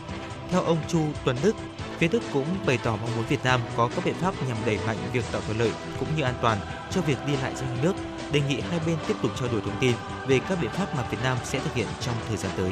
Theo 0.49 0.61
ông 0.61 0.77
Chu 0.87 0.99
Tuấn 1.25 1.35
Đức, 1.43 1.55
phía 1.97 2.07
Đức 2.07 2.23
cũng 2.33 2.45
bày 2.65 2.79
tỏ 2.83 2.91
mong 2.91 3.15
muốn 3.15 3.25
Việt 3.29 3.43
Nam 3.43 3.61
có 3.77 3.89
các 3.95 4.05
biện 4.05 4.13
pháp 4.13 4.33
nhằm 4.47 4.57
đẩy 4.65 4.79
mạnh 4.87 4.97
việc 5.13 5.25
tạo 5.31 5.41
thuận 5.45 5.59
lợi 5.59 5.71
cũng 5.99 6.07
như 6.17 6.23
an 6.23 6.33
toàn 6.41 6.57
cho 6.91 7.01
việc 7.01 7.17
đi 7.27 7.33
lại 7.41 7.51
giữa 7.55 7.65
hai 7.65 7.77
nước, 7.83 7.93
đề 8.31 8.41
nghị 8.41 8.61
hai 8.61 8.79
bên 8.85 8.97
tiếp 9.07 9.13
tục 9.21 9.31
trao 9.39 9.49
đổi 9.51 9.61
thông 9.61 9.79
tin 9.79 9.95
về 10.27 10.39
các 10.49 10.57
biện 10.61 10.71
pháp 10.71 10.95
mà 10.95 11.03
Việt 11.11 11.17
Nam 11.23 11.37
sẽ 11.43 11.59
thực 11.59 11.73
hiện 11.73 11.87
trong 12.01 12.15
thời 12.27 12.37
gian 12.37 12.51
tới. 12.57 12.71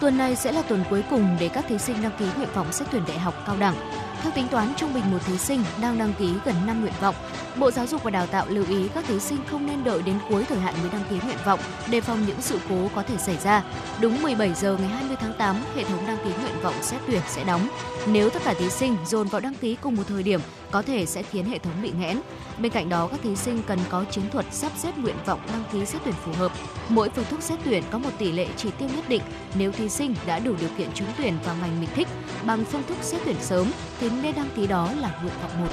Tuần 0.00 0.18
này 0.18 0.36
sẽ 0.36 0.52
là 0.52 0.62
tuần 0.62 0.84
cuối 0.90 1.02
cùng 1.10 1.36
để 1.40 1.48
các 1.48 1.64
thí 1.68 1.78
sinh 1.78 2.02
đăng 2.02 2.12
ký 2.18 2.26
nguyện 2.36 2.48
vọng 2.54 2.72
xét 2.72 2.88
tuyển 2.90 3.02
đại 3.08 3.18
học 3.18 3.34
cao 3.46 3.56
đẳng. 3.56 3.74
Theo 4.22 4.32
tính 4.32 4.48
toán 4.48 4.72
trung 4.76 4.94
bình 4.94 5.10
một 5.10 5.18
thí 5.26 5.38
sinh 5.38 5.64
đang 5.80 5.98
đăng 5.98 6.12
ký 6.18 6.34
gần 6.44 6.54
5 6.66 6.80
nguyện 6.80 6.92
vọng, 7.00 7.14
Bộ 7.56 7.70
Giáo 7.70 7.86
dục 7.86 8.02
và 8.02 8.10
Đào 8.10 8.26
tạo 8.26 8.46
lưu 8.48 8.64
ý 8.68 8.88
các 8.94 9.04
thí 9.08 9.20
sinh 9.20 9.38
không 9.50 9.66
nên 9.66 9.84
đợi 9.84 10.02
đến 10.02 10.18
cuối 10.28 10.44
thời 10.48 10.58
hạn 10.58 10.74
mới 10.82 10.90
đăng 10.92 11.04
ký 11.10 11.16
nguyện 11.24 11.38
vọng 11.44 11.60
đề 11.90 12.00
phòng 12.00 12.26
những 12.26 12.42
sự 12.42 12.58
cố 12.68 12.90
có 12.94 13.02
thể 13.02 13.16
xảy 13.18 13.36
ra. 13.36 13.62
Đúng 14.00 14.22
17 14.22 14.54
giờ 14.54 14.76
ngày 14.80 14.88
20 14.88 15.16
tháng 15.20 15.32
8, 15.38 15.56
hệ 15.76 15.84
thống 15.84 16.06
đăng 16.06 16.16
ký 16.24 16.30
nguyện 16.40 16.60
vọng 16.62 16.74
xét 16.82 17.00
tuyển 17.06 17.20
sẽ 17.28 17.44
đóng. 17.44 17.68
Nếu 18.06 18.30
tất 18.30 18.42
cả 18.44 18.54
thí 18.54 18.70
sinh 18.70 18.96
dồn 19.06 19.28
vào 19.28 19.40
đăng 19.40 19.54
ký 19.54 19.76
cùng 19.80 19.96
một 19.96 20.02
thời 20.08 20.22
điểm, 20.22 20.40
có 20.70 20.82
thể 20.82 21.06
sẽ 21.06 21.22
khiến 21.22 21.44
hệ 21.44 21.58
thống 21.58 21.82
bị 21.82 21.92
nghẽn. 21.98 22.20
Bên 22.58 22.72
cạnh 22.72 22.88
đó, 22.88 23.08
các 23.08 23.20
thí 23.22 23.36
sinh 23.36 23.62
cần 23.66 23.78
có 23.88 24.04
chiến 24.10 24.30
thuật 24.30 24.46
sắp 24.50 24.72
xếp 24.76 24.98
nguyện 24.98 25.16
vọng 25.26 25.40
đăng 25.52 25.64
ký 25.72 25.86
xét 25.86 26.02
tuyển 26.04 26.14
phù 26.14 26.32
hợp. 26.32 26.52
Mỗi 26.88 27.10
phương 27.10 27.24
thức 27.24 27.42
xét 27.42 27.58
tuyển 27.64 27.82
có 27.90 27.98
một 27.98 28.10
tỷ 28.18 28.32
lệ 28.32 28.46
chỉ 28.56 28.70
tiêu 28.78 28.88
nhất 28.96 29.04
định. 29.08 29.22
Nếu 29.54 29.72
thí 29.72 29.88
sinh 29.88 30.14
đã 30.26 30.38
đủ 30.38 30.54
điều 30.60 30.68
kiện 30.78 30.88
trúng 30.94 31.08
tuyển 31.18 31.34
vào 31.44 31.56
ngành 31.60 31.80
mình 31.80 31.88
thích 31.94 32.08
bằng 32.46 32.64
phương 32.64 32.82
thức 32.82 32.96
xét 33.00 33.20
tuyển 33.24 33.36
sớm 33.40 33.70
thì 34.00 34.10
nên 34.22 34.34
đăng 34.34 34.48
ký 34.56 34.66
đó 34.66 34.92
là 35.00 35.18
nguyện 35.22 35.34
vọng 35.42 35.60
một 35.60 35.72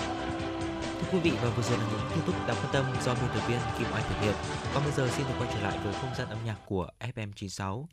Thưa 1.00 1.08
quý 1.12 1.20
vị 1.20 1.32
và 1.44 1.50
vừa 1.50 1.64
rồi 1.64 1.78
là 1.78 1.84
những 1.92 2.10
tin 2.10 2.24
tức 2.28 2.34
đáng 2.48 2.58
quan 2.62 2.74
tâm 2.74 2.86
do 3.06 3.14
biên 3.14 3.30
tập 3.34 3.48
viên 3.48 3.60
Kim 3.78 3.88
Oanh 3.94 4.04
thực 4.10 4.22
hiện. 4.22 4.34
Còn 4.74 4.84
bây 4.84 4.92
giờ 4.92 5.10
xin 5.18 5.26
được 5.28 5.34
quay 5.40 5.50
trở 5.54 5.62
lại 5.62 5.78
với 5.84 5.94
không 5.94 6.16
gian 6.18 6.30
âm 6.30 6.38
nhạc 6.46 6.58
của 6.66 6.88
FM96. 7.00 7.86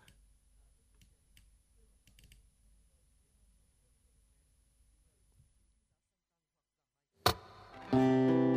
Nắng 7.93 8.56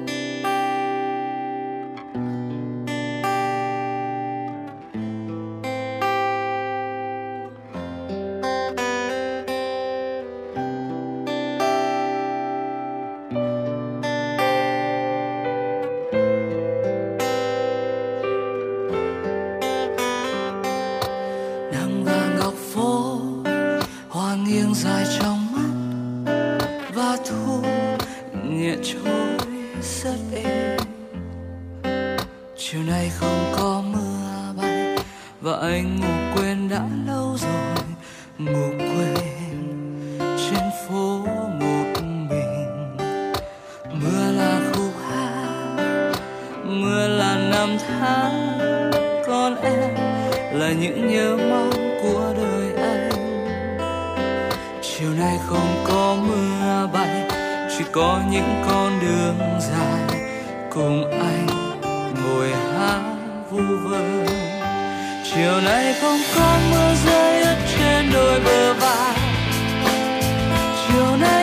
chiều 32.71 32.83
nay 32.83 33.11
không 33.19 33.53
có 33.57 33.83
mưa 33.93 34.53
bay, 34.57 34.97
và 35.41 35.57
anh 35.61 35.99
ngủ 35.99 36.35
quên 36.35 36.69
đã 36.69 36.81
lâu 37.07 37.37
rồi. 37.37 37.85
Ngủ 38.37 38.69
quên 38.77 39.57
trên 40.17 40.63
phố 40.87 41.17
một 41.59 42.01
mình. 42.29 42.97
Mưa 43.93 44.31
là 44.31 44.71
khúc 44.73 44.91
hát, 45.09 45.75
mưa 46.63 47.07
là 47.07 47.49
năm 47.51 47.77
tháng 47.87 48.59
còn 49.27 49.55
em, 49.61 49.95
là 50.53 50.71
những 50.71 51.07
nhớ 51.07 51.37
mong 51.49 51.99
của 52.03 52.33
đời 52.37 52.73
anh. 52.83 53.09
Chiều 54.81 55.09
nay 55.19 55.39
không 55.45 55.83
có 55.87 56.17
mưa 56.27 56.89
bay, 56.93 57.29
chỉ 57.77 57.83
có 57.91 58.21
những 58.31 58.63
con 58.67 58.99
đường 59.01 59.59
dài 59.59 60.19
cùng 60.73 61.11
anh. 61.11 61.58
Vội 62.29 62.49
hát 62.49 63.01
vu 63.49 63.61
vơ. 63.89 64.25
Chiều 65.23 65.61
nay 65.61 65.93
không 66.01 66.19
có 66.35 66.57
mưa 66.71 66.93
rơi 67.05 67.41
ướt 67.41 67.55
trên 67.77 68.11
đôi 68.13 68.39
bờ 68.39 68.73
vai. 68.73 69.15
Chiều 70.87 71.17
nay 71.17 71.38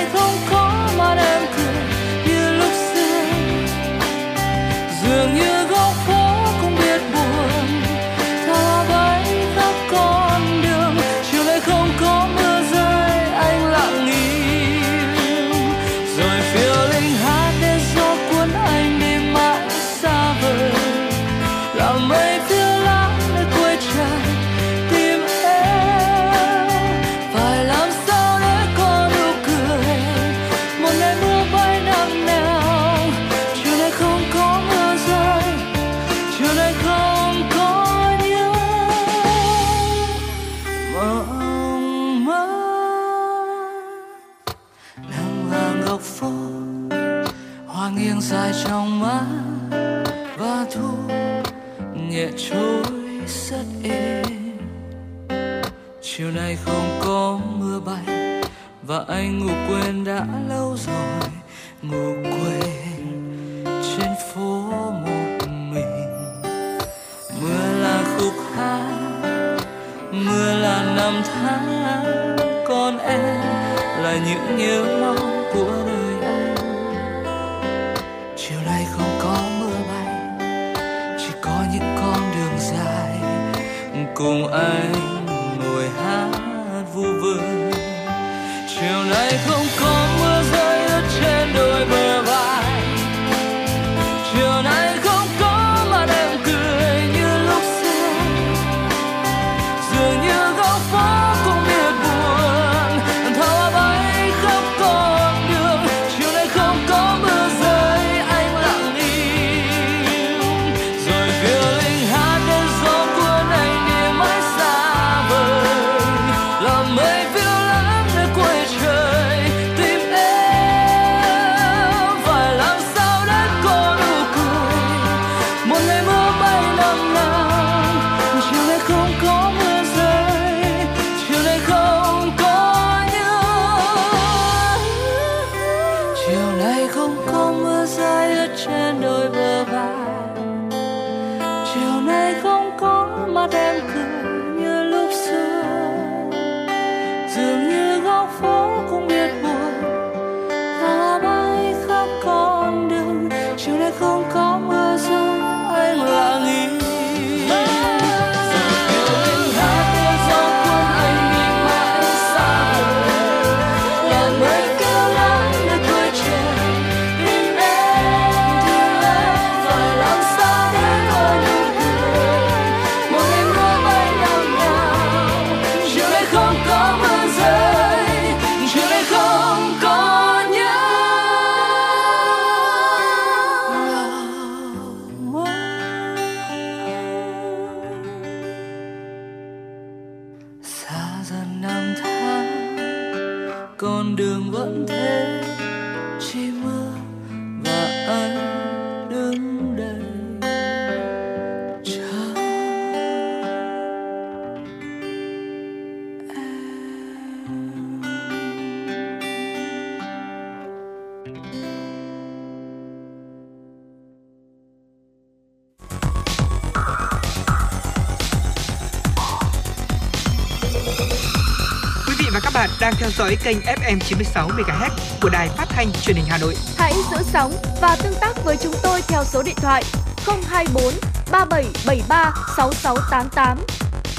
dõi 223.18 223.36
kênh 223.44 223.56
FM 223.60 223.98
96 223.98 224.48
MHz 224.48 224.90
của 225.22 225.28
đài 225.28 225.48
phát 225.48 225.66
thanh 225.68 225.92
truyền 225.92 226.16
hình 226.16 226.24
Hà 226.28 226.38
Nội. 226.38 226.54
Hãy 226.76 226.92
giữ 227.10 227.16
sóng 227.32 227.52
và 227.80 227.96
tương 228.02 228.14
tác 228.20 228.44
với 228.44 228.56
chúng 228.62 228.74
tôi 228.82 229.00
theo 229.08 229.24
số 229.24 229.42
điện 229.42 229.54
thoại 229.56 229.82
024 230.26 230.94
3773 231.30 232.34
6688. 232.56 233.58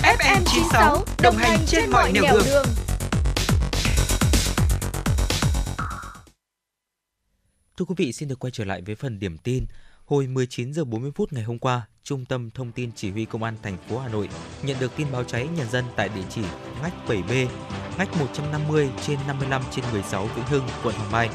FM 0.02 0.42
96 0.46 1.06
đồng 1.22 1.38
hành 1.38 1.60
trên 1.68 1.90
mọi 1.90 2.12
nẻo 2.12 2.24
đường. 2.24 2.66
Thưa 7.78 7.86
quý 7.86 7.96
vị, 7.98 8.14
xin 8.14 8.30
được 8.30 8.40
quay 8.40 8.52
trở 8.52 8.66
lại 8.66 8.82
với 8.86 8.96
phần 8.96 9.20
điểm 9.20 9.38
tin. 9.38 9.66
Hồi 10.06 10.28
19 10.28 10.74
giờ 10.74 10.84
40 10.86 11.12
phút 11.16 11.34
ngày 11.34 11.44
hôm 11.44 11.60
qua, 11.60 11.88
Trung 12.04 12.26
tâm 12.26 12.50
Thông 12.52 12.72
tin 12.72 12.92
Chỉ 12.96 13.12
huy 13.12 13.26
Công 13.26 13.44
an 13.44 13.56
thành 13.64 13.78
phố 13.90 14.00
Hà 14.00 14.08
Nội 14.08 14.30
nhận 14.64 14.78
được 14.80 14.92
tin 14.96 15.08
báo 15.12 15.24
cháy 15.24 15.48
nhà 15.48 15.66
dân 15.66 15.86
tại 15.96 16.10
địa 16.16 16.24
chỉ 16.30 16.42
ngách 16.82 16.94
7B, 17.08 17.48
ngách 17.98 18.18
150 18.20 18.90
trên 19.08 19.20
55 19.28 19.62
trên 19.72 19.86
16 19.92 20.26
Vĩnh 20.36 20.46
Hưng, 20.46 20.64
quận 20.84 20.96
Hoàng 20.96 21.12
Mai. 21.12 21.30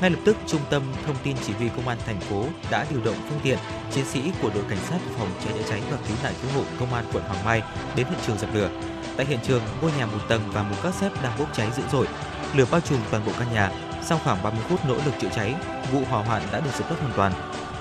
Ngay 0.00 0.10
lập 0.10 0.18
tức, 0.24 0.36
Trung 0.46 0.60
tâm 0.70 0.82
Thông 1.06 1.16
tin 1.22 1.36
Chỉ 1.46 1.52
huy 1.52 1.68
Công 1.68 1.88
an 1.88 1.98
thành 2.06 2.20
phố 2.20 2.44
đã 2.70 2.86
điều 2.90 3.00
động 3.04 3.16
phương 3.28 3.40
tiện, 3.42 3.58
chiến 3.92 4.04
sĩ 4.04 4.32
của 4.42 4.50
đội 4.54 4.64
cảnh 4.68 4.78
sát 4.88 4.98
phòng 5.18 5.28
cháy 5.44 5.52
chữa 5.58 5.70
cháy 5.70 5.82
và 5.90 5.96
cứu 6.08 6.16
nạn 6.22 6.32
cứu 6.42 6.50
hộ 6.54 6.62
Công 6.80 6.94
an 6.94 7.04
quận 7.12 7.24
Hoàng 7.24 7.44
Mai 7.44 7.62
đến 7.96 8.06
hiện 8.06 8.18
trường 8.26 8.38
dập 8.38 8.50
lửa. 8.54 8.70
Tại 9.16 9.26
hiện 9.26 9.38
trường, 9.42 9.62
ngôi 9.82 9.92
nhà 9.98 10.06
một 10.06 10.18
tầng 10.28 10.42
và 10.52 10.62
một 10.62 10.76
các 10.82 10.94
xếp 10.94 11.10
đang 11.22 11.38
bốc 11.38 11.48
cháy 11.52 11.68
dữ 11.76 11.82
dội. 11.92 12.06
Lửa 12.54 12.66
bao 12.70 12.80
trùm 12.80 12.98
toàn 13.10 13.26
bộ 13.26 13.32
căn 13.38 13.52
nhà. 13.52 13.70
Sau 14.02 14.20
khoảng 14.24 14.42
30 14.42 14.60
phút 14.68 14.80
nỗ 14.88 14.94
lực 14.94 15.14
chữa 15.20 15.28
cháy, 15.36 15.54
vụ 15.92 16.02
hỏa 16.10 16.22
hoạn 16.22 16.42
đã 16.52 16.60
được 16.60 16.70
dập 16.78 16.88
tắt 16.88 16.96
hoàn 17.00 17.12
toàn. 17.16 17.32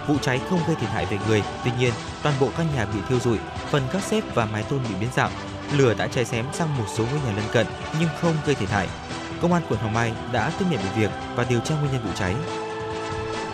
Vụ 0.07 0.15
cháy 0.21 0.39
không 0.49 0.59
gây 0.67 0.75
thiệt 0.75 0.89
hại 0.89 1.05
về 1.05 1.17
người, 1.27 1.43
tuy 1.63 1.71
nhiên 1.79 1.93
toàn 2.23 2.35
bộ 2.39 2.49
căn 2.57 2.67
nhà 2.75 2.85
bị 2.85 2.99
thiêu 3.09 3.19
rụi, 3.19 3.37
phần 3.69 3.83
các 3.93 4.03
xếp 4.03 4.23
và 4.35 4.45
mái 4.45 4.63
tôn 4.63 4.79
bị 4.89 4.95
biến 4.99 5.09
dạng. 5.15 5.31
Lửa 5.77 5.93
đã 5.97 6.07
cháy 6.07 6.25
xém 6.25 6.45
sang 6.53 6.77
một 6.77 6.85
số 6.95 7.05
ngôi 7.05 7.19
nhà 7.25 7.35
lân 7.35 7.45
cận 7.51 7.67
nhưng 7.99 8.09
không 8.21 8.33
gây 8.45 8.55
thiệt 8.55 8.69
hại. 8.69 8.87
Công 9.41 9.53
an 9.53 9.61
quận 9.69 9.79
Hoàng 9.79 9.93
Mai 9.93 10.13
đã 10.31 10.51
tiếp 10.59 10.65
nhận 10.71 10.79
vụ 10.79 10.89
việc 10.95 11.09
và 11.35 11.45
điều 11.49 11.59
tra 11.59 11.75
nguyên 11.79 11.91
nhân 11.91 12.01
vụ 12.03 12.11
cháy. 12.15 12.35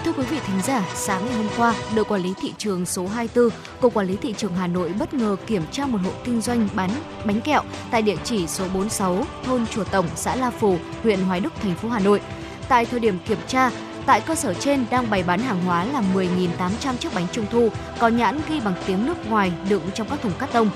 Thưa 0.05 0.11
quý 0.11 0.23
vị 0.23 0.39
thính 0.47 0.61
giả, 0.61 0.85
sáng 0.95 1.25
ngày 1.25 1.35
hôm 1.35 1.47
qua, 1.57 1.75
đội 1.95 2.05
quản 2.05 2.21
lý 2.21 2.33
thị 2.41 2.53
trường 2.57 2.85
số 2.85 3.07
24, 3.07 3.49
Cục 3.81 3.93
Quản 3.93 4.07
lý 4.07 4.15
thị 4.15 4.33
trường 4.37 4.55
Hà 4.55 4.67
Nội 4.67 4.93
bất 4.99 5.13
ngờ 5.13 5.35
kiểm 5.47 5.63
tra 5.71 5.85
một 5.85 5.97
hộ 6.03 6.11
kinh 6.23 6.41
doanh 6.41 6.67
bán 6.73 6.89
bánh 7.25 7.41
kẹo 7.41 7.61
tại 7.91 8.01
địa 8.01 8.15
chỉ 8.23 8.47
số 8.47 8.65
46, 8.73 9.25
thôn 9.45 9.67
Chùa 9.67 9.83
Tổng, 9.83 10.05
xã 10.15 10.35
La 10.35 10.49
Phù, 10.49 10.77
huyện 11.03 11.19
Hoài 11.19 11.39
Đức, 11.39 11.53
thành 11.61 11.75
phố 11.75 11.89
Hà 11.89 11.99
Nội. 11.99 12.21
Tại 12.67 12.85
thời 12.85 12.99
điểm 12.99 13.19
kiểm 13.27 13.37
tra, 13.47 13.71
tại 14.05 14.21
cơ 14.21 14.35
sở 14.35 14.53
trên 14.53 14.85
đang 14.89 15.09
bày 15.09 15.23
bán 15.23 15.39
hàng 15.39 15.63
hóa 15.63 15.85
là 15.85 16.03
10.800 16.13 16.97
chiếc 16.97 17.13
bánh 17.15 17.27
trung 17.31 17.45
thu 17.51 17.69
có 17.99 18.07
nhãn 18.07 18.41
ghi 18.49 18.59
bằng 18.59 18.75
tiếng 18.87 19.05
nước 19.05 19.29
ngoài 19.29 19.51
đựng 19.69 19.83
trong 19.93 20.09
các 20.09 20.21
thùng 20.21 20.33
cắt 20.39 20.49
tông. 20.53 20.69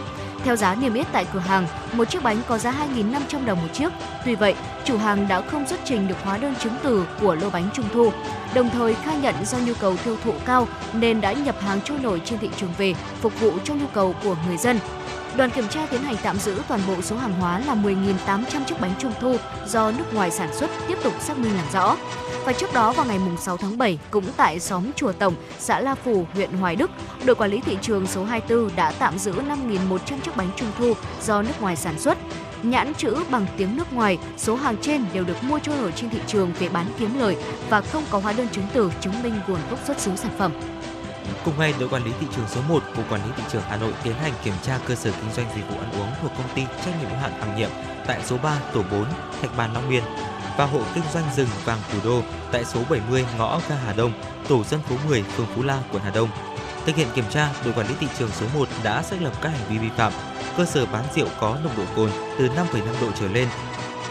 Theo 0.43 0.55
giá 0.55 0.75
niêm 0.75 0.93
yết 0.93 1.07
tại 1.11 1.25
cửa 1.33 1.39
hàng, 1.39 1.67
một 1.93 2.09
chiếc 2.09 2.23
bánh 2.23 2.41
có 2.47 2.57
giá 2.57 2.75
2.500 2.95 3.45
đồng 3.45 3.61
một 3.61 3.67
chiếc. 3.73 3.89
Tuy 4.25 4.35
vậy, 4.35 4.55
chủ 4.83 4.97
hàng 4.97 5.27
đã 5.27 5.41
không 5.41 5.67
xuất 5.67 5.79
trình 5.85 6.07
được 6.07 6.15
hóa 6.23 6.37
đơn 6.37 6.53
chứng 6.59 6.73
từ 6.83 7.05
của 7.21 7.35
lô 7.35 7.49
bánh 7.49 7.69
trung 7.73 7.85
thu. 7.93 8.11
Đồng 8.53 8.69
thời 8.69 8.93
khai 8.93 9.17
nhận 9.17 9.35
do 9.45 9.57
nhu 9.57 9.73
cầu 9.73 9.95
tiêu 10.05 10.17
thụ 10.23 10.33
cao 10.45 10.67
nên 10.93 11.21
đã 11.21 11.33
nhập 11.33 11.61
hàng 11.61 11.79
trôi 11.81 11.99
nổi 11.99 12.21
trên 12.25 12.39
thị 12.39 12.49
trường 12.57 12.73
về 12.77 12.93
phục 13.21 13.39
vụ 13.39 13.51
cho 13.63 13.73
nhu 13.73 13.87
cầu 13.93 14.15
của 14.23 14.35
người 14.47 14.57
dân. 14.57 14.79
Đoàn 15.35 15.49
kiểm 15.49 15.67
tra 15.67 15.85
tiến 15.85 16.03
hành 16.03 16.15
tạm 16.23 16.37
giữ 16.39 16.61
toàn 16.67 16.81
bộ 16.87 17.01
số 17.01 17.15
hàng 17.15 17.33
hóa 17.33 17.59
là 17.59 17.75
10.800 17.75 18.43
chiếc 18.65 18.75
bánh 18.81 18.93
trung 18.99 19.13
thu 19.19 19.37
do 19.67 19.91
nước 19.91 20.13
ngoài 20.13 20.31
sản 20.31 20.49
xuất 20.53 20.69
tiếp 20.87 20.97
tục 21.03 21.13
xác 21.19 21.37
minh 21.37 21.55
làm 21.55 21.65
rõ. 21.73 21.97
Và 22.45 22.53
trước 22.53 22.73
đó 22.73 22.93
vào 22.93 23.05
ngày 23.05 23.19
6 23.39 23.57
tháng 23.57 23.77
7, 23.77 23.99
cũng 24.11 24.25
tại 24.37 24.59
xóm 24.59 24.91
Chùa 24.95 25.11
Tổng, 25.11 25.35
xã 25.59 25.79
La 25.79 25.95
Phù, 25.95 26.25
huyện 26.33 26.51
Hoài 26.51 26.75
Đức, 26.75 26.91
đội 27.25 27.35
quản 27.35 27.51
lý 27.51 27.61
thị 27.61 27.77
trường 27.81 28.07
số 28.07 28.23
24 28.23 28.75
đã 28.75 28.91
tạm 28.91 29.17
giữ 29.17 29.31
5.100 29.31 29.97
chiếc 30.23 30.35
bánh 30.35 30.49
trung 30.55 30.71
thu 30.77 30.93
do 31.23 31.41
nước 31.41 31.61
ngoài 31.61 31.75
sản 31.75 31.99
xuất. 31.99 32.17
Nhãn 32.63 32.93
chữ 32.93 33.17
bằng 33.29 33.45
tiếng 33.57 33.77
nước 33.77 33.93
ngoài, 33.93 34.17
số 34.37 34.55
hàng 34.55 34.75
trên 34.81 35.05
đều 35.13 35.23
được 35.23 35.43
mua 35.43 35.59
trôi 35.59 35.77
nổi 35.77 35.93
trên 35.95 36.09
thị 36.09 36.19
trường 36.27 36.51
về 36.59 36.69
bán 36.69 36.85
kiếm 36.99 37.19
lời 37.19 37.37
và 37.69 37.81
không 37.81 38.03
có 38.09 38.19
hóa 38.19 38.33
đơn 38.33 38.47
chứng 38.51 38.67
từ 38.73 38.91
chứng 39.01 39.23
minh 39.23 39.33
nguồn 39.47 39.59
gốc 39.69 39.79
xuất 39.87 39.99
xứ 39.99 40.11
sản 40.15 40.31
phẩm. 40.37 40.51
Cùng 41.45 41.53
ngày, 41.59 41.73
đội 41.79 41.89
quản 41.89 42.03
lý 42.03 42.11
thị 42.19 42.27
trường 42.35 42.47
số 42.47 42.61
1 42.69 42.83
của 42.95 43.03
quản 43.09 43.21
lý 43.25 43.31
thị 43.37 43.43
trường 43.51 43.61
Hà 43.69 43.77
Nội 43.77 43.93
tiến 44.03 44.13
hành 44.13 44.33
kiểm 44.43 44.53
tra 44.61 44.79
cơ 44.85 44.95
sở 44.95 45.11
kinh 45.11 45.31
doanh 45.35 45.45
dịch 45.55 45.69
vụ 45.69 45.77
ăn 45.79 45.91
uống 45.91 46.09
thuộc 46.21 46.31
công 46.37 46.55
ty 46.55 46.61
trách 46.85 47.01
nhiệm 47.01 47.09
hữu 47.09 47.19
hạn 47.19 47.31
Hằng 47.39 47.57
Nhiệm 47.57 47.69
tại 48.07 48.21
số 48.25 48.37
3 48.43 48.59
tổ 48.73 48.81
4 48.91 49.05
Thạch 49.41 49.57
Bàn 49.57 49.73
Long 49.73 49.89
Biên 49.89 50.03
và 50.59 50.65
hộ 50.65 50.81
kinh 50.93 51.03
doanh 51.13 51.23
rừng 51.35 51.47
vàng 51.65 51.79
Thủ 51.91 51.99
Đô 52.03 52.21
tại 52.51 52.65
số 52.65 52.81
70 52.89 53.25
ngõ 53.37 53.61
ga 53.69 53.75
Hà 53.75 53.93
Đông, 53.93 54.11
tổ 54.49 54.63
dân 54.63 54.79
phố 54.81 54.95
10, 55.07 55.23
phường 55.23 55.45
Phú 55.55 55.63
La, 55.63 55.83
quận 55.91 56.03
Hà 56.03 56.11
Đông. 56.11 56.29
Thực 56.85 56.95
hiện 56.95 57.07
kiểm 57.15 57.23
tra, 57.29 57.53
đội 57.65 57.73
quản 57.73 57.87
lý 57.87 57.93
thị 57.99 58.07
trường 58.19 58.29
số 58.31 58.45
1 58.53 58.67
đã 58.83 59.03
xác 59.03 59.21
lập 59.21 59.33
các 59.41 59.49
hành 59.49 59.69
vi 59.69 59.77
vi 59.77 59.89
phạm. 59.97 60.13
Cơ 60.57 60.65
sở 60.65 60.85
bán 60.85 61.03
rượu 61.15 61.27
có 61.39 61.57
nồng 61.63 61.77
độ 61.77 61.83
cồn 61.95 62.09
từ 62.39 62.47
5,5 62.47 63.01
độ 63.01 63.07
trở 63.19 63.27
lên, 63.27 63.47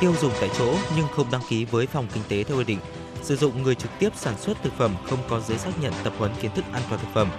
tiêu 0.01 0.15
dùng 0.21 0.33
tại 0.41 0.51
chỗ 0.59 0.75
nhưng 0.97 1.07
không 1.17 1.31
đăng 1.31 1.41
ký 1.49 1.65
với 1.65 1.87
phòng 1.87 2.07
kinh 2.15 2.23
tế 2.29 2.45
theo 2.45 2.59
quy 2.59 2.65
định 2.65 2.79
sử 3.23 3.37
dụng 3.37 3.63
người 3.63 3.75
trực 3.75 3.91
tiếp 3.99 4.13
sản 4.17 4.35
xuất 4.39 4.63
thực 4.63 4.73
phẩm 4.79 4.95
không 5.11 5.19
có 5.29 5.41
giấy 5.41 5.59
xác 5.59 5.71
nhận 5.83 5.93
tập 6.05 6.13
huấn 6.19 6.33
kiến 6.41 6.51
thức 6.55 6.65
an 6.73 6.83
toàn 6.89 7.01
thực 7.01 7.09
phẩm, 7.15 7.31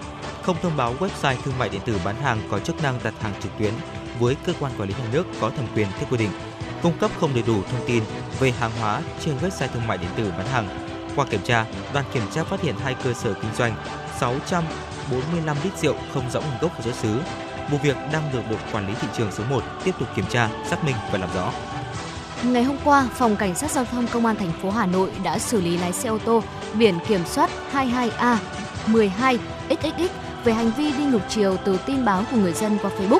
không 0.43 0.57
thông 0.61 0.77
báo 0.77 0.95
website 0.99 1.35
thương 1.43 1.57
mại 1.59 1.69
điện 1.69 1.81
tử 1.85 1.99
bán 2.05 2.15
hàng 2.15 2.41
có 2.51 2.59
chức 2.59 2.83
năng 2.83 2.99
đặt 3.03 3.13
hàng 3.21 3.33
trực 3.43 3.51
tuyến 3.59 3.73
với 4.19 4.35
cơ 4.45 4.53
quan 4.59 4.71
quản 4.77 4.89
lý 4.89 4.95
nhà 4.99 5.09
nước 5.11 5.25
có 5.41 5.49
thẩm 5.49 5.65
quyền 5.75 5.87
theo 5.97 6.07
quy 6.11 6.17
định, 6.17 6.31
cung 6.83 6.97
cấp 6.97 7.11
không 7.19 7.33
đầy 7.33 7.43
đủ 7.47 7.63
thông 7.71 7.87
tin 7.87 8.03
về 8.39 8.51
hàng 8.51 8.71
hóa 8.79 9.01
trên 9.19 9.37
website 9.37 9.67
thương 9.73 9.87
mại 9.87 9.97
điện 9.97 10.09
tử 10.15 10.31
bán 10.37 10.47
hàng. 10.47 10.67
Qua 11.15 11.25
kiểm 11.25 11.41
tra, 11.43 11.65
đoàn 11.93 12.05
kiểm 12.13 12.23
tra 12.31 12.43
phát 12.43 12.61
hiện 12.61 12.75
hai 12.83 12.95
cơ 13.03 13.13
sở 13.13 13.33
kinh 13.33 13.51
doanh 13.57 13.75
645 14.19 15.57
lít 15.63 15.77
rượu 15.77 15.95
không 16.13 16.29
rõ 16.31 16.39
nguồn 16.39 16.59
gốc 16.61 16.71
và 16.77 16.81
xuất 16.83 16.95
xứ. 16.95 17.19
Vụ 17.71 17.77
việc 17.77 17.97
đang 18.13 18.29
được 18.33 18.41
đội 18.49 18.59
quản 18.71 18.87
lý 18.87 18.93
thị 19.01 19.07
trường 19.17 19.31
số 19.31 19.43
1 19.49 19.63
tiếp 19.83 19.91
tục 19.99 20.07
kiểm 20.15 20.25
tra, 20.29 20.49
xác 20.69 20.83
minh 20.83 20.95
và 21.11 21.17
làm 21.17 21.29
rõ. 21.35 21.51
Ngày 22.43 22.63
hôm 22.63 22.77
qua, 22.83 23.07
Phòng 23.15 23.35
Cảnh 23.35 23.55
sát 23.55 23.71
Giao 23.71 23.85
thông 23.85 24.07
Công 24.07 24.25
an 24.25 24.35
thành 24.35 24.51
phố 24.61 24.69
Hà 24.69 24.85
Nội 24.85 25.11
đã 25.23 25.39
xử 25.39 25.61
lý 25.61 25.77
lái 25.77 25.93
xe 25.93 26.09
ô 26.09 26.17
tô 26.17 26.43
biển 26.73 26.95
kiểm 27.07 27.25
soát 27.25 27.49
22A 27.73 28.37
12XXX 28.87 30.07
về 30.43 30.53
hành 30.53 30.71
vi 30.77 30.91
đi 30.91 31.03
ngược 31.03 31.21
chiều 31.29 31.57
từ 31.65 31.77
tin 31.85 32.05
báo 32.05 32.23
của 32.31 32.37
người 32.37 32.53
dân 32.53 32.77
qua 32.81 32.91
Facebook. 32.99 33.19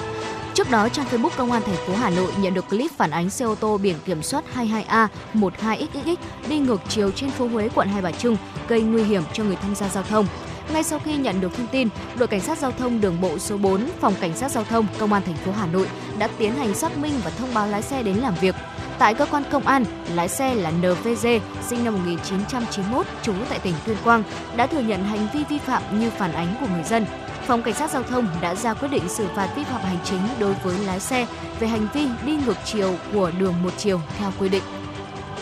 Trước 0.60 0.72
đó, 0.72 0.90
trang 0.90 1.06
Facebook 1.12 1.30
Công 1.38 1.52
an 1.52 1.62
thành 1.66 1.76
phố 1.76 1.94
Hà 1.96 2.10
Nội 2.10 2.32
nhận 2.40 2.54
được 2.54 2.70
clip 2.70 2.92
phản 2.92 3.12
ánh 3.12 3.30
xe 3.30 3.46
ô 3.46 3.56
tô 3.56 3.78
biển 3.78 3.96
kiểm 4.06 4.24
soát 4.24 4.44
22A 4.56 5.08
12XXX 5.34 6.16
đi 6.50 6.60
ngược 6.60 6.82
chiều 6.90 7.12
trên 7.12 7.32
phố 7.32 7.48
Huế, 7.48 7.70
quận 7.76 7.88
Hai 7.88 8.02
Bà 8.02 8.12
Trưng, 8.12 8.38
gây 8.68 8.82
nguy 8.82 9.04
hiểm 9.04 9.24
cho 9.34 9.44
người 9.44 9.56
tham 9.56 9.76
gia 9.76 9.90
giao 9.90 10.04
thông. 10.04 10.26
Ngay 10.74 10.84
sau 10.84 11.00
khi 11.00 11.18
nhận 11.18 11.42
được 11.42 11.58
thông 11.58 11.68
tin, 11.68 11.88
đội 12.18 12.28
cảnh 12.28 12.42
sát 12.42 12.58
giao 12.58 12.72
thông 12.72 13.02
đường 13.02 13.22
bộ 13.22 13.38
số 13.38 13.58
4, 13.58 13.90
phòng 14.00 14.14
cảnh 14.22 14.36
sát 14.36 14.52
giao 14.52 14.64
thông 14.64 14.88
công 14.98 15.14
an 15.14 15.24
thành 15.26 15.36
phố 15.36 15.52
Hà 15.52 15.66
Nội 15.66 15.88
đã 16.20 16.30
tiến 16.38 16.56
hành 16.56 16.74
xác 16.74 16.98
minh 16.98 17.14
và 17.26 17.32
thông 17.32 17.54
báo 17.54 17.68
lái 17.68 17.82
xe 17.82 18.04
đến 18.04 18.16
làm 18.16 18.36
việc. 18.42 18.56
Tại 19.00 19.14
cơ 19.14 19.26
quan 19.26 19.44
công 19.52 19.68
an, 19.68 19.86
lái 20.16 20.30
xe 20.30 20.56
là 20.56 20.72
NVG, 20.72 21.28
sinh 21.68 21.84
năm 21.84 21.94
1991, 21.94 23.06
trú 23.22 23.34
tại 23.50 23.60
tỉnh 23.60 23.76
Tuyên 23.86 23.98
Quang, 24.04 24.24
đã 24.56 24.68
thừa 24.68 24.82
nhận 24.82 25.04
hành 25.04 25.28
vi 25.34 25.44
vi 25.50 25.58
phạm 25.58 26.00
như 26.00 26.10
phản 26.10 26.34
ánh 26.34 26.56
của 26.62 26.68
người 26.74 26.84
dân. 26.84 27.06
Phòng 27.50 27.64
Cảnh 27.64 27.74
sát 27.74 27.92
Giao 27.92 28.04
thông 28.04 28.28
đã 28.42 28.56
ra 28.56 28.74
quyết 28.74 28.88
định 28.92 29.10
xử 29.10 29.28
phạt 29.36 29.54
vi 29.56 29.64
phạm 29.64 29.82
hành 29.82 29.98
chính 30.04 30.20
đối 30.40 30.54
với 30.54 30.80
lái 30.80 31.00
xe 31.00 31.28
về 31.60 31.68
hành 31.68 31.88
vi 31.94 32.08
đi 32.26 32.38
ngược 32.46 32.58
chiều 32.66 32.96
của 33.14 33.32
đường 33.40 33.64
một 33.64 33.70
chiều 33.78 34.02
theo 34.18 34.32
quy 34.40 34.50
định. 34.50 34.64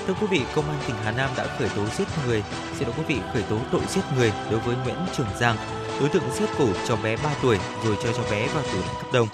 Thưa 0.07 0.13
quý 0.21 0.27
vị, 0.27 0.41
Công 0.55 0.69
an 0.69 0.79
tỉnh 0.87 0.95
Hà 1.03 1.11
Nam 1.11 1.29
đã 1.37 1.47
khởi 1.59 1.69
tố 1.69 1.85
giết 1.97 2.07
người, 2.27 2.43
xin 2.77 2.87
lỗi 2.87 2.97
quý 2.97 3.03
vị, 3.07 3.21
khởi 3.33 3.43
tố 3.43 3.57
tội 3.71 3.81
giết 3.89 4.01
người 4.15 4.31
đối 4.51 4.59
với 4.59 4.75
Nguyễn 4.83 4.95
Trường 5.17 5.27
Giang, 5.39 5.55
đối 5.99 6.09
tượng 6.09 6.23
giết 6.39 6.49
cổ 6.57 6.67
cháu 6.87 6.97
bé 7.03 7.17
3 7.17 7.29
tuổi 7.41 7.57
rồi 7.85 7.97
cho 8.03 8.13
cháu 8.13 8.25
bé 8.31 8.47
vào 8.47 8.63
tủ 8.63 8.79
lạnh 8.79 8.95
cấp 9.01 9.13
đông. 9.13 9.27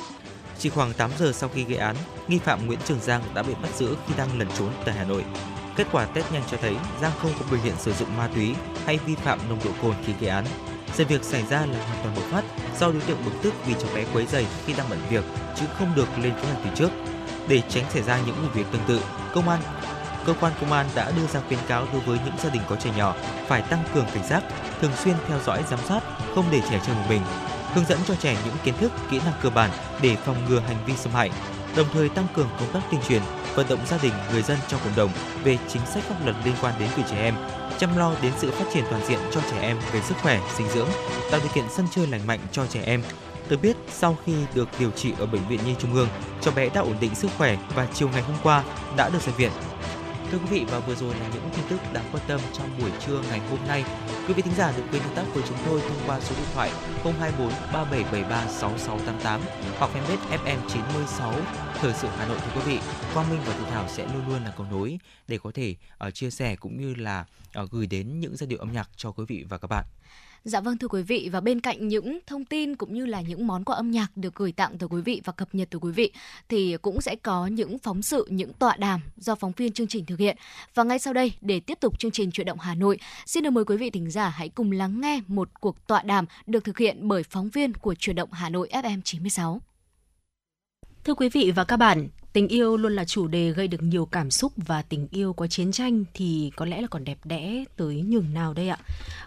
Chỉ 0.59 0.69
khoảng 0.69 0.93
8 0.93 1.11
giờ 1.19 1.31
sau 1.33 1.49
khi 1.53 1.63
gây 1.63 1.77
án, 1.77 1.95
nghi 2.27 2.39
phạm 2.39 2.67
Nguyễn 2.67 2.79
Trường 2.85 2.99
Giang 2.99 3.21
đã 3.33 3.43
bị 3.43 3.53
bắt 3.61 3.69
giữ 3.75 3.95
khi 4.07 4.13
đang 4.17 4.39
lẩn 4.39 4.47
trốn 4.57 4.69
tại 4.85 4.95
Hà 4.95 5.03
Nội. 5.03 5.23
Kết 5.75 5.87
quả 5.91 6.05
test 6.05 6.31
nhanh 6.33 6.43
cho 6.51 6.57
thấy 6.61 6.75
Giang 7.01 7.11
không 7.21 7.31
có 7.39 7.45
biểu 7.51 7.59
hiện 7.63 7.73
sử 7.77 7.93
dụng 7.93 8.17
ma 8.17 8.29
túy 8.35 8.55
hay 8.85 8.99
vi 9.05 9.15
phạm 9.15 9.39
nồng 9.49 9.59
độ 9.65 9.71
cồn 9.81 9.93
khi 10.05 10.13
gây 10.19 10.29
án. 10.29 10.45
Sự 10.93 11.05
việc 11.05 11.23
xảy 11.23 11.43
ra 11.49 11.65
là 11.65 11.85
hoàn 11.85 12.03
toàn 12.03 12.15
bộc 12.15 12.23
phát 12.31 12.43
do 12.79 12.91
đối 12.91 13.01
tượng 13.01 13.25
bực 13.25 13.31
tức 13.41 13.53
vì 13.65 13.73
cháu 13.73 13.89
bé 13.95 14.05
quấy 14.13 14.25
rầy 14.25 14.45
khi 14.65 14.73
đang 14.73 14.89
bận 14.89 14.99
việc 15.09 15.23
chứ 15.55 15.65
không 15.79 15.95
được 15.95 16.07
lên 16.17 16.33
kế 16.33 16.41
hoạch 16.41 16.63
từ 16.63 16.69
trước. 16.75 16.89
Để 17.47 17.61
tránh 17.69 17.83
xảy 17.89 18.01
ra 18.01 18.19
những 18.25 18.35
vụ 18.35 18.47
việc 18.53 18.65
tương 18.71 18.83
tự, 18.87 19.01
công 19.33 19.49
an 19.49 19.59
cơ 20.25 20.33
quan 20.39 20.53
công 20.61 20.71
an 20.71 20.85
đã 20.95 21.11
đưa 21.11 21.27
ra 21.27 21.41
khuyến 21.47 21.59
cáo 21.67 21.87
đối 21.93 22.01
với 22.01 22.19
những 22.25 22.35
gia 22.43 22.49
đình 22.49 22.61
có 22.69 22.75
trẻ 22.75 22.91
nhỏ 22.97 23.15
phải 23.47 23.61
tăng 23.61 23.83
cường 23.93 24.05
cảnh 24.13 24.27
giác, 24.27 24.43
thường 24.81 24.91
xuyên 25.03 25.15
theo 25.27 25.39
dõi 25.45 25.63
giám 25.69 25.79
sát, 25.87 25.99
không 26.35 26.45
để 26.51 26.61
trẻ 26.69 26.81
chơi 26.85 26.95
một 26.95 27.03
mình, 27.09 27.21
hướng 27.73 27.85
dẫn 27.85 27.99
cho 28.07 28.15
trẻ 28.15 28.37
những 28.45 28.55
kiến 28.63 28.73
thức, 28.79 28.91
kỹ 29.11 29.19
năng 29.25 29.33
cơ 29.41 29.49
bản 29.49 29.69
để 30.01 30.15
phòng 30.15 30.37
ngừa 30.49 30.59
hành 30.59 30.77
vi 30.85 30.93
xâm 30.97 31.13
hại, 31.13 31.29
đồng 31.75 31.87
thời 31.93 32.09
tăng 32.09 32.27
cường 32.35 32.49
công 32.59 32.73
tác 32.73 32.79
tuyên 32.91 33.01
truyền, 33.07 33.21
vận 33.55 33.67
động 33.69 33.79
gia 33.85 33.97
đình, 33.97 34.13
người 34.31 34.41
dân 34.41 34.57
trong 34.67 34.79
cộng 34.83 34.95
đồng 34.95 35.11
về 35.43 35.57
chính 35.73 35.85
sách 35.85 36.03
pháp 36.03 36.15
luật 36.25 36.35
liên 36.45 36.55
quan 36.61 36.73
đến 36.79 36.89
quyền 36.95 37.07
trẻ 37.07 37.17
em, 37.17 37.35
chăm 37.79 37.97
lo 37.97 38.15
đến 38.21 38.33
sự 38.37 38.51
phát 38.51 38.65
triển 38.73 38.83
toàn 38.89 39.05
diện 39.07 39.19
cho 39.31 39.41
trẻ 39.51 39.61
em 39.61 39.77
về 39.91 40.01
sức 40.01 40.15
khỏe, 40.21 40.39
dinh 40.57 40.69
dưỡng, 40.69 40.87
tạo 41.31 41.39
điều 41.43 41.51
kiện 41.53 41.65
sân 41.75 41.87
chơi 41.91 42.07
lành 42.07 42.27
mạnh 42.27 42.39
cho 42.51 42.65
trẻ 42.65 42.81
em. 42.85 43.03
Được 43.49 43.61
biết, 43.61 43.77
sau 43.91 44.17
khi 44.25 44.33
được 44.53 44.69
điều 44.79 44.91
trị 44.91 45.13
ở 45.19 45.25
bệnh 45.25 45.47
viện 45.47 45.59
Nhi 45.65 45.75
Trung 45.79 45.93
ương, 45.93 46.07
cháu 46.41 46.53
bé 46.55 46.69
đã 46.69 46.81
ổn 46.81 46.95
định 46.99 47.15
sức 47.15 47.31
khỏe 47.37 47.57
và 47.75 47.87
chiều 47.93 48.09
ngày 48.09 48.21
hôm 48.21 48.35
qua 48.43 48.63
đã 48.97 49.09
được 49.09 49.21
ra 49.21 49.33
viện. 49.37 49.51
Thưa 50.31 50.37
quý 50.37 50.45
vị 50.49 50.65
và 50.71 50.79
vừa 50.79 50.95
rồi 50.95 51.13
là 51.15 51.29
những 51.33 51.49
tin 51.55 51.65
tức 51.69 51.79
đáng 51.93 52.05
quan 52.11 52.23
tâm 52.27 52.41
trong 52.53 52.69
buổi 52.79 52.91
trưa 53.07 53.21
ngày 53.29 53.39
hôm 53.39 53.59
nay. 53.67 53.83
Quý 54.27 54.33
vị 54.33 54.41
thính 54.41 54.53
giả 54.57 54.73
đừng 54.77 54.87
quên 54.91 55.01
tương 55.03 55.15
tác 55.15 55.23
với 55.33 55.43
chúng 55.47 55.57
tôi 55.65 55.81
thông 55.81 55.97
qua 56.07 56.19
số 56.19 56.35
điện 56.35 56.47
thoại 56.53 56.71
024 57.03 57.49
3773 57.73 58.47
6688 58.47 59.41
hoặc 59.77 59.91
fanpage 59.93 60.43
FM 60.43 60.69
96 60.69 61.33
Thời 61.73 61.93
sự 61.93 62.07
Hà 62.17 62.27
Nội 62.27 62.37
thưa 62.39 62.61
quý 62.61 62.61
vị. 62.65 62.79
Quang 63.13 63.29
Minh 63.29 63.39
và 63.45 63.53
Thu 63.59 63.65
Thảo 63.65 63.87
sẽ 63.87 64.05
luôn 64.05 64.27
luôn 64.27 64.43
là 64.43 64.53
cầu 64.57 64.65
nối 64.71 64.99
để 65.27 65.37
có 65.43 65.51
thể 65.53 65.75
uh, 66.07 66.13
chia 66.13 66.29
sẻ 66.29 66.55
cũng 66.55 66.77
như 66.77 66.95
là 66.95 67.25
uh, 67.61 67.71
gửi 67.71 67.87
đến 67.87 68.19
những 68.19 68.35
giai 68.37 68.47
điệu 68.47 68.59
âm 68.59 68.73
nhạc 68.73 68.89
cho 68.95 69.11
quý 69.11 69.25
vị 69.27 69.45
và 69.49 69.57
các 69.57 69.67
bạn. 69.67 69.85
Dạ 70.45 70.61
vâng 70.61 70.77
thưa 70.77 70.87
quý 70.87 71.01
vị 71.01 71.29
và 71.31 71.41
bên 71.41 71.59
cạnh 71.59 71.87
những 71.87 72.19
thông 72.27 72.45
tin 72.45 72.75
cũng 72.75 72.93
như 72.93 73.05
là 73.05 73.21
những 73.21 73.47
món 73.47 73.63
quà 73.63 73.75
âm 73.75 73.91
nhạc 73.91 74.17
được 74.17 74.35
gửi 74.35 74.51
tặng 74.51 74.77
tới 74.77 74.89
quý 74.89 75.01
vị 75.01 75.21
và 75.25 75.33
cập 75.33 75.55
nhật 75.55 75.69
tới 75.69 75.79
quý 75.79 75.91
vị 75.91 76.11
thì 76.49 76.77
cũng 76.81 77.01
sẽ 77.01 77.15
có 77.15 77.47
những 77.47 77.77
phóng 77.77 78.01
sự, 78.01 78.27
những 78.29 78.53
tọa 78.53 78.75
đàm 78.77 79.01
do 79.17 79.35
phóng 79.35 79.51
viên 79.57 79.71
chương 79.71 79.87
trình 79.87 80.05
thực 80.05 80.19
hiện. 80.19 80.37
Và 80.75 80.83
ngay 80.83 80.99
sau 80.99 81.13
đây 81.13 81.33
để 81.41 81.59
tiếp 81.59 81.79
tục 81.79 81.99
chương 81.99 82.11
trình 82.11 82.31
chuyển 82.31 82.47
động 82.47 82.59
Hà 82.59 82.75
Nội, 82.75 82.99
xin 83.25 83.43
được 83.43 83.49
mời 83.49 83.65
quý 83.65 83.77
vị 83.77 83.89
thính 83.89 84.11
giả 84.11 84.29
hãy 84.29 84.49
cùng 84.49 84.71
lắng 84.71 85.01
nghe 85.01 85.21
một 85.27 85.49
cuộc 85.59 85.87
tọa 85.87 86.01
đàm 86.01 86.25
được 86.47 86.63
thực 86.63 86.77
hiện 86.77 87.07
bởi 87.07 87.23
phóng 87.23 87.49
viên 87.49 87.73
của 87.73 87.95
chuyển 87.95 88.15
động 88.15 88.31
Hà 88.31 88.49
Nội 88.49 88.69
FM 88.71 89.01
96. 89.03 89.61
Thưa 91.03 91.13
quý 91.13 91.29
vị 91.29 91.51
và 91.55 91.63
các 91.63 91.77
bạn, 91.77 92.07
Tình 92.33 92.47
yêu 92.47 92.77
luôn 92.77 92.95
là 92.95 93.05
chủ 93.05 93.27
đề 93.27 93.51
gây 93.51 93.67
được 93.67 93.83
nhiều 93.83 94.05
cảm 94.05 94.31
xúc 94.31 94.53
và 94.55 94.81
tình 94.81 95.07
yêu 95.11 95.33
có 95.33 95.47
chiến 95.47 95.71
tranh 95.71 96.03
thì 96.13 96.51
có 96.55 96.65
lẽ 96.65 96.81
là 96.81 96.87
còn 96.87 97.03
đẹp 97.03 97.17
đẽ 97.23 97.63
tới 97.77 98.01
nhường 98.01 98.33
nào 98.33 98.53
đây 98.53 98.69
ạ. 98.69 98.77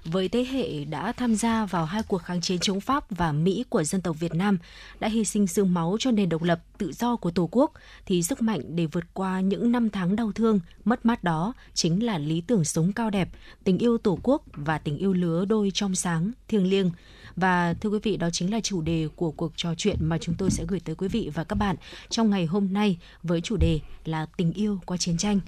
Với 0.04 0.28
thế 0.28 0.44
hệ 0.44 0.84
đã 0.84 1.12
tham 1.12 1.36
gia 1.36 1.66
vào 1.66 1.84
hai 1.84 2.02
cuộc 2.02 2.18
kháng 2.18 2.40
chiến 2.40 2.58
chống 2.60 2.80
Pháp 2.80 3.04
và 3.10 3.32
Mỹ 3.32 3.64
của 3.68 3.84
dân 3.84 4.00
tộc 4.00 4.16
Việt 4.20 4.34
Nam 4.34 4.58
đã 5.00 5.08
hy 5.08 5.24
sinh 5.24 5.46
xương 5.46 5.74
máu 5.74 5.96
cho 6.00 6.10
nền 6.10 6.28
độc 6.28 6.42
lập 6.42 6.60
tự 6.78 6.92
do 6.92 7.16
của 7.16 7.30
Tổ 7.30 7.48
quốc 7.52 7.72
thì 8.06 8.22
sức 8.22 8.42
mạnh 8.42 8.60
để 8.68 8.86
vượt 8.86 9.04
qua 9.14 9.40
những 9.40 9.72
năm 9.72 9.90
tháng 9.90 10.16
đau 10.16 10.32
thương, 10.32 10.60
mất 10.84 11.06
mát 11.06 11.24
đó 11.24 11.52
chính 11.74 12.06
là 12.06 12.18
lý 12.18 12.40
tưởng 12.40 12.64
sống 12.64 12.92
cao 12.92 13.10
đẹp, 13.10 13.28
tình 13.64 13.78
yêu 13.78 13.98
Tổ 13.98 14.18
quốc 14.22 14.42
và 14.52 14.78
tình 14.78 14.98
yêu 14.98 15.12
lứa 15.12 15.44
đôi 15.44 15.70
trong 15.74 15.94
sáng, 15.94 16.32
thiêng 16.48 16.70
liêng. 16.70 16.90
Và 17.36 17.74
thưa 17.74 17.90
quý 17.90 17.98
vị, 18.02 18.16
đó 18.16 18.30
chính 18.30 18.52
là 18.52 18.60
chủ 18.60 18.82
đề 18.82 19.08
của 19.16 19.30
cuộc 19.30 19.52
trò 19.56 19.74
chuyện 19.74 19.96
mà 20.00 20.18
chúng 20.18 20.34
tôi 20.34 20.50
sẽ 20.50 20.64
gửi 20.68 20.80
tới 20.80 20.94
quý 20.94 21.08
vị 21.08 21.30
và 21.34 21.44
các 21.44 21.56
bạn 21.56 21.76
trong 22.08 22.30
ngày 22.30 22.46
hôm 22.46 22.72
nay 22.72 22.98
với 23.22 23.40
chủ 23.40 23.56
đề 23.56 23.80
là 24.04 24.26
tình 24.36 24.52
yêu 24.52 24.78
qua 24.86 24.96
chiến 24.96 25.16
tranh. 25.16 25.40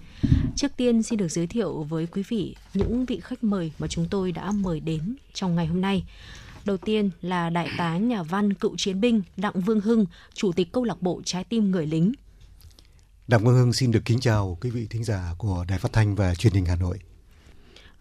Trước 0.57 0.73
tiên 0.77 1.03
xin 1.03 1.17
được 1.17 1.29
giới 1.29 1.47
thiệu 1.47 1.83
với 1.83 2.07
quý 2.07 2.23
vị 2.29 2.57
những 2.75 3.05
vị 3.05 3.21
khách 3.23 3.45
mời 3.45 3.73
mà 3.79 3.87
chúng 3.87 4.09
tôi 4.11 4.33
đã 4.33 4.51
mời 4.51 4.81
đến 4.81 5.17
trong 5.35 5.55
ngày 5.55 5.67
hôm 5.67 5.81
nay. 5.81 6.05
Đầu 6.65 6.77
tiên 6.77 7.11
là 7.23 7.51
đại 7.51 7.69
tá 7.79 7.97
nhà 7.97 8.23
văn 8.23 8.55
cựu 8.55 8.77
chiến 8.77 9.01
binh 9.01 9.23
Đặng 9.37 9.61
Vương 9.61 9.81
Hưng, 9.81 10.07
chủ 10.35 10.53
tịch 10.53 10.73
câu 10.73 10.85
lạc 10.85 11.03
bộ 11.03 11.23
Trái 11.25 11.45
tim 11.45 11.71
người 11.71 11.87
lính. 11.87 12.13
Đặng 13.29 13.45
Vương 13.45 13.55
Hưng 13.55 13.73
xin 13.73 13.91
được 13.91 14.05
kính 14.05 14.21
chào 14.21 14.59
quý 14.61 14.71
vị 14.71 14.87
thính 14.91 15.05
giả 15.05 15.35
của 15.39 15.65
Đài 15.69 15.79
Phát 15.79 15.93
thanh 15.93 16.15
và 16.15 16.35
Truyền 16.35 16.53
hình 16.53 16.67
Hà 16.67 16.77
Nội. 16.77 16.99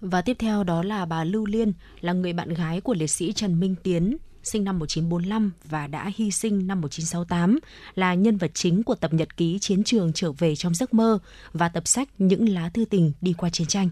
Và 0.02 0.22
tiếp 0.22 0.36
theo 0.40 0.64
đó 0.64 0.84
là 0.84 1.06
bà 1.06 1.24
Lưu 1.24 1.46
Liên, 1.46 1.74
là 2.02 2.14
người 2.14 2.34
bạn 2.34 2.54
gái 2.54 2.82
của 2.82 2.94
liệt 2.94 3.08
sĩ 3.08 3.34
Trần 3.34 3.60
Minh 3.60 3.76
Tiến, 3.84 4.18
sinh 4.44 4.64
năm 4.64 4.80
1945 4.80 5.52
và 5.64 5.88
đã 5.88 6.12
hy 6.16 6.32
sinh 6.32 6.68
năm 6.68 6.82
1968, 6.82 7.60
là 7.96 8.14
nhân 8.14 8.38
vật 8.38 8.52
chính 8.54 8.84
của 8.84 8.96
tập 8.96 9.14
nhật 9.14 9.38
ký 9.38 9.58
Chiến 9.62 9.84
trường 9.84 10.14
trở 10.14 10.32
về 10.32 10.56
trong 10.56 10.76
giấc 10.76 10.94
mơ 10.94 11.20
và 11.54 11.70
tập 11.70 11.88
sách 11.88 12.10
Những 12.18 12.50
lá 12.50 12.70
thư 12.70 12.86
tình 12.86 13.12
đi 13.22 13.34
qua 13.34 13.50
chiến 13.50 13.68
tranh. 13.68 13.90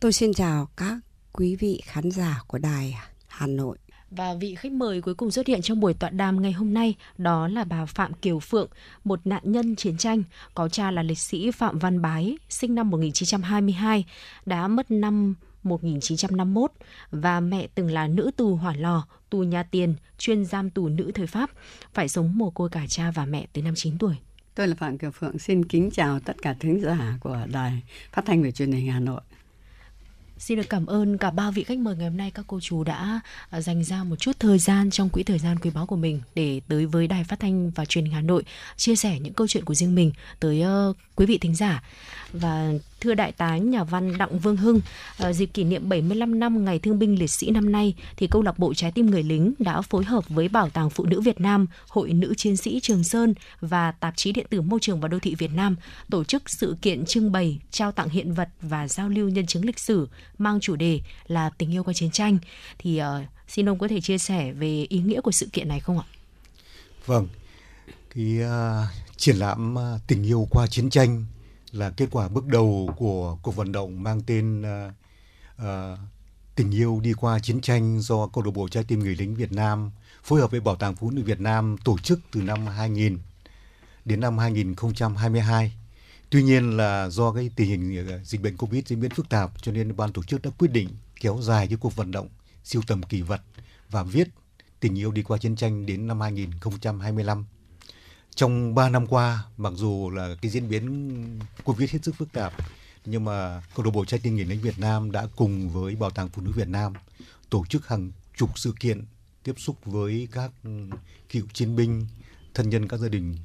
Tôi 0.00 0.12
xin 0.12 0.34
chào 0.34 0.68
các 0.76 0.98
quý 1.32 1.56
vị 1.56 1.80
khán 1.84 2.10
giả 2.10 2.42
của 2.46 2.58
đài 2.58 2.98
Hà 3.26 3.46
Nội. 3.46 3.78
Và 4.16 4.34
vị 4.34 4.54
khách 4.54 4.72
mời 4.72 5.00
cuối 5.00 5.14
cùng 5.14 5.30
xuất 5.30 5.46
hiện 5.46 5.62
trong 5.62 5.80
buổi 5.80 5.94
tọa 5.94 6.10
đàm 6.10 6.42
ngày 6.42 6.52
hôm 6.52 6.74
nay 6.74 6.94
đó 7.18 7.48
là 7.48 7.64
bà 7.64 7.86
Phạm 7.86 8.12
Kiều 8.12 8.38
Phượng, 8.38 8.68
một 9.04 9.26
nạn 9.26 9.42
nhân 9.44 9.76
chiến 9.76 9.96
tranh, 9.96 10.22
có 10.54 10.68
cha 10.68 10.90
là 10.90 11.02
liệt 11.02 11.18
sĩ 11.18 11.50
Phạm 11.50 11.78
Văn 11.78 12.02
Bái, 12.02 12.36
sinh 12.48 12.74
năm 12.74 12.90
1922, 12.90 14.04
đã 14.46 14.68
mất 14.68 14.90
năm 14.90 15.34
1951 15.62 16.72
và 17.10 17.40
mẹ 17.40 17.66
từng 17.74 17.90
là 17.90 18.06
nữ 18.06 18.30
tù 18.36 18.56
hỏa 18.56 18.74
lò, 18.76 19.06
tù 19.30 19.42
nhà 19.42 19.62
tiền, 19.62 19.94
chuyên 20.18 20.44
giam 20.44 20.70
tù 20.70 20.88
nữ 20.88 21.10
thời 21.14 21.26
Pháp, 21.26 21.50
phải 21.94 22.08
sống 22.08 22.38
mồ 22.38 22.50
côi 22.50 22.68
cả 22.68 22.86
cha 22.88 23.10
và 23.10 23.26
mẹ 23.26 23.46
từ 23.52 23.62
năm 23.62 23.74
9 23.76 23.98
tuổi. 23.98 24.14
Tôi 24.54 24.68
là 24.68 24.74
Phạm 24.74 24.98
Kiều 24.98 25.10
Phượng, 25.10 25.38
xin 25.38 25.64
kính 25.64 25.90
chào 25.90 26.20
tất 26.20 26.42
cả 26.42 26.56
thính 26.60 26.80
giả 26.80 27.18
của 27.20 27.38
Đài 27.52 27.82
Phát 28.12 28.24
thanh 28.26 28.42
và 28.42 28.50
Truyền 28.50 28.72
hình 28.72 28.86
Hà 28.86 29.00
Nội. 29.00 29.20
Xin 30.42 30.58
được 30.58 30.68
cảm 30.68 30.86
ơn 30.86 31.18
cả 31.18 31.30
ba 31.30 31.50
vị 31.50 31.64
khách 31.64 31.78
mời 31.78 31.96
ngày 31.96 32.08
hôm 32.08 32.16
nay 32.16 32.30
các 32.30 32.44
cô 32.48 32.60
chú 32.60 32.84
đã 32.84 33.20
à, 33.50 33.60
dành 33.60 33.84
ra 33.84 34.04
một 34.04 34.16
chút 34.16 34.32
thời 34.40 34.58
gian 34.58 34.90
trong 34.90 35.08
quỹ 35.08 35.22
thời 35.22 35.38
gian 35.38 35.58
quý 35.58 35.70
báu 35.70 35.86
của 35.86 35.96
mình 35.96 36.20
để 36.34 36.60
tới 36.68 36.86
với 36.86 37.06
Đài 37.06 37.24
Phát 37.24 37.40
thanh 37.40 37.70
và 37.70 37.84
Truyền 37.84 38.04
hình 38.04 38.14
Hà 38.14 38.20
Nội 38.20 38.44
chia 38.76 38.96
sẻ 38.96 39.18
những 39.20 39.32
câu 39.32 39.48
chuyện 39.48 39.64
của 39.64 39.74
riêng 39.74 39.94
mình 39.94 40.12
tới 40.40 40.64
uh, 40.90 40.96
quý 41.16 41.26
vị 41.26 41.38
thính 41.38 41.54
giả. 41.54 41.82
Và 42.32 42.72
thưa 43.02 43.14
đại 43.14 43.32
tá 43.32 43.56
nhà 43.56 43.84
văn 43.84 44.18
Đặng 44.18 44.38
Vương 44.38 44.56
Hưng, 44.56 44.80
ờ, 45.18 45.32
dịp 45.32 45.46
kỷ 45.46 45.64
niệm 45.64 45.88
75 45.88 46.38
năm 46.38 46.64
Ngày 46.64 46.78
Thương 46.78 46.98
binh 46.98 47.18
Liệt 47.18 47.30
sĩ 47.30 47.50
năm 47.50 47.72
nay 47.72 47.94
thì 48.16 48.26
câu 48.26 48.42
lạc 48.42 48.58
bộ 48.58 48.74
Trái 48.74 48.92
tim 48.92 49.10
người 49.10 49.22
lính 49.22 49.54
đã 49.58 49.80
phối 49.80 50.04
hợp 50.04 50.28
với 50.28 50.48
Bảo 50.48 50.70
tàng 50.70 50.90
Phụ 50.90 51.04
nữ 51.04 51.20
Việt 51.20 51.40
Nam, 51.40 51.66
Hội 51.88 52.12
Nữ 52.12 52.34
Chiến 52.36 52.56
sĩ 52.56 52.80
Trường 52.82 53.04
Sơn 53.04 53.34
và 53.60 53.92
tạp 53.92 54.16
chí 54.16 54.32
điện 54.32 54.46
tử 54.50 54.60
Môi 54.60 54.80
trường 54.80 55.00
và 55.00 55.08
Đô 55.08 55.18
thị 55.18 55.34
Việt 55.34 55.50
Nam 55.54 55.76
tổ 56.10 56.24
chức 56.24 56.50
sự 56.50 56.76
kiện 56.82 57.04
trưng 57.06 57.32
bày, 57.32 57.58
trao 57.70 57.92
tặng 57.92 58.08
hiện 58.08 58.34
vật 58.34 58.48
và 58.60 58.88
giao 58.88 59.08
lưu 59.08 59.28
nhân 59.28 59.46
chứng 59.46 59.64
lịch 59.64 59.78
sử 59.78 60.08
mang 60.38 60.60
chủ 60.60 60.76
đề 60.76 61.00
là 61.26 61.50
tình 61.50 61.74
yêu 61.74 61.84
qua 61.84 61.94
chiến 61.94 62.10
tranh. 62.10 62.38
Thì 62.78 63.00
uh, 63.00 63.28
xin 63.48 63.68
ông 63.68 63.78
có 63.78 63.88
thể 63.88 64.00
chia 64.00 64.18
sẻ 64.18 64.52
về 64.52 64.86
ý 64.88 64.98
nghĩa 64.98 65.20
của 65.20 65.32
sự 65.32 65.48
kiện 65.52 65.68
này 65.68 65.80
không 65.80 65.98
ạ? 65.98 66.04
Vâng, 67.06 67.28
cái 68.14 68.38
uh, 68.42 69.16
triển 69.16 69.36
lãm 69.36 69.74
uh, 69.74 70.00
tình 70.06 70.22
yêu 70.22 70.48
qua 70.50 70.66
chiến 70.66 70.90
tranh 70.90 71.24
là 71.72 71.90
kết 71.90 72.08
quả 72.10 72.28
bước 72.28 72.46
đầu 72.46 72.94
của 72.96 73.38
cuộc 73.42 73.56
vận 73.56 73.72
động 73.72 74.02
mang 74.02 74.20
tên 74.26 74.62
uh, 74.62 74.92
uh, 75.62 75.98
tình 76.54 76.70
yêu 76.70 77.00
đi 77.02 77.12
qua 77.12 77.38
chiến 77.38 77.60
tranh 77.60 78.00
do 78.00 78.26
câu 78.26 78.44
lạc 78.44 78.50
bộ 78.54 78.68
trái 78.68 78.84
tim 78.84 78.98
người 78.98 79.16
lính 79.16 79.34
Việt 79.34 79.52
Nam 79.52 79.90
phối 80.22 80.40
hợp 80.40 80.50
với 80.50 80.60
Bảo 80.60 80.76
tàng 80.76 80.96
Phụ 80.96 81.10
nữ 81.10 81.22
Việt 81.22 81.40
Nam 81.40 81.76
tổ 81.84 81.98
chức 81.98 82.20
từ 82.32 82.42
năm 82.42 82.66
2000 82.66 83.18
đến 84.04 84.20
năm 84.20 84.38
2022. 84.38 85.72
Tuy 86.30 86.42
nhiên 86.42 86.76
là 86.76 87.08
do 87.08 87.32
cái 87.32 87.50
tình 87.56 87.68
hình 87.68 88.06
ờ, 88.08 88.20
dịch 88.24 88.42
bệnh 88.42 88.56
Covid 88.56 88.86
diễn 88.86 89.00
biến 89.00 89.10
phức 89.10 89.28
tạp 89.28 89.62
cho 89.62 89.72
nên 89.72 89.96
ban 89.96 90.12
tổ 90.12 90.22
chức 90.22 90.42
đã 90.42 90.50
quyết 90.58 90.68
định 90.68 90.88
kéo 91.20 91.38
dài 91.42 91.66
cái 91.66 91.78
cuộc 91.80 91.96
vận 91.96 92.10
động 92.10 92.28
siêu 92.64 92.82
tầm 92.86 93.02
kỳ 93.02 93.22
vật 93.22 93.40
và 93.90 94.02
viết 94.02 94.28
tình 94.80 94.98
yêu 94.98 95.12
đi 95.12 95.22
qua 95.22 95.38
chiến 95.38 95.56
tranh 95.56 95.86
đến 95.86 96.06
năm 96.06 96.20
2025 96.20 97.44
trong 98.34 98.74
3 98.74 98.88
năm 98.88 99.06
qua 99.06 99.44
mặc 99.56 99.72
dù 99.76 100.10
là 100.10 100.34
cái 100.42 100.50
diễn 100.50 100.68
biến 100.68 101.38
covid 101.64 101.90
hết 101.90 101.98
sức 102.02 102.14
phức 102.14 102.32
tạp 102.32 102.52
nhưng 103.04 103.24
mà 103.24 103.62
câu 103.74 103.84
lạc 103.84 103.90
bộ 103.90 104.04
trái 104.04 104.20
tim 104.22 104.36
người 104.36 104.44
lính 104.44 104.60
Việt 104.60 104.78
Nam 104.78 105.12
đã 105.12 105.26
cùng 105.36 105.70
với 105.70 105.96
bảo 105.96 106.10
tàng 106.10 106.28
phụ 106.28 106.42
nữ 106.42 106.52
Việt 106.54 106.68
Nam 106.68 106.92
tổ 107.50 107.64
chức 107.68 107.88
hàng 107.88 108.12
chục 108.36 108.58
sự 108.58 108.74
kiện 108.80 109.04
tiếp 109.42 109.54
xúc 109.56 109.76
với 109.84 110.28
các 110.32 110.50
cựu 111.28 111.46
chiến 111.52 111.76
binh 111.76 112.06
thân 112.54 112.70
nhân 112.70 112.88
các 112.88 113.00
gia 113.00 113.08
đình 113.08 113.36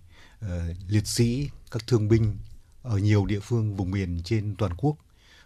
uh, 0.45 0.51
liệt 0.87 1.07
sĩ 1.07 1.49
các 1.71 1.87
thương 1.87 2.07
binh 2.07 2.37
ở 2.83 2.97
nhiều 2.97 3.25
địa 3.25 3.39
phương 3.39 3.75
vùng 3.75 3.91
miền 3.91 4.21
trên 4.23 4.55
toàn 4.55 4.71
quốc 4.77 4.95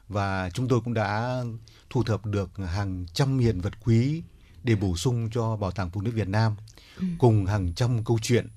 và 0.08 0.50
chúng 0.50 0.68
tôi 0.68 0.82
cũng 0.82 0.94
đã 0.94 1.44
thu 1.90 2.04
thập 2.04 2.26
được 2.26 2.52
hàng 2.58 3.06
trăm 3.14 3.40
hiện 3.40 3.62
vật 3.62 3.74
quý 3.86 4.24
để 4.64 4.76
bổ 4.76 4.96
sung 4.96 5.30
cho 5.32 5.56
bảo 5.56 5.72
tàng 5.72 5.90
phụ 5.90 6.02
nữ 6.02 6.12
Việt 6.12 6.28
Nam 6.28 6.56
ừ. 6.98 7.06
cùng 7.20 7.46
hàng 7.46 7.74
trăm 7.76 8.04
câu 8.04 8.20
chuyện 8.22 8.48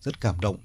rất 0.00 0.20
cảm 0.20 0.40
động 0.40 0.56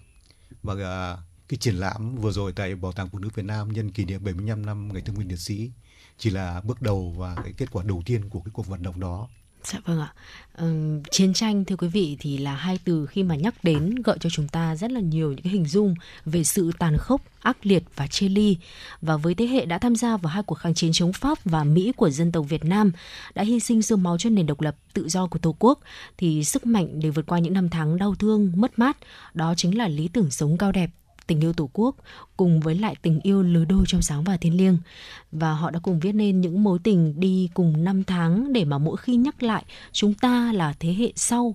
và 0.64 0.74
uh, 0.74 1.20
cái 1.48 1.58
triển 1.58 1.76
lãm 1.76 2.16
vừa 2.16 2.32
rồi 2.32 2.54
tại 2.54 2.76
Bảo 2.76 2.92
tàng 2.92 3.10
Phụ 3.10 3.20
nữ 3.20 3.30
Việt 3.36 3.46
Nam 3.46 3.74
nhân 3.74 3.92
kỷ 3.92 4.06
niệm 4.06 4.24
75 4.24 4.66
năm 4.66 4.90
Ngày 4.94 5.02
Thương 5.02 5.18
binh 5.18 5.28
Liệt 5.28 5.40
sĩ 5.40 5.72
chỉ 6.18 6.30
là 6.30 6.62
bước 6.62 6.82
đầu 6.82 7.14
và 7.18 7.36
cái 7.44 7.54
kết 7.58 7.72
quả 7.72 7.84
đầu 7.84 8.02
tiên 8.06 8.30
của 8.30 8.40
cái 8.40 8.52
cuộc 8.54 8.68
vận 8.68 8.84
động 8.84 9.00
đó. 9.00 9.28
Dạ 9.66 9.80
vâng 9.86 10.00
ạ. 10.00 10.14
Ừ, 10.58 11.00
chiến 11.12 11.34
tranh 11.34 11.66
thưa 11.66 11.76
quý 11.76 11.88
vị 11.88 12.18
thì 12.20 12.38
là 12.38 12.56
hai 12.56 12.80
từ 12.86 13.06
khi 13.06 13.24
mà 13.24 13.36
nhắc 13.36 13.64
đến 13.64 13.96
gợi 13.96 14.18
cho 14.20 14.30
chúng 14.30 14.48
ta 14.48 14.76
rất 14.76 14.92
là 14.92 15.00
nhiều 15.00 15.32
những 15.32 15.42
cái 15.42 15.54
hình 15.54 15.66
dung 15.66 15.96
về 16.26 16.44
sự 16.44 16.72
tàn 16.80 16.98
khốc, 16.98 17.22
ác 17.40 17.58
liệt 17.66 17.84
và 17.96 18.08
chia 18.08 18.30
ly. 18.30 18.58
Và 19.02 19.18
với 19.18 19.36
thế 19.36 19.48
hệ 19.48 19.66
đã 19.66 19.78
tham 19.78 19.96
gia 19.96 20.18
vào 20.18 20.34
hai 20.34 20.44
cuộc 20.44 20.56
kháng 20.56 20.74
chiến 20.74 20.92
chống 20.94 21.14
Pháp 21.14 21.38
và 21.46 21.64
Mỹ 21.64 21.92
của 21.98 22.10
dân 22.10 22.32
tộc 22.32 22.46
Việt 22.50 22.66
Nam 22.66 22.92
đã 23.36 23.44
hy 23.44 23.60
sinh 23.60 23.82
sương 23.82 24.04
máu 24.04 24.18
cho 24.18 24.30
nền 24.30 24.46
độc 24.46 24.62
lập 24.62 24.76
tự 24.94 25.10
do 25.10 25.28
của 25.28 25.40
Tổ 25.40 25.56
quốc 25.60 25.80
thì 26.18 26.44
sức 26.44 26.66
mạnh 26.66 27.00
để 27.00 27.10
vượt 27.10 27.26
qua 27.26 27.40
những 27.40 27.54
năm 27.54 27.70
tháng 27.70 27.98
đau 27.98 28.16
thương, 28.16 28.52
mất 28.56 28.80
mát 28.80 28.98
đó 29.34 29.54
chính 29.58 29.78
là 29.78 29.88
lý 29.88 30.08
tưởng 30.08 30.32
sống 30.32 30.58
cao 30.58 30.72
đẹp 30.72 30.90
tình 31.28 31.40
yêu 31.40 31.54
tổ 31.54 31.70
quốc 31.74 31.96
cùng 32.38 32.60
với 32.60 32.76
lại 32.76 32.96
tình 33.02 33.20
yêu 33.24 33.44
lứa 33.44 33.66
đôi 33.66 33.84
trong 33.88 34.02
sáng 34.02 34.24
và 34.24 34.38
thiêng 34.38 34.58
liêng 34.58 34.78
và 35.32 35.54
họ 35.54 35.72
đã 35.72 35.80
cùng 35.80 36.00
viết 36.00 36.12
nên 36.12 36.42
những 36.42 36.64
mối 36.64 36.80
tình 36.84 37.20
đi 37.20 37.50
cùng 37.54 37.84
năm 37.84 38.04
tháng 38.04 38.54
để 38.54 38.66
mà 38.66 38.78
mỗi 38.78 38.98
khi 38.98 39.16
nhắc 39.16 39.44
lại 39.44 39.64
chúng 39.92 40.14
ta 40.14 40.52
là 40.54 40.74
thế 40.80 40.94
hệ 40.94 41.12
sau 41.16 41.54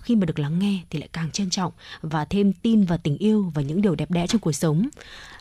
khi 0.00 0.16
mà 0.16 0.26
được 0.26 0.38
lắng 0.38 0.58
nghe 0.58 0.80
thì 0.90 0.98
lại 0.98 1.08
càng 1.12 1.30
trân 1.30 1.50
trọng 1.50 1.72
và 2.00 2.24
thêm 2.24 2.52
tin 2.52 2.84
vào 2.84 2.98
tình 2.98 3.18
yêu 3.18 3.52
và 3.54 3.62
những 3.62 3.82
điều 3.82 3.94
đẹp 3.94 4.10
đẽ 4.10 4.26
trong 4.26 4.40
cuộc 4.40 4.52
sống 4.52 4.88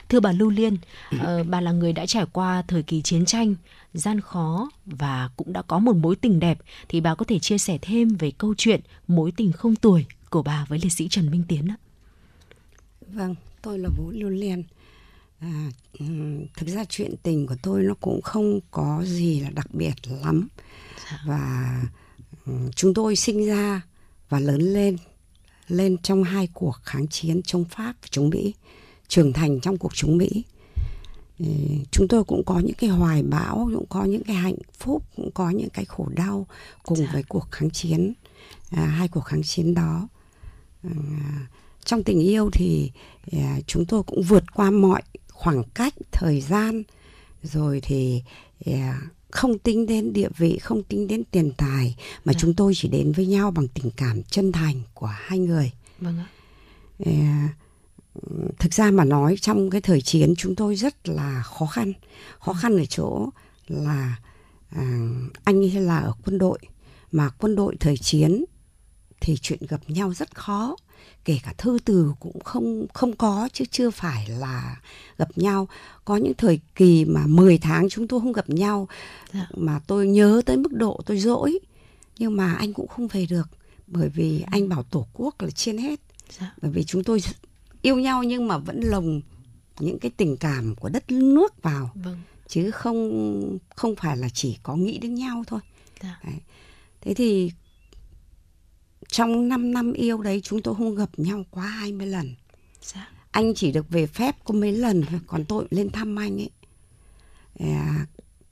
thưa 0.09 0.19
bà 0.19 0.31
Lưu 0.31 0.49
Liên, 0.49 0.77
uh, 1.15 1.21
bà 1.47 1.61
là 1.61 1.71
người 1.71 1.93
đã 1.93 2.05
trải 2.05 2.25
qua 2.31 2.63
thời 2.67 2.83
kỳ 2.83 3.01
chiến 3.01 3.25
tranh 3.25 3.55
gian 3.93 4.21
khó 4.21 4.69
và 4.85 5.29
cũng 5.37 5.53
đã 5.53 5.61
có 5.61 5.79
một 5.79 5.95
mối 5.95 6.15
tình 6.15 6.39
đẹp 6.39 6.59
thì 6.89 7.01
bà 7.01 7.15
có 7.15 7.25
thể 7.25 7.39
chia 7.39 7.57
sẻ 7.57 7.77
thêm 7.81 8.07
về 8.07 8.31
câu 8.31 8.53
chuyện 8.57 8.81
mối 9.07 9.31
tình 9.31 9.51
không 9.51 9.75
tuổi 9.75 10.05
của 10.29 10.43
bà 10.43 10.65
với 10.69 10.79
liệt 10.79 10.91
sĩ 10.91 11.07
Trần 11.07 11.31
Minh 11.31 11.43
Tiến 11.47 11.67
ạ. 11.67 11.77
Vâng, 13.07 13.35
tôi 13.67 13.79
là 13.79 13.89
Vũ 13.97 14.11
Lưu 14.11 14.29
Liên. 14.29 14.63
À, 15.39 15.71
thực 16.57 16.67
ra 16.67 16.85
chuyện 16.89 17.15
tình 17.23 17.47
của 17.47 17.55
tôi 17.61 17.83
nó 17.83 17.93
cũng 18.01 18.21
không 18.21 18.59
có 18.71 19.03
gì 19.05 19.39
là 19.39 19.49
đặc 19.49 19.67
biệt 19.73 19.93
lắm 20.23 20.47
và 21.25 21.83
chúng 22.75 22.93
tôi 22.93 23.15
sinh 23.15 23.45
ra 23.45 23.81
và 24.29 24.39
lớn 24.39 24.61
lên 24.61 24.97
lên 25.67 25.97
trong 25.97 26.23
hai 26.23 26.47
cuộc 26.53 26.75
kháng 26.83 27.07
chiến 27.07 27.41
chống 27.43 27.65
Pháp 27.65 27.93
và 28.01 28.07
chống 28.11 28.29
Mỹ 28.29 28.53
trưởng 29.07 29.33
thành 29.33 29.59
trong 29.59 29.77
cuộc 29.77 29.91
chống 29.95 30.17
Mỹ 30.17 30.43
chúng 31.91 32.07
tôi 32.09 32.23
cũng 32.23 32.43
có 32.45 32.59
những 32.59 32.75
cái 32.77 32.89
hoài 32.89 33.23
bão 33.23 33.69
cũng 33.73 33.85
có 33.89 34.03
những 34.03 34.23
cái 34.23 34.35
hạnh 34.35 34.57
phúc 34.79 35.03
cũng 35.15 35.31
có 35.31 35.49
những 35.49 35.69
cái 35.69 35.85
khổ 35.85 36.07
đau 36.15 36.47
cùng 36.83 36.97
dạ. 36.97 37.09
với 37.13 37.23
cuộc 37.23 37.47
kháng 37.51 37.69
chiến 37.69 38.13
à, 38.71 38.85
hai 38.85 39.07
cuộc 39.07 39.21
kháng 39.25 39.43
chiến 39.43 39.73
đó 39.73 40.07
à, 40.83 40.91
trong 41.87 42.03
tình 42.03 42.19
yêu 42.19 42.49
thì 42.53 42.91
à, 43.31 43.59
chúng 43.67 43.85
tôi 43.85 44.03
cũng 44.03 44.23
vượt 44.23 44.43
qua 44.53 44.71
mọi 44.71 45.01
khoảng 45.31 45.63
cách 45.63 45.93
thời 46.11 46.41
gian. 46.41 46.83
Rồi 47.43 47.81
thì 47.83 48.23
à, 48.65 49.01
không 49.31 49.59
tính 49.59 49.85
đến 49.85 50.13
địa 50.13 50.29
vị 50.37 50.57
không 50.57 50.83
tính 50.83 51.07
đến 51.07 51.23
tiền 51.31 51.51
tài 51.57 51.95
mà 52.25 52.33
à. 52.35 52.39
chúng 52.39 52.53
tôi 52.53 52.73
chỉ 52.75 52.87
đến 52.87 53.11
với 53.11 53.25
nhau 53.25 53.51
bằng 53.51 53.67
tình 53.67 53.91
cảm 53.97 54.23
chân 54.23 54.51
thành 54.51 54.81
của 54.93 55.05
hai 55.05 55.39
người. 55.39 55.71
Vâng 55.99 56.17
ạ. 56.19 56.27
À, 57.05 57.49
thực 58.59 58.73
ra 58.73 58.91
mà 58.91 59.03
nói 59.03 59.35
trong 59.41 59.69
cái 59.69 59.81
thời 59.81 60.01
chiến 60.01 60.33
chúng 60.37 60.55
tôi 60.55 60.75
rất 60.75 61.09
là 61.09 61.43
khó 61.43 61.65
khăn. 61.65 61.93
Khó 62.39 62.53
khăn 62.53 62.77
ở 62.77 62.85
chỗ 62.85 63.29
là 63.67 64.15
à, 64.69 65.09
anh 65.43 65.63
ấy 65.63 65.71
là 65.71 65.97
ở 65.97 66.13
quân 66.25 66.37
đội. 66.37 66.59
Mà 67.11 67.29
quân 67.29 67.55
đội 67.55 67.75
thời 67.79 67.97
chiến 67.97 68.45
thì 69.21 69.37
chuyện 69.41 69.59
gặp 69.69 69.81
nhau 69.87 70.13
rất 70.13 70.35
khó 70.35 70.75
kể 71.25 71.39
cả 71.43 71.53
thư 71.57 71.77
từ 71.85 72.13
cũng 72.19 72.39
không 72.39 72.85
không 72.93 73.15
có 73.15 73.49
chứ 73.53 73.65
chưa 73.71 73.89
phải 73.91 74.27
là 74.29 74.75
gặp 75.17 75.29
nhau 75.37 75.67
có 76.05 76.15
những 76.17 76.33
thời 76.37 76.59
kỳ 76.75 77.05
mà 77.05 77.27
10 77.27 77.57
tháng 77.57 77.89
chúng 77.89 78.07
tôi 78.07 78.19
không 78.19 78.31
gặp 78.33 78.49
nhau 78.49 78.87
Dạ. 79.33 79.47
mà 79.57 79.79
tôi 79.87 80.07
nhớ 80.07 80.41
tới 80.45 80.57
mức 80.57 80.73
độ 80.73 81.01
tôi 81.05 81.17
dỗi 81.19 81.59
nhưng 82.19 82.37
mà 82.37 82.53
anh 82.53 82.73
cũng 82.73 82.87
không 82.87 83.07
về 83.07 83.25
được 83.25 83.49
bởi 83.87 84.09
vì 84.09 84.43
anh 84.51 84.69
bảo 84.69 84.83
tổ 84.83 85.07
quốc 85.13 85.41
là 85.41 85.49
trên 85.49 85.77
hết 85.77 85.99
Dạ. 86.39 86.53
bởi 86.61 86.71
vì 86.71 86.83
chúng 86.83 87.03
tôi 87.03 87.19
yêu 87.81 87.95
nhau 87.99 88.23
nhưng 88.23 88.47
mà 88.47 88.57
vẫn 88.57 88.79
lồng 88.83 89.21
những 89.79 89.99
cái 89.99 90.11
tình 90.17 90.37
cảm 90.37 90.75
của 90.75 90.89
đất 90.89 91.11
nước 91.11 91.61
vào 91.63 91.91
Vâng. 91.95 92.17
chứ 92.47 92.71
không 92.71 93.57
không 93.75 93.95
phải 93.95 94.17
là 94.17 94.29
chỉ 94.33 94.57
có 94.63 94.75
nghĩ 94.75 94.97
đến 94.97 95.15
nhau 95.15 95.43
thôi 95.47 95.59
Dạ. 96.03 96.19
Đấy. 96.23 96.35
thế 97.01 97.13
thì 97.13 97.51
trong 99.07 99.49
5 99.49 99.73
năm 99.73 99.93
yêu 99.93 100.21
đấy 100.21 100.41
chúng 100.43 100.61
tôi 100.61 100.75
không 100.75 100.95
gặp 100.95 101.09
nhau 101.17 101.45
quá 101.51 101.65
20 101.65 102.07
lần. 102.07 102.35
Dạ. 102.81 103.09
anh 103.31 103.53
chỉ 103.55 103.71
được 103.71 103.89
về 103.89 104.07
phép 104.07 104.35
có 104.43 104.53
mấy 104.53 104.71
lần 104.71 105.03
thôi 105.09 105.19
còn 105.27 105.45
tôi 105.45 105.67
lên 105.69 105.89
thăm 105.89 106.19
anh 106.19 106.41
ấy. 106.41 106.49
À, 107.59 108.05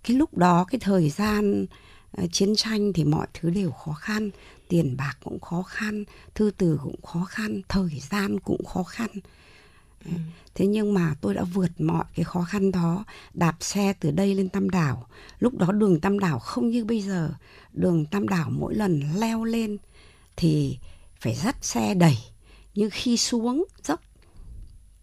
cái 0.04 0.18
lúc 0.18 0.38
đó 0.38 0.66
cái 0.70 0.80
thời 0.80 1.10
gian 1.10 1.66
à, 2.12 2.24
chiến 2.32 2.56
tranh 2.56 2.94
thì 2.94 3.04
mọi 3.04 3.28
thứ 3.34 3.50
đều 3.50 3.72
khó 3.72 3.94
khăn 3.94 4.30
tiền 4.68 4.98
bạc 4.98 5.18
cũng 5.24 5.40
khó 5.40 5.62
khăn 5.62 6.04
thư 6.36 6.52
từ 6.58 6.80
cũng 6.84 7.02
khó 7.02 7.26
khăn 7.26 7.62
thời 7.70 8.02
gian 8.10 8.40
cũng 8.40 8.66
khó 8.66 8.84
khăn. 8.84 9.10
Thế 10.56 10.68
nhưng 10.68 10.94
mà 10.94 11.16
tôi 11.22 11.34
đã 11.34 11.44
vượt 11.44 11.82
mọi 11.82 12.06
cái 12.16 12.24
khó 12.24 12.42
khăn 12.42 12.72
đó 12.72 13.06
đạp 13.34 13.56
xe 13.60 13.94
từ 14.00 14.12
đây 14.12 14.36
lên 14.36 14.50
tam 14.50 14.70
đảo. 14.70 15.08
Lúc 15.40 15.58
đó 15.58 15.72
đường 15.72 16.00
tam 16.00 16.20
đảo 16.20 16.40
không 16.40 16.70
như 16.70 16.86
bây 16.86 17.02
giờ. 17.02 17.34
Đường 17.74 18.06
tam 18.06 18.28
đảo 18.28 18.50
mỗi 18.50 18.76
lần 18.76 19.02
leo 19.16 19.44
lên 19.44 19.78
thì 20.36 20.78
phải 21.20 21.36
dắt 21.36 21.56
xe 21.62 21.94
đẩy 21.94 22.18
nhưng 22.76 22.90
khi 22.90 23.18
xuống 23.18 23.66
dốc 23.84 24.02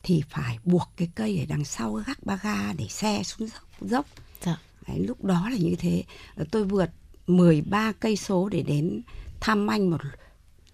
thì 0.02 0.22
phải 0.30 0.58
buộc 0.64 0.92
cái 0.96 1.08
cây 1.14 1.38
ở 1.38 1.44
đằng 1.48 1.64
sau 1.64 1.92
gác 1.92 2.26
ba 2.26 2.38
ga 2.42 2.72
để 2.72 2.88
xe 2.88 3.22
xuống 3.22 3.48
dốc, 3.48 3.62
dốc. 3.80 4.06
Dạ. 4.44 4.56
Đấy, 4.88 4.98
lúc 4.98 5.24
đó 5.24 5.48
là 5.48 5.56
như 5.56 5.74
thế 5.78 6.04
Ờ, 6.34 6.44
tôi 6.50 6.64
vượt 6.64 6.90
13 7.26 7.92
cây 7.92 8.16
số 8.16 8.48
để 8.48 8.62
đến 8.62 9.02
thăm 9.40 9.70
anh 9.70 9.90
một 9.90 10.00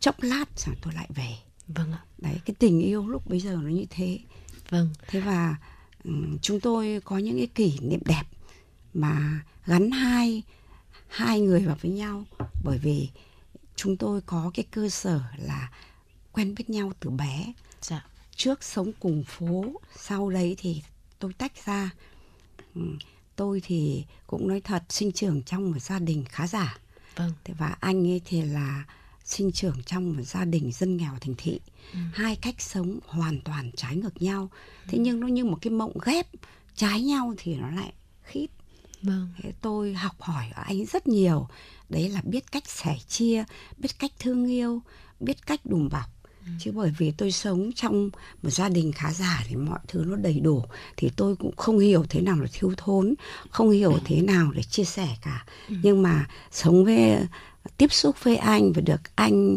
chốc 0.01 0.23
lát 0.23 0.45
rồi 0.57 0.77
tôi 0.83 0.95
lại 0.95 1.09
về 1.15 1.35
Vâng 1.69 1.93
ạ. 1.93 2.03
đấy 2.19 2.41
cái 2.45 2.57
tình 2.59 2.81
yêu 2.81 3.07
lúc 3.09 3.27
bây 3.31 3.41
giờ 3.41 3.59
nó 3.63 3.69
như 3.69 3.85
thế 3.91 4.19
Vâng. 4.71 4.89
thế 5.09 5.21
và 5.21 5.57
ừm, 6.05 6.39
chúng 6.43 6.61
tôi 6.61 7.01
có 7.05 7.19
những 7.19 7.37
cái 7.37 7.47
kỷ 7.47 7.79
niệm 7.81 8.01
đẹp 8.05 8.23
mà 8.95 9.41
gắn 9.67 9.91
hai 9.91 10.43
hai 11.09 11.41
người 11.41 11.61
vào 11.61 11.77
với 11.83 11.91
nhau 11.91 12.25
bởi 12.65 12.79
vì 12.79 13.09
chúng 13.79 13.97
tôi 13.97 14.21
có 14.21 14.51
cái 14.55 14.65
cơ 14.71 14.89
sở 14.89 15.21
là 15.37 15.71
quen 16.33 16.55
biết 16.55 16.71
nhau 16.71 16.93
từ 17.01 17.11
bé 17.11 17.53
Dạ. 17.81 18.07
trước 18.37 18.65
sống 18.65 18.93
cùng 19.01 19.25
phố 19.25 19.65
sau 19.97 20.31
đấy 20.31 20.55
thì 20.59 20.83
tôi 21.19 21.33
tách 21.33 21.53
ra 21.67 21.91
Ừ, 22.75 22.81
tôi 23.37 23.61
thì 23.65 24.05
cũng 24.27 24.49
nói 24.49 24.61
thật 24.61 24.83
sinh 24.89 25.13
trưởng 25.13 25.43
trong 25.43 25.71
một 25.71 25.79
gia 25.83 25.99
đình 25.99 26.25
khá 26.29 26.47
giả 26.47 26.79
Vâng. 27.17 27.33
Và 27.59 27.77
anh 27.81 28.07
ấy 28.07 28.21
thì 28.25 28.43
là 28.43 28.85
sinh 29.25 29.53
trưởng 29.53 29.83
trong 29.87 30.17
một 30.17 30.23
gia 30.23 30.45
đình 30.45 30.73
dân 30.73 30.97
nghèo 30.97 31.13
thành 31.21 31.35
thị 31.39 31.61
Ừ. 31.93 31.99
hai 32.15 32.37
cách 32.37 32.61
sống 32.61 32.99
hoàn 33.07 33.41
toàn 33.41 33.71
trái 33.77 33.97
ngược 33.97 34.23
nhau 34.23 34.51
thế 34.89 34.99
nhưng 34.99 35.21
nó 35.21 35.27
như 35.27 35.45
một 35.45 35.59
cái 35.63 35.71
mộng 35.71 35.93
ghép 36.05 36.27
trái 36.75 37.03
nhau 37.03 37.35
thì 37.39 37.57
nó 37.57 37.71
lại 37.71 37.93
khít 38.23 38.47
Vâng. 39.03 39.29
Thế 39.43 39.53
tôi 39.61 39.95
học 39.95 40.15
hỏi 40.21 40.51
ở 40.55 40.63
anh 40.63 40.85
rất 40.87 41.09
nhiều 41.09 41.49
đấy 41.89 42.09
là 42.09 42.21
biết 42.25 42.53
cách 42.53 42.69
sẻ 42.69 42.97
chia 43.09 43.45
biết 43.79 43.99
cách 43.99 44.13
thương 44.19 44.51
yêu 44.51 44.83
biết 45.21 45.47
cách 45.47 45.61
đùm 45.65 45.89
bọc. 45.89 46.07
Chứ 46.59 46.73
bởi 46.73 46.93
vì 46.99 47.11
tôi 47.11 47.33
sống 47.33 47.71
trong 47.75 48.11
một 48.43 48.51
gia 48.51 48.69
đình 48.69 48.93
khá 48.93 49.13
giả 49.13 49.45
thì 49.49 49.57
mọi 49.57 49.79
thứ 49.89 50.05
nó 50.07 50.17
đầy 50.17 50.41
đủ 50.41 50.63
thì 50.97 51.11
tôi 51.17 51.37
cũng 51.37 51.57
không 51.57 51.79
hiểu 51.79 52.05
thế 52.09 52.21
nào 52.21 52.37
là 52.41 52.49
thiếu 52.53 52.73
thốn 52.77 53.15
không 53.51 53.71
hiểu 53.71 53.99
thế 54.05 54.23
nào 54.23 54.53
để 54.53 54.63
chia 54.63 54.85
sẻ 54.85 55.09
cả. 55.23 55.47
Nhưng 55.69 56.03
mà 56.03 56.29
sống 56.51 56.85
với 56.85 57.17
tiếp 57.77 57.93
xúc 57.93 58.17
với 58.23 58.37
anh 58.37 58.73
và 58.73 58.81
được 58.81 59.01
anh 59.15 59.57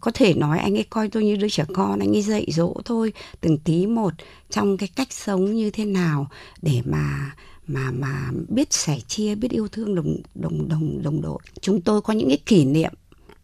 có 0.00 0.10
thể 0.14 0.34
nói 0.34 0.58
anh 0.58 0.78
ấy 0.78 0.84
coi 0.90 1.08
tôi 1.08 1.24
như 1.24 1.36
đứa 1.36 1.48
trẻ 1.48 1.64
con 1.74 1.98
anh 1.98 2.16
ấy 2.16 2.22
dạy 2.22 2.46
dỗ 2.48 2.74
tôi 2.84 3.12
từng 3.40 3.58
tí 3.58 3.86
một 3.86 4.14
trong 4.50 4.76
cái 4.76 4.88
cách 4.96 5.12
sống 5.12 5.54
như 5.54 5.70
thế 5.70 5.84
nào 5.84 6.30
để 6.62 6.82
mà 6.84 7.34
mà 7.68 7.90
mà 7.90 8.30
biết 8.48 8.72
sẻ 8.72 8.98
chia, 9.08 9.34
biết 9.34 9.50
yêu 9.50 9.68
thương 9.68 9.94
đồng 9.94 10.16
đồng 10.34 10.68
đồng 10.68 11.02
đồng 11.02 11.22
đội. 11.22 11.38
Chúng 11.60 11.80
tôi 11.80 12.02
có 12.02 12.12
những 12.12 12.28
cái 12.28 12.38
kỷ 12.46 12.64
niệm 12.64 12.92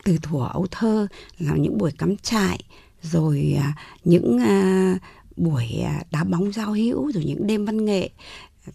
từ 0.04 0.18
thuở 0.22 0.48
ấu 0.52 0.66
thơ, 0.70 1.06
là 1.38 1.56
những 1.56 1.78
buổi 1.78 1.92
cắm 1.98 2.16
trại, 2.16 2.60
rồi 3.02 3.56
à, 3.58 3.74
những 4.04 4.38
à, 4.38 4.98
buổi 5.36 5.80
à, 5.84 6.02
đá 6.10 6.24
bóng 6.24 6.52
giao 6.52 6.72
hữu, 6.72 7.12
rồi 7.12 7.24
những 7.24 7.46
đêm 7.46 7.64
văn 7.64 7.84
nghệ. 7.84 8.10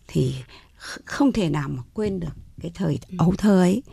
Thì 0.07 0.33
không 1.05 1.31
thể 1.31 1.49
nào 1.49 1.69
mà 1.69 1.83
quên 1.93 2.19
được 2.19 2.33
cái 2.61 2.71
thời 2.75 2.99
ấu 3.17 3.33
thơ 3.37 3.59
ấy. 3.61 3.83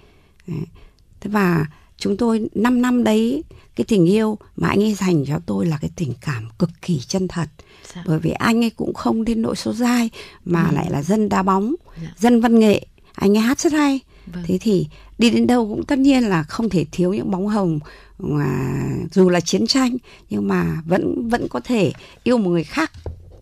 Thế 1.20 1.30
và 1.30 1.66
chúng 1.96 2.16
tôi 2.16 2.48
5 2.54 2.82
năm 2.82 3.04
đấy, 3.04 3.44
cái 3.76 3.84
tình 3.84 4.06
yêu 4.06 4.38
mà 4.56 4.68
anh 4.68 4.82
ấy 4.82 4.94
dành 4.94 5.24
cho 5.26 5.38
tôi 5.46 5.66
là 5.66 5.78
cái 5.80 5.90
tình 5.96 6.12
cảm 6.20 6.48
cực 6.58 6.70
kỳ 6.82 6.98
chân 6.98 7.28
thật. 7.28 7.48
Dạ. 7.94 8.02
bởi 8.06 8.18
vì 8.18 8.30
anh 8.30 8.64
ấy 8.64 8.70
cũng 8.70 8.94
không 8.94 9.24
đến 9.24 9.42
nỗi 9.42 9.56
số 9.56 9.72
dai 9.72 10.10
mà 10.44 10.66
Ừ. 10.70 10.74
lại 10.74 10.90
là 10.90 11.02
dân 11.02 11.28
đá 11.28 11.42
bóng 11.42 11.74
Dạ. 12.02 12.08
dân 12.18 12.40
văn 12.40 12.58
nghệ 12.58 12.86
anh 13.14 13.36
ấy 13.36 13.42
hát 13.42 13.60
rất 13.60 13.72
hay 13.72 14.00
Vâng. 14.26 14.44
thế 14.46 14.58
thì 14.60 14.86
đi 15.18 15.30
đến 15.30 15.46
đâu 15.46 15.68
cũng 15.68 15.84
tất 15.84 15.98
nhiên 15.98 16.22
là 16.24 16.42
không 16.42 16.68
thể 16.68 16.84
thiếu 16.92 17.14
những 17.14 17.30
bóng 17.30 17.46
hồng 17.48 17.78
mà 18.18 18.82
dù 19.12 19.28
là 19.30 19.40
chiến 19.40 19.66
tranh 19.66 19.96
nhưng 20.30 20.48
mà 20.48 20.82
vẫn 20.86 21.28
vẫn 21.28 21.48
có 21.48 21.60
thể 21.60 21.92
yêu 22.24 22.38
một 22.38 22.50
người 22.50 22.64
khác 22.64 22.92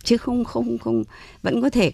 chứ 0.05 0.17
không 0.17 0.45
không 0.45 0.79
không 0.79 1.05
vẫn 1.43 1.63
có 1.63 1.71
thể 1.71 1.93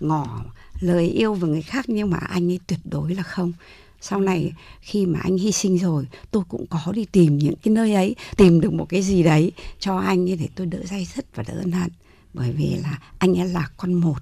ngỏ 0.00 0.44
lời 0.80 1.06
yêu 1.06 1.34
với 1.34 1.50
người 1.50 1.62
khác 1.62 1.84
nhưng 1.88 2.10
mà 2.10 2.18
anh 2.18 2.50
ấy 2.50 2.60
tuyệt 2.66 2.78
đối 2.84 3.14
là 3.14 3.22
không 3.22 3.52
sau 4.00 4.20
này 4.20 4.52
khi 4.80 5.06
mà 5.06 5.20
anh 5.22 5.36
hy 5.36 5.52
sinh 5.52 5.78
rồi 5.78 6.06
tôi 6.30 6.42
cũng 6.48 6.66
có 6.66 6.92
đi 6.92 7.04
tìm 7.04 7.38
những 7.38 7.54
cái 7.62 7.74
nơi 7.74 7.94
ấy 7.94 8.16
tìm 8.36 8.60
được 8.60 8.72
một 8.72 8.88
cái 8.88 9.02
gì 9.02 9.22
đấy 9.22 9.52
cho 9.78 9.98
anh 9.98 10.30
ấy 10.30 10.36
để 10.36 10.48
tôi 10.54 10.66
đỡ 10.66 10.78
dây 10.84 11.06
dứt 11.16 11.26
và 11.34 11.42
đỡ 11.48 11.54
ân 11.54 11.72
hận 11.72 11.90
bởi 12.34 12.52
vì 12.52 12.76
là 12.82 12.98
anh 13.18 13.40
ấy 13.40 13.48
là 13.48 13.68
con 13.76 13.94
một 13.94 14.18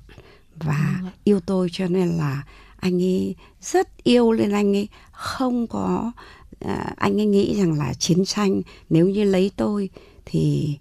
và 0.57 1.01
yêu 1.25 1.41
tôi 1.41 1.69
cho 1.73 1.87
nên 1.87 2.09
là 2.09 2.43
anh 2.77 3.03
ấy 3.03 3.35
rất 3.61 4.05
yêu 4.05 4.33
nên 4.33 4.51
anh 4.51 4.77
ấy 4.77 4.89
không 5.13 5.67
có 5.67 6.13
à, 6.61 6.95
anh 6.97 7.21
ấy 7.21 7.27
nghĩ 7.27 7.55
rằng 7.57 7.79
là 7.79 7.95
chiến 7.95 8.25
tranh 8.25 8.63
nếu 8.91 9.09
như 9.09 9.25
lấy 9.25 9.51
tôi 9.57 9.89
thì 10.25 10.75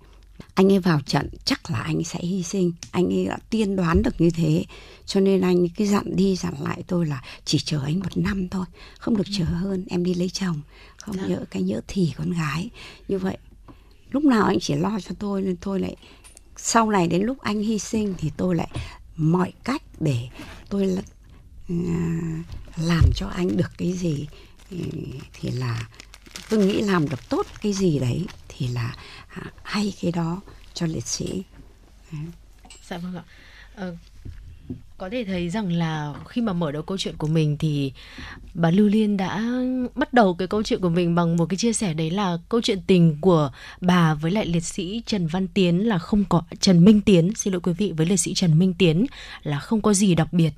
anh 0.57 0.71
ấy 0.71 0.79
vào 0.79 1.01
trận 1.01 1.29
chắc 1.45 1.71
là 1.71 1.79
anh 1.81 2.03
sẽ 2.03 2.19
hy 2.19 2.43
sinh. 2.43 2.71
Anh 2.91 3.05
ấy 3.13 3.25
đã 3.25 3.37
tiên 3.49 3.75
đoán 3.75 4.01
được 4.03 4.21
như 4.21 4.29
thế 4.29 4.65
cho 5.05 5.19
nên 5.19 5.41
anh 5.41 5.69
cứ 5.69 5.85
dặn 5.85 6.15
đi 6.15 6.35
dặn 6.35 6.53
lại 6.61 6.83
tôi 6.87 7.05
là 7.05 7.21
chỉ 7.45 7.59
chờ 7.59 7.81
anh 7.85 7.99
một 7.99 8.17
năm 8.17 8.47
thôi 8.49 8.65
không 8.99 9.17
được 9.17 9.27
chờ 9.37 9.45
hơn 9.45 9.85
em 9.89 10.03
đi 10.03 10.13
lấy 10.13 10.29
chồng 10.29 10.61
không 10.97 11.15
Dạ. 11.17 11.27
nhớ 11.27 11.45
cái 11.51 11.61
nhớ 11.61 11.81
thì 11.87 12.13
con 12.17 12.31
gái. 12.31 12.69
Như 13.07 13.19
vậy 13.19 13.37
lúc 14.11 14.23
nào 14.23 14.45
anh 14.45 14.59
chỉ 14.59 14.75
lo 14.75 14.99
cho 14.99 15.15
tôi 15.19 15.41
nên 15.41 15.55
tôi 15.55 15.79
lại 15.79 15.95
sau 16.57 16.89
này 16.89 17.07
đến 17.07 17.21
lúc 17.21 17.39
anh 17.41 17.61
hy 17.61 17.79
sinh 17.79 18.13
thì 18.17 18.31
tôi 18.37 18.55
lại 18.55 18.69
mọi 19.15 19.53
cách 19.63 19.81
để 19.99 20.27
tôi 20.69 20.87
là, 20.87 21.01
à, 21.69 22.43
làm 22.77 23.03
cho 23.15 23.27
anh 23.27 23.57
được 23.57 23.71
cái 23.77 23.93
gì 23.93 24.27
ừ, 24.71 24.77
thì 25.33 25.51
là 25.51 25.87
tôi 26.49 26.65
nghĩ 26.65 26.81
làm 26.81 27.09
được 27.09 27.29
tốt 27.29 27.45
cái 27.61 27.73
gì 27.73 27.99
đấy 27.99 28.25
thì 28.47 28.67
là 28.67 28.95
hay 29.63 29.93
cái 30.01 30.11
đó 30.11 30.41
cho 30.73 30.85
liệt 30.85 31.07
sĩ 31.07 31.43
Dạ 32.87 32.97
vâng 32.97 33.15
ạ. 33.15 33.23
Ờ, 33.75 33.95
có 34.97 35.09
thể 35.09 35.23
thấy 35.23 35.49
rằng 35.49 35.71
là 35.71 36.13
khi 36.27 36.41
mà 36.41 36.53
mở 36.53 36.71
đầu 36.71 36.81
câu 36.81 36.97
chuyện 36.97 37.17
của 37.17 37.27
mình 37.27 37.57
thì 37.57 37.91
bà 38.53 38.71
Lưu 38.71 38.87
Liên 38.87 39.17
đã 39.17 39.43
bắt 39.95 40.13
đầu 40.13 40.33
cái 40.33 40.47
câu 40.47 40.63
chuyện 40.63 40.81
của 40.81 40.89
mình 40.89 41.15
bằng 41.15 41.37
một 41.37 41.45
cái 41.45 41.57
chia 41.57 41.73
sẻ 41.73 41.93
đấy 41.93 42.11
là 42.11 42.37
câu 42.49 42.61
chuyện 42.61 42.79
tình 42.87 43.17
của 43.21 43.51
bà 43.81 44.13
với 44.13 44.31
lại 44.31 44.45
liệt 44.45 44.63
sĩ 44.63 45.03
Trần 45.05 45.27
Văn 45.27 45.47
Tiến 45.47 45.87
là 45.87 45.97
không 45.97 46.23
có, 46.29 46.41
Trần 46.59 46.85
Minh 46.85 47.01
Tiến, 47.01 47.35
xin 47.35 47.53
lỗi 47.53 47.61
quý 47.63 47.73
vị, 47.77 47.93
với 47.97 48.05
liệt 48.05 48.17
sĩ 48.17 48.33
Trần 48.33 48.59
Minh 48.59 48.73
Tiến 48.77 49.05
là 49.43 49.59
không 49.59 49.81
có 49.81 49.93
gì 49.93 50.15
đặc 50.15 50.33
biệt. 50.33 50.51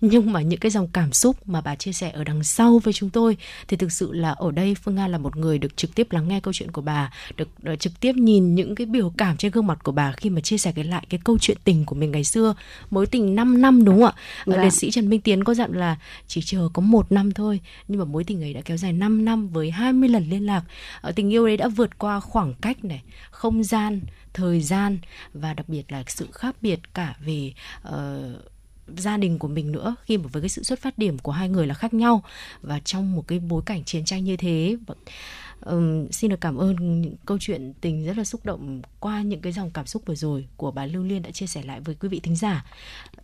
Nhưng 0.00 0.32
mà 0.32 0.40
những 0.40 0.60
cái 0.60 0.70
dòng 0.70 0.88
cảm 0.88 1.12
xúc 1.12 1.48
mà 1.48 1.60
bà 1.60 1.74
chia 1.74 1.92
sẻ 1.92 2.10
ở 2.10 2.24
đằng 2.24 2.44
sau 2.44 2.78
với 2.78 2.92
chúng 2.92 3.10
tôi 3.10 3.36
thì 3.68 3.76
thực 3.76 3.92
sự 3.92 4.12
là 4.12 4.30
ở 4.30 4.50
đây 4.50 4.74
Phương 4.74 4.94
Nga 4.94 5.08
là 5.08 5.18
một 5.18 5.36
người 5.36 5.58
được 5.58 5.76
trực 5.76 5.94
tiếp 5.94 6.12
lắng 6.12 6.28
nghe 6.28 6.40
câu 6.40 6.52
chuyện 6.52 6.70
của 6.70 6.82
bà, 6.82 7.12
được 7.36 7.48
ờ, 7.64 7.76
trực 7.76 8.00
tiếp 8.00 8.12
nhìn 8.12 8.54
những 8.54 8.74
cái 8.74 8.86
biểu 8.86 9.12
cảm 9.16 9.36
trên 9.36 9.52
gương 9.52 9.66
mặt 9.66 9.78
của 9.84 9.92
bà 9.92 10.12
khi 10.12 10.30
mà 10.30 10.40
chia 10.40 10.58
sẻ 10.58 10.72
cái 10.76 10.84
lại 10.84 11.06
cái 11.10 11.20
câu 11.24 11.38
chuyện 11.40 11.56
tình 11.64 11.84
của 11.84 11.94
mình 11.94 12.10
ngày 12.10 12.24
xưa. 12.24 12.54
Mối 12.90 13.06
tình 13.06 13.34
5 13.34 13.60
năm 13.62 13.83
đúng 13.84 14.00
không 14.02 14.04
ạ 14.04 14.12
Dạ. 14.46 14.62
liệt 14.62 14.70
sĩ 14.72 14.90
Trần 14.90 15.08
Minh 15.08 15.20
Tiến 15.20 15.44
có 15.44 15.54
dặn 15.54 15.72
là 15.72 15.96
chỉ 16.26 16.40
chờ 16.44 16.68
có 16.72 16.82
một 16.82 17.12
năm 17.12 17.32
thôi 17.32 17.60
nhưng 17.88 17.98
mà 17.98 18.04
mối 18.04 18.24
tình 18.24 18.42
ấy 18.42 18.54
đã 18.54 18.60
kéo 18.64 18.76
dài 18.76 18.92
5 18.92 19.24
năm 19.24 19.48
với 19.48 19.70
20 19.70 20.08
lần 20.08 20.28
liên 20.30 20.46
lạc 20.46 20.62
Ờ, 21.00 21.12
tình 21.12 21.30
yêu 21.32 21.46
đấy 21.46 21.56
đã 21.56 21.68
vượt 21.68 21.98
qua 21.98 22.20
khoảng 22.20 22.54
cách 22.54 22.84
này 22.84 23.02
không 23.30 23.64
gian 23.64 24.00
thời 24.34 24.60
gian 24.60 24.98
và 25.34 25.54
đặc 25.54 25.68
biệt 25.68 25.92
là 25.92 26.04
sự 26.06 26.28
khác 26.32 26.56
biệt 26.62 26.94
cả 26.94 27.14
về 27.20 27.52
ờ, 27.82 28.22
gia 28.96 29.16
đình 29.16 29.38
của 29.38 29.48
mình 29.48 29.72
nữa 29.72 29.94
khi 30.04 30.18
mà 30.18 30.24
với 30.32 30.42
cái 30.42 30.48
sự 30.48 30.62
xuất 30.62 30.78
phát 30.78 30.98
điểm 30.98 31.18
của 31.18 31.32
hai 31.32 31.48
người 31.48 31.66
là 31.66 31.74
khác 31.74 31.94
nhau 31.94 32.22
và 32.62 32.80
trong 32.84 33.16
một 33.16 33.24
cái 33.28 33.38
bối 33.38 33.62
cảnh 33.66 33.84
chiến 33.84 34.04
tranh 34.04 34.24
như 34.24 34.36
thế 34.36 34.76
Um, 35.70 36.08
xin 36.10 36.30
được 36.30 36.40
cảm 36.40 36.56
ơn 36.56 37.00
những 37.02 37.16
câu 37.26 37.38
chuyện 37.40 37.72
tình 37.80 38.04
rất 38.06 38.16
là 38.16 38.24
xúc 38.24 38.44
động 38.46 38.82
qua 39.00 39.22
những 39.22 39.40
cái 39.40 39.52
dòng 39.52 39.70
cảm 39.70 39.86
xúc 39.86 40.02
vừa 40.06 40.14
rồi 40.14 40.46
của 40.56 40.70
bà 40.70 40.86
Lưu 40.86 41.02
Liên 41.02 41.22
đã 41.22 41.30
chia 41.30 41.46
sẻ 41.46 41.62
lại 41.62 41.80
với 41.80 41.94
quý 41.94 42.08
vị 42.08 42.20
thính 42.20 42.36
giả. 42.36 42.64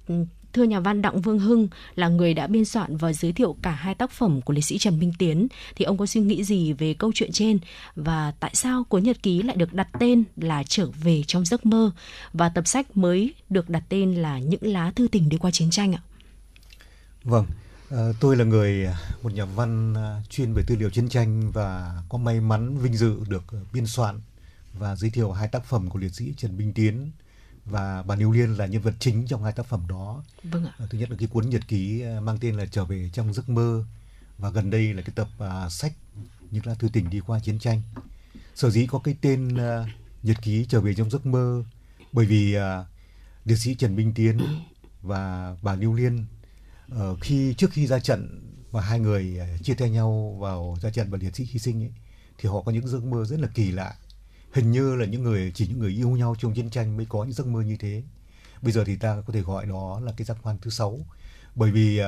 Um, 0.09 0.27
thưa 0.53 0.63
nhà 0.63 0.81
văn 0.81 1.03
Đặng 1.03 1.21
Vương 1.21 1.39
Hưng 1.39 1.69
là 1.95 2.09
người 2.09 2.35
đã 2.35 2.47
biên 2.47 2.65
soạn 2.65 2.97
và 2.97 3.13
giới 3.13 3.33
thiệu 3.33 3.57
cả 3.63 3.71
hai 3.71 3.95
tác 3.95 4.11
phẩm 4.11 4.41
của 4.41 4.53
liệt 4.53 4.65
sĩ 4.65 4.79
Trần 4.79 4.99
Minh 4.99 5.13
Tiến 5.19 5.49
thì 5.77 5.85
ông 5.85 5.99
có 5.99 6.07
suy 6.07 6.21
nghĩ 6.21 6.45
gì 6.45 6.73
về 6.73 6.95
câu 6.95 7.13
chuyện 7.15 7.33
trên? 7.33 7.59
Và 7.97 8.33
tại 8.41 8.51
sao 8.55 8.85
cuốn 8.85 9.03
nhật 9.03 9.23
ký 9.23 9.43
lại 9.43 9.57
được 9.57 9.73
đặt 9.73 9.89
tên 9.99 10.25
là 10.37 10.63
trở 10.69 10.87
về 10.87 11.23
trong 11.27 11.45
giấc 11.45 11.67
mơ? 11.67 11.91
Và 12.33 12.49
tập 12.49 12.67
sách 12.67 12.97
mới 12.97 13.35
được 13.51 13.71
đặt 13.71 13.83
tên 13.89 14.15
là 14.15 14.39
những 14.39 14.63
lá 14.63 14.91
thư 14.91 15.09
tình 15.09 15.29
đi 15.29 15.37
qua 15.37 15.51
chiến 15.51 15.71
tranh 15.71 15.93
ạ? 15.93 16.03
Vâng, 17.25 17.47
ờ, 17.91 18.13
tôi 18.21 18.37
là 18.37 18.45
người 18.45 18.85
ờ, 18.85 18.95
một 19.23 19.33
nhà 19.33 19.45
văn 19.45 19.95
ờ, 19.95 20.21
chuyên 20.31 20.55
về 20.55 20.63
tư 20.67 20.77
liệu 20.77 20.91
chiến 20.91 21.09
tranh 21.09 21.51
và 21.51 22.03
có 22.09 22.19
may 22.19 22.41
mắn 22.41 22.79
vinh 22.79 22.97
dự 22.97 23.17
được 23.29 23.45
biên 23.73 23.87
soạn 23.87 24.21
và 24.79 24.97
giới 24.97 25.11
thiệu 25.11 25.33
hai 25.33 25.49
tác 25.49 25.65
phẩm 25.65 25.91
của 25.91 25.99
liệt 25.99 26.15
sĩ 26.15 26.35
Trần 26.37 26.57
Minh 26.57 26.73
Tiến 26.73 27.11
và 27.71 28.03
bà 28.03 28.17
Niêu 28.17 28.33
Liên 28.33 28.55
là 28.55 28.67
nhân 28.67 28.83
vật 28.83 28.95
chính 28.99 29.27
trong 29.27 29.45
hai 29.45 29.53
tác 29.53 29.67
phẩm 29.67 29.87
đó. 29.89 30.25
Vâng 30.43 30.65
ạ. 30.65 30.73
Ờ, 30.79 30.87
thứ 30.91 30.99
nhất 30.99 31.11
là 31.11 31.17
cái 31.19 31.29
cuốn 31.29 31.51
nhật 31.51 31.69
ký 31.69 32.03
à, 32.03 32.21
mang 32.21 32.39
tên 32.41 32.55
là 32.55 32.67
Trở 32.67 32.85
về 32.85 33.11
trong 33.13 33.35
giấc 33.35 33.49
mơ 33.49 33.85
và 34.39 34.51
gần 34.51 34.71
đây 34.71 34.95
là 34.95 35.03
cái 35.03 35.13
tập 35.15 35.29
uh, 35.39 35.73
sách 35.73 35.93
những 36.51 36.67
lá 36.67 36.75
thư 36.75 36.89
tình 36.93 37.11
đi 37.11 37.21
qua 37.21 37.41
chiến 37.41 37.59
tranh. 37.59 37.83
Sở 38.55 38.71
dĩ 38.71 38.87
có 38.87 38.99
cái 38.99 39.17
tên 39.21 39.55
uh, 39.55 39.89
nhật 40.23 40.43
ký 40.43 40.67
Trở 40.69 40.81
về 40.81 40.95
trong 40.95 41.11
giấc 41.11 41.27
mơ 41.27 41.65
bởi 42.13 42.27
vì 42.27 42.57
uh, 42.57 42.87
liệt 43.45 43.57
sĩ 43.57 43.75
Trần 43.75 43.97
Minh 43.97 44.13
Tiến 44.15 44.39
và 45.03 45.57
bà 45.63 45.77
Niêu 45.77 45.95
Liên 45.95 46.25
uh, 46.95 47.19
khi 47.21 47.55
trước 47.55 47.71
khi 47.73 47.87
ra 47.87 47.99
trận 47.99 48.47
và 48.71 48.81
hai 48.81 49.01
người 49.01 49.41
uh, 49.55 49.65
chia 49.65 49.75
tay 49.75 49.91
nhau 49.91 50.37
vào 50.41 50.77
ra 50.83 50.91
trận 50.91 51.11
và 51.11 51.19
liệt 51.19 51.37
sĩ 51.37 51.47
hy 51.51 51.59
sinh 51.59 51.83
ấy, 51.83 51.93
thì 52.39 52.49
họ 52.49 52.63
có 52.63 52.73
những 52.73 52.89
giấc 52.89 53.05
mơ 53.05 53.25
rất 53.25 53.41
là 53.41 53.49
kỳ 53.55 53.71
lạ 53.71 53.97
hình 54.53 54.71
như 54.71 54.97
là 54.97 55.07
những 55.07 55.23
người 55.23 55.53
chỉ 55.55 55.67
những 55.67 55.79
người 55.79 55.93
yêu 55.93 56.11
nhau 56.11 56.35
trong 56.39 56.55
chiến 56.55 56.71
tranh 56.71 56.97
mới 56.97 57.07
có 57.09 57.25
những 57.25 57.33
giấc 57.33 57.47
mơ 57.47 57.61
như 57.61 57.77
thế 57.77 58.03
bây 58.63 58.73
giờ 58.73 58.85
thì 58.85 58.97
ta 58.97 59.23
có 59.27 59.33
thể 59.33 59.41
gọi 59.41 59.67
đó 59.67 60.01
là 60.01 60.13
cái 60.17 60.25
giác 60.25 60.37
quan 60.43 60.59
thứ 60.63 60.71
sáu 60.71 60.99
bởi 61.55 61.71
vì 61.71 62.01
uh, 62.01 62.07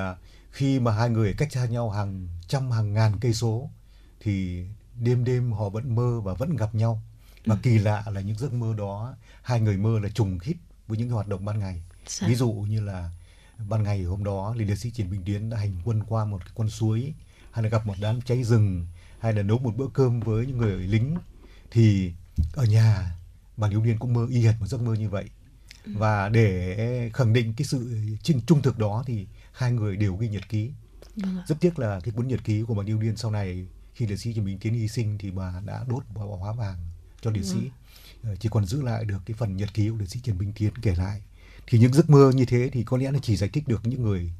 khi 0.51 0.81
mà 0.81 0.93
hai 0.93 1.11
người 1.11 1.35
cách 1.39 1.53
xa 1.53 1.67
nhau 1.67 1.91
hàng 1.91 2.29
trăm 2.49 2.71
hàng 2.71 2.93
ngàn 2.93 3.13
cây 3.21 3.35
số 3.35 3.71
thì 4.21 4.65
đêm 5.01 5.25
đêm 5.25 5.53
họ 5.53 5.69
vẫn 5.69 5.95
mơ 5.95 6.21
và 6.21 6.35
vẫn 6.35 6.57
gặp 6.57 6.75
nhau 6.75 7.03
ừ. 7.45 7.55
kỳ 7.63 7.79
lạ 7.79 8.05
là 8.13 8.21
những 8.21 8.39
giấc 8.39 8.53
mơ 8.53 8.75
đó 8.79 9.15
hai 9.43 9.61
người 9.61 9.77
mơ 9.77 9.99
là 10.03 10.09
trùng 10.09 10.39
khít 10.39 10.57
với 10.89 10.99
những 10.99 11.09
cái 11.09 11.15
hoạt 11.15 11.29
động 11.29 11.45
ban 11.45 11.59
ngày 11.59 11.83
Sao? 12.07 12.29
ví 12.29 12.35
dụ 12.35 12.53
như 12.53 12.81
là 12.81 13.11
ban 13.69 13.83
ngày 13.83 14.03
hôm 14.03 14.25
đó 14.25 14.55
liệt 14.57 14.75
sĩ 14.75 14.91
Trần 14.91 15.11
Bình 15.11 15.23
Tiến 15.25 15.51
đã 15.51 15.57
hành 15.57 15.77
quân 15.85 16.03
qua 16.09 16.25
một 16.25 16.43
con 16.55 16.69
suối 16.69 17.15
hay 17.51 17.63
là 17.63 17.69
gặp 17.69 17.87
một 17.87 17.95
đám 18.01 18.21
cháy 18.21 18.45
rừng 18.45 18.87
hay 19.19 19.33
là 19.33 19.43
nấu 19.43 19.59
một 19.59 19.77
bữa 19.77 19.89
cơm 19.95 20.21
với 20.21 20.47
những 20.47 20.59
người 20.59 20.77
lính 20.77 21.17
thì 21.71 22.13
ở 22.53 22.65
nhà 22.65 23.17
bà 23.57 23.69
Liễu 23.69 23.83
Liên 23.83 23.99
cũng 23.99 24.15
mơ 24.15 24.27
y 24.31 24.47
hệt 24.47 24.55
một 24.61 24.67
giấc 24.67 24.81
mơ 24.81 24.95
như 24.95 25.09
vậy 25.09 25.25
ừ. 25.85 25.93
và 25.97 26.29
để 26.29 27.11
khẳng 27.15 27.33
định 27.33 27.55
cái 27.57 27.65
sự 27.65 28.07
trung 28.47 28.63
thực 28.63 28.79
đó 28.79 29.05
thì 29.07 29.27
hai 29.53 29.73
người 29.73 29.97
đều 29.97 30.17
ghi 30.17 30.29
nhật 30.29 30.49
ký 30.49 30.71
vâng 31.17 31.39
rất 31.47 31.61
tiếc 31.61 31.79
là 31.79 32.01
cái 32.01 32.13
cuốn 32.17 32.29
nhật 32.29 32.45
ký 32.45 32.63
của 32.63 32.75
bà 32.75 32.83
Liễu 32.83 32.99
Liên 32.99 33.17
sau 33.17 33.31
này 33.31 33.67
khi 33.95 34.07
liệt 34.07 34.17
sĩ 34.17 34.33
Trần 34.35 34.45
Bình 34.45 34.59
Tiến 34.59 34.75
hy 34.75 34.89
sinh 34.89 35.19
thì 35.19 35.31
bà 35.31 35.63
đã 35.65 35.85
đốt 35.89 36.03
vào 36.15 36.37
hóa 36.37 36.53
vàng 36.53 36.79
cho 37.21 37.31
liệt 37.31 37.45
sĩ 37.45 37.71
ừ. 38.23 38.35
chỉ 38.41 38.49
còn 38.53 38.67
giữ 38.67 38.83
lại 38.83 39.05
được 39.05 39.19
cái 39.27 39.35
phần 39.39 39.57
nhật 39.57 39.75
ký 39.75 39.89
của 39.89 39.97
liệt 39.97 40.11
sĩ 40.11 40.21
Trần 40.23 40.39
Bình 40.39 40.53
Tiến 40.53 40.73
kể 40.83 40.95
lại 40.95 41.23
thì 41.67 41.79
những 41.79 41.93
giấc 41.93 42.11
mơ 42.11 42.33
như 42.35 42.45
thế 42.45 42.71
thì 42.73 42.85
có 42.85 42.97
lẽ 42.97 43.11
là 43.11 43.19
chỉ 43.23 43.37
giải 43.37 43.51
thích 43.53 43.69
được 43.69 43.87
những 43.87 44.03
người 44.03 44.33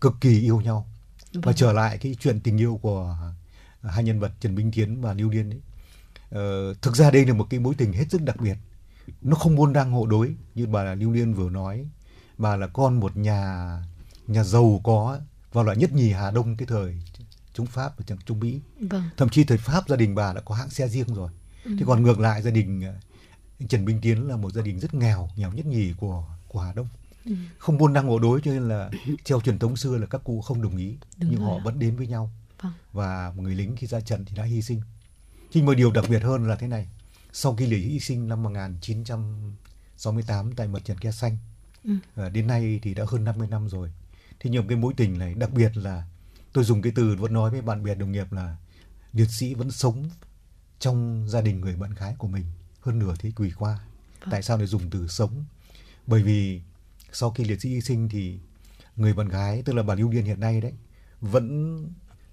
cực 0.00 0.14
kỳ 0.20 0.40
yêu 0.40 0.60
nhau 0.60 0.86
vâng. 1.32 1.42
và 1.46 1.52
trở 1.52 1.72
lại 1.72 1.98
cái 1.98 2.16
chuyện 2.20 2.40
tình 2.40 2.60
yêu 2.60 2.78
của 2.82 3.16
hai 3.82 4.04
nhân 4.04 4.20
vật 4.20 4.32
Trần 4.40 4.54
Minh 4.54 4.70
Tiến 4.70 5.00
và 5.00 5.14
Lưu 5.14 5.30
Liên 5.30 5.50
ấy. 5.50 5.60
Ờ, 6.30 6.74
thực 6.74 6.96
ra 6.96 7.10
đây 7.10 7.26
là 7.26 7.34
một 7.34 7.46
cái 7.50 7.60
mối 7.60 7.74
tình 7.74 7.92
hết 7.92 8.04
sức 8.10 8.22
đặc 8.22 8.36
biệt 8.40 8.56
nó 9.22 9.36
không 9.36 9.54
môn 9.56 9.72
đăng 9.72 9.92
hộ 9.92 10.06
đối 10.06 10.34
như 10.54 10.66
bà 10.66 10.94
Lưu 10.94 11.10
Liên 11.12 11.34
vừa 11.34 11.50
nói 11.50 11.86
bà 12.38 12.56
là 12.56 12.66
con 12.66 13.00
một 13.00 13.16
nhà 13.16 13.78
nhà 14.26 14.44
giàu 14.44 14.80
có 14.84 15.18
vào 15.52 15.64
loại 15.64 15.76
nhất 15.76 15.92
nhì 15.92 16.10
Hà 16.12 16.30
Đông 16.30 16.56
cái 16.56 16.66
thời 16.66 16.96
chống 17.52 17.66
Pháp 17.66 17.98
và 17.98 18.16
chống 18.26 18.40
Mỹ 18.40 18.60
vâng. 18.90 19.02
thậm 19.16 19.28
chí 19.28 19.44
thời 19.44 19.58
Pháp 19.58 19.88
gia 19.88 19.96
đình 19.96 20.14
bà 20.14 20.32
đã 20.32 20.40
có 20.40 20.54
hãng 20.54 20.70
xe 20.70 20.88
riêng 20.88 21.14
rồi 21.14 21.30
ừ. 21.64 21.70
thế 21.78 21.84
còn 21.86 22.02
ngược 22.02 22.20
lại 22.20 22.42
gia 22.42 22.50
đình 22.50 22.82
ờ, 22.82 22.94
Trần 23.68 23.84
Minh 23.84 23.98
Tiến 24.02 24.28
là 24.28 24.36
một 24.36 24.52
gia 24.52 24.62
đình 24.62 24.80
rất 24.80 24.94
nghèo 24.94 25.28
nghèo 25.36 25.52
nhất 25.52 25.66
nhì 25.66 25.92
của 25.96 26.24
của 26.48 26.60
Hà 26.60 26.72
Đông 26.72 26.88
ừ. 27.24 27.32
không 27.58 27.78
buôn 27.78 27.92
năng 27.92 28.06
ngộ 28.06 28.18
đối 28.18 28.40
cho 28.40 28.50
nên 28.50 28.68
là 28.68 28.90
theo 29.24 29.40
truyền 29.40 29.58
thống 29.58 29.76
xưa 29.76 29.98
là 29.98 30.06
các 30.06 30.24
cụ 30.24 30.40
không 30.40 30.62
đồng 30.62 30.76
ý 30.76 30.96
Đúng 31.18 31.30
nhưng 31.30 31.40
họ 31.40 31.56
à. 31.56 31.62
vẫn 31.64 31.78
đến 31.78 31.96
với 31.96 32.06
nhau 32.06 32.30
vâng. 32.62 32.72
và 32.92 33.32
một 33.36 33.42
người 33.42 33.54
lính 33.54 33.76
khi 33.76 33.86
ra 33.86 34.00
trận 34.00 34.24
thì 34.24 34.36
đã 34.36 34.44
hy 34.44 34.62
sinh 34.62 34.80
nhưng 35.52 35.66
mà 35.66 35.74
điều 35.74 35.90
đặc 35.90 36.04
biệt 36.08 36.22
hơn 36.22 36.48
là 36.48 36.56
thế 36.56 36.66
này 36.66 36.88
sau 37.32 37.56
khi 37.56 37.66
lễ 37.66 37.76
hy 37.76 38.00
sinh 38.00 38.28
năm 38.28 38.42
1968 38.42 40.52
tại 40.52 40.68
mặt 40.68 40.84
trận 40.84 40.98
Ke 40.98 41.12
Xanh 41.12 41.36
ừ. 41.84 41.90
đến 42.32 42.46
nay 42.46 42.80
thì 42.82 42.94
đã 42.94 43.04
hơn 43.08 43.24
50 43.24 43.48
năm 43.48 43.68
rồi 43.68 43.92
thì 44.40 44.50
nhiều 44.50 44.64
cái 44.68 44.78
mối 44.78 44.92
tình 44.96 45.18
này 45.18 45.34
đặc 45.34 45.50
biệt 45.52 45.76
là 45.76 46.04
tôi 46.52 46.64
dùng 46.64 46.82
cái 46.82 46.92
từ 46.94 47.16
vẫn 47.18 47.32
nói 47.32 47.50
với 47.50 47.62
bạn 47.62 47.84
bè 47.84 47.94
đồng 47.94 48.12
nghiệp 48.12 48.32
là 48.32 48.56
liệt 49.12 49.30
sĩ 49.30 49.54
vẫn 49.54 49.70
sống 49.70 50.10
trong 50.78 51.26
gia 51.28 51.40
đình 51.40 51.60
người 51.60 51.76
bạn 51.76 51.94
gái 51.94 52.14
của 52.18 52.28
mình 52.28 52.44
hơn 52.80 52.98
nửa 52.98 53.14
thế 53.18 53.32
kỷ 53.36 53.50
qua 53.58 53.78
vâng. 54.20 54.28
tại 54.30 54.42
sao 54.42 54.56
lại 54.56 54.66
dùng 54.66 54.90
từ 54.90 55.08
sống 55.08 55.44
bởi 56.06 56.22
vì 56.22 56.60
sau 57.12 57.30
khi 57.30 57.44
liệt 57.44 57.60
sĩ 57.60 57.68
hy 57.68 57.80
sinh 57.80 58.08
thì 58.08 58.38
người 58.96 59.12
bạn 59.12 59.28
gái 59.28 59.62
tức 59.64 59.72
là 59.72 59.82
bà 59.82 59.94
Lưu 59.94 60.10
Liên 60.10 60.24
hiện 60.24 60.40
nay 60.40 60.60
đấy 60.60 60.72
vẫn 61.20 61.76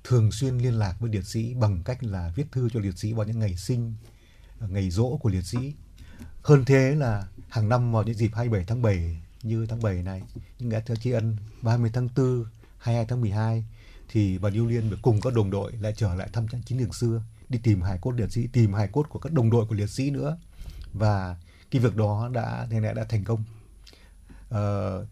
thường 0.08 0.32
xuyên 0.32 0.58
liên 0.58 0.74
lạc 0.74 0.96
với 1.00 1.12
liệt 1.12 1.26
sĩ 1.26 1.54
bằng 1.54 1.84
cách 1.86 2.04
là 2.04 2.32
viết 2.36 2.52
thư 2.52 2.70
cho 2.74 2.80
liệt 2.80 2.98
sĩ 2.98 3.14
vào 3.14 3.26
những 3.26 3.40
ngày 3.40 3.56
sinh 3.56 3.94
ngày 4.60 4.90
rỗ 4.90 5.18
của 5.18 5.30
liệt 5.30 5.42
sĩ. 5.42 5.74
Hơn 6.42 6.66
thế 6.66 6.96
là 6.96 7.28
hàng 7.50 7.70
năm 7.70 7.92
vào 7.92 8.04
những 8.04 8.16
dịp 8.16 8.32
27 8.34 8.66
tháng 8.68 8.82
7 8.82 9.22
như 9.44 9.66
tháng 9.70 9.82
7 9.82 10.04
này 10.04 10.22
những 10.60 10.70
ngày 10.70 10.82
tri 11.02 11.12
ân 11.12 11.38
30 11.62 11.92
tháng 11.94 12.10
4 12.16 12.46
22 12.78 13.06
tháng 13.06 13.22
12 13.22 13.66
thì 14.10 14.38
bà 14.38 14.50
Lưu 14.50 14.68
Liên 14.68 14.92
cùng 15.02 15.22
các 15.22 15.34
đồng 15.34 15.52
đội 15.52 15.72
lại 15.72 15.94
trở 15.98 16.16
lại 16.16 16.30
thăm 16.34 16.48
trận 16.48 16.62
chiến 16.64 16.80
trường 16.80 16.94
xưa 16.94 17.22
đi 17.50 17.60
tìm 17.64 17.82
hài 17.82 17.98
cốt 18.02 18.12
liệt 18.12 18.32
sĩ 18.32 18.48
tìm 18.48 18.74
hài 18.74 18.88
cốt 18.88 19.10
của 19.10 19.20
các 19.20 19.34
đồng 19.34 19.50
đội 19.50 19.66
của 19.66 19.76
liệt 19.76 19.90
sĩ 19.90 20.12
nữa. 20.12 20.38
Và 20.94 21.38
cái 21.72 21.82
việc 21.82 21.96
đó 21.96 22.30
đã 22.34 22.68
thế 22.72 22.80
này 22.80 22.94
đã 22.94 23.04
thành 23.04 23.24
công. 23.24 23.44
Uh, 24.48 25.08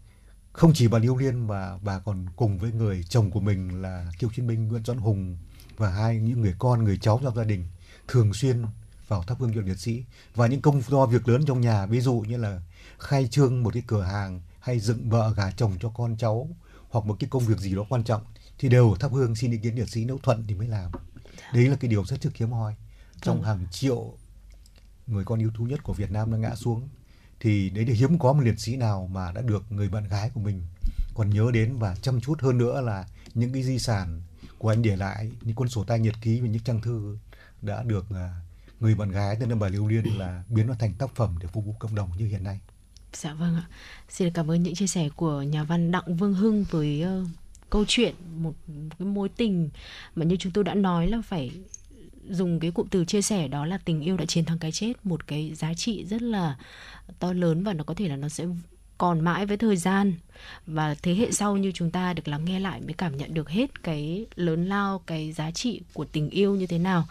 không 0.56 0.72
chỉ 0.74 0.88
bà 0.88 0.98
Liêu 0.98 1.16
Liên 1.16 1.46
mà 1.46 1.78
bà 1.78 1.98
còn 1.98 2.26
cùng 2.36 2.58
với 2.58 2.72
người 2.72 3.04
chồng 3.08 3.30
của 3.30 3.40
mình 3.40 3.82
là 3.82 4.06
cựu 4.18 4.30
chiến 4.36 4.46
binh 4.46 4.68
Nguyễn 4.68 4.84
Doãn 4.84 4.98
Hùng 4.98 5.36
và 5.76 5.90
hai 5.90 6.16
những 6.16 6.40
người 6.40 6.54
con 6.58 6.84
người 6.84 6.98
cháu 7.02 7.20
trong 7.22 7.36
gia 7.36 7.44
đình 7.44 7.64
thường 8.08 8.34
xuyên 8.34 8.64
vào 9.08 9.22
thắp 9.22 9.38
hương 9.40 9.54
cho 9.54 9.60
liệt 9.60 9.78
sĩ. 9.78 10.04
Và 10.34 10.46
những 10.46 10.60
công 10.60 10.82
do 10.82 11.06
việc 11.06 11.28
lớn 11.28 11.44
trong 11.46 11.60
nhà 11.60 11.86
ví 11.86 12.00
dụ 12.00 12.24
như 12.28 12.36
là 12.36 12.60
khai 12.98 13.28
trương 13.28 13.62
một 13.62 13.74
cái 13.74 13.82
cửa 13.86 14.02
hàng 14.02 14.40
hay 14.60 14.80
dựng 14.80 15.10
vợ 15.10 15.32
gả 15.36 15.50
chồng 15.50 15.72
cho 15.80 15.88
con 15.88 16.16
cháu 16.16 16.48
hoặc 16.90 17.06
một 17.06 17.16
cái 17.20 17.30
công 17.30 17.44
việc 17.44 17.58
gì 17.58 17.74
đó 17.74 17.86
quan 17.88 18.04
trọng 18.04 18.22
thì 18.58 18.68
đều 18.68 18.94
thắp 19.00 19.12
hương 19.12 19.34
xin 19.34 19.50
ý 19.50 19.58
kiến 19.58 19.74
liệt 19.74 19.88
sĩ 19.88 20.04
nếu 20.04 20.18
thuận 20.22 20.44
thì 20.48 20.54
mới 20.54 20.68
làm. 20.68 20.90
Đấy 21.54 21.68
là 21.68 21.76
cái 21.76 21.90
điều 21.90 22.04
rất 22.04 22.26
là 22.26 22.32
hiếm 22.34 22.50
hoi. 22.50 22.74
Trong 23.22 23.36
vâng. 23.36 23.46
hàng 23.46 23.66
triệu 23.70 24.12
người 25.06 25.24
con 25.24 25.40
yêu 25.40 25.50
tú 25.58 25.64
nhất 25.64 25.82
của 25.82 25.92
Việt 25.92 26.10
Nam 26.10 26.32
đã 26.32 26.38
ngã 26.38 26.54
xuống 26.54 26.88
thì 27.40 27.70
đấy 27.70 27.86
là 27.86 27.94
hiếm 27.94 28.18
có 28.18 28.32
một 28.32 28.40
liệt 28.40 28.60
sĩ 28.60 28.76
nào 28.76 29.10
mà 29.12 29.32
đã 29.32 29.42
được 29.42 29.72
người 29.72 29.88
bạn 29.88 30.08
gái 30.08 30.30
của 30.34 30.40
mình 30.40 30.62
còn 31.14 31.30
nhớ 31.30 31.50
đến 31.52 31.78
và 31.78 31.94
chăm 32.02 32.20
chút 32.20 32.40
hơn 32.40 32.58
nữa 32.58 32.80
là 32.80 33.04
những 33.34 33.52
cái 33.52 33.62
di 33.62 33.78
sản 33.78 34.22
của 34.58 34.68
anh 34.68 34.82
để 34.82 34.96
lại 34.96 35.30
những 35.42 35.54
cuốn 35.54 35.68
sổ 35.68 35.84
tay 35.84 35.98
nhật 35.98 36.14
ký 36.20 36.40
và 36.40 36.48
những 36.48 36.62
trang 36.62 36.80
thư 36.80 37.18
đã 37.62 37.82
được 37.82 38.06
à, 38.10 38.40
người 38.80 38.94
bạn 38.94 39.10
gái 39.10 39.36
tên 39.40 39.48
là 39.48 39.56
bà 39.56 39.68
Lưu 39.68 39.88
Liên 39.88 40.18
là 40.18 40.44
biến 40.48 40.66
nó 40.66 40.74
thành 40.78 40.94
tác 40.94 41.14
phẩm 41.14 41.34
để 41.40 41.46
phục 41.52 41.64
vụ 41.64 41.74
cộng 41.78 41.94
đồng 41.94 42.10
như 42.18 42.26
hiện 42.26 42.44
nay. 42.44 42.60
Dạ 43.12 43.34
vâng 43.34 43.56
ạ. 43.56 43.66
Xin 44.08 44.32
cảm 44.32 44.50
ơn 44.50 44.62
những 44.62 44.74
chia 44.74 44.86
sẻ 44.86 45.08
của 45.16 45.42
nhà 45.42 45.64
văn 45.64 45.90
Đặng 45.90 46.16
Vương 46.16 46.34
Hưng 46.34 46.64
với 46.70 47.04
uh, 47.04 47.28
câu 47.70 47.84
chuyện 47.88 48.14
một 48.36 48.54
cái 48.98 49.08
mối 49.08 49.28
tình 49.28 49.70
mà 50.14 50.24
như 50.24 50.36
chúng 50.36 50.52
tôi 50.52 50.64
đã 50.64 50.74
nói 50.74 51.06
là 51.06 51.22
phải 51.28 51.50
dùng 52.30 52.60
cái 52.60 52.70
cụm 52.70 52.86
từ 52.88 53.04
chia 53.04 53.22
sẻ 53.22 53.48
đó 53.48 53.66
là 53.66 53.78
tình 53.84 54.00
yêu 54.00 54.16
đã 54.16 54.24
chiến 54.24 54.44
thắng 54.44 54.58
cái 54.58 54.72
chết, 54.72 54.92
một 55.04 55.26
cái 55.26 55.54
giá 55.54 55.74
trị 55.74 56.04
rất 56.04 56.22
là 56.22 56.56
to 57.18 57.32
lớn 57.32 57.64
và 57.64 57.72
nó 57.72 57.84
có 57.84 57.94
thể 57.94 58.08
là 58.08 58.16
nó 58.16 58.28
sẽ 58.28 58.44
còn 58.98 59.20
mãi 59.20 59.46
với 59.46 59.56
thời 59.56 59.76
gian. 59.76 60.12
Và 60.66 60.94
thế 61.02 61.14
hệ 61.14 61.32
sau 61.32 61.56
như 61.56 61.72
chúng 61.74 61.90
ta 61.90 62.12
được 62.12 62.28
lắng 62.28 62.44
nghe 62.44 62.60
lại 62.60 62.80
mới 62.80 62.92
cảm 62.92 63.16
nhận 63.16 63.34
được 63.34 63.50
hết 63.50 63.82
cái 63.82 64.26
lớn 64.36 64.66
lao, 64.66 65.02
cái 65.06 65.32
giá 65.32 65.50
trị 65.50 65.80
của 65.92 66.04
tình 66.04 66.30
yêu 66.30 66.54
như 66.54 66.66
thế 66.66 66.78
nào. 66.78 67.06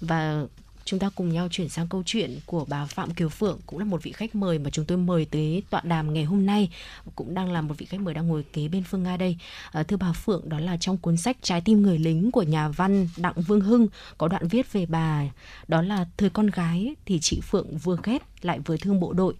Và 0.00 0.44
chúng 0.86 1.00
ta 1.00 1.10
cùng 1.14 1.32
nhau 1.32 1.48
chuyển 1.50 1.68
sang 1.68 1.88
câu 1.88 2.02
chuyện 2.06 2.40
của 2.46 2.64
bà 2.68 2.86
Phạm 2.86 3.14
Kiều 3.14 3.28
Phượng 3.28 3.58
cũng 3.66 3.78
là 3.78 3.84
một 3.84 4.02
vị 4.02 4.12
khách 4.12 4.34
mời 4.34 4.58
mà 4.58 4.70
chúng 4.70 4.84
tôi 4.84 4.98
mời 4.98 5.24
tới 5.24 5.62
tọa 5.70 5.80
đàm 5.84 6.14
ngày 6.14 6.24
hôm 6.24 6.46
nay 6.46 6.70
cũng 7.14 7.34
đang 7.34 7.52
là 7.52 7.60
một 7.60 7.74
vị 7.78 7.86
khách 7.86 8.00
mời 8.00 8.14
đang 8.14 8.28
ngồi 8.28 8.44
kế 8.52 8.68
bên 8.68 8.84
Phương 8.84 9.02
Nga 9.02 9.16
đây. 9.16 9.36
À, 9.72 9.82
thưa 9.82 9.96
bà 9.96 10.12
Phượng 10.12 10.48
đó 10.48 10.58
là 10.58 10.76
trong 10.76 10.98
cuốn 10.98 11.16
sách 11.16 11.36
Trái 11.42 11.60
tim 11.60 11.82
người 11.82 11.98
lính 11.98 12.30
của 12.30 12.42
nhà 12.42 12.68
văn 12.68 13.08
Đặng 13.16 13.34
Vương 13.34 13.60
Hưng 13.60 13.88
có 14.18 14.28
đoạn 14.28 14.48
viết 14.48 14.72
về 14.72 14.86
bà 14.86 15.22
đó 15.68 15.82
là 15.82 16.06
thời 16.16 16.30
con 16.30 16.46
gái 16.46 16.94
thì 17.06 17.18
chị 17.20 17.40
Phượng 17.40 17.78
vừa 17.78 17.96
ghét 18.04 18.22
lại 18.42 18.60
vừa 18.60 18.76
thương 18.76 19.00
bộ 19.00 19.12
đội. 19.12 19.34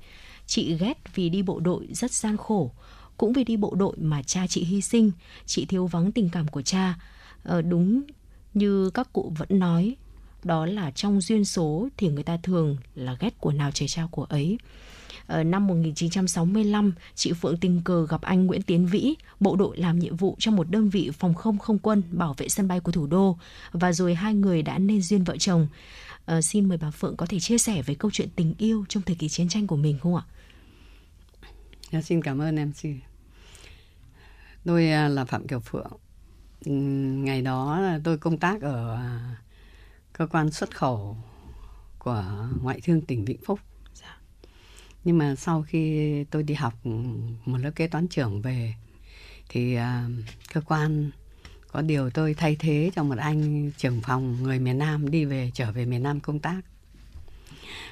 Chị 0.47 0.75
ghét 0.75 0.99
vì 1.15 1.29
đi 1.29 1.43
bộ 1.43 1.61
đội 1.61 1.87
rất 1.93 2.13
gian 2.13 2.37
khổ 2.37 2.71
cũng 3.17 3.33
vì 3.33 3.45
đi 3.45 3.57
bộ 3.57 3.75
đội 3.75 3.97
mà 3.97 4.23
cha 4.23 4.47
chị 4.47 4.65
hy 4.65 4.81
sinh. 4.81 5.11
Chị 5.47 5.65
thiếu 5.65 5.87
vắng 5.87 6.13
tình 6.13 6.29
cảm 6.29 6.49
của 6.49 6.63
cha. 6.63 6.95
À, 7.45 7.61
đúng 7.61 8.03
như 8.55 8.91
các 8.91 9.13
cụ 9.13 9.33
vẫn 9.39 9.59
nói 9.59 9.97
đó 10.47 10.67
là 10.67 10.91
trong 10.91 11.21
duyên 11.21 11.45
số 11.45 11.89
thì 11.97 12.09
người 12.09 12.23
ta 12.23 12.37
thường 12.43 12.77
là 12.95 13.17
ghét 13.21 13.41
của 13.41 13.53
nào 13.53 13.71
trời 13.75 13.89
trao 13.89 14.09
của 14.09 14.25
ấy. 14.25 14.59
Ở 15.27 15.45
năm 15.45 15.67
1965, 15.67 16.93
chị 17.15 17.33
Phượng 17.33 17.57
tình 17.57 17.83
cờ 17.85 18.07
gặp 18.07 18.23
anh 18.23 18.47
Nguyễn 18.47 18.63
Tiến 18.63 18.87
Vĩ, 18.87 19.15
bộ 19.41 19.57
đội 19.57 19.77
làm 19.77 19.99
nhiệm 19.99 20.17
vụ 20.17 20.37
trong 20.39 20.57
một 20.57 20.71
đơn 20.71 20.89
vị 20.89 21.11
phòng 21.19 21.35
không 21.35 21.59
không 21.59 21.79
quân 21.79 22.03
bảo 22.11 22.35
vệ 22.37 22.49
sân 22.49 22.69
bay 22.69 22.81
của 22.81 22.93
thủ 22.93 23.07
đô 23.07 23.39
và 23.73 23.93
rồi 23.93 24.15
hai 24.15 24.35
người 24.35 24.63
đã 24.63 24.79
nên 24.79 25.03
duyên 25.03 25.25
vợ 25.25 25.37
chồng. 25.37 25.69
À, 26.27 26.43
xin 26.43 26.69
mời 26.69 26.79
bà 26.79 26.91
Phượng 26.91 27.17
có 27.17 27.27
thể 27.27 27.41
chia 27.41 27.59
sẻ 27.59 27.83
về 27.83 27.95
câu 27.95 28.11
chuyện 28.11 28.29
tình 28.37 28.55
yêu 28.59 28.85
trong 28.89 29.03
thời 29.03 29.17
kỳ 29.17 29.29
chiến 29.29 29.49
tranh 29.49 29.67
của 29.67 29.77
mình 29.77 29.99
không 29.99 30.17
ạ? 30.17 30.23
À, 31.91 32.03
xin 32.03 32.23
cảm 32.23 32.41
ơn 32.41 32.57
em 32.57 32.73
chị. 32.73 32.95
Tôi 34.65 34.91
à, 34.91 35.09
là 35.09 35.25
Phạm 35.25 35.47
Kiều 35.47 35.61
Phượng. 35.61 35.93
Ngày 37.25 37.43
đó 37.43 37.83
tôi 38.05 38.19
công 38.19 38.39
tác 38.39 38.63
ở 38.63 38.95
à, 38.95 39.37
cơ 40.19 40.27
quan 40.27 40.51
xuất 40.51 40.77
khẩu 40.77 41.17
của 41.99 42.49
ngoại 42.63 42.81
thương 42.81 43.01
tỉnh 43.01 43.25
Vĩnh 43.25 43.41
Phúc. 43.45 43.61
Dạ. 43.95 44.19
Nhưng 45.05 45.19
mà 45.19 45.35
sau 45.35 45.63
khi 45.63 46.25
tôi 46.25 46.43
đi 46.43 46.55
học 46.55 46.87
một 47.45 47.59
lớp 47.59 47.71
kế 47.77 47.89
toán 47.89 48.09
trưởng 48.09 48.43
về 48.43 48.75
thì 49.49 49.77
uh, 49.77 49.83
cơ 50.53 50.61
quan 50.61 51.11
có 51.69 51.83
điều 51.83 52.11
tôi 52.11 52.35
thay 52.35 52.57
thế 52.59 52.91
cho 52.95 53.03
một 53.03 53.19
anh 53.19 53.71
trưởng 53.77 54.01
phòng 54.01 54.43
người 54.43 54.59
miền 54.59 54.79
Nam 54.79 55.11
đi 55.11 55.25
về 55.25 55.51
trở 55.55 55.73
về 55.73 55.85
miền 55.85 56.03
Nam 56.03 56.21
công 56.21 56.39
tác. 56.39 56.61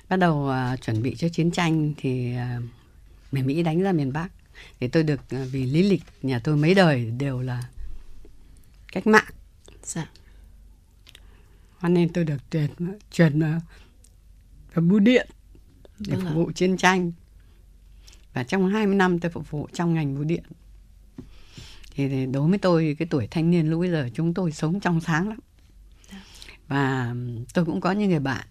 Bắt 0.08 0.16
đầu 0.16 0.50
uh, 0.74 0.80
chuẩn 0.82 1.02
bị 1.02 1.14
cho 1.14 1.28
chiến 1.28 1.50
tranh 1.50 1.94
thì 1.96 2.34
uh, 2.58 2.64
miền 3.32 3.46
Mỹ 3.46 3.62
đánh 3.62 3.82
ra 3.82 3.92
miền 3.92 4.12
Bắc 4.12 4.28
thì 4.80 4.88
tôi 4.88 5.02
được 5.02 5.20
uh, 5.20 5.48
vì 5.52 5.66
lý 5.66 5.82
lịch 5.82 6.02
nhà 6.22 6.38
tôi 6.44 6.56
mấy 6.56 6.74
đời 6.74 7.10
đều 7.10 7.40
là 7.40 7.62
cách 8.92 9.06
mạng. 9.06 9.32
Dạ 9.82 10.08
cho 11.84 11.88
nên 11.88 12.08
tôi 12.08 12.24
được 12.24 12.50
tuyển 12.50 12.70
chuyển 13.10 13.40
vào 14.74 14.84
bưu 14.84 14.98
điện 14.98 15.28
để 15.98 16.16
vâng 16.16 16.24
phục 16.24 16.34
vụ 16.34 16.52
chiến 16.52 16.76
tranh. 16.76 17.12
Và 18.32 18.44
trong 18.44 18.68
20 18.68 18.94
năm 18.94 19.18
tôi 19.18 19.30
phục 19.30 19.50
vụ 19.50 19.68
trong 19.72 19.94
ngành 19.94 20.14
bưu 20.14 20.24
điện. 20.24 20.44
Thì 21.94 22.26
đối 22.26 22.48
với 22.48 22.58
tôi 22.58 22.96
cái 22.98 23.08
tuổi 23.10 23.28
thanh 23.30 23.50
niên 23.50 23.70
lúc 23.70 23.80
bây 23.80 23.90
giờ 23.90 24.08
chúng 24.14 24.34
tôi 24.34 24.52
sống 24.52 24.80
trong 24.80 25.00
sáng 25.00 25.28
lắm. 25.28 25.38
Và 26.68 27.14
tôi 27.54 27.64
cũng 27.64 27.80
có 27.80 27.92
những 27.92 28.10
người 28.10 28.20
bạn 28.20 28.46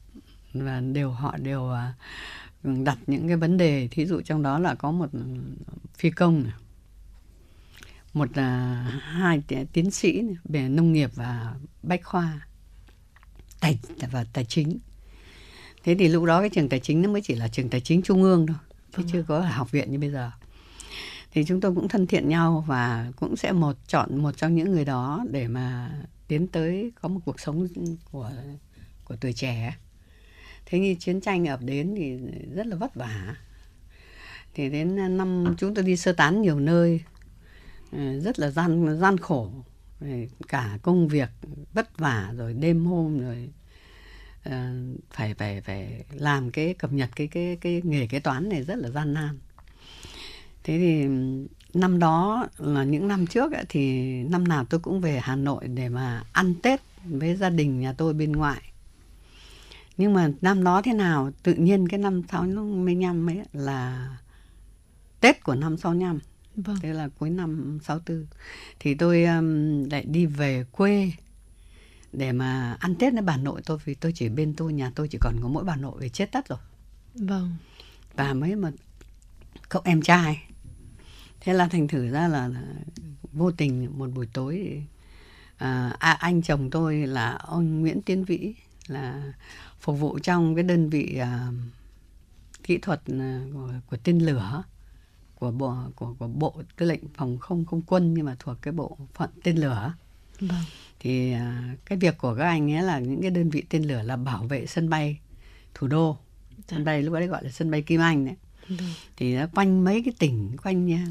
và 0.53 0.79
đều 0.79 1.11
họ 1.11 1.37
đều 1.37 1.69
à, 1.69 1.93
đặt 2.63 2.97
những 3.07 3.27
cái 3.27 3.37
vấn 3.37 3.57
đề. 3.57 3.87
Thí 3.91 4.05
dụ 4.05 4.21
trong 4.21 4.41
đó 4.41 4.59
là 4.59 4.75
có 4.75 4.91
một 4.91 5.09
phi 5.95 6.09
công 6.09 6.43
này, 6.43 6.53
một 8.13 8.29
uh, 8.29 9.01
hai 9.01 9.41
tiến 9.73 9.91
sĩ 9.91 10.23
về 10.43 10.69
nông 10.69 10.93
nghiệp 10.93 11.09
và 11.15 11.55
bách 11.83 12.03
khoa 12.03 12.39
tài 13.63 13.77
và 14.11 14.25
tài 14.33 14.45
chính. 14.45 14.79
Thế 15.83 15.95
thì 15.99 16.07
lúc 16.07 16.23
đó 16.23 16.39
cái 16.39 16.49
trường 16.49 16.69
tài 16.69 16.79
chính 16.79 17.01
nó 17.01 17.09
mới 17.09 17.21
chỉ 17.21 17.35
là 17.35 17.47
trường 17.47 17.69
tài 17.69 17.81
chính 17.81 18.01
trung 18.01 18.23
ương 18.23 18.45
thôi 18.47 18.57
chứ 18.97 19.03
chưa 19.11 19.23
có 19.27 19.39
học 19.39 19.71
viện 19.71 19.91
như 19.91 19.99
bây 19.99 20.09
giờ. 20.09 20.31
Thì 21.31 21.43
chúng 21.47 21.61
tôi 21.61 21.75
cũng 21.75 21.87
thân 21.87 22.07
thiện 22.07 22.29
nhau 22.29 22.63
và 22.67 23.11
cũng 23.19 23.35
sẽ 23.35 23.51
một 23.51 23.75
chọn 23.87 24.17
một 24.17 24.37
trong 24.37 24.55
những 24.55 24.71
người 24.71 24.85
đó 24.85 25.25
để 25.29 25.47
mà 25.47 25.91
tiến 26.27 26.47
tới 26.47 26.91
có 27.01 27.09
một 27.09 27.19
cuộc 27.25 27.39
sống 27.39 27.67
của 28.11 28.31
của 29.03 29.15
tuổi 29.21 29.33
trẻ. 29.33 29.77
Thế 30.65 30.79
như 30.79 30.95
chiến 30.99 31.21
tranh 31.21 31.47
ập 31.47 31.59
đến 31.61 31.93
thì 31.97 32.17
rất 32.55 32.67
là 32.67 32.75
vất 32.75 32.95
vả. 32.95 33.35
Thì 34.53 34.69
đến 34.69 35.17
năm 35.17 35.55
chúng 35.57 35.73
tôi 35.75 35.83
đi 35.83 35.97
sơ 35.97 36.13
tán 36.13 36.41
nhiều 36.41 36.59
nơi 36.59 37.01
ờ, 37.91 38.19
rất 38.19 38.39
là 38.39 38.49
gian 38.49 38.99
gian 38.99 39.17
khổ 39.17 39.51
cả 40.47 40.77
công 40.81 41.07
việc 41.07 41.29
vất 41.73 41.97
vả 41.97 42.33
rồi 42.37 42.53
đêm 42.53 42.85
hôm 42.85 43.19
rồi 43.19 43.49
uh, 44.49 44.53
phải 45.11 45.33
phải 45.33 45.61
phải 45.61 46.03
làm 46.11 46.51
cái 46.51 46.73
cập 46.73 46.93
nhật 46.93 47.09
cái 47.15 47.27
cái 47.27 47.57
cái 47.61 47.81
nghề 47.83 48.07
kế 48.07 48.19
toán 48.19 48.49
này 48.49 48.63
rất 48.63 48.75
là 48.75 48.89
gian 48.89 49.13
nan. 49.13 49.39
Thế 50.63 50.77
thì 50.77 51.07
năm 51.73 51.99
đó 51.99 52.47
là 52.57 52.83
những 52.83 53.07
năm 53.07 53.27
trước 53.27 53.51
ấy, 53.51 53.65
thì 53.69 54.03
năm 54.23 54.43
nào 54.43 54.65
tôi 54.65 54.79
cũng 54.79 55.01
về 55.01 55.19
Hà 55.23 55.35
Nội 55.35 55.67
để 55.67 55.89
mà 55.89 56.23
ăn 56.31 56.53
Tết 56.63 56.81
với 57.05 57.35
gia 57.35 57.49
đình 57.49 57.79
nhà 57.79 57.93
tôi 57.93 58.13
bên 58.13 58.31
ngoại. 58.31 58.61
Nhưng 59.97 60.13
mà 60.13 60.29
năm 60.41 60.63
đó 60.63 60.81
thế 60.81 60.93
nào 60.93 61.31
tự 61.43 61.53
nhiên 61.53 61.87
cái 61.87 61.99
năm 61.99 62.21
sáu 62.31 62.43
mươi 62.43 62.95
nhăm 62.95 63.29
ấy 63.29 63.41
là 63.53 64.09
Tết 65.19 65.43
của 65.43 65.55
năm 65.55 65.77
sáu 65.77 65.93
nhăm 65.93 66.19
Vâng. 66.55 66.77
Thế 66.81 66.93
là 66.93 67.09
cuối 67.19 67.29
năm 67.29 67.79
64 67.83 68.25
thì 68.79 68.95
tôi 68.95 69.23
um, 69.23 69.83
lại 69.89 70.05
đi 70.05 70.25
về 70.25 70.65
quê 70.71 71.11
để 72.13 72.31
mà 72.31 72.77
ăn 72.79 72.95
Tết 72.95 73.13
với 73.13 73.21
bà 73.21 73.37
nội 73.37 73.61
tôi 73.65 73.77
vì 73.85 73.93
tôi 73.93 74.11
chỉ 74.15 74.29
bên 74.29 74.53
tôi 74.53 74.73
nhà 74.73 74.91
tôi 74.95 75.07
chỉ 75.07 75.17
còn 75.21 75.35
có 75.41 75.47
mỗi 75.47 75.63
bà 75.63 75.75
nội 75.75 75.99
về 75.99 76.09
chết 76.09 76.31
tất 76.31 76.47
rồi. 76.47 76.59
Vâng. 77.15 77.55
Và 78.15 78.33
mấy 78.33 78.55
mà 78.55 78.71
cậu 79.69 79.81
em 79.85 80.01
trai. 80.01 80.43
Thế 81.39 81.53
là 81.53 81.67
thành 81.67 81.87
thử 81.87 82.09
ra 82.09 82.27
là, 82.27 82.47
là 82.47 82.63
vô 83.31 83.51
tình 83.51 83.99
một 83.99 84.09
buổi 84.15 84.27
tối 84.33 84.61
thì, 84.63 84.81
à, 85.57 85.95
à, 85.99 86.11
anh 86.11 86.41
chồng 86.41 86.69
tôi 86.69 87.07
là 87.07 87.31
ông 87.31 87.81
Nguyễn 87.81 88.01
Tiến 88.01 88.23
Vĩ 88.23 88.55
là 88.87 89.33
phục 89.79 89.99
vụ 89.99 90.19
trong 90.19 90.55
cái 90.55 90.63
đơn 90.63 90.89
vị 90.89 91.17
à, 91.17 91.51
kỹ 92.63 92.77
thuật 92.77 93.01
à, 93.07 93.41
của, 93.53 93.73
của 93.89 93.97
tên 94.03 94.19
lửa 94.19 94.63
của 95.43 95.51
bộ 95.51 95.75
của 95.95 96.15
của 96.19 96.27
bộ 96.27 96.61
tư 96.75 96.85
lệnh 96.85 97.01
phòng 97.13 97.37
không 97.37 97.65
không 97.65 97.81
quân 97.81 98.13
nhưng 98.13 98.25
mà 98.25 98.35
thuộc 98.39 98.57
cái 98.61 98.71
bộ 98.71 98.97
phận 99.13 99.29
tên 99.43 99.57
lửa 99.57 99.93
vâng. 100.39 100.63
thì 100.99 101.31
à, 101.31 101.75
cái 101.85 101.97
việc 101.97 102.17
của 102.17 102.35
các 102.35 102.43
anh 102.43 102.71
ấy 102.71 102.83
là 102.83 102.99
những 102.99 103.21
cái 103.21 103.31
đơn 103.31 103.49
vị 103.49 103.63
tên 103.69 103.83
lửa 103.83 104.01
là 104.03 104.17
bảo 104.17 104.43
vệ 104.43 104.65
sân 104.65 104.89
bay 104.89 105.19
thủ 105.73 105.87
đô 105.87 106.17
sân 106.67 106.79
dạ. 106.79 106.85
bay 106.85 107.03
lúc 107.03 107.13
đấy 107.13 107.27
gọi 107.27 107.43
là 107.43 107.49
sân 107.49 107.71
bay 107.71 107.81
Kim 107.81 108.01
Anh 108.01 108.25
đấy 108.25 108.35
vâng. 108.67 108.89
thì 109.17 109.35
nó 109.35 109.47
quanh 109.55 109.83
mấy 109.83 110.01
cái 110.05 110.13
tỉnh 110.19 110.57
quanh 110.63 110.85
nha 110.85 111.05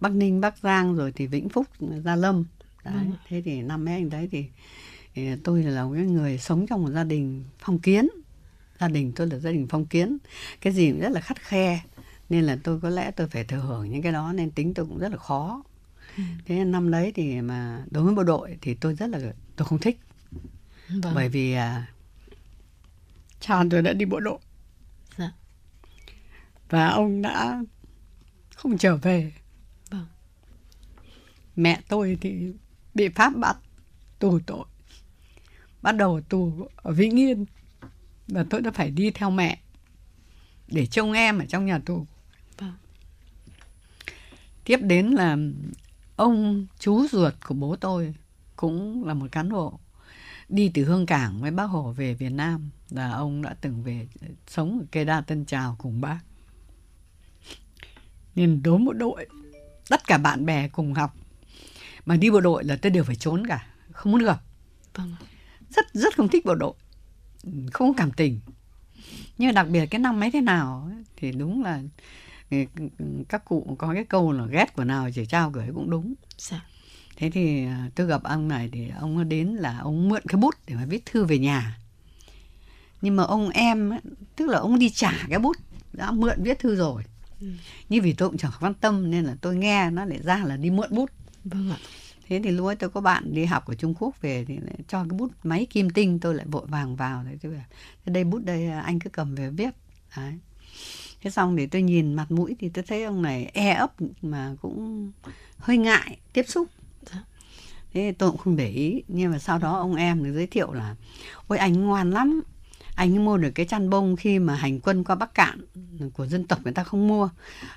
Bắc 0.00 0.12
Ninh 0.12 0.40
Bắc 0.40 0.58
Giang 0.58 0.94
rồi 0.94 1.12
thì 1.12 1.26
Vĩnh 1.26 1.48
Phúc 1.48 1.66
Gia 2.04 2.16
Lâm 2.16 2.44
đấy 2.84 2.94
vâng. 2.94 3.12
thế 3.28 3.42
thì 3.44 3.62
năm 3.62 3.84
mấy 3.84 3.94
anh 3.94 4.10
đấy 4.10 4.28
thì, 4.32 4.44
thì 5.14 5.28
tôi 5.44 5.62
là 5.62 5.84
một 5.84 5.94
cái 5.94 6.04
người 6.04 6.38
sống 6.38 6.66
trong 6.66 6.82
một 6.82 6.90
gia 6.90 7.04
đình 7.04 7.44
phong 7.58 7.78
kiến 7.78 8.08
gia 8.80 8.88
đình 8.88 9.12
tôi 9.16 9.26
là 9.26 9.38
gia 9.38 9.50
đình 9.50 9.66
phong 9.70 9.86
kiến 9.86 10.18
cái 10.60 10.72
gì 10.72 10.90
cũng 10.90 11.00
rất 11.00 11.12
là 11.12 11.20
khắt 11.20 11.42
khe 11.42 11.80
nên 12.30 12.44
là 12.44 12.58
tôi 12.64 12.80
có 12.80 12.88
lẽ 12.88 13.10
tôi 13.10 13.28
phải 13.28 13.44
thừa 13.44 13.58
hưởng 13.58 13.90
những 13.90 14.02
cái 14.02 14.12
đó 14.12 14.32
nên 14.32 14.50
tính 14.50 14.74
tôi 14.74 14.86
cũng 14.86 14.98
rất 14.98 15.12
là 15.12 15.18
khó 15.18 15.62
ừ. 16.16 16.22
thế 16.44 16.64
năm 16.64 16.90
đấy 16.90 17.12
thì 17.14 17.40
mà 17.40 17.84
đối 17.90 18.04
với 18.04 18.14
bộ 18.14 18.22
đội 18.22 18.58
thì 18.62 18.74
tôi 18.74 18.94
rất 18.94 19.06
là 19.06 19.18
tôi 19.56 19.66
không 19.66 19.78
thích 19.78 20.00
vâng. 20.88 21.14
bởi 21.14 21.28
vì 21.28 21.52
à, 21.52 21.86
cha 23.40 23.64
tôi 23.70 23.82
đã 23.82 23.92
đi 23.92 24.04
bộ 24.04 24.20
đội 24.20 24.38
dạ. 25.18 25.32
và 26.68 26.88
ông 26.88 27.22
đã 27.22 27.62
không 28.54 28.78
trở 28.78 28.96
về 28.96 29.32
vâng. 29.90 30.06
mẹ 31.56 31.80
tôi 31.88 32.18
thì 32.20 32.52
bị 32.94 33.08
pháp 33.08 33.36
bắt 33.36 33.56
tù 34.18 34.40
tội 34.46 34.64
bắt 35.82 35.92
đầu 35.92 36.20
tù 36.20 36.68
ở 36.76 36.92
vĩnh 36.92 37.18
yên 37.18 37.44
và 38.28 38.44
tôi 38.50 38.60
đã 38.60 38.70
phải 38.70 38.90
đi 38.90 39.10
theo 39.10 39.30
mẹ 39.30 39.58
để 40.68 40.86
trông 40.86 41.12
em 41.12 41.38
ở 41.38 41.46
trong 41.46 41.66
nhà 41.66 41.78
tù 41.86 42.06
tiếp 44.70 44.80
đến 44.82 45.06
là 45.06 45.36
ông 46.16 46.66
chú 46.78 47.06
ruột 47.12 47.34
của 47.46 47.54
bố 47.54 47.76
tôi 47.76 48.14
cũng 48.56 49.04
là 49.04 49.14
một 49.14 49.32
cán 49.32 49.52
bộ 49.52 49.78
đi 50.48 50.70
từ 50.74 50.84
hương 50.84 51.06
cảng 51.06 51.40
với 51.40 51.50
bác 51.50 51.64
hồ 51.64 51.92
về 51.92 52.14
việt 52.14 52.30
nam 52.30 52.70
là 52.90 53.10
ông 53.10 53.42
đã 53.42 53.56
từng 53.60 53.82
về 53.82 54.08
sống 54.46 54.78
ở 54.78 54.84
cây 54.90 55.04
đa 55.04 55.20
tân 55.20 55.44
trào 55.44 55.76
cùng 55.78 56.00
bác. 56.00 56.18
Nên 58.34 58.62
đối 58.62 58.78
bộ 58.78 58.92
đội 58.92 59.26
tất 59.88 60.06
cả 60.06 60.18
bạn 60.18 60.46
bè 60.46 60.68
cùng 60.68 60.94
học. 60.94 61.16
Mà 62.06 62.16
đi 62.16 62.30
bộ 62.30 62.40
đội 62.40 62.64
là 62.64 62.76
tôi 62.76 62.90
đều 62.90 63.04
phải 63.04 63.16
trốn 63.16 63.46
cả 63.46 63.66
không 63.92 64.12
muốn 64.12 64.22
gặp. 64.22 64.42
Vâng. 64.94 65.14
rất 65.70 65.86
rất 65.92 66.16
không 66.16 66.28
thích 66.28 66.44
bộ 66.44 66.54
đội 66.54 66.74
không 67.72 67.94
có 67.94 67.94
cảm 67.96 68.12
tình. 68.12 68.40
Nhưng 69.38 69.54
đặc 69.54 69.68
biệt 69.70 69.86
cái 69.86 69.98
năm 69.98 70.20
mấy 70.20 70.30
thế 70.30 70.40
nào 70.40 70.90
thì 71.16 71.32
đúng 71.32 71.62
là 71.62 71.82
các 73.28 73.44
cụ 73.44 73.76
có 73.78 73.94
cái 73.94 74.04
câu 74.04 74.32
là 74.32 74.46
ghét 74.46 74.74
của 74.76 74.84
nào 74.84 75.10
chỉ 75.14 75.26
trao 75.26 75.50
gửi 75.50 75.66
cũng 75.74 75.90
đúng. 75.90 76.14
Dạ. 76.38 76.64
thế 77.16 77.30
thì 77.30 77.64
à, 77.64 77.90
tôi 77.94 78.06
gặp 78.06 78.22
ông 78.22 78.48
này 78.48 78.68
thì 78.72 78.88
ông 79.00 79.28
đến 79.28 79.48
là 79.48 79.78
ông 79.78 80.08
mượn 80.08 80.22
cái 80.28 80.40
bút 80.40 80.54
để 80.66 80.74
mà 80.74 80.84
viết 80.84 81.06
thư 81.06 81.24
về 81.24 81.38
nhà. 81.38 81.78
Nhưng 83.02 83.16
mà 83.16 83.22
ông 83.22 83.50
em 83.50 83.90
tức 84.36 84.46
là 84.46 84.58
ông 84.58 84.78
đi 84.78 84.90
trả 84.90 85.12
cái 85.28 85.38
bút 85.38 85.56
đã 85.92 86.10
mượn 86.10 86.42
viết 86.42 86.58
thư 86.58 86.76
rồi. 86.76 87.02
Ừ. 87.40 87.46
như 87.88 88.00
vì 88.02 88.12
tôi 88.12 88.28
cũng 88.28 88.38
chẳng 88.38 88.52
quan 88.60 88.74
tâm 88.74 89.10
nên 89.10 89.24
là 89.24 89.36
tôi 89.40 89.56
nghe 89.56 89.90
nó 89.90 90.04
lại 90.04 90.18
ra 90.22 90.44
là 90.44 90.56
đi 90.56 90.70
mượn 90.70 90.94
bút. 90.94 91.10
Vâng 91.44 91.70
ạ. 91.70 91.78
Thế 92.28 92.40
thì 92.44 92.50
lúc 92.50 92.66
ấy 92.66 92.76
tôi 92.76 92.90
có 92.90 93.00
bạn 93.00 93.34
đi 93.34 93.44
học 93.44 93.66
ở 93.66 93.74
Trung 93.74 93.94
Quốc 93.98 94.20
về 94.20 94.44
thì 94.44 94.56
lại 94.56 94.74
cho 94.88 95.04
cái 95.04 95.18
bút 95.18 95.32
máy 95.42 95.66
kim 95.70 95.90
tinh 95.90 96.20
tôi 96.20 96.34
lại 96.34 96.46
vội 96.48 96.66
vàng 96.66 96.96
vào. 96.96 97.24
Thế 97.24 97.38
tôi 97.42 97.52
bảo 97.52 97.64
đây 98.04 98.24
bút 98.24 98.44
đây 98.44 98.66
anh 98.66 98.98
cứ 98.98 99.10
cầm 99.10 99.34
về 99.34 99.50
viết. 99.50 99.70
Đấy 100.16 100.32
thế 101.22 101.30
xong 101.30 101.56
để 101.56 101.66
tôi 101.66 101.82
nhìn 101.82 102.14
mặt 102.14 102.30
mũi 102.30 102.56
thì 102.60 102.68
tôi 102.68 102.84
thấy 102.88 103.04
ông 103.04 103.22
này 103.22 103.50
e 103.54 103.70
ấp 103.70 103.92
mà 104.22 104.54
cũng 104.62 105.10
hơi 105.58 105.76
ngại 105.78 106.18
tiếp 106.32 106.44
xúc. 106.48 106.68
Thế 107.92 108.14
tôi 108.18 108.30
cũng 108.30 108.38
không 108.38 108.56
để 108.56 108.68
ý. 108.68 109.02
Nhưng 109.08 109.32
mà 109.32 109.38
sau 109.38 109.58
đó 109.58 109.76
ông 109.76 109.94
em 109.94 110.24
được 110.24 110.32
giới 110.32 110.46
thiệu 110.46 110.72
là 110.72 110.96
ôi 111.48 111.58
anh 111.58 111.72
ngoan 111.72 112.10
lắm. 112.10 112.40
Anh 112.94 113.24
mua 113.24 113.36
được 113.36 113.50
cái 113.50 113.66
chăn 113.66 113.90
bông 113.90 114.16
khi 114.16 114.38
mà 114.38 114.54
hành 114.54 114.80
quân 114.80 115.04
qua 115.04 115.16
Bắc 115.16 115.34
Cạn 115.34 115.60
của 116.14 116.26
dân 116.26 116.46
tộc 116.46 116.58
người 116.64 116.72
ta 116.72 116.84
không 116.84 117.08
mua. 117.08 117.28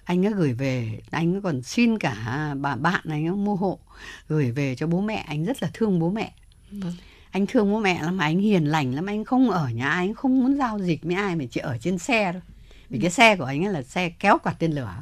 Anh 0.04 0.26
ấy 0.26 0.34
gửi 0.34 0.54
về 0.54 1.02
anh 1.12 1.34
ấy 1.36 1.42
còn 1.42 1.62
xin 1.62 1.98
cả 1.98 2.56
bà 2.60 2.76
bạn 2.76 3.02
anh 3.10 3.28
ấy 3.28 3.36
mua 3.36 3.56
hộ 3.56 3.80
gửi 4.28 4.52
về 4.52 4.76
cho 4.76 4.88
bố 4.88 5.02
mẹ. 5.02 5.26
Anh 5.28 5.46
rất 5.46 5.64
là 5.64 5.70
thương 5.74 6.00
bố 6.00 6.10
mẹ. 6.10 6.34
Vâng. 6.72 6.94
anh 7.32 7.46
thương 7.48 7.72
bố 7.72 7.80
mẹ 7.80 8.04
lắm 8.04 8.18
anh 8.18 8.40
hiền 8.40 8.66
lành 8.66 8.96
lắm 8.96 9.06
anh 9.06 9.26
không 9.26 9.50
ở 9.50 9.70
nhà 9.70 9.90
anh 9.90 10.14
không 10.14 10.40
muốn 10.40 10.58
giao 10.58 10.80
dịch 10.80 11.04
với 11.04 11.16
ai 11.16 11.36
mà 11.36 11.46
chỉ 11.52 11.60
ở 11.60 11.78
trên 11.78 11.98
xe 11.98 12.32
thôi 12.34 12.42
vì 12.90 13.00
cái 13.00 13.12
xe 13.12 13.36
của 13.36 13.44
anh 13.44 13.66
ấy 13.66 13.74
là 13.74 13.84
xe 13.84 14.10
kéo 14.10 14.38
quạt 14.44 14.56
tên 14.60 14.72
lửa. 14.72 15.02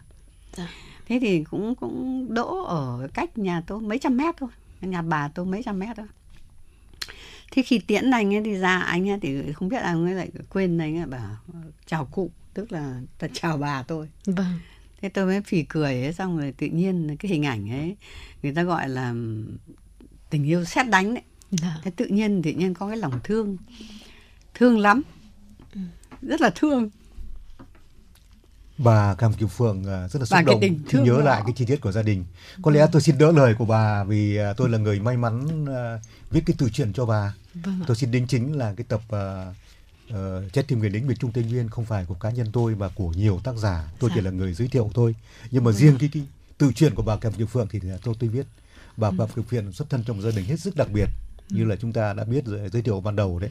Dạ. 0.58 0.70
thế 1.08 1.20
thì 1.22 1.44
cũng 1.44 1.76
cũng 1.76 2.28
đỗ 2.34 2.64
ở 2.64 3.08
cách 3.14 3.38
nhà 3.38 3.62
tôi 3.68 3.82
mấy 3.82 4.00
trăm 4.00 4.18
mét 4.18 4.38
thôi. 4.38 4.50
Nhà 4.82 5.02
bà 5.02 5.28
tôi 5.28 5.46
mấy 5.46 5.64
trăm 5.64 5.80
mét 5.80 5.98
thôi. 5.98 6.08
Thế 7.52 7.62
khi 7.62 7.80
tiễn 7.80 8.12
anh 8.12 8.34
ấy 8.34 8.42
đi 8.42 8.56
ra 8.56 8.80
anh 8.80 9.10
ấy 9.10 9.20
thì 9.22 9.54
không 9.54 9.70
biết 9.70 9.78
anh 9.78 10.06
ấy 10.06 10.14
lại 10.14 10.30
quên 10.50 10.78
anh 10.78 10.98
ấy 10.98 11.06
bảo 11.06 11.38
chào 11.86 12.06
cụ 12.06 12.32
tức 12.54 12.72
là 12.72 13.02
ta 13.18 13.28
chào 13.34 13.58
bà 13.58 13.84
tôi 13.84 14.10
vâng. 14.26 14.60
Thế 15.02 15.10
tôi 15.10 15.26
mới 15.26 15.42
phì 15.42 15.64
cười 15.64 16.04
ấy 16.04 16.14
xong 16.14 16.38
rồi 16.38 16.54
tự 16.58 16.68
nhiên 16.68 17.16
cái 17.20 17.32
hình 17.32 17.46
ảnh 17.46 17.72
ấy 17.72 17.96
người 18.44 18.54
ta 18.54 18.64
gọi 18.64 18.90
là 18.90 19.14
tình 20.30 20.44
yêu 20.44 20.66
xét 20.66 20.90
đánh 20.90 21.14
đấy. 21.14 21.24
Dạ. 21.52 21.80
thế 21.84 21.92
tự 21.96 22.06
nhiên 22.06 22.42
tự 22.42 22.52
nhiên 22.52 22.74
có 22.74 22.88
cái 22.88 22.98
lòng 22.98 23.20
thương. 23.24 23.58
Thương 24.54 24.80
lắm. 24.80 25.02
Ừ. 25.74 25.80
rất 26.22 26.42
là 26.42 26.50
thương 26.56 26.90
bà 28.84 29.16
Cam 29.16 29.34
Kiều 29.34 29.48
Phượng 29.48 29.84
à, 29.86 30.08
rất 30.08 30.20
là 30.20 30.26
xúc 30.26 30.40
động 30.46 30.60
khi 30.88 31.00
nhớ 31.00 31.18
đó. 31.18 31.24
lại 31.24 31.42
cái 31.46 31.54
chi 31.56 31.66
tiết 31.66 31.82
của 31.82 31.92
gia 31.92 32.02
đình. 32.02 32.26
Có 32.62 32.72
lẽ 32.72 32.88
tôi 32.92 33.02
xin 33.02 33.18
đỡ 33.18 33.32
lời 33.32 33.56
của 33.58 33.66
bà 33.66 34.04
vì 34.04 34.38
à, 34.38 34.54
tôi 34.54 34.70
là 34.70 34.78
người 34.78 35.00
may 35.00 35.18
mắn 35.18 35.64
uh, 35.64 36.02
viết 36.32 36.42
cái 36.46 36.56
tự 36.58 36.70
truyện 36.70 36.94
cho 36.94 37.06
bà. 37.06 37.34
Vâng 37.54 37.80
tôi 37.88 37.96
xin 37.96 38.12
đính 38.12 38.28
chính 38.28 38.58
là 38.58 38.74
cái 38.74 38.86
tập 38.90 39.02
uh, 39.06 39.56
uh, 40.14 40.54
Trái 40.54 40.64
tim 40.68 40.80
người 40.80 40.90
lính 40.90 41.08
miền 41.08 41.18
Trung 41.18 41.32
Tây 41.32 41.44
Nguyên 41.44 41.70
không 41.70 41.86
phải 41.86 42.06
của 42.06 42.14
cá 42.14 42.30
nhân 42.30 42.48
tôi 42.54 42.76
mà 42.76 42.90
của 42.96 43.10
nhiều 43.10 43.40
tác 43.44 43.56
giả. 43.56 43.92
Tôi 44.00 44.10
dạ. 44.10 44.16
chỉ 44.16 44.22
là 44.22 44.32
người 44.32 44.54
giới 44.54 44.68
thiệu 44.68 44.92
thôi. 44.94 45.16
Nhưng 45.52 45.64
mà 45.64 45.72
vâng. 45.72 45.80
riêng 45.80 45.98
cái, 46.00 46.10
cái 46.14 46.24
tự 46.58 46.72
truyện 46.76 46.96
của 46.96 47.04
bà 47.04 47.16
Cam 47.18 47.34
Kiều 47.34 47.48
Phượng 47.48 47.68
thì 47.72 47.80
tôi 48.04 48.16
tôi 48.20 48.30
viết. 48.30 48.46
Bà 48.98 49.08
ừ. 49.08 49.16
Cam 49.18 49.28
Kiều 49.28 49.44
Phượng 49.44 49.72
xuất 49.72 49.90
thân 49.90 50.04
trong 50.04 50.22
gia 50.22 50.32
đình 50.32 50.46
hết 50.46 50.60
sức 50.60 50.76
đặc 50.76 50.88
biệt 50.94 51.10
ừ. 51.50 51.56
như 51.56 51.64
là 51.64 51.76
chúng 51.76 51.94
ta 51.94 52.14
đã 52.14 52.24
biết 52.24 52.46
rồi, 52.46 52.70
giới 52.74 52.82
thiệu 52.82 53.02
ban 53.02 53.16
đầu 53.16 53.40
đấy. 53.40 53.50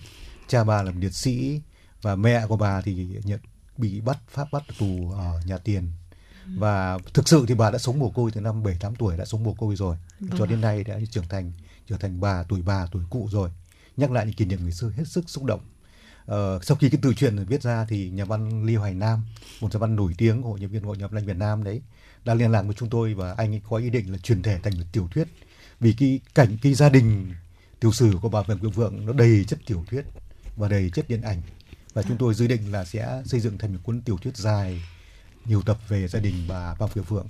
Cha 0.49 0.65
bà 0.65 0.83
là 0.83 0.91
một 0.91 0.99
liệt 1.01 1.15
sĩ 1.15 1.61
và 2.03 2.15
mẹ 2.15 2.47
của 2.47 2.57
bà 2.57 2.81
thì 2.81 3.09
nhận 3.25 3.41
bị 3.81 4.01
bắt 4.01 4.19
pháp 4.29 4.49
bắt 4.53 4.63
tù 4.79 5.11
ở 5.11 5.41
nhà 5.47 5.59
tiền. 5.59 5.91
Và 6.47 6.99
thực 7.15 7.29
sự 7.29 7.45
thì 7.49 7.55
bà 7.55 7.71
đã 7.71 7.79
sống 7.79 7.99
mồ 7.99 8.11
côi 8.11 8.31
từ 8.31 8.41
năm 8.41 8.63
7 8.63 8.77
8 8.81 8.95
tuổi 8.97 9.17
đã 9.17 9.25
sống 9.25 9.45
mồ 9.45 9.55
côi 9.55 9.77
rồi. 9.77 9.97
Vâng. 10.21 10.39
cho 10.39 10.47
đến 10.47 10.61
nay 10.61 10.85
đã 10.85 10.99
trưởng 11.11 11.29
thành 11.29 11.53
trở 11.89 11.97
thành 11.97 12.21
bà 12.21 12.43
tuổi 12.43 12.63
bà 12.63 12.87
tuổi 12.93 13.03
cụ 13.11 13.29
rồi. 13.31 13.51
Nhắc 13.97 14.11
lại 14.11 14.27
những 14.27 14.35
kỷ 14.35 14.45
niệm 14.45 14.59
ngày 14.63 14.73
xưa 14.73 14.93
hết 14.97 15.05
sức 15.07 15.31
xúc 15.31 15.45
động. 15.45 15.61
Ờ, 16.27 16.61
sau 16.63 16.77
khi 16.77 16.91
cái 16.91 17.01
tự 17.03 17.15
truyện 17.15 17.45
viết 17.45 17.63
ra 17.63 17.87
thì 17.89 18.11
nhà 18.11 18.25
văn 18.25 18.65
Liêu 18.67 18.81
Hoài 18.81 18.95
Nam 18.95 19.23
một 19.61 19.73
nhà 19.73 19.79
văn 19.79 19.97
nổi 19.97 20.15
tiếng 20.19 20.43
của 20.43 20.57
nhân 20.57 20.71
viên 20.71 20.83
hội 20.83 20.97
nhà 20.97 21.07
văn 21.07 21.27
Việt 21.27 21.37
Nam 21.37 21.65
đấy 21.65 21.81
đã 22.25 22.35
liên 22.35 22.51
lạc 22.51 22.63
với 22.63 22.75
chúng 22.79 22.91
tôi 22.91 23.15
và 23.15 23.35
anh 23.37 23.55
ấy 23.55 23.61
có 23.69 23.77
ý 23.77 23.91
định 23.91 24.13
là 24.13 24.19
truyền 24.19 24.43
thể 24.43 24.59
thành 24.63 24.73
một 24.79 24.85
tiểu 24.93 25.09
thuyết. 25.15 25.29
Vì 25.81 25.93
cái 25.93 26.21
cảnh 26.35 26.57
cái 26.63 26.75
gia 26.75 26.89
đình 26.89 27.35
tiểu 27.81 27.93
sử 27.93 28.19
của 28.23 28.29
bà 28.29 28.43
Phạm 28.43 28.59
Quỳnh 28.59 28.71
Vượng 28.71 29.07
nó 29.07 29.13
đầy 29.13 29.45
chất 29.49 29.59
tiểu 29.67 29.85
thuyết 29.91 30.05
và 30.57 30.69
đầy 30.69 30.91
chất 30.91 31.09
điện 31.09 31.23
ảnh 31.23 31.43
và 31.93 32.03
chúng 32.03 32.17
tôi 32.17 32.35
dự 32.35 32.47
định 32.47 32.73
là 32.73 32.85
sẽ 32.85 33.23
xây 33.25 33.41
dựng 33.41 33.59
thành 33.59 33.73
một 33.73 33.79
cuốn 33.83 34.01
tiểu 34.01 34.19
thuyết 34.23 34.37
dài 34.37 34.83
nhiều 35.45 35.63
tập 35.63 35.79
về 35.89 36.09
gia 36.09 36.21
đình 36.21 36.35
bà 36.49 36.75
Phạm 36.75 36.89
Kiều 36.89 37.05
Phượng. 37.05 37.27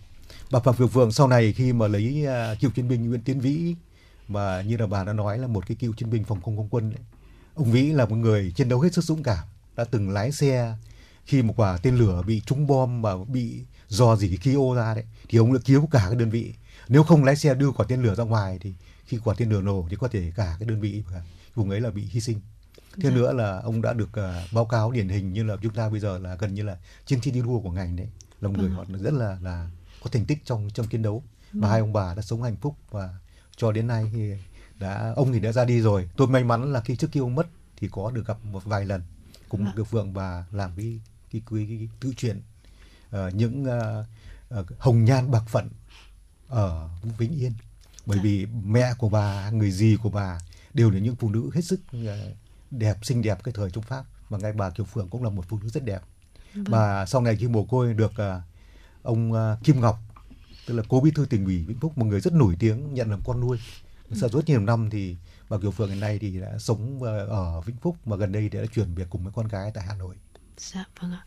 Bà 0.50 0.60
Phạm 0.60 0.76
Kiều 0.76 0.88
Phượng 0.88 1.12
sau 1.12 1.28
này 1.28 1.52
khi 1.52 1.72
mà 1.72 1.88
lấy 1.88 2.26
uh, 2.52 2.60
cựu 2.60 2.70
chiến 2.70 2.88
binh 2.88 3.08
Nguyễn 3.08 3.20
Tiến 3.20 3.40
Vĩ 3.40 3.74
mà 4.28 4.62
như 4.62 4.76
là 4.76 4.86
bà 4.86 5.04
đã 5.04 5.12
nói 5.12 5.38
là 5.38 5.46
một 5.46 5.66
cái 5.66 5.76
cựu 5.80 5.92
chiến 5.92 6.10
binh 6.10 6.24
phòng 6.24 6.40
không 6.42 6.56
không 6.56 6.68
quân 6.70 6.90
ấy. 6.90 7.04
Ông 7.54 7.72
Vĩ 7.72 7.82
là 7.82 8.06
một 8.06 8.16
người 8.16 8.52
chiến 8.56 8.68
đấu 8.68 8.80
hết 8.80 8.94
sức 8.94 9.04
dũng 9.04 9.22
cảm, 9.22 9.44
đã 9.76 9.84
từng 9.84 10.10
lái 10.10 10.32
xe 10.32 10.76
khi 11.24 11.42
một 11.42 11.54
quả 11.56 11.78
tên 11.82 11.96
lửa 11.96 12.22
bị 12.26 12.40
trúng 12.40 12.66
bom 12.66 13.02
mà 13.02 13.24
bị 13.24 13.64
dò 13.88 14.16
dỉ 14.16 14.36
khí 14.36 14.54
ô 14.54 14.74
ra 14.74 14.94
đấy 14.94 15.04
thì 15.28 15.38
ông 15.38 15.52
đã 15.52 15.60
cứu 15.64 15.88
cả 15.90 16.04
cái 16.06 16.16
đơn 16.16 16.30
vị. 16.30 16.54
Nếu 16.88 17.02
không 17.02 17.24
lái 17.24 17.36
xe 17.36 17.54
đưa 17.54 17.70
quả 17.70 17.86
tên 17.88 18.02
lửa 18.02 18.14
ra 18.14 18.24
ngoài 18.24 18.58
thì 18.60 18.74
khi 19.04 19.18
quả 19.24 19.34
tên 19.38 19.50
lửa 19.50 19.60
nổ 19.60 19.86
thì 19.90 19.96
có 19.96 20.08
thể 20.08 20.32
cả 20.36 20.56
cái 20.58 20.68
đơn 20.68 20.80
vị 20.80 21.02
vùng 21.54 21.70
ấy 21.70 21.80
là 21.80 21.90
bị 21.90 22.04
hy 22.10 22.20
sinh 22.20 22.40
thêm 23.00 23.12
dạ. 23.12 23.18
nữa 23.18 23.32
là 23.32 23.60
ông 23.60 23.82
đã 23.82 23.92
được 23.92 24.08
uh, 24.08 24.52
báo 24.52 24.64
cáo 24.64 24.90
điển 24.90 25.08
hình 25.08 25.32
như 25.32 25.42
là 25.42 25.56
chúng 25.62 25.74
ta 25.74 25.88
bây 25.88 26.00
giờ 26.00 26.18
là 26.18 26.34
gần 26.34 26.54
như 26.54 26.62
là 26.62 26.76
chiến 27.06 27.20
đi 27.24 27.40
đua 27.40 27.60
của 27.60 27.70
ngành 27.70 27.96
đấy 27.96 28.08
là 28.40 28.48
một 28.48 28.54
người 28.58 28.68
vâng. 28.68 28.76
họ 28.76 28.84
rất 28.98 29.12
là 29.12 29.38
là 29.42 29.70
có 30.02 30.10
thành 30.10 30.24
tích 30.24 30.38
trong 30.44 30.70
trong 30.74 30.86
chiến 30.86 31.02
đấu 31.02 31.22
và 31.52 31.60
vâng. 31.60 31.70
hai 31.70 31.80
ông 31.80 31.92
bà 31.92 32.14
đã 32.14 32.22
sống 32.22 32.42
hạnh 32.42 32.56
phúc 32.60 32.76
và 32.90 33.14
cho 33.56 33.72
đến 33.72 33.86
nay 33.86 34.10
thì 34.12 34.32
đã 34.78 35.12
ông 35.16 35.32
thì 35.32 35.40
đã 35.40 35.52
ra 35.52 35.64
đi 35.64 35.80
rồi 35.80 36.08
tôi 36.16 36.28
may 36.28 36.44
mắn 36.44 36.72
là 36.72 36.80
khi 36.80 36.96
trước 36.96 37.08
khi 37.12 37.20
ông 37.20 37.34
mất 37.34 37.46
thì 37.76 37.88
có 37.90 38.10
được 38.10 38.26
gặp 38.26 38.44
một 38.44 38.64
vài 38.64 38.84
lần 38.84 39.02
cùng 39.48 39.66
được 39.74 39.90
vượng 39.90 40.12
và 40.12 40.44
làm 40.52 40.70
cái 40.76 41.00
cái, 41.30 41.42
cái, 41.50 41.66
cái, 41.68 41.76
cái 41.78 41.88
tự 42.00 42.12
truyện 42.16 42.42
uh, 43.08 43.34
những 43.34 43.64
uh, 43.64 44.60
uh, 44.60 44.78
hồng 44.78 45.04
nhan 45.04 45.30
bạc 45.30 45.42
phận 45.48 45.70
ở 46.48 46.88
Vĩnh 47.18 47.38
Yên 47.38 47.52
bởi 48.06 48.16
dạ. 48.18 48.22
vì 48.22 48.46
mẹ 48.64 48.94
của 48.98 49.08
bà 49.08 49.50
người 49.50 49.70
gì 49.70 49.96
của 50.02 50.10
bà 50.10 50.40
đều 50.74 50.90
là 50.90 50.98
những 50.98 51.16
phụ 51.16 51.30
nữ 51.30 51.50
hết 51.54 51.60
sức 51.60 51.80
uh, 51.96 52.36
đẹp 52.70 52.96
xinh 53.02 53.22
đẹp 53.22 53.38
cái 53.44 53.54
thời 53.54 53.70
Trung 53.70 53.84
Pháp. 53.84 54.04
Và 54.28 54.38
ngay 54.38 54.52
bà 54.52 54.70
Kiều 54.70 54.86
Phượng 54.86 55.08
cũng 55.08 55.22
là 55.22 55.30
một 55.30 55.44
phụ 55.48 55.58
nữ 55.62 55.68
rất 55.68 55.84
đẹp. 55.84 56.00
Vâng. 56.54 56.64
và 56.68 57.06
sau 57.06 57.20
này 57.20 57.36
khi 57.36 57.48
mồ 57.48 57.64
côi 57.64 57.94
được 57.94 58.12
uh, 58.12 58.42
ông 59.02 59.32
uh, 59.32 59.64
Kim 59.64 59.80
Ngọc 59.80 59.98
tức 60.66 60.74
là 60.74 60.82
cố 60.88 61.00
bí 61.00 61.10
thư 61.10 61.26
tỉnh 61.26 61.44
ủy 61.44 61.64
Vĩnh 61.64 61.78
Phúc 61.78 61.98
một 61.98 62.06
người 62.06 62.20
rất 62.20 62.32
nổi 62.32 62.56
tiếng 62.58 62.94
nhận 62.94 63.10
làm 63.10 63.20
con 63.24 63.40
nuôi 63.40 63.58
sau 64.12 64.28
rất 64.28 64.48
nhiều 64.48 64.60
năm 64.60 64.90
thì 64.90 65.16
bà 65.48 65.58
Kiều 65.58 65.70
Phượng 65.70 65.88
hiện 65.88 66.00
nay 66.00 66.18
thì 66.18 66.40
đã 66.40 66.58
sống 66.58 67.02
ở 67.02 67.60
Vĩnh 67.60 67.76
Phúc 67.76 67.96
mà 68.04 68.16
gần 68.16 68.32
đây 68.32 68.48
thì 68.52 68.58
đã 68.58 68.64
chuyển 68.74 68.94
việc 68.94 69.06
cùng 69.10 69.24
với 69.24 69.32
con 69.36 69.48
gái 69.48 69.70
tại 69.74 69.84
Hà 69.88 69.94
Nội 69.94 70.16
Dạ 70.60 70.84
vâng 71.00 71.12
ạ. 71.12 71.24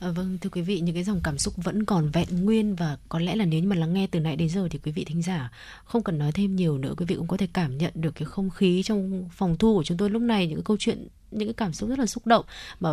À, 0.00 0.10
vâng 0.10 0.38
thưa 0.40 0.50
quý 0.50 0.62
vị 0.62 0.80
những 0.80 0.94
cái 0.94 1.04
dòng 1.04 1.20
cảm 1.24 1.38
xúc 1.38 1.54
vẫn 1.56 1.84
còn 1.84 2.10
vẹn 2.10 2.44
nguyên 2.44 2.76
và 2.76 2.96
có 3.08 3.18
lẽ 3.18 3.36
là 3.36 3.44
nếu 3.44 3.60
như 3.60 3.68
mà 3.68 3.76
lắng 3.76 3.94
nghe 3.94 4.06
từ 4.06 4.20
nãy 4.20 4.36
đến 4.36 4.48
giờ 4.48 4.68
thì 4.70 4.78
quý 4.84 4.92
vị 4.92 5.04
thính 5.04 5.22
giả 5.22 5.52
không 5.84 6.02
cần 6.02 6.18
nói 6.18 6.32
thêm 6.32 6.56
nhiều 6.56 6.78
nữa 6.78 6.94
quý 6.96 7.06
vị 7.06 7.14
cũng 7.14 7.26
có 7.26 7.36
thể 7.36 7.48
cảm 7.52 7.78
nhận 7.78 7.92
được 7.94 8.14
cái 8.14 8.24
không 8.24 8.50
khí 8.50 8.82
trong 8.82 9.28
phòng 9.32 9.58
thu 9.58 9.76
của 9.76 9.84
chúng 9.84 9.96
tôi 9.96 10.10
lúc 10.10 10.22
này 10.22 10.46
những 10.46 10.56
cái 10.56 10.64
câu 10.64 10.76
chuyện 10.80 11.08
những 11.30 11.48
cái 11.48 11.54
cảm 11.54 11.72
xúc 11.72 11.88
rất 11.88 11.98
là 11.98 12.06
xúc 12.06 12.26
động 12.26 12.44
mà 12.80 12.90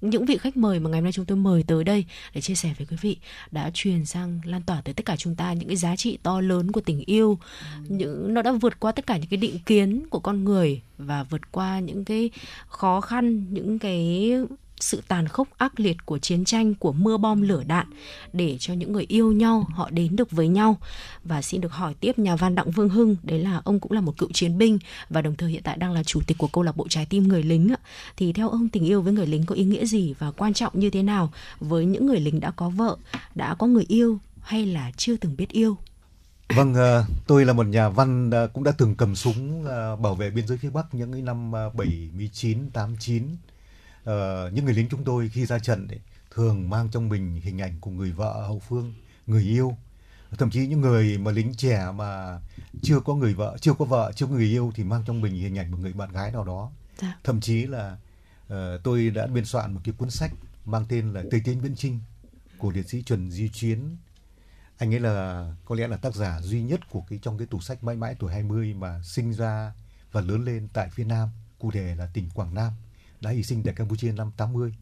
những 0.00 0.26
vị 0.26 0.36
khách 0.36 0.56
mời 0.56 0.80
mà 0.80 0.90
ngày 0.90 1.00
hôm 1.00 1.04
nay 1.04 1.12
chúng 1.12 1.24
tôi 1.24 1.36
mời 1.36 1.64
tới 1.66 1.84
đây 1.84 2.04
để 2.34 2.40
chia 2.40 2.54
sẻ 2.54 2.74
với 2.78 2.86
quý 2.90 2.96
vị 3.00 3.16
đã 3.50 3.70
truyền 3.74 4.04
sang 4.04 4.40
lan 4.44 4.62
tỏa 4.62 4.80
tới 4.80 4.94
tất 4.94 5.04
cả 5.04 5.16
chúng 5.16 5.34
ta 5.34 5.52
những 5.52 5.68
cái 5.68 5.76
giá 5.76 5.96
trị 5.96 6.18
to 6.22 6.40
lớn 6.40 6.72
của 6.72 6.80
tình 6.80 7.00
yêu 7.06 7.38
những 7.88 8.34
nó 8.34 8.42
đã 8.42 8.52
vượt 8.52 8.80
qua 8.80 8.92
tất 8.92 9.06
cả 9.06 9.16
những 9.16 9.28
cái 9.30 9.36
định 9.36 9.58
kiến 9.66 10.02
của 10.10 10.20
con 10.20 10.44
người 10.44 10.82
và 10.98 11.24
vượt 11.24 11.52
qua 11.52 11.80
những 11.80 12.04
cái 12.04 12.30
khó 12.66 13.00
khăn 13.00 13.44
những 13.54 13.78
cái 13.78 14.30
sự 14.82 15.02
tàn 15.08 15.28
khốc 15.28 15.48
ác 15.58 15.80
liệt 15.80 15.96
của 16.06 16.18
chiến 16.18 16.44
tranh 16.44 16.74
của 16.74 16.92
mưa 16.92 17.16
bom 17.16 17.42
lửa 17.42 17.62
đạn 17.66 17.86
để 18.32 18.56
cho 18.60 18.74
những 18.74 18.92
người 18.92 19.04
yêu 19.08 19.32
nhau 19.32 19.66
họ 19.70 19.90
đến 19.90 20.16
được 20.16 20.30
với 20.30 20.48
nhau. 20.48 20.78
Và 21.24 21.42
xin 21.42 21.60
được 21.60 21.72
hỏi 21.72 21.94
tiếp 22.00 22.18
nhà 22.18 22.36
văn 22.36 22.54
đặng 22.54 22.70
vương 22.70 22.88
hưng 22.88 23.16
đấy 23.22 23.38
là 23.38 23.60
ông 23.64 23.80
cũng 23.80 23.92
là 23.92 24.00
một 24.00 24.18
cựu 24.18 24.28
chiến 24.32 24.58
binh 24.58 24.78
và 25.10 25.22
đồng 25.22 25.36
thời 25.36 25.50
hiện 25.50 25.62
tại 25.62 25.76
đang 25.76 25.92
là 25.92 26.02
chủ 26.02 26.20
tịch 26.26 26.38
của 26.38 26.48
câu 26.52 26.64
lạc 26.64 26.76
bộ 26.76 26.86
trái 26.88 27.06
tim 27.06 27.28
người 27.28 27.42
lính 27.42 27.74
thì 28.16 28.32
theo 28.32 28.48
ông 28.48 28.68
tình 28.68 28.84
yêu 28.84 29.02
với 29.02 29.12
người 29.12 29.26
lính 29.26 29.46
có 29.46 29.54
ý 29.54 29.64
nghĩa 29.64 29.84
gì 29.84 30.14
và 30.18 30.30
quan 30.30 30.54
trọng 30.54 30.72
như 30.80 30.90
thế 30.90 31.02
nào 31.02 31.32
với 31.60 31.84
những 31.84 32.06
người 32.06 32.20
lính 32.20 32.40
đã 32.40 32.50
có 32.50 32.68
vợ 32.68 32.96
đã 33.34 33.54
có 33.54 33.66
người 33.66 33.84
yêu 33.88 34.18
hay 34.40 34.66
là 34.66 34.90
chưa 34.96 35.16
từng 35.16 35.36
biết 35.36 35.48
yêu? 35.48 35.76
Vâng, 36.56 36.74
ờ, 36.74 37.04
tôi 37.26 37.44
là 37.44 37.52
một 37.52 37.66
nhà 37.66 37.88
văn 37.88 38.30
cũng 38.52 38.64
đã 38.64 38.72
từng 38.78 38.94
cầm 38.94 39.14
súng 39.14 39.64
ờ, 39.64 39.96
bảo 39.96 40.14
vệ 40.14 40.30
biên 40.30 40.46
giới 40.46 40.58
phía 40.58 40.70
Bắc 40.70 40.94
những 40.94 41.12
cái 41.12 41.22
năm 41.22 41.52
ờ, 41.52 41.70
79, 41.70 42.70
89 42.72 43.22
uh, 44.10 44.52
những 44.52 44.64
người 44.64 44.74
lính 44.74 44.88
chúng 44.88 45.04
tôi 45.04 45.28
khi 45.28 45.46
ra 45.46 45.58
trận 45.58 45.88
ấy, 45.88 46.00
thường 46.30 46.70
mang 46.70 46.88
trong 46.90 47.08
mình 47.08 47.40
hình 47.44 47.60
ảnh 47.60 47.80
của 47.80 47.90
người 47.90 48.12
vợ 48.12 48.46
hậu 48.46 48.58
phương 48.58 48.94
người 49.26 49.42
yêu. 49.42 49.76
Thậm 50.38 50.50
chí 50.50 50.66
những 50.66 50.80
người 50.80 51.18
mà 51.18 51.30
lính 51.30 51.54
trẻ 51.54 51.86
mà 51.94 52.40
chưa 52.82 53.00
có 53.00 53.14
người 53.14 53.34
vợ 53.34 53.56
chưa 53.60 53.74
có 53.74 53.84
vợ 53.84 54.12
chưa 54.14 54.26
có 54.26 54.32
người 54.32 54.48
yêu 54.48 54.72
thì 54.74 54.84
mang 54.84 55.02
trong 55.06 55.20
mình 55.20 55.34
hình 55.34 55.58
ảnh 55.58 55.70
một 55.70 55.78
người 55.80 55.92
bạn 55.92 56.12
gái 56.12 56.32
nào 56.32 56.44
đó. 56.44 56.70
Dạ. 56.98 57.18
thậm 57.24 57.40
chí 57.40 57.66
là 57.66 57.96
uh, 58.52 58.56
tôi 58.82 59.10
đã 59.10 59.26
biên 59.26 59.44
soạn 59.44 59.74
một 59.74 59.80
cái 59.84 59.94
cuốn 59.98 60.10
sách 60.10 60.30
mang 60.64 60.84
tên 60.88 61.12
là 61.12 61.22
tây 61.30 61.40
tiến 61.44 61.60
viễn 61.60 61.76
trinh 61.76 62.00
của 62.58 62.70
liệt 62.70 62.88
sĩ 62.88 63.02
trần 63.02 63.30
di 63.30 63.48
chiến 63.48 63.96
anh 64.78 64.94
ấy 64.94 65.00
là 65.00 65.46
có 65.64 65.74
lẽ 65.74 65.86
là 65.86 65.96
tác 65.96 66.14
giả 66.14 66.40
duy 66.40 66.62
nhất 66.62 66.80
của 66.90 67.02
cái 67.08 67.18
trong 67.22 67.38
cái 67.38 67.46
tủ 67.46 67.60
sách 67.60 67.84
mãi 67.84 67.96
mãi 67.96 68.16
tuổi 68.18 68.32
20 68.32 68.74
mà 68.74 69.02
sinh 69.02 69.32
ra 69.32 69.72
và 70.12 70.20
lớn 70.20 70.44
lên 70.44 70.68
tại 70.72 70.88
phía 70.90 71.04
Nam 71.04 71.28
cụ 71.58 71.70
thể 71.70 71.94
là 71.94 72.06
tỉnh 72.06 72.28
Quảng 72.34 72.54
Nam 72.54 72.72
đã 73.22 73.30
hy 73.30 73.42
sinh 73.42 73.62
tại 73.62 73.74
Campuchia 73.74 74.12
năm 74.12 74.30
80. 74.36 74.74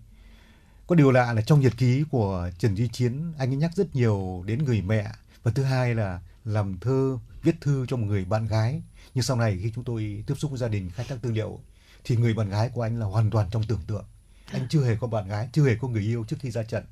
Có 0.87 0.95
điều 0.95 1.11
lạ 1.11 1.33
là 1.33 1.43
trong 1.43 1.61
nhật 1.61 1.73
ký 1.77 2.05
của 2.11 2.51
Trần 2.59 2.77
Duy 2.77 2.89
Chiến, 2.89 3.33
anh 3.39 3.51
ấy 3.51 3.57
nhắc 3.57 3.71
rất 3.77 3.97
nhiều 3.97 4.45
đến 4.47 4.65
người 4.65 4.83
mẹ 4.83 5.13
và 5.43 5.53
thứ 5.55 5.63
hai 5.63 5.95
là 5.95 6.21
làm 6.45 6.79
thơ, 6.81 7.19
viết 7.43 7.61
thư 7.61 7.87
cho 7.89 7.97
một 7.97 8.07
người 8.07 8.25
bạn 8.25 8.47
gái. 8.47 8.83
Nhưng 9.15 9.23
sau 9.23 9.37
này 9.37 9.59
khi 9.63 9.73
chúng 9.75 9.85
tôi 9.85 10.25
tiếp 10.27 10.35
xúc 10.39 10.51
với 10.51 10.59
gia 10.59 10.69
đình 10.69 10.91
khai 10.91 11.07
thác 11.09 11.23
tư 11.23 11.31
liệu 11.31 11.61
thì 12.05 12.17
người 12.17 12.35
bạn 12.35 12.49
gái 12.49 12.71
của 12.75 12.83
anh 12.83 12.99
là 12.99 13.07
hoàn 13.07 13.31
toàn 13.31 13.49
trong 13.51 13.63
tưởng 13.63 13.81
tượng. 13.87 14.05
Anh 14.53 14.67
chưa 14.71 14.85
hề 14.85 14.97
có 14.97 15.07
bạn 15.07 15.29
gái, 15.29 15.49
chưa 15.53 15.65
hề 15.65 15.75
có 15.75 15.89
người 15.89 16.03
yêu 16.03 16.25
trước 16.29 16.37
khi 16.41 16.51
ra 16.51 16.63
trận 16.63 16.85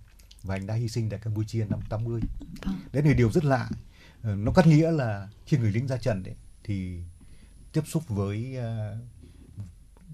và 0.42 0.54
anh 0.54 0.66
đã 0.66 0.74
hy 0.74 0.88
sinh 0.88 1.10
tại 1.10 1.18
Campuchia 1.18 1.64
năm 1.64 1.80
80. 1.88 2.20
Vâng. 2.64 2.80
Đấy 2.92 3.02
là 3.02 3.12
điều 3.12 3.32
rất 3.32 3.44
lạ. 3.44 3.68
Ờ, 4.22 4.34
nó 4.34 4.52
cắt 4.52 4.66
nghĩa 4.66 4.90
là 4.90 5.28
khi 5.46 5.56
người 5.56 5.72
lính 5.72 5.86
ra 5.86 5.96
trận 5.96 6.22
ấy, 6.24 6.34
thì 6.64 6.98
tiếp 7.72 7.82
xúc 7.86 8.08
với 8.08 8.56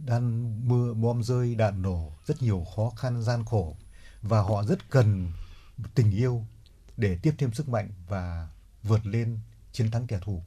đang 0.07 0.55
mưa 0.69 0.95
bom 0.95 1.23
rơi 1.23 1.55
đạn 1.55 1.83
nổ 1.83 2.13
rất 2.27 2.43
nhiều 2.43 2.67
khó 2.77 2.91
khăn 2.97 3.23
gian 3.23 3.45
khổ. 3.45 3.77
Và 4.23 4.41
họ 4.41 4.65
rất 4.65 4.91
cần 4.91 5.33
tình 5.95 6.11
yêu 6.11 6.45
để 6.97 7.19
tiếp 7.23 7.35
thêm 7.39 7.53
sức 7.53 7.69
mạnh 7.69 7.91
và 8.09 8.49
vượt 8.83 9.07
lên 9.07 9.39
chiến 9.73 9.91
thắng 9.91 10.07
kẻ 10.07 10.19
thù. 10.25 10.43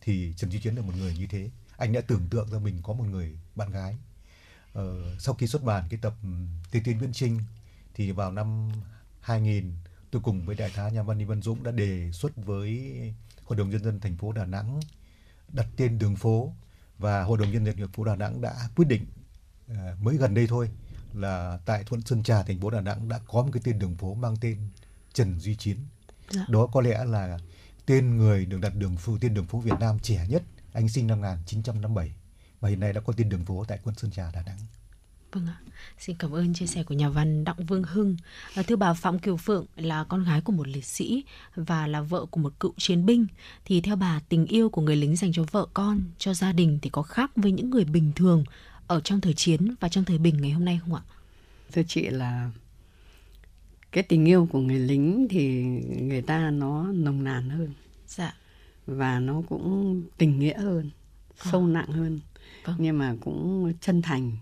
Thì 0.00 0.34
Trần 0.36 0.50
Duy 0.50 0.60
Chiến 0.60 0.74
là 0.74 0.82
một 0.82 0.92
người 0.96 1.14
như 1.18 1.26
thế. 1.26 1.50
Anh 1.76 1.92
đã 1.92 2.00
tưởng 2.00 2.28
tượng 2.30 2.50
ra 2.50 2.58
mình 2.58 2.80
có 2.82 2.92
một 2.92 3.04
người 3.04 3.38
bạn 3.54 3.70
gái. 3.70 3.96
Ờ, 4.72 5.18
sau 5.18 5.34
khi 5.34 5.46
xuất 5.46 5.64
bản 5.64 5.84
cái 5.90 6.00
tập 6.02 6.14
ừ, 6.22 6.28
tây 6.70 6.82
Tiên 6.84 6.98
Viễn 6.98 7.12
Trinh 7.12 7.40
thì 7.94 8.12
vào 8.12 8.32
năm 8.32 8.68
2000 9.20 9.72
tôi 10.10 10.22
cùng 10.22 10.46
với 10.46 10.56
đại 10.56 10.70
tá 10.76 10.88
nhà 10.88 11.02
văn 11.02 11.18
Đinh 11.18 11.28
Văn 11.28 11.42
Dũng 11.42 11.62
đã 11.62 11.70
đề 11.70 12.12
xuất 12.12 12.36
với 12.36 12.92
Hội 13.44 13.58
đồng 13.58 13.70
nhân 13.70 13.84
dân 13.84 14.00
thành 14.00 14.16
phố 14.16 14.32
Đà 14.32 14.44
Nẵng 14.44 14.80
đặt 15.48 15.66
tên 15.76 15.98
đường 15.98 16.16
phố 16.16 16.54
và 17.02 17.22
Hội 17.22 17.38
đồng 17.38 17.52
nhân 17.52 17.66
dân 17.66 17.76
thành 17.76 17.88
phố 17.88 18.04
Đà 18.04 18.16
Nẵng 18.16 18.40
đã 18.40 18.68
quyết 18.76 18.84
định 18.88 19.06
uh, 19.72 19.76
mới 20.00 20.16
gần 20.16 20.34
đây 20.34 20.46
thôi 20.46 20.70
là 21.14 21.58
tại 21.64 21.84
quận 21.90 22.02
Sơn 22.02 22.22
Trà 22.22 22.42
thành 22.42 22.60
phố 22.60 22.70
Đà 22.70 22.80
Nẵng 22.80 23.08
đã 23.08 23.20
có 23.26 23.42
một 23.42 23.50
cái 23.52 23.62
tên 23.64 23.78
đường 23.78 23.96
phố 23.96 24.14
mang 24.14 24.36
tên 24.40 24.56
Trần 25.12 25.40
Duy 25.40 25.56
Chiến. 25.56 25.76
Dạ. 26.30 26.46
Đó 26.48 26.66
có 26.66 26.80
lẽ 26.80 27.04
là 27.04 27.38
tên 27.86 28.16
người 28.16 28.46
được 28.46 28.60
đặt 28.60 28.74
đường 28.74 28.96
phố 28.96 29.18
tên 29.20 29.34
đường 29.34 29.46
phố 29.46 29.58
Việt 29.58 29.80
Nam 29.80 29.98
trẻ 29.98 30.26
nhất, 30.28 30.42
anh 30.72 30.88
sinh 30.88 31.06
năm 31.06 31.20
1957 31.20 32.14
và 32.60 32.68
hiện 32.68 32.80
nay 32.80 32.92
đã 32.92 33.00
có 33.00 33.12
tên 33.16 33.28
đường 33.28 33.44
phố 33.44 33.64
tại 33.68 33.78
quận 33.84 33.94
Sơn 33.94 34.10
Trà 34.10 34.30
Đà 34.30 34.42
Nẵng. 34.42 34.58
Vâng 35.32 35.46
ạ. 35.46 35.56
Xin 35.98 36.16
cảm 36.16 36.30
ơn 36.34 36.54
chia 36.54 36.66
sẻ 36.66 36.82
của 36.82 36.94
nhà 36.94 37.08
văn 37.08 37.44
Đặng 37.44 37.66
Vương 37.66 37.82
Hưng. 37.82 38.16
À, 38.54 38.62
thưa 38.62 38.76
bà 38.76 38.94
Phạm 38.94 39.18
Kiều 39.18 39.36
Phượng 39.36 39.66
là 39.76 40.04
con 40.04 40.24
gái 40.24 40.40
của 40.40 40.52
một 40.52 40.68
liệt 40.68 40.84
sĩ 40.84 41.24
và 41.54 41.86
là 41.86 42.00
vợ 42.00 42.26
của 42.30 42.40
một 42.40 42.60
cựu 42.60 42.72
chiến 42.78 43.06
binh. 43.06 43.26
Thì 43.64 43.80
theo 43.80 43.96
bà, 43.96 44.20
tình 44.28 44.46
yêu 44.46 44.68
của 44.68 44.82
người 44.82 44.96
lính 44.96 45.16
dành 45.16 45.32
cho 45.32 45.44
vợ 45.50 45.66
con, 45.74 46.02
cho 46.18 46.34
gia 46.34 46.52
đình 46.52 46.78
thì 46.82 46.90
có 46.90 47.02
khác 47.02 47.30
với 47.36 47.52
những 47.52 47.70
người 47.70 47.84
bình 47.84 48.12
thường 48.16 48.44
ở 48.86 49.00
trong 49.00 49.20
thời 49.20 49.34
chiến 49.34 49.74
và 49.80 49.88
trong 49.88 50.04
thời 50.04 50.18
bình 50.18 50.40
ngày 50.40 50.50
hôm 50.50 50.64
nay 50.64 50.80
không 50.82 50.94
ạ? 50.94 51.02
Thưa 51.72 51.82
chị 51.88 52.02
là 52.02 52.50
cái 53.92 54.02
tình 54.02 54.24
yêu 54.24 54.48
của 54.52 54.60
người 54.60 54.78
lính 54.78 55.26
thì 55.30 55.62
người 56.02 56.22
ta 56.22 56.50
nó 56.50 56.86
nồng 56.92 57.24
nàn 57.24 57.50
hơn. 57.50 57.72
Dạ. 58.06 58.34
Và 58.86 59.20
nó 59.20 59.42
cũng 59.48 60.02
tình 60.18 60.38
nghĩa 60.38 60.58
hơn, 60.58 60.90
sâu 61.36 61.60
à. 61.60 61.72
nặng 61.72 61.92
hơn. 61.92 62.20
Vâng. 62.64 62.76
Nhưng 62.78 62.98
mà 62.98 63.16
cũng 63.20 63.72
chân 63.80 64.02
thành 64.02 64.36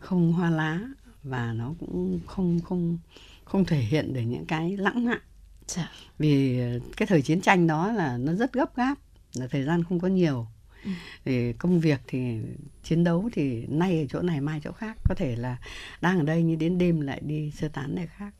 không 0.00 0.32
hoa 0.32 0.50
lá 0.50 0.80
và 1.22 1.52
nó 1.52 1.74
cũng 1.80 2.20
không 2.26 2.60
không 2.60 2.98
không 3.44 3.64
thể 3.64 3.78
hiện 3.78 4.14
được 4.14 4.20
những 4.20 4.46
cái 4.46 4.76
lãng 4.76 5.04
mạn. 5.04 5.20
Dạ. 5.66 5.90
vì 6.18 6.60
cái 6.96 7.06
thời 7.06 7.22
chiến 7.22 7.40
tranh 7.40 7.66
đó 7.66 7.92
là 7.92 8.16
nó 8.18 8.32
rất 8.32 8.52
gấp 8.52 8.76
gáp 8.76 8.98
là 9.34 9.46
thời 9.46 9.64
gian 9.64 9.84
không 9.84 10.00
có 10.00 10.08
nhiều. 10.08 10.46
Ừ. 10.84 10.90
thì 11.24 11.52
công 11.52 11.80
việc 11.80 12.00
thì 12.06 12.40
chiến 12.84 13.04
đấu 13.04 13.30
thì 13.32 13.66
nay 13.66 14.00
ở 14.00 14.06
chỗ 14.06 14.22
này 14.22 14.40
mai 14.40 14.60
chỗ 14.64 14.72
khác. 14.72 14.96
Có 15.04 15.14
thể 15.14 15.36
là 15.36 15.56
đang 16.00 16.18
ở 16.18 16.24
đây 16.24 16.42
nhưng 16.42 16.58
đến 16.58 16.78
đêm 16.78 17.00
lại 17.00 17.20
đi 17.24 17.50
sơ 17.50 17.68
tán 17.68 17.94
nơi 17.94 18.06
khác. 18.06 18.34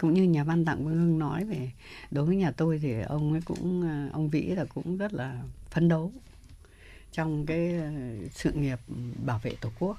Cũng 0.00 0.14
như 0.14 0.22
nhà 0.22 0.44
văn 0.44 0.64
đặng 0.64 0.84
vương 0.84 0.94
hưng 0.94 1.18
nói 1.18 1.44
về 1.44 1.70
đối 2.10 2.26
với 2.26 2.36
nhà 2.36 2.50
tôi 2.50 2.78
thì 2.82 3.00
ông 3.00 3.32
ấy 3.32 3.40
cũng 3.44 3.88
ông 4.12 4.28
vĩ 4.28 4.42
là 4.42 4.64
cũng 4.64 4.96
rất 4.96 5.14
là 5.14 5.42
phấn 5.70 5.88
đấu 5.88 6.12
trong 7.12 7.46
cái 7.46 7.72
ờ, 7.72 7.90
sự 8.30 8.52
nghiệp 8.52 8.78
bảo 9.24 9.40
vệ 9.42 9.54
tổ 9.60 9.70
quốc 9.78 9.98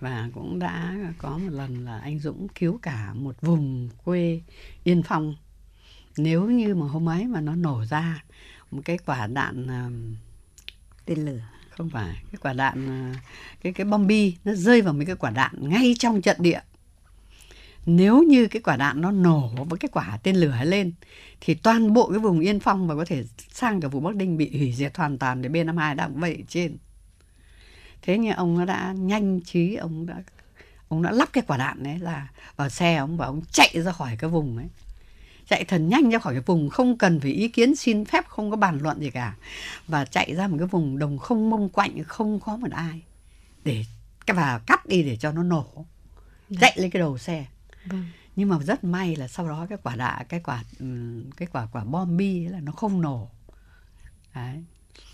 và 0.00 0.28
cũng 0.34 0.58
đã 0.58 0.96
có 1.18 1.38
một 1.38 1.50
lần 1.50 1.84
là 1.84 1.98
anh 1.98 2.18
Dũng 2.18 2.48
cứu 2.48 2.78
cả 2.82 3.14
một 3.14 3.40
vùng 3.40 3.88
quê 4.04 4.40
Yên 4.84 5.02
Phong. 5.02 5.34
Nếu 6.16 6.44
như 6.44 6.74
mà 6.74 6.86
hôm 6.86 7.08
ấy 7.08 7.24
mà 7.24 7.40
nó 7.40 7.54
nổ 7.54 7.84
ra 7.84 8.24
một 8.70 8.82
cái 8.84 8.98
quả 8.98 9.26
đạn 9.26 9.66
tên 11.04 11.24
lửa. 11.24 11.40
không 11.70 11.90
phải 11.90 12.14
cái 12.32 12.38
quả 12.40 12.52
đạn 12.52 13.10
uh, 13.10 13.16
cái 13.60 13.72
cái 13.72 13.84
bom 13.84 14.06
bi 14.06 14.36
nó 14.44 14.54
rơi 14.54 14.82
vào 14.82 14.94
mấy 14.94 15.06
cái 15.06 15.16
quả 15.16 15.30
đạn 15.30 15.68
ngay 15.68 15.94
trong 15.98 16.22
trận 16.22 16.36
địa. 16.40 16.60
Nếu 17.86 18.22
như 18.22 18.46
cái 18.46 18.62
quả 18.62 18.76
đạn 18.76 19.00
nó 19.00 19.10
nổ 19.10 19.50
với 19.68 19.78
cái 19.78 19.88
quả 19.92 20.18
tên 20.22 20.36
lửa 20.36 20.56
lên 20.64 20.92
thì 21.40 21.54
toàn 21.54 21.92
bộ 21.92 22.10
cái 22.10 22.18
vùng 22.18 22.40
Yên 22.40 22.60
Phong 22.60 22.88
và 22.88 22.94
có 22.94 23.04
thể 23.04 23.24
sang 23.50 23.80
cả 23.80 23.88
vùng 23.88 24.04
Bắc 24.04 24.16
Ninh 24.16 24.36
bị 24.36 24.58
hủy 24.58 24.72
diệt 24.72 24.96
hoàn 24.96 25.18
toàn 25.18 25.42
để 25.42 25.48
B52 25.48 25.96
đang 25.96 26.20
vậy 26.20 26.44
trên 26.48 26.76
thế 28.02 28.18
nhưng 28.18 28.36
ông 28.36 28.58
nó 28.58 28.64
đã 28.64 28.92
nhanh 28.92 29.40
trí 29.40 29.74
ông 29.74 30.06
đã 30.06 30.22
ông 30.88 31.02
đã 31.02 31.10
lắp 31.10 31.28
cái 31.32 31.44
quả 31.46 31.56
đạn 31.56 31.82
đấy 31.82 31.98
là 31.98 32.28
vào 32.56 32.68
xe 32.68 32.96
ông 32.96 33.16
và 33.16 33.26
ông 33.26 33.42
chạy 33.52 33.82
ra 33.82 33.92
khỏi 33.92 34.16
cái 34.18 34.30
vùng 34.30 34.56
ấy. 34.56 34.66
Chạy 35.48 35.64
thần 35.64 35.88
nhanh 35.88 36.10
ra 36.10 36.18
khỏi 36.18 36.34
cái 36.34 36.42
vùng 36.46 36.70
không 36.70 36.98
cần 36.98 37.20
phải 37.20 37.30
ý 37.30 37.48
kiến 37.48 37.76
xin 37.76 38.04
phép 38.04 38.28
không 38.28 38.50
có 38.50 38.56
bàn 38.56 38.78
luận 38.82 39.00
gì 39.00 39.10
cả. 39.10 39.36
Và 39.86 40.04
chạy 40.04 40.34
ra 40.34 40.48
một 40.48 40.56
cái 40.58 40.66
vùng 40.66 40.98
đồng 40.98 41.18
không 41.18 41.50
mông 41.50 41.68
quạnh 41.68 42.04
không 42.04 42.40
có 42.40 42.56
một 42.56 42.70
ai 42.70 43.02
để 43.64 43.84
và 44.26 44.60
cắt 44.66 44.86
đi 44.86 45.02
để 45.02 45.16
cho 45.16 45.32
nó 45.32 45.42
nổ. 45.42 45.86
Dạ. 46.48 46.58
chạy 46.60 46.72
lên 46.76 46.90
cái 46.90 47.00
đầu 47.00 47.18
xe. 47.18 47.46
Vâng. 47.84 48.04
nhưng 48.36 48.48
mà 48.48 48.58
rất 48.58 48.84
may 48.84 49.16
là 49.16 49.28
sau 49.28 49.48
đó 49.48 49.66
cái 49.68 49.78
quả 49.82 49.96
đạn 49.96 50.26
cái 50.28 50.40
quả 50.40 50.64
cái 51.36 51.48
quả 51.52 51.68
quả 51.72 51.84
bom 51.84 52.16
bi 52.16 52.48
là 52.48 52.60
nó 52.60 52.72
không 52.72 53.00
nổ. 53.00 53.30
Đấy. 54.34 54.64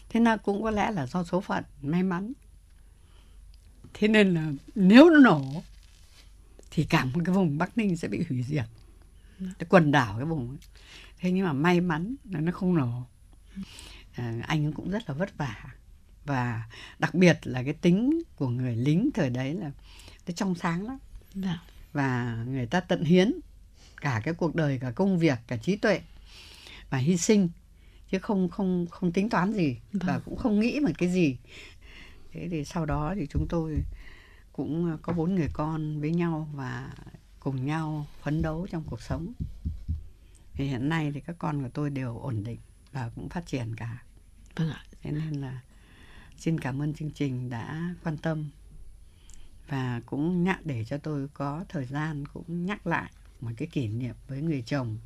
Thế 0.08 0.20
nào 0.20 0.38
cũng 0.38 0.62
có 0.62 0.70
lẽ 0.70 0.90
là 0.90 1.06
do 1.06 1.24
số 1.24 1.40
phận 1.40 1.64
may 1.82 2.02
mắn 2.02 2.32
thế 3.94 4.08
nên 4.08 4.34
là 4.34 4.52
nếu 4.74 5.10
nó 5.10 5.18
nổ 5.18 5.62
thì 6.70 6.84
cả 6.84 7.04
một 7.04 7.20
cái 7.24 7.34
vùng 7.34 7.58
bắc 7.58 7.78
ninh 7.78 7.96
sẽ 7.96 8.08
bị 8.08 8.24
hủy 8.28 8.42
diệt 8.42 8.64
cái 9.38 9.66
quần 9.68 9.92
đảo 9.92 10.14
cái 10.16 10.24
vùng 10.24 10.48
ấy. 10.48 10.58
thế 11.18 11.30
nhưng 11.30 11.46
mà 11.46 11.52
may 11.52 11.80
mắn 11.80 12.14
là 12.30 12.40
nó 12.40 12.52
không 12.52 12.74
nổ 12.74 13.06
à, 14.14 14.34
anh 14.46 14.72
cũng 14.72 14.90
rất 14.90 15.02
là 15.08 15.14
vất 15.14 15.36
vả 15.36 15.64
và 16.24 16.62
đặc 16.98 17.14
biệt 17.14 17.38
là 17.42 17.62
cái 17.62 17.72
tính 17.72 18.22
của 18.36 18.48
người 18.48 18.76
lính 18.76 19.10
thời 19.14 19.30
đấy 19.30 19.54
là 19.54 19.70
nó 20.26 20.32
trong 20.36 20.54
sáng 20.54 20.86
lắm 20.86 20.98
dạ. 21.34 21.62
và 21.92 22.36
người 22.48 22.66
ta 22.66 22.80
tận 22.80 23.04
hiến 23.04 23.32
cả 24.00 24.20
cái 24.24 24.34
cuộc 24.34 24.54
đời 24.54 24.78
cả 24.78 24.90
công 24.90 25.18
việc 25.18 25.38
cả 25.46 25.56
trí 25.56 25.76
tuệ 25.76 26.00
và 26.90 26.98
hy 26.98 27.16
sinh 27.16 27.48
chứ 28.10 28.18
không 28.18 28.48
không 28.48 28.86
không 28.90 29.12
tính 29.12 29.30
toán 29.30 29.52
gì 29.52 29.76
vâng. 29.92 30.02
và 30.06 30.18
cũng 30.18 30.36
không 30.36 30.60
nghĩ 30.60 30.80
một 30.80 30.90
cái 30.98 31.12
gì 31.12 31.36
thế 32.34 32.48
thì 32.50 32.64
sau 32.64 32.86
đó 32.86 33.14
thì 33.16 33.26
chúng 33.30 33.48
tôi 33.48 33.84
cũng 34.52 34.90
ờ, 34.90 34.98
có 35.02 35.12
bốn 35.12 35.34
người 35.34 35.48
con 35.52 36.00
với 36.00 36.10
nhau 36.10 36.48
và 36.52 36.94
cùng 37.40 37.66
nhau 37.66 38.06
phấn 38.22 38.42
đấu 38.42 38.66
trong 38.70 38.84
cuộc 38.90 39.02
sống. 39.02 39.32
Thì 40.54 40.68
hiện 40.68 40.88
nay 40.88 41.12
thì 41.14 41.20
các 41.20 41.36
con 41.38 41.62
của 41.62 41.68
tôi 41.74 41.90
đều 41.90 42.18
ổn 42.18 42.44
định 42.44 42.58
và 42.92 43.10
cũng 43.14 43.28
phát 43.28 43.46
triển 43.46 43.76
cả. 43.76 44.02
Vâng 44.56 44.70
ạ. 44.70 44.84
Thế 45.02 45.10
nên 45.10 45.40
là 45.40 45.60
xin 46.36 46.60
cảm 46.60 46.82
ơn 46.82 46.94
chương 46.94 47.10
trình 47.10 47.50
đã 47.50 47.94
quan 48.04 48.16
tâm 48.16 48.50
và 49.68 50.00
cũng 50.06 50.44
nhắc 50.44 50.66
để 50.66 50.84
cho 50.84 50.98
tôi 50.98 51.28
có 51.34 51.64
thời 51.68 51.86
gian 51.86 52.26
cũng 52.26 52.66
nhắc 52.66 52.86
lại 52.86 53.10
một 53.40 53.50
cái 53.56 53.68
kỷ 53.68 53.88
niệm 53.88 54.14
với 54.28 54.42
người 54.42 54.62
chồng 54.66 54.98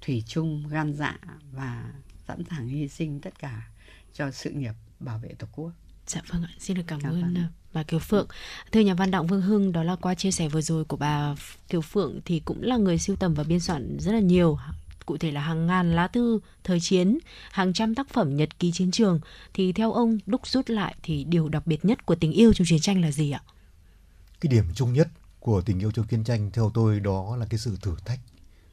thủy 0.00 0.24
chung 0.26 0.68
gan 0.68 0.94
dạ 0.94 1.18
và 1.52 1.92
sẵn 2.28 2.42
sàng 2.50 2.68
hy 2.68 2.88
sinh 2.88 3.20
tất 3.20 3.38
cả 3.38 3.70
cho 4.12 4.30
sự 4.30 4.50
nghiệp 4.50 4.74
bảo 5.00 5.18
vệ 5.18 5.34
tổ 5.38 5.46
quốc 5.52 5.72
Dạ 6.10 6.20
vâng 6.32 6.42
ạ, 6.42 6.50
xin 6.58 6.76
được 6.76 6.82
cảm 6.86 7.00
ơn 7.02 7.20
vâng. 7.20 7.44
bà 7.72 7.82
Kiều 7.82 8.00
Phượng. 8.00 8.26
Thưa 8.72 8.80
nhà 8.80 8.94
văn 8.94 9.10
Đặng 9.10 9.26
Vương 9.26 9.42
Hưng, 9.42 9.72
đó 9.72 9.82
là 9.82 9.96
qua 9.96 10.14
chia 10.14 10.30
sẻ 10.30 10.48
vừa 10.48 10.60
rồi 10.60 10.84
của 10.84 10.96
bà 10.96 11.34
Kiều 11.68 11.80
Phượng 11.80 12.20
thì 12.24 12.40
cũng 12.44 12.62
là 12.62 12.76
người 12.76 12.98
siêu 12.98 13.16
tầm 13.16 13.34
và 13.34 13.44
biên 13.44 13.60
soạn 13.60 13.98
rất 13.98 14.12
là 14.12 14.20
nhiều 14.20 14.58
cụ 15.06 15.16
thể 15.16 15.30
là 15.30 15.40
hàng 15.40 15.66
ngàn 15.66 15.96
lá 15.96 16.08
thư 16.08 16.40
thời 16.64 16.80
chiến, 16.80 17.18
hàng 17.50 17.72
trăm 17.72 17.94
tác 17.94 18.08
phẩm 18.08 18.36
nhật 18.36 18.58
ký 18.58 18.72
chiến 18.72 18.90
trường 18.90 19.20
thì 19.54 19.72
theo 19.72 19.92
ông 19.92 20.18
đúc 20.26 20.46
rút 20.46 20.70
lại 20.70 20.94
thì 21.02 21.24
điều 21.24 21.48
đặc 21.48 21.66
biệt 21.66 21.84
nhất 21.84 22.06
của 22.06 22.14
tình 22.14 22.32
yêu 22.32 22.52
trong 22.52 22.66
chiến 22.66 22.80
tranh 22.80 23.00
là 23.00 23.10
gì 23.10 23.30
ạ? 23.30 23.42
Cái 24.40 24.52
điểm 24.52 24.64
chung 24.74 24.92
nhất 24.92 25.08
của 25.40 25.62
tình 25.62 25.78
yêu 25.78 25.90
trong 25.90 26.06
chiến 26.06 26.24
tranh 26.24 26.50
theo 26.52 26.70
tôi 26.74 27.00
đó 27.00 27.36
là 27.36 27.46
cái 27.50 27.58
sự 27.58 27.76
thử 27.82 27.96
thách 28.04 28.20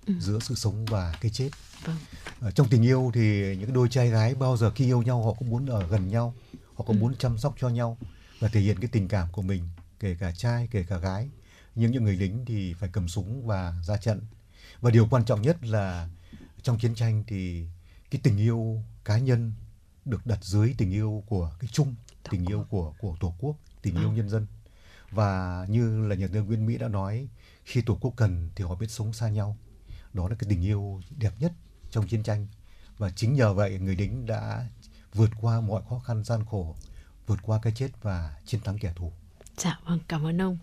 ừ. 0.07 0.13
giữa 0.19 0.39
sự 0.39 0.55
sống 0.55 0.85
và 0.85 1.15
cái 1.21 1.31
chết. 1.31 1.49
Vâng. 1.85 1.95
Ở 2.39 2.51
trong 2.51 2.67
tình 2.69 2.83
yêu 2.83 3.11
thì 3.13 3.55
những 3.59 3.73
đôi 3.73 3.89
trai 3.89 4.09
gái 4.09 4.35
bao 4.35 4.57
giờ 4.57 4.71
khi 4.71 4.85
yêu 4.85 5.01
nhau 5.01 5.23
họ 5.23 5.33
cũng 5.33 5.49
muốn 5.49 5.65
ở 5.65 5.87
gần 5.87 6.07
nhau 6.07 6.33
họ 6.77 6.85
có 6.85 6.93
ừ. 6.93 6.97
muốn 6.99 7.15
chăm 7.15 7.37
sóc 7.37 7.55
cho 7.59 7.69
nhau 7.69 7.97
và 8.39 8.47
thể 8.47 8.59
hiện 8.59 8.79
cái 8.79 8.89
tình 8.91 9.07
cảm 9.07 9.31
của 9.31 9.41
mình 9.41 9.63
kể 9.99 10.15
cả 10.19 10.31
trai 10.31 10.67
kể 10.71 10.83
cả 10.89 10.97
gái. 10.97 11.29
Nhưng 11.75 11.91
những 11.91 12.03
người 12.03 12.15
lính 12.15 12.45
thì 12.45 12.73
phải 12.73 12.89
cầm 12.93 13.07
súng 13.07 13.47
và 13.47 13.75
ra 13.83 13.97
trận. 13.97 14.21
Và 14.81 14.91
điều 14.91 15.07
quan 15.09 15.25
trọng 15.25 15.41
nhất 15.41 15.65
là 15.65 16.09
trong 16.61 16.79
chiến 16.79 16.95
tranh 16.95 17.23
thì 17.27 17.65
cái 18.11 18.21
tình 18.23 18.37
yêu 18.37 18.83
cá 19.05 19.17
nhân 19.17 19.53
được 20.05 20.25
đặt 20.25 20.43
dưới 20.43 20.75
tình 20.77 20.91
yêu 20.91 21.23
của 21.27 21.55
cái 21.59 21.69
chung 21.73 21.95
tình 22.29 22.45
yêu 22.45 22.65
của 22.69 22.93
của 22.99 23.15
tổ 23.19 23.33
quốc 23.39 23.55
tình 23.81 23.95
yêu 23.95 24.07
vâng. 24.07 24.15
nhân 24.15 24.29
dân. 24.29 24.47
Và 25.11 25.65
như 25.69 26.07
là 26.07 26.15
nhà 26.15 26.27
thơ 26.27 26.43
Nguyễn 26.43 26.65
Mỹ 26.65 26.77
đã 26.77 26.87
nói 26.87 27.27
khi 27.65 27.81
tổ 27.81 27.97
quốc 28.01 28.13
cần 28.15 28.49
thì 28.55 28.63
họ 28.63 28.75
biết 28.75 28.91
sống 28.91 29.13
xa 29.13 29.29
nhau. 29.29 29.57
Đó 30.13 30.29
là 30.29 30.35
cái 30.35 30.49
tình 30.49 30.61
yêu 30.61 31.01
đẹp 31.17 31.33
nhất 31.39 31.51
trong 31.91 32.07
chiến 32.07 32.23
tranh. 32.23 32.47
Và 32.97 33.09
chính 33.09 33.33
nhờ 33.33 33.53
vậy 33.53 33.79
người 33.79 33.95
lính 33.95 34.25
đã 34.25 34.67
vượt 35.17 35.29
qua 35.41 35.61
mọi 35.61 35.81
khó 35.89 35.99
khăn 35.99 36.23
gian 36.23 36.45
khổ, 36.45 36.75
vượt 37.27 37.39
qua 37.41 37.59
cái 37.61 37.73
chết 37.75 37.89
và 38.01 38.35
chiến 38.45 38.61
thắng 38.61 38.77
kẻ 38.79 38.93
thù. 38.95 39.11
Dạ 39.57 39.79
vâng, 39.85 39.99
cảm 40.07 40.25
ơn 40.25 40.41
ông. 40.41 40.57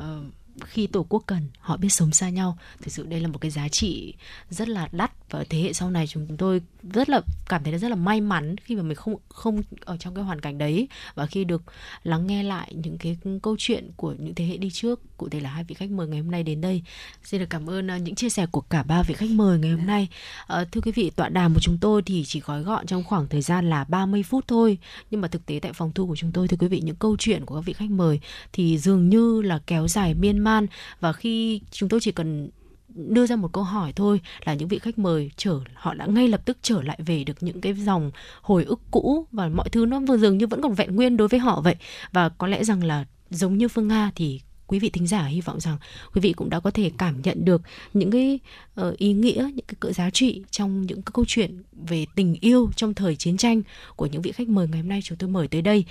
Uh, 0.00 0.34
khi 0.64 0.86
tổ 0.86 1.06
quốc 1.08 1.22
cần 1.26 1.48
họ 1.58 1.76
biết 1.76 1.88
sống 1.88 2.12
xa 2.12 2.28
nhau 2.28 2.58
thực 2.82 2.92
sự 2.92 3.06
đây 3.06 3.20
là 3.20 3.28
một 3.28 3.38
cái 3.40 3.50
giá 3.50 3.68
trị 3.68 4.14
rất 4.50 4.68
là 4.68 4.88
đắt 4.92 5.25
và 5.30 5.44
thế 5.50 5.60
hệ 5.60 5.72
sau 5.72 5.90
này 5.90 6.06
chúng 6.06 6.36
tôi 6.36 6.60
rất 6.92 7.08
là 7.08 7.20
cảm 7.48 7.64
thấy 7.64 7.78
rất 7.78 7.88
là 7.88 7.96
may 7.96 8.20
mắn 8.20 8.56
khi 8.56 8.76
mà 8.76 8.82
mình 8.82 8.96
không 8.96 9.16
không 9.28 9.62
ở 9.80 9.96
trong 9.96 10.14
cái 10.14 10.24
hoàn 10.24 10.40
cảnh 10.40 10.58
đấy. 10.58 10.88
Và 11.14 11.26
khi 11.26 11.44
được 11.44 11.62
lắng 12.02 12.26
nghe 12.26 12.42
lại 12.42 12.72
những 12.74 12.98
cái 12.98 13.18
câu 13.42 13.56
chuyện 13.58 13.90
của 13.96 14.14
những 14.18 14.34
thế 14.34 14.44
hệ 14.44 14.56
đi 14.56 14.70
trước 14.70 15.00
cụ 15.16 15.28
thể 15.28 15.40
là 15.40 15.50
hai 15.50 15.64
vị 15.64 15.74
khách 15.74 15.90
mời 15.90 16.06
ngày 16.06 16.20
hôm 16.20 16.30
nay 16.30 16.42
đến 16.42 16.60
đây. 16.60 16.82
Xin 17.24 17.40
được 17.40 17.46
cảm 17.50 17.70
ơn 17.70 17.86
uh, 17.86 18.02
những 18.02 18.14
chia 18.14 18.28
sẻ 18.28 18.46
của 18.46 18.60
cả 18.60 18.82
ba 18.82 19.02
vị 19.02 19.14
khách 19.14 19.30
mời 19.30 19.58
ngày 19.58 19.70
hôm 19.70 19.86
nay. 19.86 20.08
Uh, 20.42 20.72
thưa 20.72 20.80
quý 20.80 20.92
vị 20.92 21.10
tọa 21.10 21.28
đàm 21.28 21.54
của 21.54 21.60
chúng 21.60 21.78
tôi 21.80 22.02
thì 22.02 22.24
chỉ 22.26 22.40
gói 22.40 22.62
gọn 22.62 22.86
trong 22.86 23.04
khoảng 23.04 23.28
thời 23.28 23.42
gian 23.42 23.70
là 23.70 23.84
30 23.84 24.22
phút 24.22 24.44
thôi. 24.48 24.78
Nhưng 25.10 25.20
mà 25.20 25.28
thực 25.28 25.46
tế 25.46 25.58
tại 25.62 25.72
phòng 25.72 25.92
thu 25.92 26.06
của 26.06 26.16
chúng 26.16 26.32
tôi 26.32 26.48
thưa 26.48 26.56
quý 26.56 26.68
vị 26.68 26.80
những 26.80 26.96
câu 26.96 27.16
chuyện 27.18 27.44
của 27.44 27.54
các 27.54 27.64
vị 27.64 27.72
khách 27.72 27.90
mời 27.90 28.20
thì 28.52 28.78
dường 28.78 29.08
như 29.08 29.42
là 29.42 29.60
kéo 29.66 29.88
dài 29.88 30.14
miên 30.14 30.38
man. 30.38 30.66
Và 31.00 31.12
khi 31.12 31.60
chúng 31.70 31.88
tôi 31.88 32.00
chỉ 32.00 32.12
cần 32.12 32.50
đưa 32.96 33.26
ra 33.26 33.36
một 33.36 33.52
câu 33.52 33.64
hỏi 33.64 33.92
thôi 33.92 34.20
là 34.44 34.54
những 34.54 34.68
vị 34.68 34.78
khách 34.78 34.98
mời 34.98 35.30
trở 35.36 35.60
họ 35.74 35.94
đã 35.94 36.06
ngay 36.06 36.28
lập 36.28 36.40
tức 36.44 36.58
trở 36.62 36.82
lại 36.82 36.98
về 37.06 37.24
được 37.24 37.42
những 37.42 37.60
cái 37.60 37.74
dòng 37.74 38.10
hồi 38.42 38.64
ức 38.64 38.80
cũ 38.90 39.26
và 39.32 39.48
mọi 39.48 39.68
thứ 39.68 39.86
nó 39.86 40.00
vừa 40.00 40.16
dường 40.16 40.38
như 40.38 40.46
vẫn 40.46 40.62
còn 40.62 40.74
vẹn 40.74 40.96
nguyên 40.96 41.16
đối 41.16 41.28
với 41.28 41.40
họ 41.40 41.60
vậy. 41.60 41.76
Và 42.12 42.28
có 42.28 42.46
lẽ 42.46 42.64
rằng 42.64 42.84
là 42.84 43.04
giống 43.30 43.58
như 43.58 43.68
phương 43.68 43.88
nga 43.88 44.10
thì 44.14 44.40
quý 44.66 44.78
vị 44.78 44.90
thính 44.90 45.06
giả 45.06 45.24
hy 45.24 45.40
vọng 45.40 45.60
rằng 45.60 45.78
quý 46.14 46.20
vị 46.20 46.32
cũng 46.32 46.50
đã 46.50 46.60
có 46.60 46.70
thể 46.70 46.90
cảm 46.98 47.22
nhận 47.22 47.44
được 47.44 47.62
những 47.94 48.10
cái 48.10 48.38
uh, 48.80 48.96
ý 48.96 49.12
nghĩa 49.12 49.50
những 49.54 49.66
cái 49.66 49.76
cỡ 49.80 49.92
giá 49.92 50.10
trị 50.10 50.42
trong 50.50 50.86
những 50.86 51.02
cái 51.02 51.10
câu 51.14 51.24
chuyện 51.28 51.62
về 51.88 52.06
tình 52.14 52.36
yêu 52.40 52.70
trong 52.76 52.94
thời 52.94 53.16
chiến 53.16 53.36
tranh 53.36 53.62
của 53.96 54.06
những 54.06 54.22
vị 54.22 54.32
khách 54.32 54.48
mời 54.48 54.68
ngày 54.68 54.80
hôm 54.80 54.88
nay 54.88 55.00
chúng 55.02 55.18
tôi 55.18 55.30
mời 55.30 55.48
tới 55.48 55.62
đây. 55.62 55.84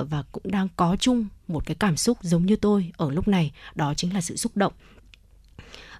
Uh, 0.00 0.10
và 0.10 0.22
cũng 0.32 0.42
đang 0.46 0.68
có 0.76 0.96
chung 1.00 1.26
một 1.48 1.66
cái 1.66 1.74
cảm 1.74 1.96
xúc 1.96 2.18
giống 2.22 2.46
như 2.46 2.56
tôi 2.56 2.92
ở 2.96 3.10
lúc 3.10 3.28
này 3.28 3.52
đó 3.74 3.94
chính 3.96 4.14
là 4.14 4.20
sự 4.20 4.36
xúc 4.36 4.56
động. 4.56 4.72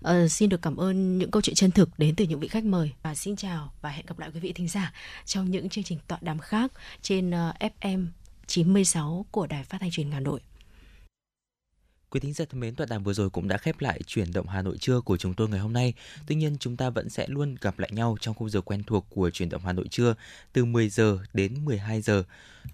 Uh, 0.09 0.31
xin 0.31 0.49
được 0.49 0.63
cảm 0.63 0.77
ơn 0.77 1.19
những 1.19 1.31
câu 1.31 1.43
chuyện 1.43 1.55
chân 1.55 1.71
thực 1.71 1.99
đến 1.99 2.15
từ 2.17 2.25
những 2.25 2.41
vị 2.41 2.49
khách 2.49 2.65
mời 2.65 2.93
và 3.03 3.15
xin 3.15 3.37
chào 3.37 3.73
và 3.81 3.91
hẹn 3.91 4.07
gặp 4.07 4.19
lại 4.19 4.31
quý 4.35 4.41
vị 4.41 4.53
thính 4.53 4.69
giả 4.69 4.93
trong 5.25 5.51
những 5.51 5.69
chương 5.69 5.85
trình 5.85 5.99
tọa 6.09 6.19
đàm 6.21 6.39
khác 6.39 6.73
trên 7.03 7.31
uh, 7.31 7.55
FM 7.81 8.07
96 8.47 9.27
của 9.31 9.47
Đài 9.47 9.65
Phát 9.65 9.79
thanh 9.81 9.91
Truyền 9.91 10.11
Hà 10.11 10.21
Nội. 10.21 10.41
Quý 12.13 12.21
thính 12.21 12.33
giả 12.33 12.45
thân 12.51 12.61
mến, 12.61 12.75
tọa 12.75 12.87
đàm 12.91 13.03
vừa 13.03 13.13
rồi 13.13 13.31
cũng 13.31 13.49
đã 13.49 13.59
khép 13.59 13.81
lại 13.81 14.01
chuyển 14.07 14.33
động 14.33 14.49
Hà 14.49 14.63
Nội 14.63 14.79
trưa 14.79 15.01
của 15.01 15.17
chúng 15.17 15.35
tôi 15.35 15.49
ngày 15.49 15.61
hôm 15.61 15.73
nay. 15.73 15.95
Tuy 16.27 16.35
nhiên, 16.35 16.57
chúng 16.61 16.77
ta 16.77 16.91
vẫn 16.91 17.09
sẽ 17.09 17.27
luôn 17.29 17.57
gặp 17.61 17.79
lại 17.79 17.91
nhau 17.93 18.17
trong 18.21 18.35
khung 18.35 18.51
giờ 18.51 18.61
quen 18.61 18.83
thuộc 18.83 19.07
của 19.11 19.31
chuyển 19.31 19.49
động 19.49 19.63
Hà 19.65 19.73
Nội 19.73 19.89
trưa 19.91 20.15
từ 20.53 20.65
10 20.65 20.89
giờ 20.89 21.19
đến 21.33 21.65
12 21.65 22.01
giờ. 22.01 22.25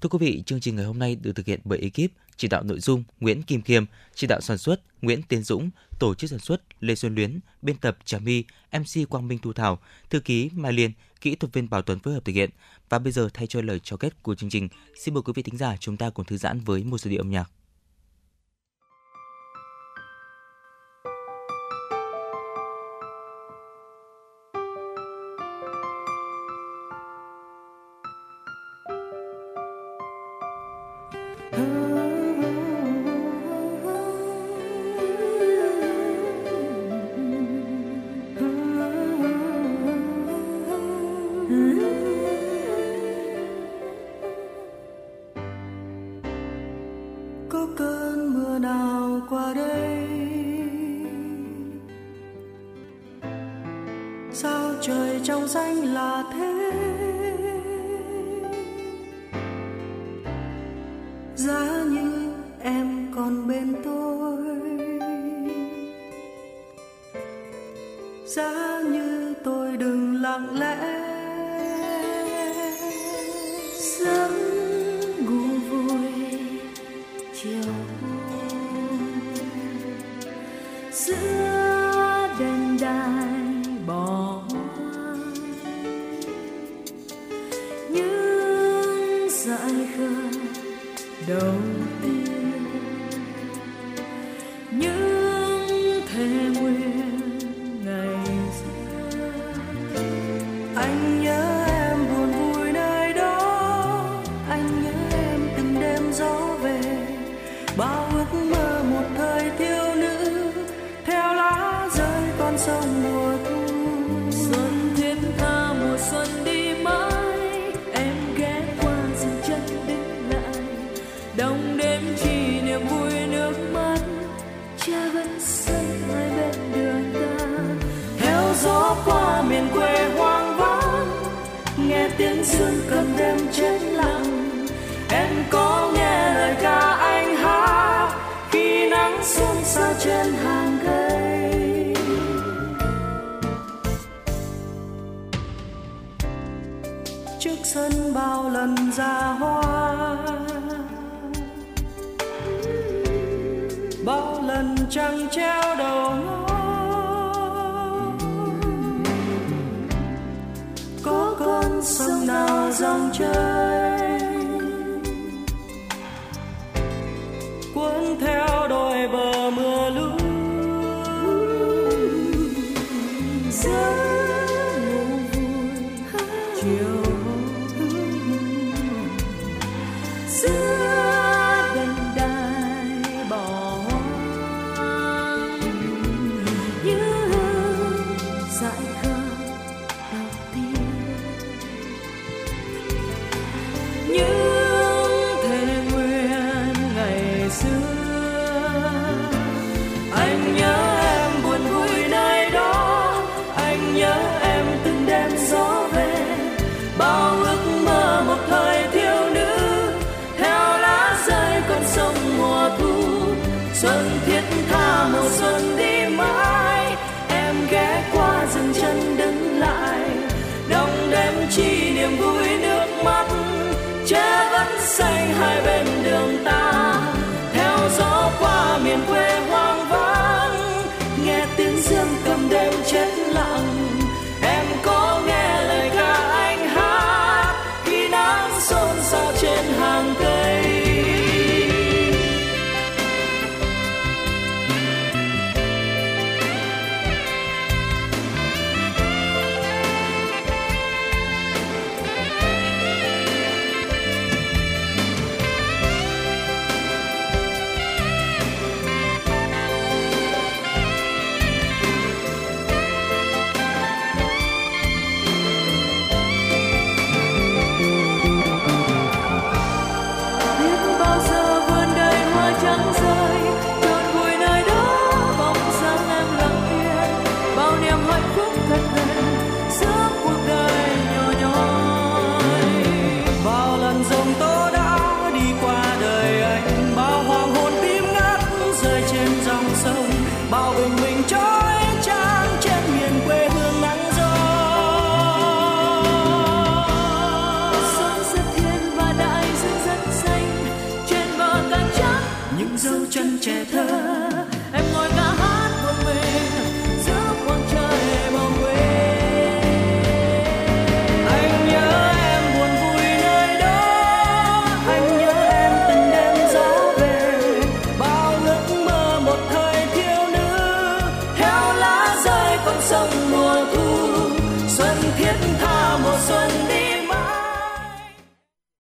Thưa 0.01 0.09
quý 0.09 0.19
vị, 0.21 0.43
chương 0.47 0.61
trình 0.61 0.77
ngày 0.77 0.85
hôm 0.85 0.99
nay 0.99 1.17
được 1.17 1.33
thực 1.33 1.47
hiện 1.47 1.61
bởi 1.65 1.79
ekip 1.79 2.11
chỉ 2.37 2.49
đạo 2.49 2.63
nội 2.63 2.81
dung 2.81 3.05
Nguyễn 3.21 3.43
Kim 3.43 3.63
Khiêm, 3.63 3.85
chỉ 4.15 4.27
đạo 4.27 4.41
sản 4.41 4.59
xuất 4.59 4.81
Nguyễn 5.03 5.23
Tiến 5.23 5.43
Dũng, 5.43 5.71
tổ 5.99 6.15
chức 6.15 6.31
sản 6.31 6.39
xuất 6.39 6.63
Lê 6.81 6.95
Xuân 6.95 7.15
Luyến, 7.15 7.41
biên 7.63 7.77
tập 7.77 7.99
Trà 8.05 8.19
My, 8.19 8.45
MC 8.73 9.09
Quang 9.09 9.29
Minh 9.29 9.39
Thu 9.43 9.53
Thảo, 9.53 9.79
thư 10.11 10.21
ký 10.21 10.51
Mai 10.53 10.73
Liên, 10.73 10.93
kỹ 11.21 11.35
thuật 11.35 11.53
viên 11.53 11.71
Bảo 11.71 11.83
Tuấn 11.83 11.99
phối 11.99 12.15
hợp 12.15 12.25
thực 12.25 12.33
hiện. 12.33 12.51
Và 12.89 12.99
bây 12.99 13.13
giờ 13.13 13.29
thay 13.35 13.47
cho 13.47 13.63
lời 13.63 13.81
cho 13.83 13.97
kết 13.97 14.23
của 14.23 14.35
chương 14.35 14.51
trình, 14.51 14.69
xin 15.01 15.15
mời 15.15 15.23
quý 15.23 15.33
vị 15.37 15.43
thính 15.43 15.57
giả 15.57 15.77
chúng 15.81 15.97
ta 15.97 16.11
cùng 16.11 16.27
thư 16.27 16.37
giãn 16.37 16.61
với 16.61 16.85
một 16.85 16.99
giai 16.99 17.11
điệu 17.11 17.21
âm 17.21 17.31
nhạc. 17.31 17.51